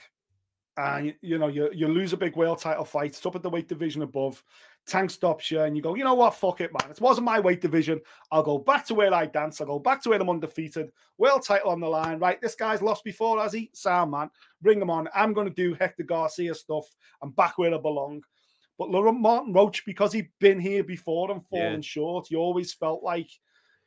and 0.77 1.07
you, 1.07 1.13
you 1.21 1.37
know 1.37 1.47
you 1.47 1.69
you 1.73 1.87
lose 1.89 2.13
a 2.13 2.17
big 2.17 2.37
world 2.37 2.59
title 2.59 2.85
fight. 2.85 3.07
It's 3.11 3.25
up 3.25 3.35
at 3.35 3.43
the 3.43 3.49
weight 3.49 3.67
division 3.67 4.01
above. 4.01 4.41
Tank 4.87 5.09
stops 5.09 5.49
you, 5.51 5.59
and 5.61 5.75
you 5.75 5.81
go, 5.83 5.95
you 5.95 6.03
know 6.05 6.13
what? 6.13 6.35
Fuck 6.35 6.61
it, 6.61 6.71
man. 6.71 6.89
It 6.91 7.01
wasn't 7.01 7.25
my 7.25 7.39
weight 7.39 7.59
division. 7.59 7.99
I'll 8.31 8.43
go 8.43 8.57
back 8.59 8.85
to 8.87 8.93
where 8.93 9.13
I 9.13 9.25
dance. 9.25 9.59
I'll 9.59 9.67
go 9.67 9.79
back 9.79 10.01
to 10.03 10.09
where 10.09 10.21
I'm 10.21 10.29
undefeated. 10.29 10.91
World 11.17 11.43
title 11.43 11.71
on 11.71 11.79
the 11.81 11.87
line, 11.87 12.19
right? 12.19 12.39
This 12.39 12.55
guy's 12.55 12.81
lost 12.81 13.03
before, 13.03 13.41
has 13.41 13.51
he? 13.51 13.71
Sound 13.73 14.11
man, 14.11 14.29
bring 14.61 14.81
him 14.81 14.89
on. 14.89 15.09
I'm 15.13 15.33
going 15.33 15.47
to 15.47 15.53
do 15.53 15.73
Hector 15.73 16.03
Garcia 16.03 16.53
stuff. 16.55 16.85
I'm 17.21 17.31
back 17.31 17.57
where 17.57 17.73
I 17.73 17.77
belong. 17.77 18.21
But 18.77 18.89
Laurent 18.89 19.19
Martin 19.19 19.53
Roach, 19.53 19.85
because 19.85 20.11
he'd 20.11 20.29
been 20.39 20.59
here 20.59 20.83
before 20.83 21.31
and 21.31 21.45
fallen 21.47 21.75
Yeah. 21.75 21.81
short, 21.81 22.27
he 22.27 22.35
always 22.35 22.73
felt 22.73 23.03
like 23.03 23.29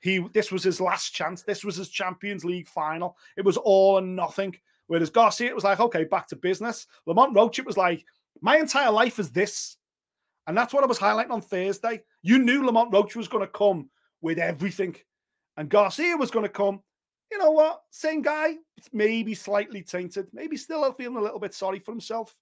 he 0.01 0.18
this 0.32 0.51
was 0.53 0.62
his 0.62 0.80
last 0.80 1.11
chance. 1.11 1.43
This 1.43 1.64
was 1.64 1.76
his 1.76 1.91
Champions 1.91 2.45
League 2.45 2.68
final. 2.68 3.16
It 3.36 3.45
was 3.45 3.57
all 3.57 3.99
and 3.99 4.16
nothing. 4.16 4.57
Whereas 4.86 5.11
Garcia, 5.11 5.49
it 5.49 5.55
was 5.55 5.64
like, 5.64 5.80
okay, 5.80 6.05
back 6.05 6.26
to 6.28 6.36
business. 6.36 6.86
Lamont 7.05 7.34
Roach, 7.36 7.59
it 7.59 7.66
was 7.66 7.76
like, 7.76 8.05
my 8.41 8.57
entire 8.57 8.91
life 8.91 9.18
is 9.18 9.30
this. 9.30 9.76
And 10.47 10.57
that's 10.57 10.72
what 10.72 10.82
I 10.82 10.86
was 10.86 10.99
highlighting 10.99 11.30
on 11.30 11.43
Thursday. 11.43 12.01
You 12.22 12.39
knew 12.39 12.64
Lamont 12.64 12.91
Roach 12.93 13.14
was 13.14 13.28
going 13.28 13.45
to 13.45 13.53
come 13.53 13.91
with 14.22 14.39
everything. 14.39 14.97
And 15.59 15.68
Garcia 15.68 16.16
was 16.16 16.30
going 16.30 16.45
to 16.45 16.49
come, 16.49 16.80
you 17.30 17.36
know 17.36 17.51
what? 17.51 17.82
Same 17.91 18.22
guy, 18.22 18.55
maybe 18.93 19.34
slightly 19.34 19.82
tainted, 19.82 20.28
maybe 20.32 20.57
still 20.57 20.91
feeling 20.95 21.18
a 21.18 21.22
little 21.22 21.41
bit 21.41 21.53
sorry 21.53 21.80
for 21.80 21.91
himself. 21.91 22.34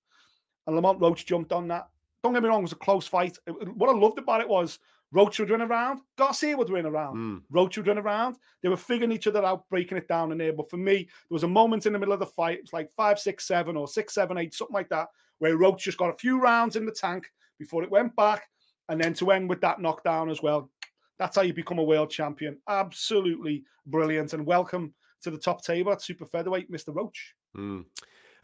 And 0.66 0.76
Lamont 0.76 1.00
Roach 1.00 1.26
jumped 1.26 1.52
on 1.52 1.66
that. 1.68 1.88
Don't 2.26 2.32
get 2.32 2.42
me 2.42 2.48
wrong, 2.48 2.58
it 2.58 2.62
was 2.62 2.72
a 2.72 2.76
close 2.76 3.06
fight. 3.06 3.38
What 3.76 3.88
I 3.88 3.92
loved 3.92 4.18
about 4.18 4.40
it 4.40 4.48
was 4.48 4.80
Roach 5.12 5.38
would 5.38 5.48
win 5.48 5.62
around, 5.62 6.00
Garcia 6.18 6.56
would 6.56 6.70
win 6.70 6.84
around. 6.84 7.16
Mm. 7.16 7.42
Roach 7.50 7.76
would 7.76 7.86
run 7.86 7.98
around. 7.98 8.34
They 8.64 8.68
were 8.68 8.76
figuring 8.76 9.12
each 9.12 9.28
other 9.28 9.44
out, 9.44 9.68
breaking 9.68 9.96
it 9.96 10.08
down 10.08 10.32
in 10.32 10.38
there. 10.38 10.52
But 10.52 10.68
for 10.68 10.76
me, 10.76 11.04
there 11.04 11.06
was 11.30 11.44
a 11.44 11.48
moment 11.48 11.86
in 11.86 11.92
the 11.92 12.00
middle 12.00 12.12
of 12.14 12.18
the 12.18 12.26
fight. 12.26 12.58
It 12.58 12.62
was 12.62 12.72
like 12.72 12.90
five, 12.96 13.20
six, 13.20 13.46
seven, 13.46 13.76
or 13.76 13.86
six, 13.86 14.12
seven, 14.12 14.38
eight, 14.38 14.54
something 14.54 14.74
like 14.74 14.88
that, 14.88 15.06
where 15.38 15.56
Roach 15.56 15.84
just 15.84 15.98
got 15.98 16.12
a 16.12 16.18
few 16.18 16.40
rounds 16.40 16.74
in 16.74 16.84
the 16.84 16.90
tank 16.90 17.30
before 17.60 17.84
it 17.84 17.90
went 17.92 18.16
back, 18.16 18.48
and 18.88 19.00
then 19.00 19.14
to 19.14 19.30
end 19.30 19.48
with 19.48 19.60
that 19.60 19.80
knockdown 19.80 20.28
as 20.28 20.42
well. 20.42 20.68
That's 21.20 21.36
how 21.36 21.42
you 21.42 21.54
become 21.54 21.78
a 21.78 21.84
world 21.84 22.10
champion. 22.10 22.58
Absolutely 22.68 23.62
brilliant, 23.86 24.32
and 24.32 24.44
welcome 24.44 24.94
to 25.22 25.30
the 25.30 25.38
top 25.38 25.62
table 25.64 25.92
at 25.92 26.02
super 26.02 26.26
featherweight, 26.26 26.72
Mr. 26.72 26.92
Roach. 26.92 27.36
Mm. 27.56 27.84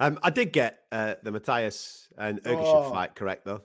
Um, 0.01 0.19
I 0.23 0.31
did 0.31 0.53
get 0.53 0.81
uh, 0.91 1.15
the 1.23 1.31
Matthias 1.31 2.09
and 2.19 2.43
Ergashev 2.43 2.87
Oh. 2.87 2.91
fight 2.91 3.15
correct 3.15 3.45
though. 3.45 3.63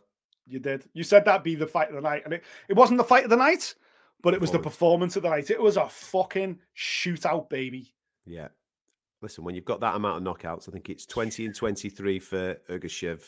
You 0.48 0.60
did. 0.60 0.86
You 0.94 1.04
said 1.04 1.26
that'd 1.26 1.44
be 1.44 1.56
the 1.56 1.68
fight 1.68 1.90
of 1.90 1.96
the 1.96 2.02
night, 2.02 2.24
and 2.26 2.34
it, 2.34 2.44
it 2.70 2.74
wasn't 2.74 2.98
the 2.98 3.04
fight 3.04 3.24
of 3.24 3.30
the 3.30 3.36
night, 3.36 3.76
but 4.22 4.34
it 4.34 4.42
was 4.42 4.52
the 4.52 4.60
performance 4.60 5.16
of 5.16 5.24
the 5.24 5.30
night. 5.30 5.50
It 5.50 5.62
was 5.62 5.78
a 5.78 5.90
fucking 5.90 6.60
shootout, 6.76 7.50
baby. 7.50 7.94
Yeah. 8.26 8.48
Listen, 9.22 9.44
when 9.44 9.56
you've 9.56 9.66
got 9.66 9.80
that 9.82 9.96
amount 9.96 10.18
of 10.18 10.24
knockouts, 10.24 10.70
I 10.70 10.72
think 10.72 10.90
it's 10.90 11.06
20 11.06 11.48
and 11.48 11.56
23 11.56 12.20
for 12.20 12.56
Ergashev. 12.70 13.22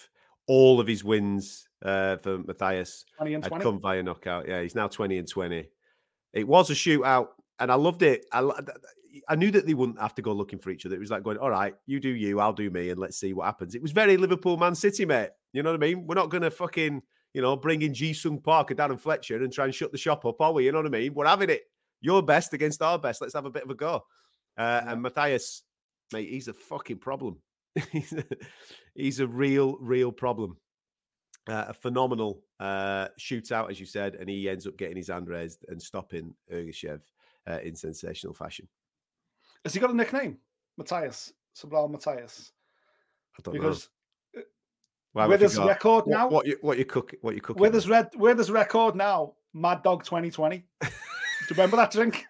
All 0.47 0.79
of 0.79 0.87
his 0.87 1.03
wins 1.03 1.67
uh, 1.83 2.17
for 2.17 2.39
Matthias 2.39 3.05
20 3.17 3.33
and 3.35 3.43
had 3.43 3.49
20. 3.49 3.63
come 3.63 3.79
via 3.79 4.01
knockout. 4.01 4.47
Yeah, 4.47 4.61
he's 4.61 4.75
now 4.75 4.87
20 4.87 5.17
and 5.17 5.27
20. 5.27 5.67
It 6.33 6.47
was 6.47 6.69
a 6.69 6.73
shootout, 6.73 7.29
and 7.59 7.71
I 7.71 7.75
loved 7.75 8.03
it. 8.03 8.25
I, 8.31 8.49
I 9.27 9.35
knew 9.35 9.51
that 9.51 9.65
they 9.65 9.73
wouldn't 9.73 9.99
have 9.99 10.15
to 10.15 10.21
go 10.21 10.31
looking 10.31 10.59
for 10.59 10.69
each 10.69 10.85
other. 10.85 10.95
It 10.95 10.99
was 10.99 11.11
like 11.11 11.23
going, 11.23 11.37
all 11.37 11.49
right, 11.49 11.75
you 11.85 11.99
do 11.99 12.09
you, 12.09 12.39
I'll 12.39 12.53
do 12.53 12.69
me, 12.69 12.89
and 12.89 12.99
let's 12.99 13.17
see 13.17 13.33
what 13.33 13.45
happens. 13.45 13.75
It 13.75 13.81
was 13.81 13.91
very 13.91 14.17
Liverpool 14.17 14.57
Man 14.57 14.75
City, 14.75 15.05
mate. 15.05 15.29
You 15.53 15.63
know 15.63 15.71
what 15.71 15.83
I 15.83 15.87
mean? 15.87 16.05
We're 16.07 16.15
not 16.15 16.29
going 16.29 16.43
to 16.43 16.51
fucking, 16.51 17.01
you 17.33 17.41
know, 17.41 17.55
bring 17.55 17.81
in 17.81 17.93
Ji-Sung 17.93 18.39
Park 18.39 18.71
and 18.71 18.79
Darren 18.79 18.99
Fletcher 18.99 19.43
and 19.43 19.51
try 19.51 19.65
and 19.65 19.73
shut 19.73 19.91
the 19.91 19.97
shop 19.97 20.25
up, 20.25 20.39
are 20.41 20.53
we? 20.53 20.65
You 20.65 20.71
know 20.71 20.79
what 20.79 20.87
I 20.87 20.89
mean? 20.89 21.13
We're 21.13 21.25
having 21.25 21.49
it. 21.49 21.63
Your 22.01 22.21
best 22.21 22.53
against 22.53 22.81
our 22.81 22.97
best. 22.97 23.21
Let's 23.21 23.33
have 23.33 23.45
a 23.45 23.51
bit 23.51 23.63
of 23.63 23.69
a 23.69 23.75
go. 23.75 24.03
Uh, 24.57 24.81
And 24.85 25.01
Matthias, 25.01 25.63
mate, 26.13 26.29
he's 26.29 26.47
a 26.47 26.53
fucking 26.53 26.99
problem. 26.99 27.37
he's, 27.91 28.13
a, 28.13 28.23
he's 28.95 29.19
a 29.19 29.27
real, 29.27 29.77
real 29.79 30.11
problem. 30.11 30.57
Uh, 31.49 31.65
a 31.69 31.73
phenomenal 31.73 32.43
uh, 32.59 33.07
shootout, 33.19 33.71
as 33.71 33.79
you 33.79 33.85
said, 33.85 34.15
and 34.15 34.29
he 34.29 34.47
ends 34.47 34.67
up 34.67 34.77
getting 34.77 34.97
his 34.97 35.07
hand 35.07 35.27
raised 35.27 35.65
and 35.69 35.81
stopping 35.81 36.33
Ergashev 36.53 36.99
uh, 37.49 37.59
in 37.63 37.75
sensational 37.75 38.33
fashion. 38.33 38.67
Has 39.65 39.73
he 39.73 39.79
got 39.79 39.89
a 39.89 39.95
nickname? 39.95 40.37
Matthias. 40.77 41.33
Sabral 41.55 41.89
Matthias. 41.89 42.51
I 43.37 43.41
don't 43.43 43.53
Because 43.53 43.89
know. 45.13 45.21
Why 45.21 45.27
with 45.27 45.41
you 45.41 45.49
got- 45.49 45.67
record 45.67 46.07
now, 46.07 46.29
what 46.29 46.45
you 46.45 46.57
what 46.61 46.77
you 46.77 46.85
cook 46.85 47.13
what 47.21 47.35
you 47.35 47.41
cooking? 47.41 47.61
with 47.61 47.73
his 47.73 47.87
red 47.89 48.09
with 48.15 48.37
his 48.37 48.51
record 48.51 48.95
now, 48.95 49.33
Mad 49.53 49.83
Dog 49.83 50.03
2020. 50.03 50.57
Do 50.81 50.87
you 50.87 50.91
remember 51.51 51.77
that 51.77 51.91
drink? 51.91 52.25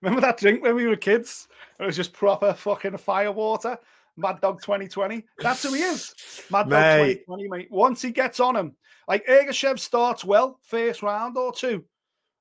Remember 0.00 0.20
that 0.20 0.38
drink 0.38 0.62
when 0.62 0.74
we 0.74 0.86
were 0.86 0.96
kids? 0.96 1.48
It 1.78 1.86
was 1.86 1.96
just 1.96 2.12
proper 2.12 2.52
fucking 2.54 2.96
fire 2.98 3.32
water. 3.32 3.78
Mad 4.16 4.40
Dog 4.40 4.60
2020. 4.60 5.24
That's 5.38 5.62
who 5.62 5.74
he 5.74 5.82
is. 5.82 6.14
Mad 6.50 6.68
Dog 6.68 7.06
2020, 7.28 7.48
mate. 7.48 7.68
Once 7.70 8.02
he 8.02 8.10
gets 8.10 8.40
on 8.40 8.56
him, 8.56 8.76
like 9.08 9.26
Ergashev 9.26 9.78
starts 9.78 10.24
well, 10.24 10.58
first 10.62 11.02
round 11.02 11.36
or 11.36 11.52
two, 11.52 11.84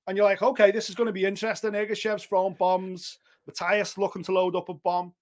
and 0.07 0.17
you're 0.17 0.25
like, 0.25 0.41
okay, 0.41 0.71
this 0.71 0.89
is 0.89 0.95
going 0.95 1.07
to 1.07 1.13
be 1.13 1.25
interesting. 1.25 1.71
Ergashev's 1.71 2.25
throwing 2.25 2.55
bombs, 2.55 3.19
Matthias 3.47 3.97
looking 3.97 4.23
to 4.23 4.31
load 4.31 4.55
up 4.55 4.69
a 4.69 4.73
bomb. 4.73 5.13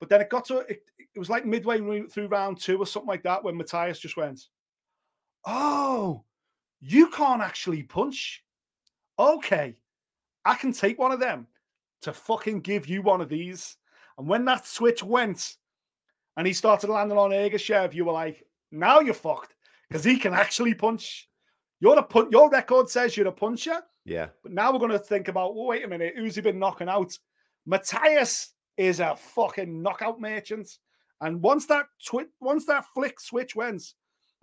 But 0.00 0.08
then 0.08 0.20
it 0.20 0.28
got 0.30 0.44
to 0.46 0.58
it, 0.58 0.82
it 1.14 1.18
was 1.18 1.30
like 1.30 1.46
midway 1.46 2.02
through 2.02 2.28
round 2.28 2.60
two 2.60 2.78
or 2.78 2.86
something 2.86 3.08
like 3.08 3.22
that 3.22 3.42
when 3.42 3.56
Matthias 3.56 3.98
just 3.98 4.16
went, 4.16 4.40
Oh, 5.46 6.24
you 6.80 7.08
can't 7.10 7.42
actually 7.42 7.82
punch. 7.82 8.42
Okay, 9.18 9.76
I 10.44 10.54
can 10.54 10.72
take 10.72 10.98
one 10.98 11.12
of 11.12 11.20
them 11.20 11.46
to 12.02 12.12
fucking 12.12 12.60
give 12.60 12.86
you 12.88 13.02
one 13.02 13.20
of 13.20 13.28
these. 13.28 13.76
And 14.18 14.28
when 14.28 14.44
that 14.46 14.66
switch 14.66 15.02
went 15.02 15.56
and 16.36 16.46
he 16.46 16.52
started 16.52 16.90
landing 16.90 17.16
on 17.18 17.30
Ergashev, 17.30 17.94
you 17.94 18.04
were 18.04 18.12
like, 18.12 18.44
now 18.72 19.00
you're 19.00 19.14
fucked 19.14 19.54
because 19.88 20.04
he 20.04 20.18
can 20.18 20.34
actually 20.34 20.74
punch. 20.74 21.28
You're 21.80 21.98
a 21.98 22.02
pun- 22.02 22.30
your 22.30 22.50
record 22.50 22.88
says 22.90 23.16
you're 23.16 23.28
a 23.28 23.32
puncher, 23.32 23.80
Yeah. 24.04 24.28
but 24.42 24.52
now 24.52 24.72
we're 24.72 24.78
going 24.78 24.90
to 24.90 24.98
think 24.98 25.28
about, 25.28 25.54
well, 25.54 25.66
wait 25.66 25.84
a 25.84 25.88
minute, 25.88 26.14
who's 26.16 26.34
he 26.34 26.40
been 26.42 26.58
knocking 26.58 26.88
out? 26.88 27.16
Matthias 27.66 28.52
is 28.76 29.00
a 29.00 29.16
fucking 29.16 29.82
knockout 29.82 30.20
merchant. 30.20 30.78
And 31.20 31.40
once 31.40 31.66
that 31.66 31.86
twi- 32.04 32.26
once 32.40 32.66
that 32.66 32.84
flick 32.94 33.20
switch 33.20 33.56
went, 33.56 33.82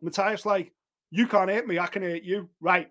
Matthias 0.02 0.46
like, 0.46 0.74
you 1.12 1.28
can't 1.28 1.50
hit 1.50 1.68
me, 1.68 1.80
I 1.80 1.88
can 1.88 2.02
hit 2.02 2.24
you. 2.24 2.50
Right, 2.60 2.90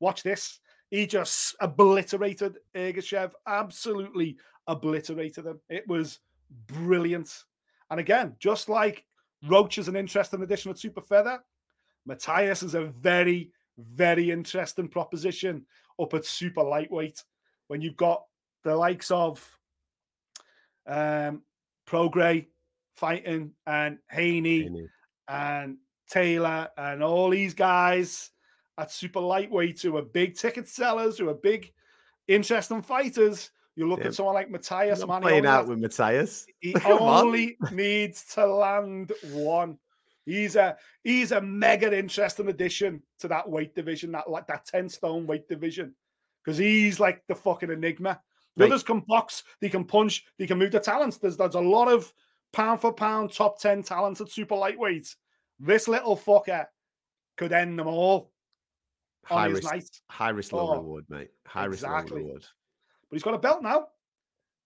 watch 0.00 0.22
this. 0.22 0.60
He 0.90 1.06
just 1.06 1.54
obliterated 1.60 2.58
Ergashev, 2.74 3.32
absolutely 3.46 4.36
obliterated 4.66 5.46
him. 5.46 5.60
It 5.68 5.86
was 5.86 6.20
brilliant. 6.66 7.44
And 7.90 8.00
again, 8.00 8.34
just 8.38 8.68
like 8.68 9.04
Roach 9.46 9.78
is 9.78 9.88
an 9.88 9.96
interesting 9.96 10.42
addition 10.42 10.70
at 10.70 10.78
Super 10.78 11.00
Feather, 11.00 11.40
Matthias 12.06 12.62
is 12.62 12.74
a 12.74 12.86
very, 12.86 13.52
very 13.78 14.30
interesting 14.30 14.88
proposition 14.88 15.64
up 16.00 16.14
at 16.14 16.24
super 16.24 16.62
lightweight 16.62 17.22
when 17.68 17.80
you've 17.80 17.96
got 17.96 18.24
the 18.64 18.74
likes 18.74 19.10
of 19.10 19.46
um 20.86 21.42
Prograis 21.86 22.46
fighting 22.94 23.52
and 23.66 23.98
Haney 24.10 24.70
and 25.28 25.76
Taylor 26.08 26.68
and 26.76 27.02
all 27.02 27.30
these 27.30 27.54
guys 27.54 28.30
at 28.78 28.90
super 28.90 29.20
lightweight 29.20 29.80
who 29.82 29.96
are 29.96 30.02
big 30.02 30.36
ticket 30.36 30.68
sellers, 30.68 31.18
who 31.18 31.28
are 31.28 31.34
big, 31.34 31.72
interesting 32.28 32.82
fighters. 32.82 33.50
You 33.76 33.88
look 33.88 34.00
Yeah. 34.00 34.06
at 34.08 34.14
someone 34.14 34.34
like 34.34 34.50
Matthias, 34.50 35.00
Not 35.00 35.08
man. 35.08 35.22
playing 35.22 35.46
out 35.46 35.66
with 35.66 35.78
Matthias. 35.78 36.46
he 36.60 36.74
only 36.84 37.56
needs 37.72 38.24
to 38.34 38.46
land 38.46 39.12
one. 39.32 39.78
He's 40.26 40.56
a 40.56 40.76
he's 41.02 41.32
a 41.32 41.40
mega 41.40 41.96
interesting 41.96 42.48
addition 42.48 43.02
to 43.20 43.28
that 43.28 43.48
weight 43.48 43.74
division, 43.74 44.12
that 44.12 44.28
like 44.30 44.46
that 44.48 44.66
10 44.66 44.88
stone 44.88 45.26
weight 45.26 45.48
division. 45.48 45.94
Because 46.44 46.58
he's 46.58 47.00
like 47.00 47.22
the 47.26 47.34
fucking 47.34 47.70
enigma. 47.70 48.20
The 48.56 48.64
Right. 48.64 48.72
others 48.72 48.82
can 48.82 49.00
box, 49.00 49.44
they 49.60 49.68
can 49.68 49.84
punch, 49.84 50.24
they 50.38 50.46
can 50.46 50.58
move 50.58 50.72
the 50.72 50.80
talents. 50.80 51.18
There's 51.18 51.36
there's 51.36 51.54
a 51.54 51.60
lot 51.60 51.88
of 51.88 52.12
pound 52.52 52.80
for 52.80 52.92
pound 52.92 53.32
top 53.32 53.60
10 53.60 53.82
talents 53.82 54.20
at 54.20 54.28
super 54.28 54.56
lightweight. 54.56 55.14
This 55.60 55.86
little 55.88 56.16
fucker 56.16 56.66
could 57.36 57.52
end 57.52 57.78
them 57.78 57.86
all 57.86 58.32
High 59.24 59.46
risk, 59.46 59.62
night. 59.70 59.88
high 60.08 60.30
risk, 60.30 60.52
low 60.52 60.68
Oh, 60.70 60.74
reward, 60.78 61.04
mate. 61.08 61.30
High 61.46 61.66
risk, 61.66 61.84
exactly. 61.84 62.16
low 62.22 62.26
reward. 62.26 62.46
But 63.08 63.14
he's 63.16 63.22
got 63.22 63.34
a 63.34 63.38
belt 63.38 63.62
now. 63.62 63.88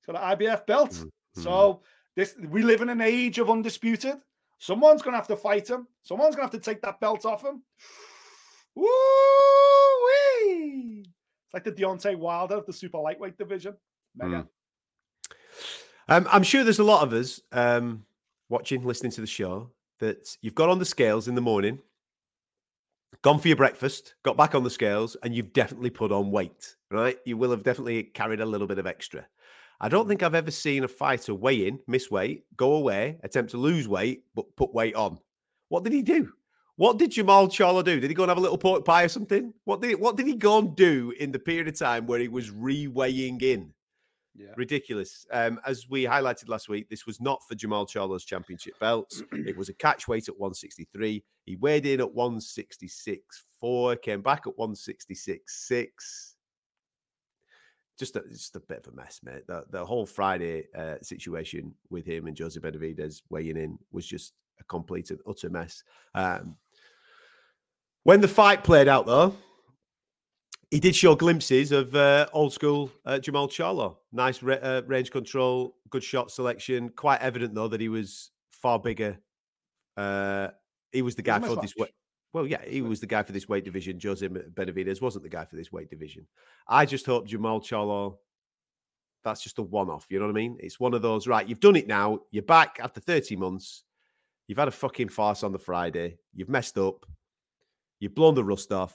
He's 0.00 0.06
got 0.06 0.16
an 0.16 0.22
IBF 0.38 0.64
belt. 0.66 0.90
Mhm. 0.92 1.10
So 1.34 1.82
this 2.14 2.36
we 2.48 2.62
live 2.62 2.80
in 2.80 2.88
an 2.88 3.00
age 3.02 3.38
of 3.38 3.50
undisputed. 3.50 4.22
Someone's 4.58 5.02
gonna 5.02 5.16
have 5.16 5.26
to 5.28 5.36
fight 5.36 5.68
him. 5.68 5.86
Someone's 6.04 6.36
gonna 6.36 6.44
have 6.46 6.52
to 6.52 6.60
take 6.60 6.80
that 6.82 7.00
belt 7.00 7.26
off 7.26 7.42
him. 7.44 7.62
Woo 8.76 8.86
like 11.54 11.64
the 11.64 11.72
Deontay 11.72 12.18
Wilder 12.18 12.56
of 12.56 12.66
the 12.66 12.72
super 12.72 12.98
lightweight 12.98 13.38
division. 13.38 13.74
Mega. 14.16 14.46
Mm. 15.28 15.36
Um, 16.08 16.28
I'm 16.30 16.42
sure 16.42 16.64
there's 16.64 16.80
a 16.80 16.84
lot 16.84 17.02
of 17.02 17.12
us 17.14 17.40
um, 17.52 18.04
watching, 18.50 18.84
listening 18.84 19.12
to 19.12 19.20
the 19.20 19.26
show 19.26 19.70
that 20.00 20.36
you've 20.42 20.54
got 20.54 20.68
on 20.68 20.78
the 20.78 20.84
scales 20.84 21.28
in 21.28 21.34
the 21.34 21.40
morning, 21.40 21.78
gone 23.22 23.38
for 23.38 23.48
your 23.48 23.56
breakfast, 23.56 24.16
got 24.24 24.36
back 24.36 24.54
on 24.54 24.64
the 24.64 24.70
scales, 24.70 25.16
and 25.22 25.34
you've 25.34 25.52
definitely 25.52 25.90
put 25.90 26.12
on 26.12 26.30
weight, 26.30 26.74
right? 26.90 27.16
You 27.24 27.36
will 27.36 27.52
have 27.52 27.62
definitely 27.62 28.02
carried 28.02 28.40
a 28.40 28.46
little 28.46 28.66
bit 28.66 28.78
of 28.78 28.86
extra. 28.86 29.24
I 29.80 29.88
don't 29.88 30.08
think 30.08 30.22
I've 30.22 30.34
ever 30.34 30.50
seen 30.50 30.84
a 30.84 30.88
fighter 30.88 31.34
weigh 31.34 31.68
in, 31.68 31.78
miss 31.86 32.10
weight, 32.10 32.44
go 32.56 32.74
away, 32.74 33.18
attempt 33.22 33.52
to 33.52 33.58
lose 33.58 33.88
weight, 33.88 34.24
but 34.34 34.54
put 34.56 34.74
weight 34.74 34.96
on. 34.96 35.18
What 35.68 35.84
did 35.84 35.92
he 35.92 36.02
do? 36.02 36.32
What 36.76 36.98
did 36.98 37.12
Jermall 37.12 37.48
Charlo 37.48 37.84
do? 37.84 38.00
Did 38.00 38.10
he 38.10 38.14
go 38.14 38.24
and 38.24 38.30
have 38.30 38.38
a 38.38 38.40
little 38.40 38.58
pork 38.58 38.84
pie 38.84 39.04
or 39.04 39.08
something? 39.08 39.54
What 39.64 39.80
did 39.80 40.00
what 40.00 40.16
did 40.16 40.26
he 40.26 40.34
go 40.34 40.58
and 40.58 40.74
do 40.74 41.12
in 41.18 41.30
the 41.30 41.38
period 41.38 41.68
of 41.68 41.78
time 41.78 42.06
where 42.06 42.18
he 42.18 42.28
was 42.28 42.50
re-weighing 42.50 43.40
in? 43.40 43.72
Yeah. 44.36 44.48
Ridiculous. 44.56 45.24
Um, 45.30 45.60
as 45.64 45.88
we 45.88 46.02
highlighted 46.02 46.48
last 46.48 46.68
week, 46.68 46.88
this 46.88 47.06
was 47.06 47.20
not 47.20 47.40
for 47.46 47.54
Jermall 47.54 47.88
Charlo's 47.88 48.24
championship 48.24 48.76
belts. 48.80 49.22
it 49.32 49.56
was 49.56 49.68
a 49.68 49.74
catch 49.74 50.08
weight 50.08 50.28
at 50.28 50.36
163. 50.36 51.22
He 51.44 51.56
weighed 51.56 51.86
in 51.86 52.00
at 52.00 52.12
166.4, 52.12 54.02
came 54.02 54.22
back 54.22 54.48
at 54.48 54.56
166.6. 54.56 55.88
Just 57.96 58.16
a, 58.16 58.24
just 58.28 58.56
a 58.56 58.60
bit 58.60 58.84
of 58.84 58.92
a 58.92 58.96
mess, 58.96 59.20
mate. 59.22 59.46
The, 59.46 59.64
the 59.70 59.84
whole 59.84 60.04
Friday 60.04 60.64
uh, 60.76 60.96
situation 61.00 61.72
with 61.90 62.04
him 62.04 62.26
and 62.26 62.36
Jose 62.36 62.58
Benavidez 62.58 63.22
weighing 63.30 63.56
in 63.56 63.78
was 63.92 64.04
just 64.04 64.32
a 64.58 64.64
complete 64.64 65.10
and 65.10 65.20
utter 65.28 65.48
mess. 65.48 65.84
Um, 66.16 66.56
when 68.04 68.20
the 68.20 68.28
fight 68.28 68.64
played 68.64 68.88
out, 68.88 69.06
though, 69.06 69.34
he 70.70 70.80
did 70.80 70.96
show 70.96 71.14
glimpses 71.14 71.72
of 71.72 71.94
uh, 71.94 72.26
old 72.32 72.52
school 72.52 72.90
uh, 73.06 73.18
Jermall 73.22 73.48
Charlo. 73.48 73.96
Nice 74.12 74.42
ra- 74.42 74.56
uh, 74.56 74.82
range 74.86 75.10
control, 75.10 75.76
good 75.90 76.02
shot 76.02 76.30
selection. 76.30 76.88
Quite 76.88 77.20
evident 77.20 77.54
though 77.54 77.68
that 77.68 77.80
he 77.80 77.88
was 77.88 78.30
far 78.50 78.78
bigger. 78.78 79.18
Uh, 79.96 80.48
he 80.90 81.02
was 81.02 81.14
the 81.14 81.22
guy 81.22 81.38
for 81.38 81.54
this 81.60 81.74
weight. 81.76 81.92
Well, 82.32 82.46
yeah, 82.46 82.64
he 82.66 82.82
was 82.82 82.98
the 82.98 83.06
guy 83.06 83.22
for 83.22 83.30
this 83.30 83.48
weight 83.48 83.64
division. 83.64 84.00
Jose 84.02 84.26
Benavidez 84.26 85.00
wasn't 85.00 85.22
the 85.22 85.30
guy 85.30 85.44
for 85.44 85.54
this 85.54 85.70
weight 85.70 85.88
division. 85.88 86.26
I 86.66 86.84
just 86.86 87.06
hope 87.06 87.28
Jermall 87.28 87.62
Charlo. 87.62 88.16
That's 89.22 89.42
just 89.42 89.60
a 89.60 89.62
one-off. 89.62 90.06
You 90.10 90.18
know 90.18 90.26
what 90.26 90.32
I 90.32 90.34
mean? 90.34 90.56
It's 90.58 90.80
one 90.80 90.92
of 90.92 91.02
those. 91.02 91.28
Right, 91.28 91.48
you've 91.48 91.60
done 91.60 91.76
it 91.76 91.86
now. 91.86 92.18
You're 92.32 92.42
back 92.42 92.80
after 92.82 93.00
30 93.00 93.36
months. 93.36 93.84
You've 94.48 94.58
had 94.58 94.66
a 94.66 94.72
fucking 94.72 95.10
farce 95.10 95.44
on 95.44 95.52
the 95.52 95.58
Friday. 95.58 96.18
You've 96.34 96.48
messed 96.48 96.76
up. 96.76 97.06
You've 98.04 98.14
blown 98.14 98.34
the 98.34 98.44
rust 98.44 98.70
off. 98.70 98.94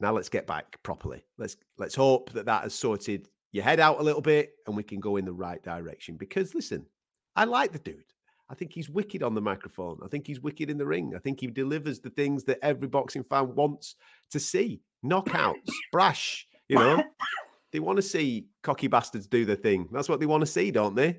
Now 0.00 0.14
let's 0.14 0.30
get 0.30 0.46
back 0.46 0.82
properly. 0.82 1.22
Let's 1.36 1.56
let's 1.76 1.94
hope 1.94 2.32
that 2.32 2.46
that 2.46 2.62
has 2.62 2.72
sorted 2.72 3.28
your 3.52 3.64
head 3.64 3.80
out 3.80 4.00
a 4.00 4.02
little 4.02 4.22
bit 4.22 4.54
and 4.66 4.74
we 4.74 4.82
can 4.82 4.98
go 4.98 5.16
in 5.16 5.26
the 5.26 5.32
right 5.34 5.62
direction. 5.62 6.16
Because 6.16 6.54
listen, 6.54 6.86
I 7.36 7.44
like 7.44 7.72
the 7.72 7.80
dude. 7.80 8.02
I 8.48 8.54
think 8.54 8.72
he's 8.72 8.88
wicked 8.88 9.22
on 9.22 9.34
the 9.34 9.42
microphone. 9.42 9.98
I 10.02 10.08
think 10.08 10.26
he's 10.26 10.40
wicked 10.40 10.70
in 10.70 10.78
the 10.78 10.86
ring. 10.86 11.12
I 11.14 11.18
think 11.18 11.38
he 11.38 11.48
delivers 11.48 12.00
the 12.00 12.08
things 12.08 12.44
that 12.44 12.58
every 12.62 12.88
boxing 12.88 13.24
fan 13.24 13.54
wants 13.54 13.96
to 14.30 14.40
see: 14.40 14.80
knockouts, 15.04 15.68
brash. 15.92 16.48
You 16.66 16.76
know, 16.76 17.04
they 17.72 17.80
want 17.80 17.96
to 17.96 18.02
see 18.02 18.46
cocky 18.62 18.86
bastards 18.86 19.26
do 19.26 19.44
the 19.44 19.56
thing. 19.56 19.86
That's 19.92 20.08
what 20.08 20.18
they 20.18 20.24
want 20.24 20.40
to 20.40 20.46
see, 20.46 20.70
don't 20.70 20.94
they? 20.94 21.18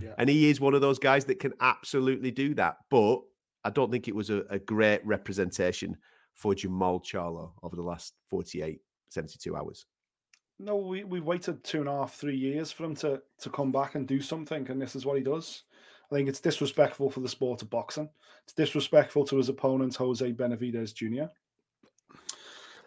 Yeah. 0.00 0.14
And 0.16 0.30
he 0.30 0.48
is 0.48 0.58
one 0.58 0.72
of 0.72 0.80
those 0.80 0.98
guys 0.98 1.26
that 1.26 1.38
can 1.38 1.52
absolutely 1.60 2.30
do 2.30 2.54
that. 2.54 2.78
But 2.88 3.18
I 3.62 3.68
don't 3.68 3.92
think 3.92 4.08
it 4.08 4.16
was 4.16 4.30
a, 4.30 4.44
a 4.48 4.58
great 4.58 5.04
representation 5.04 5.98
for 6.34 6.54
Jermall 6.54 7.04
Charlo 7.04 7.52
over 7.62 7.76
the 7.76 7.82
last 7.82 8.14
48, 8.30 8.80
72 9.10 9.56
hours. 9.56 9.86
No, 10.58 10.76
we, 10.76 11.02
we 11.02 11.20
waited 11.20 11.64
two 11.64 11.80
and 11.80 11.88
a 11.88 11.92
half, 11.92 12.14
three 12.14 12.36
years 12.36 12.70
for 12.70 12.84
him 12.84 12.94
to 12.96 13.20
to 13.40 13.50
come 13.50 13.72
back 13.72 13.94
and 13.94 14.06
do 14.06 14.20
something, 14.20 14.70
and 14.70 14.80
this 14.80 14.94
is 14.94 15.04
what 15.04 15.16
he 15.16 15.22
does. 15.22 15.64
I 16.10 16.14
think 16.14 16.28
it's 16.28 16.40
disrespectful 16.40 17.10
for 17.10 17.20
the 17.20 17.28
sport 17.28 17.62
of 17.62 17.70
boxing. 17.70 18.08
It's 18.44 18.52
disrespectful 18.52 19.24
to 19.26 19.36
his 19.38 19.48
opponent, 19.48 19.96
Jose 19.96 20.32
Benavidez 20.32 20.94
Jr. 20.94 21.32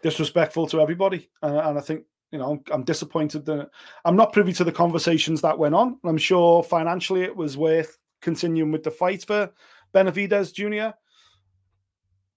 Disrespectful 0.04 0.68
to 0.68 0.80
everybody, 0.80 1.30
and, 1.42 1.78
I 1.78 1.82
think 1.82 2.06
you 2.32 2.40
know 2.40 2.52
I'm, 2.52 2.64
I'm 2.72 2.84
disappointed 2.84 3.46
that 3.46 3.70
I'm 4.06 4.16
not 4.16 4.32
privy 4.32 4.54
to 4.54 4.64
the 4.64 4.72
conversations 4.72 5.42
that 5.42 5.58
went 5.60 5.76
on. 5.76 5.98
I'm 6.06 6.18
sure 6.18 6.64
financially 6.64 7.24
it 7.24 7.36
was 7.36 7.58
worth 7.58 7.98
continuing 8.22 8.72
with 8.72 8.84
the 8.84 8.92
fight 8.92 9.26
for 9.26 9.52
Benavidez 9.94 10.54
Jr. 10.54 10.96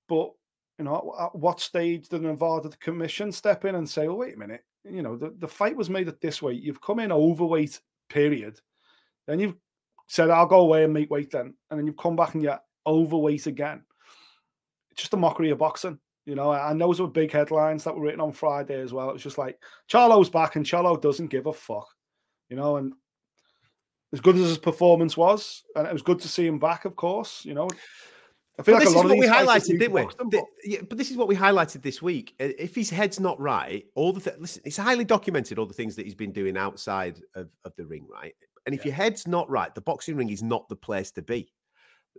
But 0.09 0.31
you 0.79 0.85
know, 0.85 1.15
at 1.21 1.35
what 1.35 1.61
stage 1.61 2.09
did 2.09 2.23
Nevada 2.23 2.69
the 2.69 2.77
Commission 2.77 3.33
step 3.33 3.65
in 3.65 3.75
and 3.75 3.89
say, 3.89 4.07
"Oh, 4.07 4.15
wait 4.15 4.37
a 4.37 4.39
minute, 4.39 4.65
you 4.85 5.03
know, 5.03 5.17
the, 5.17 5.35
the 5.39 5.49
fight 5.49 5.77
was 5.77 5.91
made 5.91 6.09
at 6.09 6.21
this 6.21 6.41
weight. 6.43 6.63
You've 6.63 6.81
come 6.81 7.01
in 7.01 7.13
overweight, 7.13 7.81
period. 8.09 8.61
Then 9.27 9.41
you've 9.41 9.57
said, 10.07 10.31
I'll 10.31 10.47
go 10.47 10.61
away 10.61 10.85
and 10.85 10.93
make 10.93 11.11
weight 11.11 11.31
then. 11.31 11.55
And 11.71 11.79
then 11.79 11.87
you've 11.87 11.97
come 11.97 12.17
back 12.17 12.35
and 12.35 12.43
you're 12.43 12.61
overweight 12.87 13.47
again. 13.47 13.83
It's 14.91 15.03
just 15.03 15.15
a 15.15 15.19
mockery 15.19 15.51
of 15.51 15.59
boxing. 15.59 15.99
You 16.25 16.35
know, 16.35 16.53
and 16.53 16.79
those 16.79 17.01
were 17.01 17.09
big 17.09 17.33
headlines 17.33 17.85
that 17.85 17.95
were 17.95 18.03
written 18.03 18.21
on 18.21 18.33
Friday 18.33 18.81
as 18.81 18.93
well. 18.93 19.09
It 19.09 19.15
was 19.15 19.23
just 19.23 19.39
like, 19.39 19.59
Charlo's 19.91 20.29
back 20.29 20.57
and 20.57 20.65
Charlo 20.65 21.01
doesn't 21.01 21.29
give 21.29 21.47
a 21.47 21.53
fuck. 21.53 21.89
You 22.51 22.57
know, 22.57 22.77
and 22.77 22.93
as 24.13 24.21
good 24.21 24.37
as 24.37 24.49
his 24.49 24.59
performance 24.59 25.17
was, 25.17 25.63
and 25.75 25.87
it 25.87 25.93
was 25.93 26.03
good 26.03 26.21
to 26.21 26.29
see 26.29 26.47
him 26.47 26.59
back. 26.59 26.85
Of 26.85 26.97
course, 26.97 27.45
you 27.45 27.55
know. 27.55 27.69
I 28.59 28.63
feel 28.65 28.75
But 28.75 28.79
like 28.81 28.85
this 28.87 28.95
a 28.95 28.97
lot 28.97 29.05
is 29.07 29.11
of 29.13 29.17
what 29.17 29.21
we 29.21 29.27
highlighted, 29.29 29.79
didn't 29.79 29.93
we? 29.93 30.01
them, 30.03 30.31
Th- 30.31 30.43
but- 30.43 30.45
yeah, 30.65 30.79
but 30.89 30.99
this 30.99 31.11
is 31.13 31.17
what 31.17 31.29
we 31.29 31.37
highlighted 31.37 31.81
this 31.83 32.03
week. 32.03 32.35
If 32.41 32.75
his 32.75 32.91
head's 32.91 33.21
not 33.21 33.39
right, 33.41 33.85
all 33.95 34.13
the 34.13 34.21
th- 34.21 34.37
listen, 34.39 34.63
it's 34.65 34.77
highly 34.77 35.05
documented 35.05 35.59
all 35.59 35.67
the 35.67 35.75
things 35.75 35.95
that 35.97 36.05
he's 36.07 36.15
been 36.17 36.33
doing 36.33 36.57
outside 36.57 37.21
of, 37.37 37.49
of 37.65 37.73
the 37.77 37.87
ring, 37.87 38.07
right? 38.13 38.35
And 38.67 38.75
if 38.75 38.85
your 38.85 38.95
head's 38.95 39.27
not 39.29 39.49
right, 39.49 39.73
the 39.75 39.81
boxing 39.81 40.17
ring 40.17 40.31
is 40.31 40.43
not 40.43 40.69
the 40.69 40.77
place 40.77 41.11
to 41.13 41.23
be. 41.23 41.53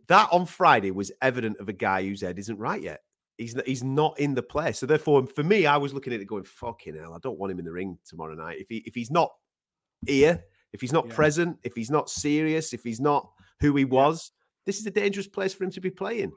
That 0.08 0.30
on 0.32 0.46
Friday 0.46 0.92
was 0.92 1.12
evident 1.22 1.58
of 1.60 1.68
a 1.68 1.74
guy 1.74 2.04
whose 2.04 2.22
head 2.22 2.40
isn't 2.40 2.58
right 2.58 2.82
yet. 2.82 3.02
He's 3.38 3.56
n- 3.56 3.64
he's 3.66 3.84
not 3.84 4.18
in 4.20 4.34
the 4.34 4.42
place. 4.42 4.80
So 4.80 4.86
therefore, 4.86 5.20
um, 5.20 5.28
for 5.28 5.44
me, 5.44 5.66
I 5.66 5.76
was 5.78 5.94
looking 5.94 6.14
at 6.14 6.22
it 6.22 6.26
going, 6.26 6.44
"Fucking 6.46 6.96
hell, 6.96 7.14
I 7.14 7.20
don't 7.22 7.38
want 7.38 7.52
him 7.52 7.60
in 7.60 7.66
the 7.66 7.72
ring 7.72 7.98
tomorrow 8.06 8.34
night." 8.34 8.60
If 8.60 8.70
he 8.70 8.78
if 8.86 8.96
he's 8.96 9.12
not 9.12 9.30
here, 10.08 10.42
if 10.74 10.80
he's 10.82 10.94
not 10.94 11.08
Yeah. 11.08 11.16
present, 11.16 11.58
if 11.64 11.76
he's 11.76 11.92
not 11.92 12.10
serious, 12.10 12.74
if 12.74 12.82
he's 12.84 13.00
not 13.02 13.30
who 13.60 13.76
he 13.76 13.84
was, 13.86 14.32
this 14.70 14.80
is 14.80 14.86
a 14.86 14.92
dangerous 14.92 15.28
place 15.28 15.52
for 15.52 15.64
him 15.64 15.72
to 15.72 15.82
be 15.82 15.90
playing. 15.90 16.32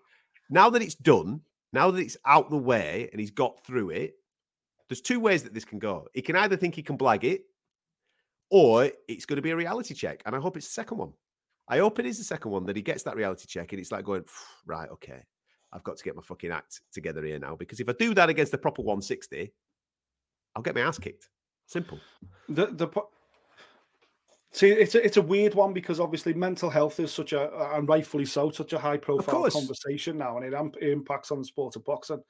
Now 0.49 0.71
that 0.71 0.81
it's 0.81 0.95
done, 0.95 1.43
now 1.75 1.91
that 1.91 2.01
it's 2.01 2.17
out 2.25 2.49
the 2.49 2.57
way 2.57 3.11
and 3.13 3.21
he's 3.21 3.31
got 3.31 3.63
through 3.67 3.91
it, 3.91 4.15
there's 4.89 5.03
two 5.03 5.21
ways 5.21 5.43
that 5.43 5.53
this 5.53 5.67
can 5.67 5.79
go. 5.79 6.09
He 6.15 6.23
can 6.23 6.35
either 6.37 6.57
think 6.57 6.75
he 6.75 6.83
can 6.83 6.97
blag 6.97 7.25
it, 7.25 7.43
or 8.51 8.91
it's 9.07 9.27
going 9.27 9.37
to 9.37 9.43
be 9.43 9.51
a 9.51 9.57
reality 9.57 9.93
check. 9.93 10.23
And 10.25 10.35
I 10.35 10.39
hope 10.39 10.57
it's 10.57 10.67
the 10.67 10.73
second 10.73 10.97
one. 10.97 11.13
I 11.69 11.77
hope 11.77 11.99
it 11.99 12.07
is 12.07 12.17
the 12.17 12.25
second 12.25 12.51
one 12.51 12.65
that 12.65 12.77
he 12.77 12.81
gets 12.81 13.03
that 13.03 13.17
reality 13.17 13.47
check 13.47 13.71
and 13.73 13.81
it's 13.81 13.93
like 13.93 14.07
going, 14.07 14.25
right, 14.65 14.89
okay, 14.91 15.23
I've 15.75 15.85
got 15.85 15.99
to 15.99 16.05
get 16.05 16.17
my 16.17 16.23
fucking 16.23 16.51
act 16.51 16.81
together 16.91 17.23
here 17.23 17.39
now. 17.39 17.55
Because 17.55 17.81
if 17.81 17.89
I 17.89 17.93
do 17.99 18.15
that 18.15 18.31
against 18.31 18.53
the 18.53 18.59
proper 18.59 18.81
160, 18.81 19.53
I'll 20.57 20.63
get 20.63 20.75
my 20.75 20.81
ass 20.81 20.99
kicked. 20.99 21.29
Simple. 21.67 21.99
the 22.49 22.67
the 22.67 22.89
see 24.53 24.69
it's 24.69 24.95
a, 24.95 25.05
it's 25.05 25.17
a 25.17 25.23
weird 25.23 25.55
one 25.55 25.73
because 25.73 25.99
obviously 25.99 26.35
mental 26.35 26.71
health 26.71 27.01
is 27.01 27.13
such 27.13 27.33
a 27.33 27.75
and 27.75 27.89
rightfully 27.89 28.27
so 28.27 28.51
such 28.51 28.73
a 28.73 28.79
high 28.79 28.99
profile 28.99 29.51
conversation 29.51 30.19
now 30.19 30.37
and 30.37 30.53
it, 30.53 30.83
impacts 30.83 31.31
on 31.31 31.39
the 31.39 31.45
sport 31.45 31.77
of 31.77 31.85
boxing. 31.85 32.23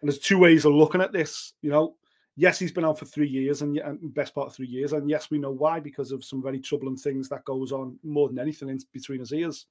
And 0.00 0.10
there's 0.10 0.18
two 0.18 0.38
ways 0.38 0.64
of 0.64 0.74
looking 0.74 1.00
at 1.00 1.12
this 1.12 1.54
you 1.62 1.70
know. 1.70 1.96
Yes 2.36 2.58
he's 2.58 2.72
been 2.72 2.84
out 2.84 2.98
for 2.98 3.04
three 3.04 3.28
years 3.28 3.62
and, 3.62 3.78
and 3.78 4.12
best 4.12 4.34
part 4.34 4.48
of 4.48 4.54
three 4.54 4.66
years 4.66 4.92
and 4.92 5.08
yes 5.08 5.30
we 5.30 5.38
know 5.38 5.52
why 5.52 5.78
because 5.78 6.10
of 6.10 6.24
some 6.24 6.42
very 6.42 6.58
troubling 6.58 6.96
things 6.96 7.28
that 7.28 7.44
goes 7.44 7.70
on 7.70 7.96
more 8.02 8.28
than 8.28 8.40
anything 8.40 8.68
in 8.68 8.78
between 8.92 9.20
his 9.20 9.32
ears. 9.32 9.66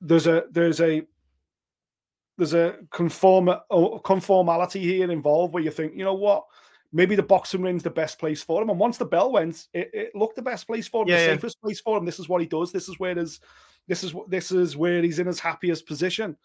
There's 0.00 0.26
a 0.26 0.44
there's 0.50 0.80
a 0.80 1.02
there's 2.38 2.54
a 2.54 2.76
conform 2.90 3.46
conformality 3.70 4.80
here 4.80 5.10
involved 5.10 5.54
where 5.54 5.62
you 5.62 5.70
think 5.70 5.94
you 5.96 6.04
know 6.04 6.14
what 6.14 6.44
maybe 6.92 7.16
the 7.16 7.22
boxing 7.22 7.62
ring's 7.62 7.82
the 7.82 7.90
best 7.90 8.18
place 8.18 8.42
for 8.42 8.62
him. 8.62 8.70
And 8.70 8.78
once 8.78 8.98
the 8.98 9.04
bell 9.04 9.32
went, 9.32 9.68
it, 9.72 9.90
it 9.92 10.14
looked 10.14 10.36
the 10.36 10.42
best 10.42 10.66
place 10.66 10.88
for 10.88 11.02
him, 11.02 11.08
Yeah, 11.08 11.16
the 11.16 11.22
yeah. 11.22 11.32
safest 11.34 11.60
place 11.60 11.80
for 11.80 11.98
him. 11.98 12.04
This 12.04 12.18
is 12.18 12.28
what 12.28 12.40
he 12.40 12.46
does. 12.46 12.72
This 12.72 12.88
is 12.88 12.98
where 12.98 13.14
his, 13.14 13.40
this 13.88 14.02
is 14.02 14.14
this 14.28 14.52
is 14.52 14.76
where 14.76 15.02
he's 15.02 15.18
in 15.18 15.26
his 15.26 15.40
happiest 15.40 15.86
position. 15.86 16.36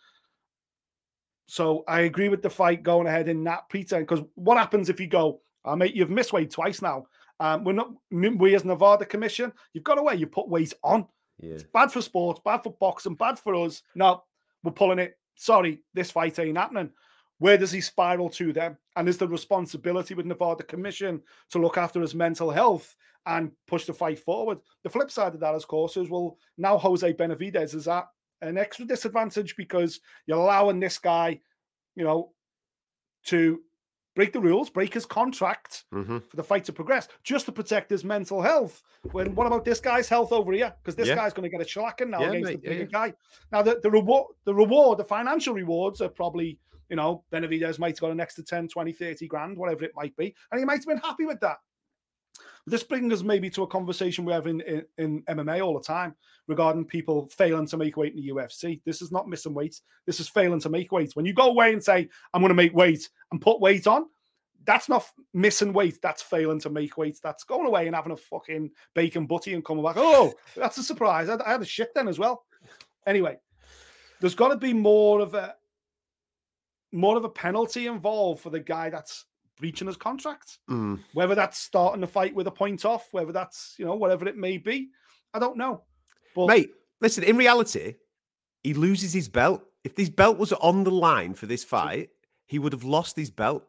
So 1.48 1.84
I 1.88 2.02
agree 2.02 2.30
with 2.30 2.42
the 2.42 2.50
fight 2.50 2.84
going 2.84 3.08
ahead 3.08 3.28
in 3.28 3.44
that 3.44 3.68
pretense. 3.70 4.04
Because 4.08 4.24
what 4.36 4.58
happens 4.58 4.90
if 4.90 5.00
you 5.00 5.08
go, 5.08 5.42
oh, 5.66 5.76
mate, 5.76 5.96
you've 5.96 6.10
missed 6.10 6.34
weight 6.34 6.52
twice 6.52 6.82
now. 6.82 7.08
Um, 7.42 7.64
we're 7.64 7.74
not 7.74 7.92
we 8.12 8.54
as 8.54 8.64
Nevada 8.64 9.04
Commission, 9.04 9.52
you've 9.74 9.84
got 9.84 9.98
away, 9.98 10.16
you 10.16 10.28
put 10.28 10.48
weight 10.48 10.74
on. 10.84 11.08
Yeah. 11.40 11.56
It's 11.56 11.64
bad 11.64 11.92
for 11.92 12.02
sports, 12.02 12.40
bad 12.46 12.62
for 12.64 12.74
boxing, 12.80 13.16
bad 13.16 13.40
for 13.40 13.56
us. 13.56 13.82
No, 13.96 14.24
we're 14.64 14.72
pulling 14.72 15.00
it. 15.00 15.18
Sorry, 15.36 15.82
this 15.96 16.12
fight 16.12 16.38
ain't 16.38 16.58
happening. 16.58 16.92
Where 17.42 17.58
does 17.58 17.72
he 17.72 17.82
spiral 17.82 18.30
to 18.30 18.54
then? 18.54 18.78
And 18.96 19.10
is 19.10 19.18
the 19.18 19.28
responsibility 19.28 20.14
with 20.14 20.28
Nevada 20.28 20.62
Commission 20.64 21.24
to 21.50 21.58
look 21.58 21.76
after 21.76 22.00
his 22.00 22.14
mental 22.14 22.52
health 22.52 22.96
and 23.26 23.52
push 23.66 23.86
the 23.86 23.94
fight 23.94 24.20
forward? 24.20 24.60
The 24.84 24.92
flip 24.92 25.10
side 25.10 25.34
of 25.34 25.40
that, 25.40 25.56
of 25.56 25.68
course, 25.68 25.98
is 25.98 26.08
well, 26.08 26.38
now 26.60 26.78
Jose 26.78 27.12
Benavidez 27.14 27.74
is 27.74 27.88
at 27.88 28.06
an 28.44 28.60
extra 28.60 28.86
disadvantage 28.86 29.56
because 29.56 30.02
you're 30.28 30.38
allowing 30.38 30.80
this 30.80 31.00
guy, 31.00 31.42
you 31.96 32.04
know, 32.04 32.32
to 33.26 33.62
break 34.16 34.34
the 34.34 34.40
rules, 34.40 34.70
break 34.70 34.94
his 34.94 35.08
contract 35.08 35.86
hmm 35.92 36.20
for 36.20 36.38
the 36.38 36.44
fight 36.44 36.64
to 36.66 36.72
progress, 36.72 37.08
just 37.24 37.48
to 37.48 37.52
protect 37.52 37.90
his 37.90 38.04
mental 38.04 38.40
health. 38.40 38.84
When 39.14 39.34
what 39.34 39.48
about 39.48 39.66
this 39.66 39.80
guy's 39.80 40.08
health 40.08 40.32
over 40.32 40.54
here? 40.54 40.76
Because 40.84 40.96
this 40.96 41.08
Yeah. 41.08 41.16
guy's 41.16 41.34
going 41.34 41.50
to 41.50 41.58
get 41.58 41.66
a 41.66 41.68
shellacking 41.68 42.10
now 42.10 42.22
Yeah, 42.22 42.30
against 42.30 42.52
mate, 42.52 42.62
the 42.62 42.68
yeah, 42.68 42.74
bigger 42.78 42.92
guy. 42.92 43.14
Now 43.52 43.64
the, 43.64 43.80
the 43.82 43.90
reward, 43.90 44.28
the 44.46 44.54
reward, 44.54 45.00
the 45.00 45.06
financial 45.06 45.56
rewards 45.56 46.02
are 46.02 46.10
probably, 46.10 46.60
you 46.92 46.98
know, 46.98 47.24
Benavidez 47.32 47.80
might 47.80 47.96
have 47.96 48.02
got 48.02 48.12
an 48.12 48.20
extra 48.20 48.44
10, 48.44 48.68
20, 48.68 48.92
30 48.92 49.28
grand, 49.28 49.58
whatever 49.58 49.86
it 49.86 49.94
might 49.96 50.16
be. 50.18 50.36
And 50.52 50.60
he 50.60 50.66
might 50.66 50.80
have 50.80 50.86
been 50.86 50.98
happy 50.98 51.26
with 51.26 51.40
that. 51.40 51.58
This 52.68 52.84
brings 52.84 53.14
us 53.14 53.24
maybe 53.24 53.50
to 53.52 53.64
a 53.64 53.68
conversation 53.68 54.26
we 54.26 54.34
have 54.34 54.46
in, 54.46 54.60
in, 54.62 54.84
in 54.98 55.24
MMA 55.24 55.66
all 55.66 55.74
the 55.74 55.84
time 55.84 56.14
regarding 56.48 56.84
people 56.84 57.30
failing 57.30 57.66
to 57.68 57.78
make 57.78 57.96
weight 57.96 58.14
in 58.14 58.22
the 58.22 58.30
UFC. 58.30 58.82
This 58.86 59.02
is 59.02 59.10
not 59.10 59.30
missing 59.30 59.54
weight. 59.54 59.80
This 60.06 60.20
is 60.20 60.28
failing 60.28 60.60
to 60.60 60.70
make 60.70 60.92
weight. 60.92 61.16
When 61.16 61.26
you 61.26 61.34
go 61.34 61.48
away 61.48 61.72
and 61.72 61.82
say, 61.82 62.10
I'm 62.34 62.42
going 62.42 62.50
to 62.50 62.56
make 62.56 62.76
weight 62.76 63.10
and 63.32 63.42
put 63.42 63.62
weight 63.62 63.88
on, 63.88 64.08
that's 64.66 64.90
not 64.90 65.06
missing 65.34 65.72
weight. 65.72 65.98
That's 66.04 66.22
failing 66.22 66.60
to 66.60 66.70
make 66.70 66.98
weight. 66.98 67.20
That's 67.24 67.46
going 67.46 67.68
away 67.68 67.88
and 67.88 67.96
having 67.96 68.12
a 68.12 68.18
fucking 68.18 68.70
bacon 68.94 69.28
butty 69.28 69.54
and 69.54 69.64
coming 69.64 69.84
back. 69.84 69.96
Oh, 69.98 70.34
that's 70.58 70.78
a 70.78 70.84
surprise. 70.84 71.30
I, 71.30 71.38
I 71.44 71.52
had 71.52 71.62
a 71.62 71.66
shit 71.66 71.96
then 71.96 72.10
as 72.10 72.20
well. 72.20 72.44
Anyway, 73.08 73.38
there's 74.20 74.36
got 74.36 74.50
to 74.50 74.58
be 74.58 74.74
more 74.74 75.22
of 75.22 75.34
a 75.36 75.56
more 76.92 77.18
of 77.18 77.24
a 77.24 77.30
penalty 77.30 77.88
involved 77.88 78.42
for 78.42 78.50
the 78.50 78.60
guy 78.60 78.90
that's 78.90 79.26
breaching 79.58 79.88
his 79.88 79.98
contract. 79.98 80.60
Mm. 80.70 81.00
Whether 81.14 81.36
that's 81.36 81.58
starting 81.60 82.02
the 82.02 82.08
fight 82.08 82.34
with 82.36 82.48
a 82.48 82.52
point 82.52 82.84
off, 82.86 83.08
whether 83.12 83.32
that's 83.32 83.76
you 83.78 83.86
know 83.86 83.96
whatever 83.96 84.28
it 84.28 84.38
may 84.38 84.58
be, 84.58 84.90
I 85.34 85.40
don't 85.40 85.58
know. 85.58 85.84
But 86.36 86.48
Mate, 86.48 86.72
listen, 87.00 87.24
in 87.24 87.38
reality, 87.38 87.96
he 88.64 88.74
loses 88.74 89.14
his 89.14 89.30
belt. 89.30 89.64
If 89.84 89.96
this 89.96 90.10
belt 90.10 90.38
was 90.38 90.54
on 90.54 90.84
the 90.84 90.92
line 90.92 91.34
for 91.34 91.46
this 91.48 91.64
fight, 91.64 92.10
he 92.48 92.60
would 92.60 92.74
have 92.74 92.84
lost 92.84 93.16
his 93.16 93.32
belt. 93.32 93.64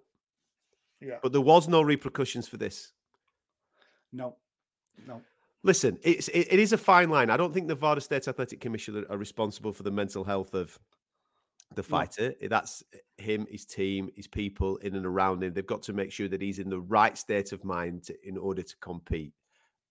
yeah, 1.01 1.19
But 1.23 1.33
there 1.33 1.41
was 1.41 1.69
no 1.69 1.83
repercussions 1.83 2.47
for 2.49 2.57
this. 2.59 2.93
no, 4.13 4.37
no. 5.07 5.21
Listen, 5.65 5.97
it's 6.03 6.29
it, 6.29 6.49
it 6.53 6.59
is 6.59 6.73
a 6.73 6.79
fine 6.79 7.09
line. 7.09 7.31
I 7.31 7.37
don't 7.37 7.55
think 7.55 7.69
the 7.69 7.75
Nevada 7.75 8.01
State 8.01 8.27
Athletic 8.27 8.61
Commission 8.61 8.97
are- 8.99 9.13
are 9.13 9.17
responsible 9.17 9.73
for 9.73 9.85
the 9.85 9.93
mental 9.93 10.25
health 10.25 10.55
of 10.55 10.79
the 11.77 11.83
fighter. 11.83 12.35
Eh, 12.41 12.49
that's 12.49 12.83
eh, 12.95 13.23
him, 13.23 13.47
his 13.51 13.65
team, 13.65 14.11
his 14.15 14.27
people 14.27 14.77
in 14.79 14.95
and 14.95 15.07
around 15.07 15.43
him. 15.43 15.53
They've 15.53 15.67
got 15.67 15.83
to 15.85 15.93
make 15.93 16.13
sure 16.13 16.29
that 16.29 16.43
he's 16.43 16.59
in 16.59 16.69
the 16.69 16.81
right 16.81 17.17
state 17.17 17.53
of 17.53 17.65
mind 17.65 18.05
to, 18.05 18.15
in 18.27 18.37
order 18.37 18.63
to 18.63 18.77
compete. 18.79 19.33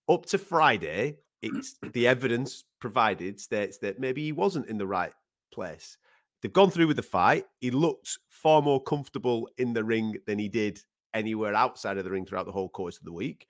Up 0.10 0.26
to 0.28 0.38
Friday, 0.38 1.18
it's 1.42 1.78
the 1.94 2.08
evidence 2.08 2.64
provided 2.80 3.40
states 3.40 3.78
that 3.80 4.00
maybe 4.00 4.24
he 4.24 4.32
wasn't 4.32 4.68
in 4.68 4.78
the 4.78 4.88
right 4.88 5.14
place. 5.54 5.98
They've 6.42 6.54
gone 6.54 6.72
through 6.72 6.88
with 6.88 6.98
the 6.98 7.04
fight. 7.04 7.46
He 7.60 7.72
looked 7.72 8.18
far 8.30 8.62
more 8.62 8.82
comfortable 8.82 9.48
in 9.58 9.74
the 9.74 9.84
ring 9.84 10.18
than 10.26 10.40
he 10.40 10.50
did 10.50 10.80
anywhere 11.14 11.54
outside 11.54 11.98
of 11.98 12.04
the 12.04 12.12
ring 12.12 12.26
throughout 12.26 12.46
the 12.46 12.52
whole 12.52 12.70
course 12.70 12.98
of 12.98 13.06
the 13.06 13.14
week. 13.14 13.48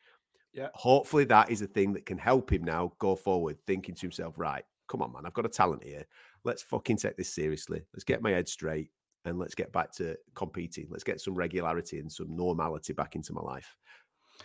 Yeah. 0.54 0.68
Hopefully, 0.74 1.24
that 1.26 1.50
is 1.50 1.62
a 1.62 1.68
thing 1.68 1.94
that 1.94 2.06
can 2.06 2.18
help 2.18 2.52
him 2.52 2.64
now 2.64 2.92
go 3.00 3.16
forward, 3.16 3.58
thinking 3.66 3.96
to 3.96 4.02
himself, 4.02 4.38
right, 4.38 4.66
come 4.92 5.02
on, 5.02 5.14
man, 5.14 5.26
I've 5.26 5.34
got 5.34 5.46
a 5.46 5.50
talent 5.50 5.84
here. 5.84 6.04
Let's 6.44 6.62
fucking 6.64 6.98
take 6.98 7.16
this 7.16 7.34
seriously. 7.34 7.82
Let's 7.94 8.04
get 8.04 8.22
my 8.22 8.32
head 8.32 8.50
straight 8.50 8.90
and 9.24 9.40
let's 9.40 9.56
get 9.56 9.72
back 9.72 9.92
to 9.94 10.18
competing. 10.36 10.88
Let's 10.90 11.04
get 11.04 11.22
some 11.22 11.36
regularity 11.36 12.00
and 12.00 12.12
some 12.12 12.36
normality 12.36 12.92
back 12.94 13.16
into 13.16 13.32
my 13.34 13.42
life. 13.42 13.78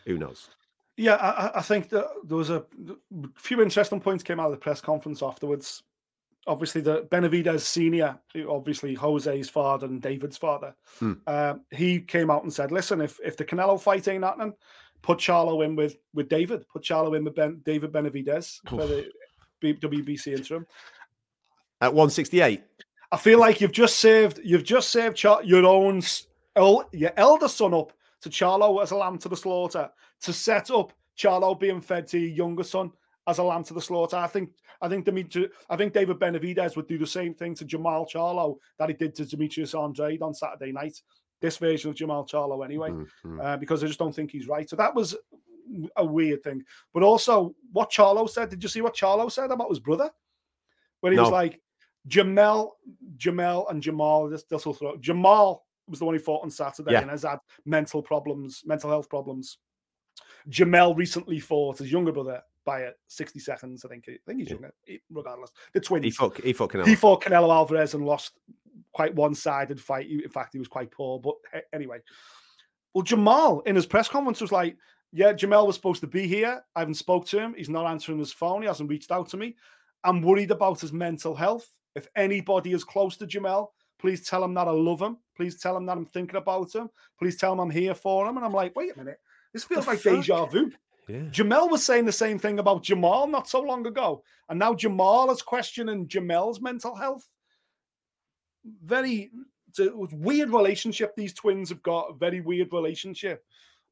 Who 0.06 0.18
knows? 0.18 0.51
Yeah, 0.97 1.14
I, 1.16 1.59
I- 1.59 1.62
think 1.62 1.89
that 1.90 2.06
there 2.24 2.36
was 2.36 2.51
a 2.51 2.64
few 3.36 3.60
interesting 3.60 4.01
points 4.01 4.23
came 4.23 4.39
out 4.40 4.47
of 4.47 4.52
the 4.52 4.59
press 4.59 4.81
conference 4.81 5.23
afterwards. 5.23 5.82
Obviously, 6.47 6.81
the 6.81 7.02
Benavidez 7.10 7.60
Senior, 7.60 8.18
obviously 8.48 8.94
Jose's 8.94 9.51
father 9.51 9.86
and 9.89 10.01
David's 10.01 10.36
father, 10.36 10.77
Hmm. 11.01 11.14
um, 11.27 11.64
he 11.73 12.01
came 12.01 12.31
out 12.31 12.44
and 12.44 12.52
said, 12.52 12.70
"Listen, 12.70 13.01
if 13.01 13.18
if 13.24 13.36
the 13.36 13.44
Canelo 13.44 13.81
fight 13.81 14.06
ain't 14.06 14.23
happening, 14.23 14.55
put 15.02 15.18
Charlo 15.18 15.64
in 15.64 15.74
with 15.74 15.97
with 16.14 16.28
David. 16.28 16.64
Put 16.68 16.85
Charlo 16.85 17.16
in 17.16 17.24
with 17.24 17.35
ben, 17.35 17.60
David 17.64 17.90
Benavidez 17.93 18.60
for 18.68 18.86
the 18.86 19.10
WBC 19.62 20.37
interim." 20.37 20.66
At 21.81 21.93
168, 21.93 22.62
I 23.12 23.16
feel 23.16 23.39
like 23.39 23.61
you've 23.61 23.73
just 23.73 24.01
saved 24.01 24.41
you've 24.43 24.65
just 24.65 24.91
saved 24.91 25.16
Char- 25.16 25.43
your 25.45 25.65
own 25.66 26.03
your 26.93 27.12
elder 27.16 27.49
son 27.49 27.74
up 27.74 27.93
to 28.23 28.31
Charlo 28.31 28.83
as 28.83 28.91
a 28.93 28.97
lamb 28.97 29.19
to 29.19 29.28
the 29.28 29.37
slaughter 29.37 29.91
to 30.23 30.33
set 30.33 30.70
up 30.70 30.93
Charlo 31.19 31.59
being 31.59 31.81
fed 31.81 32.07
to 32.09 32.19
your 32.19 32.31
younger 32.31 32.65
son 32.65 32.91
as 33.27 33.39
a 33.39 33.43
lamb 33.43 33.65
to 33.65 33.74
the 33.74 33.81
slaughter. 33.81 34.16
I 34.16 34.27
think 34.27 34.51
I 34.81 34.89
think 34.89 35.05
Dimitri, 35.05 35.49
I 35.70 35.77
think 35.77 35.93
David 35.93 36.19
Benavidez 36.19 36.77
would 36.77 36.87
do 36.89 36.99
the 36.99 37.07
same 37.07 37.35
thing 37.35 37.55
to 37.57 37.65
Jermall 37.65 38.09
Charlo 38.11 38.57
that 38.78 38.89
he 38.89 38.95
did 38.95 39.15
to 39.16 39.27
Demetrius 39.27 39.74
Andrade 39.74 40.23
on 40.23 40.35
Saturday 40.35 40.73
night. 40.73 41.01
This 41.41 41.59
version 41.59 41.91
of 41.91 41.97
Jermall 41.97 42.28
Charlo, 42.28 42.65
anyway, 42.65 42.91
Mm, 42.91 43.07
mm. 43.24 43.45
uh, 43.45 43.57
because 43.59 43.85
I 43.85 43.87
just 43.87 43.99
don't 43.99 44.15
think 44.15 44.31
he's 44.31 44.49
right. 44.49 44.69
So 44.69 44.77
that 44.77 44.95
was 44.95 45.15
a 45.97 46.05
weird 46.05 46.43
thing. 46.43 46.63
But 46.93 47.03
also, 47.03 47.55
what 47.73 47.91
Charlo 47.91 48.29
said. 48.29 48.49
Did 48.49 48.63
you 48.63 48.69
see 48.69 48.81
what 48.81 48.97
Charlo 48.97 49.31
said 49.31 49.51
about 49.51 49.71
his 49.71 49.81
brother? 49.81 50.11
Where 51.01 51.13
he 51.13 51.19
was 51.19 51.31
like, 51.31 51.61
Jermell, 52.09 52.71
Jermell, 53.17 53.71
and 53.71 53.83
Jermall. 53.83 54.31
This 54.31 54.45
this 54.45 54.65
will 54.67 54.75
throw. 54.75 54.97
Jermall 54.97 55.61
was 55.89 55.99
the 55.99 56.05
one 56.05 56.15
who 56.15 56.21
fought 56.21 56.43
on 56.43 56.51
Saturday 56.51 56.93
Yeah. 56.93 57.03
and 57.03 57.11
has 57.11 57.23
had 57.23 57.39
mental 57.65 58.03
problems, 58.03 58.63
mental 58.65 58.91
health 58.91 59.09
problems. 59.09 59.59
Jermell 60.49 60.97
recently 60.97 61.39
fought 61.39 61.79
his 61.79 61.93
younger 61.93 62.13
brother 62.13 62.43
by 62.65 62.83
it, 62.83 62.99
60 63.09 63.39
seconds. 63.41 63.85
I 63.85 63.89
think. 63.89 64.05
I 64.09 64.19
think 64.27 64.41
he's 64.41 64.51
younger. 64.51 64.73
Regardless, 65.11 65.51
the 65.73 65.81
twins. 65.81 66.05
He 66.05 66.11
fought. 66.11 66.41
He 66.43 66.53
fought 66.53 66.73
Canelo. 66.73 66.87
He 66.87 66.95
fought 66.95 67.23
Canelo 67.23 67.51
Alvarez 67.53 67.95
and 67.95 68.05
lost 68.05 68.33
quite 68.93 69.15
one-sided 69.15 69.81
fight. 69.81 70.09
In 70.09 70.29
fact, 70.29 70.53
he 70.55 70.59
was 70.59 70.69
quite 70.69 70.91
poor. 70.91 71.21
But 71.21 71.35
anyway, 71.73 71.99
well, 72.95 73.05
Jermall 73.05 73.67
in 73.67 73.77
his 73.77 73.87
press 73.87 74.09
conference 74.09 74.41
was 74.41 74.53
like, 74.53 74.77
"Yeah, 75.17 75.33
Jermell 75.33 75.67
was 75.67 75.77
supposed 75.77 76.03
to 76.03 76.07
be 76.07 76.27
here. 76.29 76.63
I 76.75 76.81
haven't 76.81 76.95
spoke 76.95 77.27
to 77.29 77.39
him. 77.39 77.55
He's 77.57 77.71
not 77.71 77.87
answering 77.87 78.19
his 78.19 78.33
phone. 78.33 78.63
He 78.63 78.69
hasn't 78.69 78.91
reached 78.91 79.11
out 79.11 79.29
to 79.31 79.37
me. 79.37 79.57
I'm 80.05 80.21
worried 80.21 80.51
about 80.51 80.81
his 80.81 80.93
mental 80.93 81.35
health. 81.35 81.67
If 81.95 82.07
anybody 82.15 82.73
is 82.73 82.85
close 82.85 83.17
to 83.17 83.27
Jermell, 83.27 83.69
please 83.99 84.29
tell 84.29 84.45
him 84.45 84.53
that 84.55 84.69
I 84.69 84.73
love 84.73 85.01
him. 85.01 85.17
Please 85.35 85.59
tell 85.59 85.77
him 85.77 85.87
that 85.87 85.97
I'm 85.97 86.05
thinking 86.05 86.37
about 86.37 86.75
him. 86.75 86.91
Please 87.19 87.37
tell 87.37 87.53
him 87.55 87.61
I'm 87.61 87.71
here 87.71 87.95
for 87.95 88.29
him." 88.29 88.37
And 88.37 88.45
I'm 88.45 88.53
like, 88.53 88.77
"Wait 88.77 88.95
a 88.95 88.99
minute, 88.99 89.19
this 89.53 89.65
feels 89.65 89.87
The 89.87 89.93
like 89.93 90.01
fuck? 90.01 90.17
deja 90.17 90.45
vu." 90.47 90.71
Yeah. 91.09 91.21
Jermell 91.31 91.71
was 91.71 91.87
saying 91.87 92.05
the 92.05 92.13
same 92.13 92.39
thing 92.39 92.59
about 92.59 92.83
Jermall 92.83 93.31
not 93.31 93.49
so 93.49 93.61
long 93.63 93.87
ago. 93.87 94.23
And 94.49 94.59
now 94.59 94.75
Jermall 94.75 95.33
is 95.33 95.41
questioning 95.41 96.09
Jermell's 96.09 96.61
mental 96.61 96.95
health. 96.97 97.29
Very 98.83 99.31
weird 100.13 100.51
relationship 100.51 101.15
these 101.15 101.33
twins 101.33 101.69
have 101.69 101.83
got, 101.83 102.11
a 102.11 102.15
very 102.15 102.41
weird 102.41 102.73
relationship. 102.73 103.45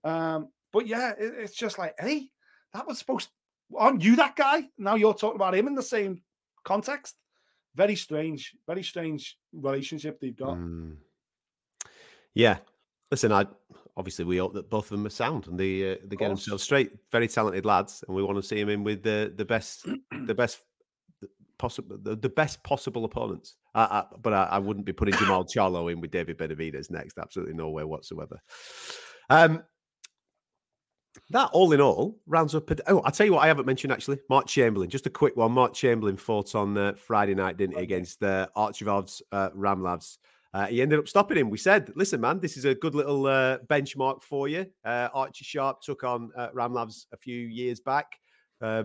Um, 0.02 0.48
but 0.74 0.86
yeah, 0.86 1.12
it- 1.18 1.34
it's 1.38 1.54
just 1.56 1.78
like, 1.78 1.94
hey, 1.98 2.28
that 2.74 2.86
was 2.86 2.98
supposed 2.98 3.30
aren't 3.78 4.02
you 4.02 4.16
that 4.16 4.36
guy? 4.36 4.68
Now 4.76 4.94
you're 4.96 5.14
talking 5.14 5.36
about 5.36 5.54
him 5.54 5.66
in 5.66 5.74
the 5.74 5.82
same 5.82 6.22
context. 6.64 7.14
Very 7.74 7.96
strange, 7.96 8.54
very 8.66 8.82
strange 8.82 9.38
relationship 9.52 10.20
they've 10.20 10.36
got. 10.36 10.58
Mm. 10.58 10.96
Yeah. 12.34 12.58
Listen, 13.10 13.32
I 13.32 13.46
obviously 13.96 14.24
we 14.24 14.36
hope 14.38 14.54
that 14.54 14.68
both 14.70 14.84
of 14.84 14.90
them 14.90 15.06
are 15.06 15.10
sound 15.10 15.46
and 15.46 15.58
they 15.58 15.92
uh, 15.92 15.96
they 16.04 16.16
get 16.16 16.28
themselves 16.28 16.62
straight. 16.62 16.92
Very 17.12 17.28
talented 17.28 17.64
lads, 17.64 18.02
and 18.06 18.16
we 18.16 18.22
want 18.22 18.36
to 18.36 18.42
see 18.42 18.60
them 18.60 18.68
in 18.68 18.84
with 18.84 19.02
the 19.02 19.32
the 19.36 19.44
best 19.44 19.86
the 20.26 20.34
best 20.42 20.60
possible 21.58 21.96
the, 22.02 22.16
the 22.16 22.28
best 22.28 22.62
possible 22.64 23.04
opponents. 23.04 23.56
I, 23.74 23.82
I, 23.82 24.04
but 24.20 24.32
I, 24.32 24.44
I 24.52 24.58
wouldn't 24.58 24.86
be 24.86 24.92
putting 24.92 25.14
Jermall 25.14 25.46
Charlo 25.54 25.90
in 25.92 26.00
with 26.00 26.10
David 26.10 26.38
Benavidez 26.38 26.90
next. 26.90 27.18
Absolutely 27.18 27.54
no 27.54 27.70
way 27.70 27.84
whatsoever. 27.84 28.40
Um, 29.30 29.62
that 31.30 31.50
all 31.52 31.72
in 31.72 31.80
all 31.80 32.18
rounds 32.26 32.54
up. 32.54 32.70
A, 32.70 32.76
oh, 32.90 33.00
I'll 33.00 33.12
tell 33.12 33.26
you 33.26 33.32
what 33.32 33.42
I 33.44 33.46
haven't 33.46 33.66
mentioned 33.66 33.92
actually. 33.92 34.18
Mark 34.28 34.46
Chamberlain, 34.46 34.90
just 34.90 35.06
a 35.06 35.10
quick 35.10 35.36
one. 35.36 35.52
Mark 35.52 35.72
Chamberlain 35.74 36.16
fought 36.16 36.54
on 36.54 36.76
uh, 36.76 36.94
Friday 36.94 37.34
night, 37.34 37.56
didn't 37.56 37.76
he, 37.76 37.82
against 37.82 38.20
the 38.20 38.50
uh, 38.54 38.68
Archivard's 38.68 39.22
uh, 39.32 39.50
Ramlavs. 39.50 40.18
Uh, 40.52 40.66
he 40.66 40.80
ended 40.80 40.98
up 41.00 41.08
stopping 41.08 41.36
him. 41.36 41.50
We 41.50 41.58
said, 41.58 41.92
listen, 41.96 42.20
man, 42.20 42.38
this 42.38 42.56
is 42.56 42.64
a 42.64 42.74
good 42.76 42.94
little 42.94 43.26
uh, 43.26 43.58
benchmark 43.66 44.22
for 44.22 44.46
you. 44.46 44.66
Uh, 44.84 45.08
Archie 45.12 45.44
Sharp 45.44 45.80
took 45.82 46.04
on 46.04 46.30
uh, 46.36 46.50
Ramlavs 46.50 47.06
a 47.12 47.16
few 47.16 47.40
years 47.40 47.80
back, 47.80 48.06
uh, 48.60 48.84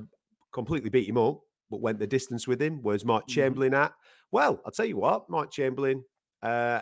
completely 0.52 0.90
beat 0.90 1.08
him 1.08 1.18
up, 1.18 1.42
but 1.70 1.82
went 1.82 2.00
the 2.00 2.08
distance 2.08 2.48
with 2.48 2.60
him. 2.60 2.80
Where's 2.82 3.06
Mark 3.06 3.26
Mhm. 3.26 3.30
Chamberlain 3.30 3.74
at? 3.76 3.94
Well, 4.32 4.60
I'll 4.66 4.72
tell 4.72 4.86
you 4.86 4.98
what, 4.98 5.30
Mark 5.30 5.52
Chamberlain. 5.52 6.04
Uh, 6.42 6.82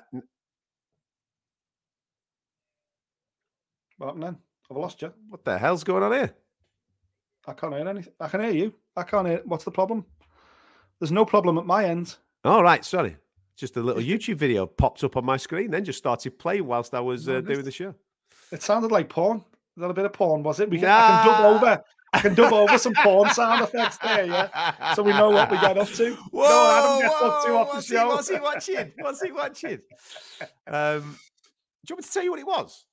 What 3.97 4.07
happened 4.07 4.23
then? 4.23 4.37
I've 4.69 4.77
lost 4.77 5.01
you. 5.01 5.13
what 5.29 5.45
the 5.45 5.57
hell's 5.57 5.83
going 5.83 6.03
on 6.03 6.11
here? 6.11 6.35
I 7.47 7.53
can't 7.53 7.73
hear 7.73 7.87
anything. 7.87 8.13
I 8.19 8.27
can 8.27 8.41
hear 8.41 8.51
you. 8.51 8.73
I 8.95 9.03
can't 9.03 9.27
hear. 9.27 9.41
What's 9.45 9.63
the 9.63 9.71
problem? 9.71 10.05
There's 10.99 11.11
no 11.11 11.25
problem 11.25 11.57
at 11.57 11.65
my 11.65 11.85
end. 11.85 12.17
All 12.43 12.63
right, 12.63 12.83
sorry. 12.83 13.15
Just 13.55 13.77
a 13.77 13.81
little 13.81 14.01
YouTube 14.01 14.35
video 14.35 14.65
popped 14.65 15.03
up 15.03 15.15
on 15.17 15.25
my 15.25 15.37
screen, 15.37 15.71
then 15.71 15.85
just 15.85 15.97
started 15.97 16.37
playing 16.37 16.65
whilst 16.65 16.93
I 16.93 16.99
was 16.99 17.27
uh, 17.29 17.41
doing 17.41 17.63
the 17.63 17.71
show. 17.71 17.95
It 18.51 18.61
sounded 18.61 18.91
like 18.91 19.09
porn. 19.09 19.37
Is 19.37 19.81
that 19.81 19.89
a 19.89 19.93
bit 19.93 20.05
of 20.05 20.13
porn? 20.13 20.43
Was 20.43 20.59
it? 20.59 20.69
We 20.69 20.79
can, 20.79 20.89
I 20.89 21.23
can 21.23 21.25
dub 21.25 21.63
over. 21.63 21.83
I 22.13 22.19
can 22.19 22.33
dub 22.35 22.53
over 22.53 22.77
some 22.77 22.93
porn 22.93 23.29
sound 23.31 23.61
effects 23.61 23.97
there, 23.97 24.25
yeah. 24.25 24.93
So 24.93 25.03
we 25.03 25.11
know 25.11 25.29
what 25.29 25.51
we 25.51 25.59
get 25.59 25.77
up 25.77 25.89
to. 25.89 26.15
Whoa, 26.31 26.43
no, 26.43 26.71
Adam 26.71 27.01
gets 27.01 27.21
up 27.21 27.45
to 27.45 27.51
whoa, 27.51 27.57
off 27.59 27.75
the 27.75 27.81
show. 27.81 28.01
He, 28.01 28.07
what's 28.07 28.29
he 28.29 28.39
watching? 28.39 28.93
What's 28.99 29.21
he 29.21 29.31
watching? 29.31 29.79
Um, 30.67 31.17
do 31.85 31.93
you 31.93 31.95
want 31.95 31.99
me 31.99 32.07
to 32.07 32.11
tell 32.11 32.23
you 32.23 32.31
what 32.31 32.39
it 32.39 32.45
was? 32.45 32.85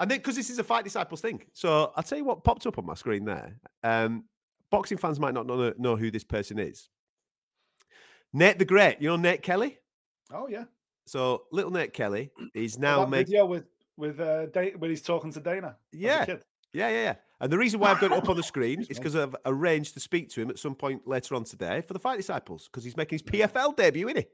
And 0.00 0.10
then, 0.10 0.18
because 0.18 0.34
this 0.34 0.48
is 0.48 0.58
a 0.58 0.64
Fight 0.64 0.82
Disciples 0.82 1.20
thing. 1.20 1.42
So 1.52 1.92
I'll 1.94 2.02
tell 2.02 2.18
you 2.18 2.24
what 2.24 2.42
popped 2.42 2.66
up 2.66 2.78
on 2.78 2.86
my 2.86 2.94
screen 2.94 3.24
there. 3.24 3.54
Um, 3.84 4.24
boxing 4.70 4.98
fans 4.98 5.20
might 5.20 5.34
not 5.34 5.46
know, 5.46 5.72
know 5.78 5.94
who 5.94 6.10
this 6.10 6.24
person 6.24 6.58
is. 6.58 6.88
Nate 8.32 8.58
the 8.58 8.64
Great. 8.64 9.00
You 9.00 9.10
know 9.10 9.16
Nate 9.16 9.42
Kelly? 9.42 9.78
Oh 10.32 10.48
yeah. 10.48 10.64
So 11.06 11.42
little 11.52 11.70
Nate 11.70 11.92
Kelly 11.92 12.30
is 12.54 12.78
now 12.78 13.04
making. 13.04 13.26
video 13.26 13.46
with 13.46 13.66
with 13.96 14.20
uh, 14.20 14.46
when 14.78 14.90
he's 14.90 15.02
talking 15.02 15.32
to 15.32 15.40
Dana. 15.40 15.76
Yeah. 15.92 16.24
Yeah, 16.72 16.88
yeah, 16.88 17.02
yeah. 17.02 17.14
And 17.40 17.52
the 17.52 17.58
reason 17.58 17.80
why 17.80 17.90
I've 17.90 18.00
got 18.00 18.12
it 18.12 18.18
up 18.18 18.28
on 18.28 18.36
the 18.36 18.42
screen 18.42 18.82
is 18.82 18.98
because 18.98 19.16
I've 19.16 19.34
arranged 19.44 19.94
to 19.94 20.00
speak 20.00 20.28
to 20.30 20.40
him 20.40 20.50
at 20.50 20.58
some 20.58 20.74
point 20.74 21.06
later 21.06 21.34
on 21.34 21.44
today 21.44 21.80
for 21.80 21.94
the 21.94 21.98
Fight 21.98 22.16
Disciples 22.16 22.68
because 22.68 22.84
he's 22.84 22.96
making 22.96 23.18
his 23.18 23.22
PFL 23.22 23.76
debut, 23.76 24.06
isn't 24.08 24.18
he? 24.18 24.26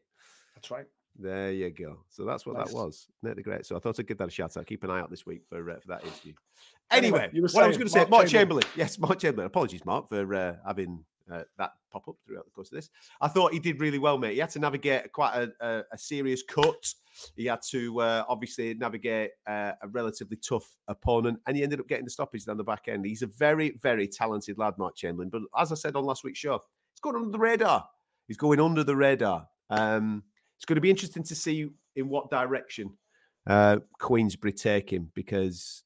That's 0.55 0.71
right. 0.71 0.87
There 1.19 1.51
you 1.53 1.71
go. 1.71 1.99
So 2.11 2.25
that's 2.25 2.45
what 2.45 2.57
Nice. 2.57 2.69
that 2.69 2.75
was. 2.75 3.09
Nate 3.23 3.37
the 3.37 3.43
Great. 3.43 3.65
So 3.65 3.77
I 3.77 3.79
thought 3.79 3.99
I'd 3.99 4.07
give 4.07 4.19
that 4.19 4.29
a 4.29 4.31
shout 4.31 4.57
out. 4.57 4.67
Keep 4.67 4.85
an 4.85 4.91
eye 4.91 5.01
out 5.01 5.11
this 5.11 5.25
week 5.25 5.43
for 5.49 5.71
uh, 5.71 5.81
for 5.81 5.89
that 5.89 6.05
interview. 6.05 6.35
Anyway, 6.91 7.31
Anyway, 7.33 7.49
what 7.53 7.65
I 7.65 7.69
was 7.69 7.77
going 7.77 7.89
to 7.89 7.93
say, 7.93 8.01
Mark 8.01 8.11
Mark 8.11 8.29
Chamberlain. 8.29 8.63
Chamberlain. 8.63 8.79
Yes, 8.79 8.99
Mark 8.99 9.19
Chamberlain. 9.19 9.47
Apologies, 9.47 9.85
Mark, 9.85 10.09
for 10.09 10.35
uh, 10.35 10.57
having 10.67 11.05
uh, 11.31 11.43
that 11.59 11.73
pop 11.91 12.07
up 12.09 12.17
throughout 12.27 12.45
the 12.45 12.51
course 12.51 12.69
of 12.69 12.77
this. 12.77 12.91
I 13.21 13.29
thought 13.29 13.53
he 13.53 13.59
did 13.59 13.81
really 13.81 13.99
well, 13.99 14.19
mate. 14.19 14.35
He 14.35 14.39
had 14.39 14.51
to 14.51 14.59
navigate 14.59 15.11
quite 15.13 15.35
a, 15.35 15.51
a, 15.67 15.83
a 15.93 15.99
serious 15.99 16.43
cut. 16.43 16.87
He 17.35 17.47
had 17.47 17.61
to 17.71 18.01
uh, 18.01 18.25
obviously 18.29 18.75
navigate 18.75 19.31
uh, 19.47 19.73
a 19.83 19.89
relatively 19.89 20.37
tough 20.37 20.69
opponent, 20.87 21.41
and 21.47 21.57
he 21.57 21.63
ended 21.63 21.81
up 21.81 21.89
getting 21.89 22.05
the 22.05 22.11
stoppage 22.11 22.45
down 22.45 22.59
the 22.59 22.65
back 22.65 22.89
end. 22.89 23.07
He's 23.07 23.23
a 23.23 23.27
very, 23.27 23.79
very 23.83 24.07
talented 24.07 24.59
lad, 24.59 24.75
Mark 24.79 24.95
Chamberlain. 24.97 25.31
But 25.31 25.43
as 25.59 25.73
I 25.73 25.77
said 25.77 25.97
on 25.97 26.05
last 26.05 26.25
week's 26.25 26.39
show, 26.39 26.61
he's 26.93 27.01
going 27.01 27.17
under 27.17 27.31
the 27.31 27.39
radar. 27.39 27.85
He's 28.29 28.37
going 28.37 28.61
under 28.61 28.85
the 28.85 28.95
radar. 28.97 29.49
Um, 29.71 30.23
it's 30.57 30.65
going 30.65 30.77
to 30.77 30.81
be 30.81 30.91
interesting 30.91 31.23
to 31.25 31.35
see 31.35 31.69
in 31.95 32.09
what 32.09 32.31
direction 32.31 32.97
uh, 33.47 33.79
Queensberry 34.01 34.53
take 34.53 34.93
him 34.93 35.11
because 35.15 35.83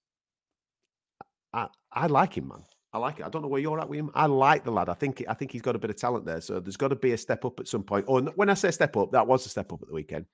I, 1.53 1.69
I 1.93 2.07
like 2.07 2.37
him, 2.37 2.49
man. 2.49 2.63
I 2.93 2.99
like 2.99 3.21
it. 3.21 3.27
I 3.27 3.29
don't 3.29 3.43
know 3.43 3.49
where 3.49 3.61
you're 3.61 3.79
at 3.79 3.89
with 3.89 4.01
him. 4.01 4.11
I 4.15 4.27
like 4.27 4.65
the 4.65 4.73
lad. 4.73 4.89
I 4.89 4.95
think 4.95 5.23
I 5.29 5.35
think 5.35 5.53
he's 5.53 5.63
got 5.63 5.77
a 5.77 5.79
bit 5.79 5.91
of 5.91 5.97
talent 5.97 6.27
there. 6.27 6.41
So 6.41 6.59
there's 6.59 6.77
got 6.77 6.89
to 6.89 6.97
be 6.97 7.13
a 7.13 7.19
step 7.19 7.45
up 7.45 7.61
at 7.61 7.69
some 7.69 7.85
point. 7.85 8.05
Or 8.09 8.19
n- 8.19 8.31
when 8.35 8.51
I 8.51 8.55
say 8.55 8.71
step 8.73 8.97
up, 8.97 9.13
that 9.13 9.27
was 9.27 9.47
a 9.47 9.49
step 9.49 9.73
up 9.73 9.81
at 9.81 9.89
the 9.89 9.95
weekend. 9.95 10.27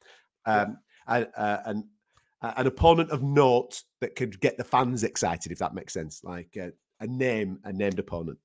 Yeah. 0.46 0.62
Um, 0.62 0.78
and, 1.06 1.28
uh, 1.36 1.58
and 1.66 1.84
uh, 2.40 2.54
an 2.56 2.66
opponent 2.66 3.10
of 3.10 3.22
note 3.22 3.82
that 4.00 4.16
could 4.16 4.40
get 4.40 4.56
the 4.56 4.64
fans 4.64 5.04
excited, 5.04 5.52
if 5.52 5.58
that 5.58 5.74
makes 5.74 5.92
sense. 5.92 6.22
Like 6.24 6.56
uh, 6.60 6.70
a 7.00 7.06
name, 7.06 7.58
a 7.64 7.72
named 7.72 7.98
opponent. 7.98 8.38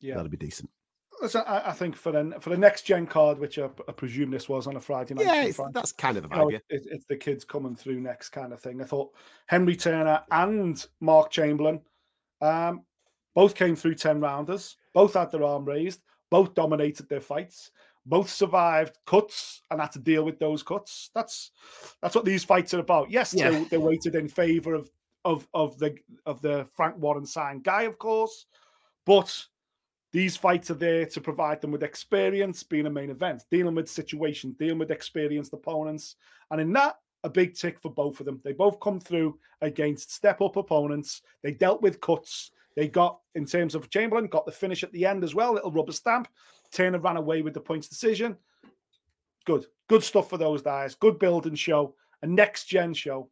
Yeah. 0.00 0.16
That'd 0.16 0.30
be 0.30 0.36
decent. 0.36 0.70
Listen, 1.20 1.42
I, 1.46 1.70
I 1.70 1.72
think 1.72 1.96
for 1.96 2.12
the 2.12 2.36
for 2.40 2.50
the 2.50 2.56
next 2.56 2.82
gen 2.82 3.06
card, 3.06 3.38
which 3.38 3.58
I, 3.58 3.68
I 3.88 3.92
presume 3.92 4.30
this 4.30 4.48
was 4.48 4.66
on 4.66 4.76
a 4.76 4.80
Friday 4.80 5.14
night. 5.14 5.26
Yeah, 5.26 5.66
that's 5.72 5.92
kind 5.92 6.16
of 6.16 6.22
the 6.24 6.28
you 6.30 6.36
know. 6.36 6.50
Yeah. 6.50 6.58
it, 6.70 6.86
it's 6.90 7.06
the 7.06 7.16
kids 7.16 7.44
coming 7.44 7.74
through 7.74 8.00
next 8.00 8.30
kind 8.30 8.52
of 8.52 8.60
thing. 8.60 8.80
I 8.80 8.84
thought 8.84 9.12
Henry 9.46 9.76
Turner 9.76 10.22
and 10.30 10.84
Mark 11.00 11.30
Chamberlain 11.30 11.80
um, 12.40 12.82
both 13.34 13.54
came 13.54 13.76
through 13.76 13.94
10 13.94 14.20
rounders, 14.20 14.76
both 14.94 15.14
had 15.14 15.30
their 15.30 15.44
arm 15.44 15.64
raised, 15.64 16.02
both 16.30 16.54
dominated 16.54 17.08
their 17.08 17.20
fights, 17.20 17.70
both 18.06 18.30
survived 18.30 18.98
cuts 19.06 19.62
and 19.70 19.80
had 19.80 19.92
to 19.92 19.98
deal 19.98 20.24
with 20.24 20.38
those 20.38 20.62
cuts. 20.62 21.10
That's 21.14 21.50
that's 22.02 22.14
what 22.14 22.24
these 22.24 22.44
fights 22.44 22.74
are 22.74 22.80
about. 22.80 23.10
Yes, 23.10 23.34
Yeah. 23.34 23.50
they, 23.50 23.64
they 23.64 23.78
weighted 23.78 24.14
in 24.14 24.28
favor 24.28 24.74
of 24.74 24.90
of 25.24 25.48
of 25.52 25.78
the 25.78 25.96
of 26.26 26.40
the 26.42 26.66
Frank 26.74 26.96
Warren 26.98 27.26
signed 27.26 27.64
guy, 27.64 27.82
of 27.82 27.98
course, 27.98 28.46
but 29.04 29.44
these 30.12 30.36
fights 30.36 30.70
are 30.70 30.74
there 30.74 31.04
to 31.06 31.20
provide 31.20 31.60
them 31.60 31.70
with 31.70 31.82
experience, 31.82 32.62
being 32.62 32.86
a 32.86 32.90
main 32.90 33.10
event, 33.10 33.44
dealing 33.50 33.74
with 33.74 33.90
situations, 33.90 34.56
dealing 34.58 34.78
with 34.78 34.90
experienced 34.90 35.52
opponents. 35.52 36.16
And 36.50 36.60
in 36.60 36.72
that, 36.74 36.96
a 37.24 37.28
big 37.28 37.54
tick 37.54 37.78
for 37.80 37.92
both 37.92 38.20
of 38.20 38.26
them. 38.26 38.40
They 38.44 38.52
both 38.52 38.80
come 38.80 39.00
through 39.00 39.38
against 39.60 40.12
step 40.12 40.40
up 40.40 40.56
opponents. 40.56 41.22
They 41.42 41.52
dealt 41.52 41.82
with 41.82 42.00
cuts. 42.00 42.52
They 42.76 42.88
got, 42.88 43.18
in 43.34 43.44
terms 43.44 43.74
of 43.74 43.90
Chamberlain, 43.90 44.28
got 44.28 44.46
the 44.46 44.52
finish 44.52 44.84
at 44.84 44.92
the 44.92 45.04
end 45.04 45.24
as 45.24 45.34
well, 45.34 45.54
little 45.54 45.72
rubber 45.72 45.92
stamp. 45.92 46.28
Turner 46.72 47.00
ran 47.00 47.16
away 47.16 47.42
with 47.42 47.54
the 47.54 47.60
points 47.60 47.88
decision. 47.88 48.36
Good. 49.44 49.66
Good 49.88 50.04
stuff 50.04 50.30
for 50.30 50.38
those 50.38 50.62
guys. 50.62 50.94
Good 50.94 51.18
building 51.18 51.54
show. 51.54 51.94
A 52.22 52.26
next 52.26 52.66
gen 52.66 52.94
show. 52.94 53.30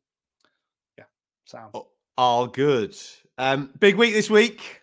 Yeah. 0.99 1.05
Sound. 1.45 1.71
Oh, 1.75 1.89
All 2.19 2.47
good. 2.47 2.97
Um, 3.39 3.71
big 3.79 3.97
week 3.97 4.15
this 4.15 4.31
week. 4.31 4.83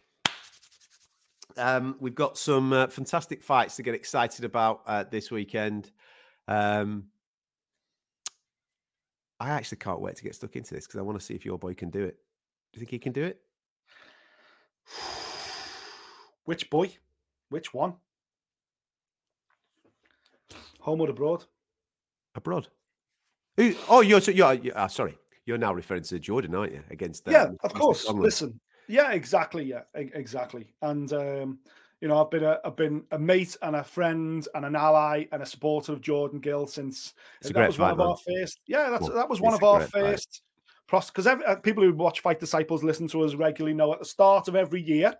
Um, 1.57 1.95
we've 1.99 2.15
got 2.15 2.37
some 2.37 2.73
uh, 2.73 2.87
fantastic 2.87 3.43
fights 3.43 3.75
to 3.77 3.83
get 3.83 3.93
excited 3.93 4.45
about 4.45 4.81
uh, 4.87 5.03
this 5.09 5.31
weekend. 5.31 5.91
Um, 6.47 7.05
I 9.39 9.49
actually 9.49 9.79
can't 9.79 9.99
wait 9.99 10.15
to 10.15 10.23
get 10.23 10.35
stuck 10.35 10.55
into 10.55 10.73
this 10.73 10.85
because 10.85 10.99
I 10.99 11.03
want 11.03 11.19
to 11.19 11.25
see 11.25 11.33
if 11.33 11.45
your 11.45 11.57
boy 11.57 11.73
can 11.73 11.89
do 11.89 12.03
it. 12.03 12.17
Do 12.71 12.79
you 12.79 12.79
think 12.79 12.91
he 12.91 12.99
can 12.99 13.13
do 13.13 13.23
it? 13.23 13.41
Which 16.45 16.69
boy? 16.69 16.91
Which 17.49 17.73
one? 17.73 17.93
Home 20.79 21.01
or 21.01 21.09
abroad? 21.09 21.45
Abroad. 22.35 22.67
Who, 23.57 23.73
oh, 23.87 24.01
you're, 24.01 24.19
you're, 24.19 24.53
you're 24.53 24.77
ah, 24.77 24.87
sorry. 24.87 25.17
You're 25.45 25.57
now 25.57 25.73
referring 25.73 26.03
to 26.03 26.19
Jordan, 26.19 26.55
aren't 26.55 26.73
you? 26.73 26.83
Against 26.89 27.23
yeah, 27.27 27.43
um, 27.43 27.57
of 27.63 27.73
course. 27.73 28.09
Listen, 28.09 28.59
Yeah, 28.87 29.11
exactly. 29.11 29.63
Yeah, 29.63 29.81
exactly. 29.93 30.73
And 30.81 31.11
um, 31.13 31.59
you 32.01 32.09
know, 32.09 32.21
I've 32.21 32.29
been 32.29 32.43
a 32.43 32.59
I've 32.65 32.75
been 32.75 33.05
a 33.11 33.17
mate 33.19 33.55
and 33.61 33.77
a 33.77 33.83
friend 33.83 34.45
and 34.55 34.65
an 34.65 34.75
ally 34.75 35.25
and 35.31 35.41
a 35.41 35.45
supporter 35.45 35.93
of 35.93 36.01
Jordan 36.01 36.39
Gill 36.39 36.67
since 36.67 37.13
It's 37.39 37.49
a 37.49 37.53
that 37.53 37.59
great 37.59 37.67
was 37.67 37.79
one 37.79 37.91
of 37.91 37.99
our 38.01 38.17
first. 38.17 38.59
Yeah, 38.67 38.89
that 38.89 39.29
was 39.29 39.39
one 39.39 39.53
of 39.53 39.63
our 39.63 39.81
first. 39.81 40.41
Because 40.91 41.25
uh, 41.25 41.55
people 41.63 41.81
who 41.81 41.93
watch 41.93 42.19
Fight 42.19 42.39
Disciples 42.39 42.83
listen 42.83 43.07
to 43.07 43.23
us 43.23 43.35
regularly 43.35 43.73
know 43.73 43.93
at 43.93 43.99
the 43.99 44.05
start 44.05 44.47
of 44.47 44.55
every 44.55 44.81
year 44.81 45.15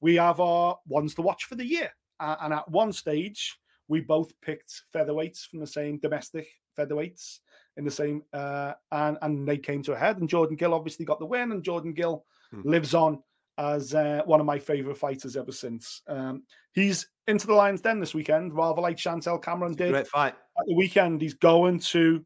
we 0.00 0.16
have 0.16 0.38
our 0.38 0.78
ones 0.86 1.14
to 1.14 1.22
watch 1.22 1.44
for 1.44 1.54
the 1.54 1.64
year, 1.64 1.90
uh, 2.20 2.36
and 2.42 2.52
at 2.52 2.70
one 2.70 2.92
stage 2.92 3.58
we 3.88 4.00
both 4.00 4.30
picked 4.42 4.82
featherweights 4.94 5.48
from 5.48 5.60
the 5.60 5.66
same 5.66 5.98
domestic 5.98 6.46
featherweights 6.78 7.38
in 7.78 7.84
the 7.84 7.90
same, 7.90 8.22
uh, 8.32 8.74
and 8.92 9.16
and 9.22 9.48
they 9.48 9.56
came 9.56 9.82
to 9.82 9.94
a 9.94 9.98
head. 9.98 10.18
And 10.18 10.28
Jordan 10.28 10.56
Gill 10.56 10.74
obviously 10.74 11.06
got 11.06 11.18
the 11.18 11.26
win, 11.26 11.52
and 11.52 11.64
Jordan 11.64 11.94
Gill 11.94 12.26
Hmm. 12.52 12.62
lives 12.64 12.94
on 12.94 13.22
as 13.58 13.92
uh, 13.92 14.22
one 14.24 14.40
of 14.40 14.46
my 14.46 14.58
favorite 14.58 14.96
fighters 14.96 15.36
ever 15.36 15.52
since. 15.52 16.02
Um, 16.06 16.44
he's 16.72 17.08
into 17.26 17.46
the 17.46 17.54
Lions 17.54 17.80
Den 17.80 18.00
this 18.00 18.14
weekend, 18.14 18.54
rather 18.54 18.80
like 18.80 18.98
Chantelle 18.98 19.38
Cameron 19.38 19.74
did 19.74 19.90
great 19.90 20.06
fight. 20.06 20.34
at 20.58 20.66
the 20.66 20.74
weekend. 20.74 21.20
He's 21.20 21.34
going 21.34 21.80
to 21.80 22.24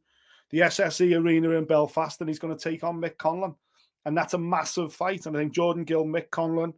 the 0.50 0.60
SSE 0.60 1.18
Arena 1.18 1.50
in 1.50 1.64
Belfast, 1.64 2.20
and 2.20 2.28
he's 2.28 2.38
going 2.38 2.56
to 2.56 2.62
take 2.62 2.84
on 2.84 3.00
Mick 3.00 3.16
Conlan, 3.16 3.56
and 4.04 4.16
that's 4.16 4.34
a 4.34 4.38
massive 4.38 4.92
fight. 4.92 5.26
And 5.26 5.36
I 5.36 5.40
think 5.40 5.54
Jordan 5.54 5.84
Gill, 5.84 6.04
Mick 6.04 6.28
Conlan, 6.28 6.74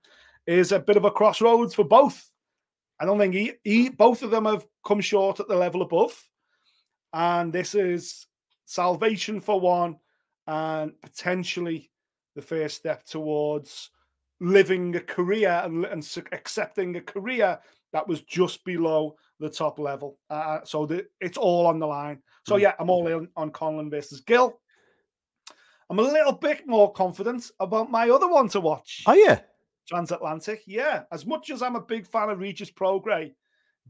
is 0.46 0.72
a 0.72 0.78
bit 0.78 0.96
of 0.96 1.04
a 1.04 1.10
crossroads 1.10 1.74
for 1.74 1.84
both. 1.84 2.30
I 3.00 3.04
don't 3.04 3.18
think 3.18 3.34
he, 3.34 3.52
he 3.64 3.88
both 3.88 4.22
of 4.22 4.30
them 4.30 4.44
have 4.44 4.64
come 4.86 5.00
short 5.00 5.40
at 5.40 5.48
the 5.48 5.56
level 5.56 5.82
above, 5.82 6.16
and 7.12 7.52
this 7.52 7.74
is 7.74 8.26
salvation 8.66 9.40
for 9.40 9.58
one, 9.58 9.96
and 10.46 10.92
potentially 11.02 11.90
the 12.34 12.42
first 12.42 12.76
step 12.76 13.04
towards 13.04 13.90
living 14.40 14.94
a 14.96 15.00
career 15.00 15.60
and, 15.64 15.84
and 15.84 16.06
accepting 16.32 16.96
a 16.96 17.00
career 17.00 17.58
that 17.92 18.06
was 18.06 18.22
just 18.22 18.64
below 18.64 19.14
the 19.40 19.48
top 19.48 19.78
level. 19.78 20.18
Uh, 20.30 20.58
so 20.64 20.84
the, 20.86 21.06
it's 21.20 21.38
all 21.38 21.66
on 21.66 21.78
the 21.78 21.86
line. 21.86 22.20
So 22.46 22.56
Mm. 22.56 22.60
yeah, 22.62 22.74
I'm 22.78 22.90
all 22.90 23.06
in 23.06 23.28
on 23.36 23.50
Conlan 23.50 23.90
versus 23.90 24.20
Gill. 24.20 24.60
I'm 25.90 25.98
a 25.98 26.02
little 26.02 26.32
bit 26.32 26.66
more 26.66 26.92
confident 26.92 27.50
about 27.60 27.90
my 27.90 28.08
other 28.10 28.28
one 28.28 28.48
to 28.50 28.60
watch. 28.60 29.02
Oh 29.06 29.12
yeah. 29.14 29.40
Transatlantic. 29.86 30.62
Yeah, 30.66 31.02
as 31.12 31.26
much 31.26 31.50
as 31.50 31.62
I'm 31.62 31.76
a 31.76 31.80
big 31.80 32.06
fan 32.06 32.30
of 32.30 32.38
Regis 32.40 32.70
Prograis, 32.70 33.34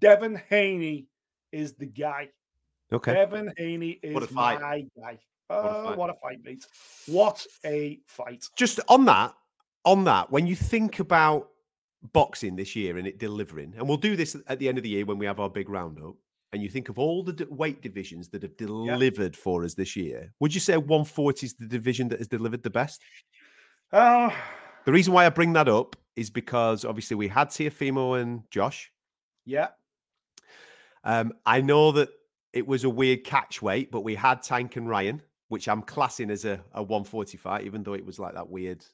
Devin 0.01 0.41
Haney 0.51 1.07
is 1.53 1.75
the 1.75 1.87
guy. 1.87 2.31
Okay. 2.93 3.15
Devin 3.15 3.53
Haney 3.57 4.01
is 4.03 4.13
What 4.13 4.25
a 4.25 4.27
fight. 4.27 4.61
my 4.61 4.85
guy. 5.01 5.19
A 5.51 5.53
Uh, 5.55 5.95
what 5.97 6.11
a 6.11 6.15
fight, 6.15 6.39
mate! 6.43 6.65
What 7.07 7.47
a 7.65 8.01
fight! 8.07 8.47
Just 8.57 8.81
on 8.89 9.05
that, 9.07 9.35
on 9.85 10.05
that, 10.05 10.31
when 10.31 10.47
you 10.47 10.57
think 10.57 10.99
about 11.01 11.51
boxing 12.13 12.57
this 12.57 12.75
year 12.77 12.99
and 12.99 13.07
it 13.07 13.19
delivering, 13.19 13.75
and 13.77 13.87
we'll 13.89 13.97
do 13.97 14.17
this 14.17 14.37
at 14.47 14.59
the 14.59 14.69
end 14.69 14.79
of 14.79 14.85
the 14.85 14.91
year 14.91 15.05
when 15.05 15.19
we 15.19 15.27
have 15.27 15.41
our 15.41 15.51
big 15.51 15.69
roundup, 15.69 16.15
and 16.53 16.63
you 16.63 16.69
think 16.69 16.89
of 16.89 16.99
all 16.99 17.23
the 17.23 17.47
weight 17.51 17.83
divisions 17.83 18.29
that 18.29 18.43
have 18.43 18.57
delivered 18.57 19.37
for 19.37 19.65
us 19.65 19.75
this 19.75 19.97
year, 19.97 20.33
would 20.41 20.55
you 20.55 20.61
say 20.61 20.77
140 20.77 21.47
is 21.47 21.55
the 21.55 21.67
division 21.67 22.09
that 22.09 22.19
has 22.19 22.29
delivered 22.29 22.63
the 22.63 22.71
best? 22.71 23.03
Uh, 23.93 24.31
The 24.85 24.93
reason 24.93 25.13
why 25.15 25.25
I 25.27 25.31
bring 25.31 25.53
that 25.55 25.69
up 25.69 25.97
is 26.15 26.31
because 26.31 26.85
obviously 26.85 27.17
we 27.17 27.27
had 27.29 27.49
Teofimo 27.49 28.21
and 28.21 28.43
Josh. 28.51 28.91
yeah, 29.45 29.69
Um, 31.03 31.33
I 31.45 31.61
know 31.61 31.93
that 31.93 32.09
it 32.53 32.67
was 32.67 32.85
a 32.85 32.91
weird 32.91 33.25
catch 33.25 33.61
weight, 33.61 33.91
but 33.91 34.03
we 34.03 34.15
had 34.15 34.43
Tank 34.43 34.77
and 34.77 34.89
Ryan, 34.89 35.23
which 35.49 35.69
I'm 35.69 35.83
classing 35.83 36.31
as 36.31 36.45
a, 36.45 36.61
a 36.73 36.83
140 36.83 37.37
fight, 37.37 37.65
even 37.65 37.83
though 37.83 37.95
it 37.95 38.05
was 38.05 38.19
like 38.19 38.35
that 38.35 38.49
weird 38.49 38.85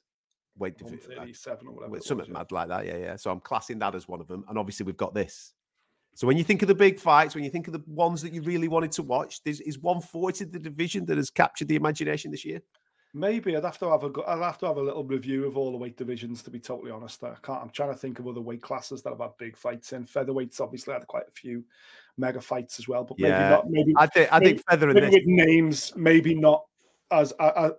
weight 0.57 0.77
division. 0.77 0.99
137 0.99 1.67
or 1.67 1.73
whatever. 1.73 1.95
it 1.95 1.99
was, 1.99 2.07
something 2.07 2.27
yeah. 2.27 2.33
mad 2.33 2.51
like 2.51 2.67
that. 2.67 2.85
Yeah, 2.85 2.97
yeah. 2.97 3.15
So 3.15 3.31
I'm 3.31 3.39
classing 3.39 3.79
that 3.79 3.95
as 3.95 4.07
one 4.07 4.19
of 4.21 4.27
them. 4.27 4.43
And 4.49 4.57
obviously 4.57 4.85
we've 4.85 4.97
got 4.97 5.13
this. 5.13 5.53
So 6.13 6.27
when 6.27 6.37
you 6.37 6.43
think 6.43 6.61
of 6.61 6.67
the 6.67 6.75
big 6.75 6.99
fights, 6.99 7.35
when 7.35 7.43
you 7.43 7.49
think 7.49 7.67
of 7.67 7.73
the 7.73 7.83
ones 7.87 8.21
that 8.21 8.33
you 8.33 8.41
really 8.41 8.67
wanted 8.67 8.91
to 8.93 9.03
watch, 9.03 9.41
there's, 9.43 9.61
is 9.61 9.79
140 9.79 10.45
the 10.45 10.59
division 10.59 11.05
that 11.05 11.17
has 11.17 11.29
captured 11.29 11.69
the 11.69 11.75
imagination 11.77 12.31
this 12.31 12.43
year? 12.43 12.61
Maybe 13.13 13.55
I'd 13.55 13.63
have 13.63 13.77
to 13.79 13.89
have 13.89 14.03
a 14.03 14.09
go- 14.09 14.23
I'd 14.25 14.39
have 14.39 14.57
to 14.59 14.67
have 14.67 14.77
a 14.77 14.81
little 14.81 15.03
review 15.03 15.45
of 15.45 15.57
all 15.57 15.71
the 15.71 15.77
weight 15.77 15.97
divisions. 15.97 16.43
To 16.43 16.49
be 16.49 16.59
totally 16.59 16.91
honest, 16.91 17.21
I 17.23 17.35
can't. 17.41 17.61
I'm 17.61 17.69
trying 17.69 17.91
to 17.91 17.97
think 17.97 18.19
of 18.19 18.27
other 18.27 18.39
weight 18.39 18.61
classes 18.61 19.01
that 19.03 19.09
have 19.09 19.19
had 19.19 19.37
big 19.37 19.57
fights 19.57 19.91
in. 19.91 20.05
Featherweights 20.05 20.61
obviously 20.61 20.93
had 20.93 21.05
quite 21.07 21.27
a 21.27 21.31
few 21.31 21.65
mega 22.17 22.41
fights 22.41 22.79
as 22.79 22.87
well, 22.87 23.03
but 23.03 23.17
maybe 23.19 23.29
Yeah, 23.31 23.49
not. 23.49 23.69
Maybe 23.69 23.93
I 23.97 24.07
think 24.07 24.27
I 24.31 24.39
think 24.39 24.45
Maybe- 24.57 24.63
feather 24.69 24.89
in 24.89 24.95
maybe 24.95 25.05
this. 25.07 25.15
with 25.15 25.25
names, 25.25 25.93
maybe 25.95 26.35
not 26.35 26.65
as 27.11 27.33
uh, 27.39 27.71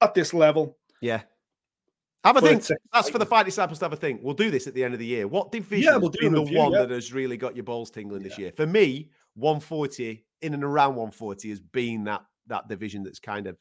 at 0.00 0.14
this 0.14 0.32
level. 0.34 0.76
Yeah. 1.00 1.22
Have 2.24 2.36
a 2.36 2.40
But 2.42 2.62
think. 2.62 2.78
That's 2.92 3.08
for 3.08 3.18
the 3.18 3.24
fight 3.26 3.46
disciples 3.46 3.78
to 3.78 3.86
have 3.86 3.92
a 3.94 3.96
think. 3.96 4.20
We'll 4.22 4.34
do 4.34 4.50
this 4.50 4.66
at 4.66 4.74
the 4.74 4.84
end 4.84 4.92
of 4.92 5.00
the 5.00 5.06
year. 5.06 5.26
What 5.26 5.50
division 5.52 6.00
we'll 6.00 6.10
do 6.10 6.28
the 6.28 6.40
review, 6.40 6.58
one 6.58 6.72
yeah. 6.72 6.80
that 6.80 6.90
has 6.90 7.12
really 7.14 7.38
got 7.38 7.56
your 7.56 7.64
balls 7.64 7.90
tingling 7.90 8.22
this 8.22 8.36
year? 8.38 8.52
For 8.52 8.66
me, 8.66 9.08
140 9.36 10.22
in 10.42 10.54
and 10.54 10.62
around 10.62 10.90
140 10.96 11.48
has 11.50 11.60
been 11.60 12.04
that 12.04 12.22
that 12.48 12.68
division 12.68 13.02
that's 13.02 13.18
kind 13.20 13.46
of 13.46 13.56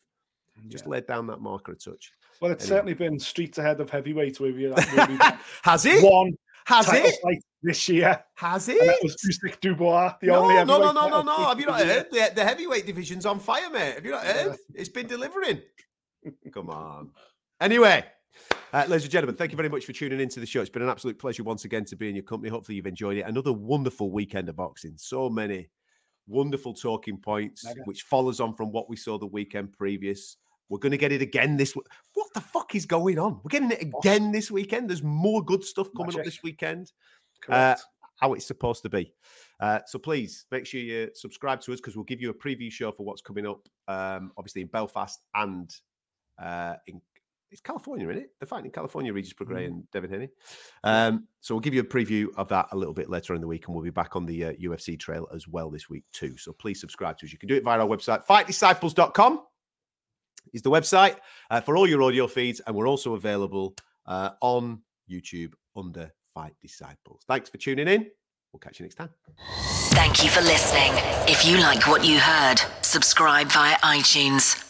just 0.67 0.87
laid 0.87 1.07
down 1.07 1.27
that 1.27 1.39
marker 1.39 1.71
a 1.71 1.75
touch. 1.75 2.11
Well, 2.41 2.51
it's 2.51 2.65
Anyway. 2.65 2.75
certainly 2.77 2.93
been 2.95 3.19
streets 3.19 3.57
ahead 3.59 3.79
of 3.79 3.89
heavyweight 3.89 4.39
where 4.41 4.51
we 4.51 4.67
where 4.67 5.07
we've 5.07 5.19
Has 5.63 5.85
it? 5.85 6.03
won 6.03 6.37
Has 6.69 6.87
it? 6.93 7.43
this 7.63 7.89
year. 7.89 8.23
Has 8.35 8.69
And 8.69 8.79
that 8.79 8.97
it? 9.01 9.03
was 9.03 9.15
Usyk 9.15 9.59
Dubois, 9.59 10.13
the 10.21 10.27
no, 10.27 10.43
only 10.43 10.55
no, 10.55 10.63
no, 10.63 10.91
no, 10.91 11.09
no, 11.09 11.21
no. 11.23 11.45
Have 11.45 11.59
you 11.59 11.65
not 11.65 11.81
heard? 11.81 12.07
The, 12.11 12.31
the 12.35 12.43
heavyweight 12.43 12.85
division's 12.85 13.25
on 13.25 13.39
fire, 13.39 13.69
mate. 13.71 13.95
Have 13.95 14.05
you 14.05 14.11
not 14.11 14.23
heard? 14.23 14.55
It's 14.75 14.87
been 14.89 15.07
delivering. 15.07 15.61
Come 16.53 16.69
on. 16.69 17.09
Anyway, 17.59 18.05
uh, 18.71 18.85
ladies 18.87 19.03
and 19.03 19.11
gentlemen, 19.11 19.35
thank 19.35 19.51
you 19.51 19.57
very 19.57 19.67
much 19.67 19.85
for 19.85 19.93
tuning 19.93 20.19
into 20.19 20.39
the 20.39 20.45
show. 20.45 20.61
It's 20.61 20.69
been 20.69 20.83
an 20.83 20.89
absolute 20.89 21.17
pleasure 21.17 21.43
once 21.43 21.65
again 21.65 21.85
to 21.85 21.95
be 21.95 22.07
in 22.07 22.15
your 22.15 22.23
company. 22.23 22.49
Hopefully, 22.49 22.75
you've 22.75 22.87
enjoyed 22.87 23.17
it. 23.17 23.25
Another 23.25 23.51
wonderful 23.51 24.11
weekend 24.11 24.47
of 24.47 24.55
boxing. 24.55 24.93
So 24.95 25.27
many 25.29 25.69
wonderful 26.27 26.73
talking 26.73 27.17
points, 27.17 27.65
which 27.85 28.03
follows 28.03 28.39
on 28.39 28.53
from 28.53 28.71
what 28.71 28.87
we 28.89 28.95
saw 28.95 29.17
the 29.17 29.25
weekend 29.25 29.73
previous. 29.73 30.37
We're 30.69 30.77
going 30.79 30.91
to 30.91 30.97
get 30.97 31.11
it 31.11 31.21
again 31.21 31.57
this. 31.57 31.71
w- 31.71 31.85
What 32.13 32.27
the 32.33 32.41
fuck 32.41 32.75
is 32.75 32.85
going 32.85 33.17
on? 33.19 33.41
We're 33.43 33.49
getting 33.49 33.71
it 33.71 33.81
again 33.81 34.31
this 34.31 34.49
weekend. 34.51 34.89
There's 34.89 35.03
more 35.03 35.43
good 35.43 35.63
stuff 35.63 35.87
coming 35.97 36.11
up 36.19 36.25
this 36.25 36.43
weekend. 36.43 36.91
Correct. 37.41 37.81
how 38.17 38.33
it's 38.33 38.45
supposed 38.45 38.83
to 38.83 38.89
be. 38.89 39.13
Uh, 39.61 39.79
so 39.87 39.97
please 39.97 40.45
make 40.51 40.65
sure 40.65 40.79
you 40.81 41.09
subscribe 41.15 41.61
to 41.61 41.73
us 41.73 41.79
because 41.79 41.95
we'll 41.95 42.03
give 42.05 42.21
you 42.21 42.29
a 42.29 42.33
preview 42.33 42.71
show 42.71 42.91
for 42.91 43.03
what's 43.05 43.21
coming 43.21 43.47
up. 43.47 43.67
Um, 43.87 44.31
obviously 44.37 44.61
in 44.61 44.67
Belfast 44.67 45.19
and 45.35 45.73
uh, 46.37 46.75
in 46.87 47.01
it's 47.51 47.61
California, 47.61 48.07
isn't 48.09 48.21
it? 48.23 48.29
They're 48.39 48.45
fighting 48.45 48.65
in 48.67 48.71
California, 48.71 49.11
Regis 49.11 49.33
Prograis 49.33 49.65
and 49.65 49.89
Devin 49.91 50.11
Haney. 50.11 50.29
Um, 50.83 51.27
so 51.41 51.55
we'll 51.55 51.61
give 51.61 51.73
you 51.73 51.81
a 51.81 51.83
preview 51.83 52.27
of 52.37 52.47
that 52.49 52.67
a 52.73 52.77
little 52.77 52.93
bit 52.93 53.09
later 53.09 53.33
in 53.33 53.41
the 53.41 53.47
week, 53.47 53.65
and 53.65 53.73
we'll 53.75 53.83
be 53.83 53.89
back 53.89 54.15
on 54.15 54.25
the 54.27 54.45
uh, 54.45 54.51
UFC 54.53 54.99
trail 54.99 55.27
as 55.33 55.47
well 55.47 55.71
this 55.71 55.89
week 55.89 56.03
too. 56.13 56.37
So 56.37 56.51
please 56.51 56.79
subscribe 56.79 57.17
to 57.17 57.25
us. 57.25 57.31
You 57.31 57.39
can 57.39 57.49
do 57.49 57.55
it 57.55 57.63
via 57.63 57.79
our 57.79 57.87
website, 57.87 58.23
fightdisciples.com 58.27 59.41
is 60.53 60.61
the 60.61 60.71
website 60.71 61.17
uh, 61.49 61.61
for 61.61 61.77
all 61.77 61.87
your 61.87 62.03
audio 62.03 62.27
feeds, 62.27 62.61
and 62.65 62.75
we're 62.75 62.87
also 62.87 63.15
available 63.15 63.75
uh, 64.05 64.31
on 64.41 64.81
YouTube 65.09 65.53
under 65.75 66.11
Fight 66.33 66.53
Disciples. 66.61 67.23
Thanks 67.27 67.49
for 67.49 67.57
tuning 67.57 67.87
in. 67.87 68.09
We'll 68.53 68.59
catch 68.59 68.79
you 68.79 68.85
next 68.85 68.95
time. 68.95 69.09
Thank 69.91 70.23
you 70.23 70.29
for 70.29 70.41
listening. 70.41 70.91
If 71.27 71.45
you 71.45 71.57
like 71.57 71.87
what 71.87 72.03
you 72.03 72.19
heard, 72.19 72.57
subscribe 72.81 73.51
via 73.51 73.75
iTunes. 73.77 74.68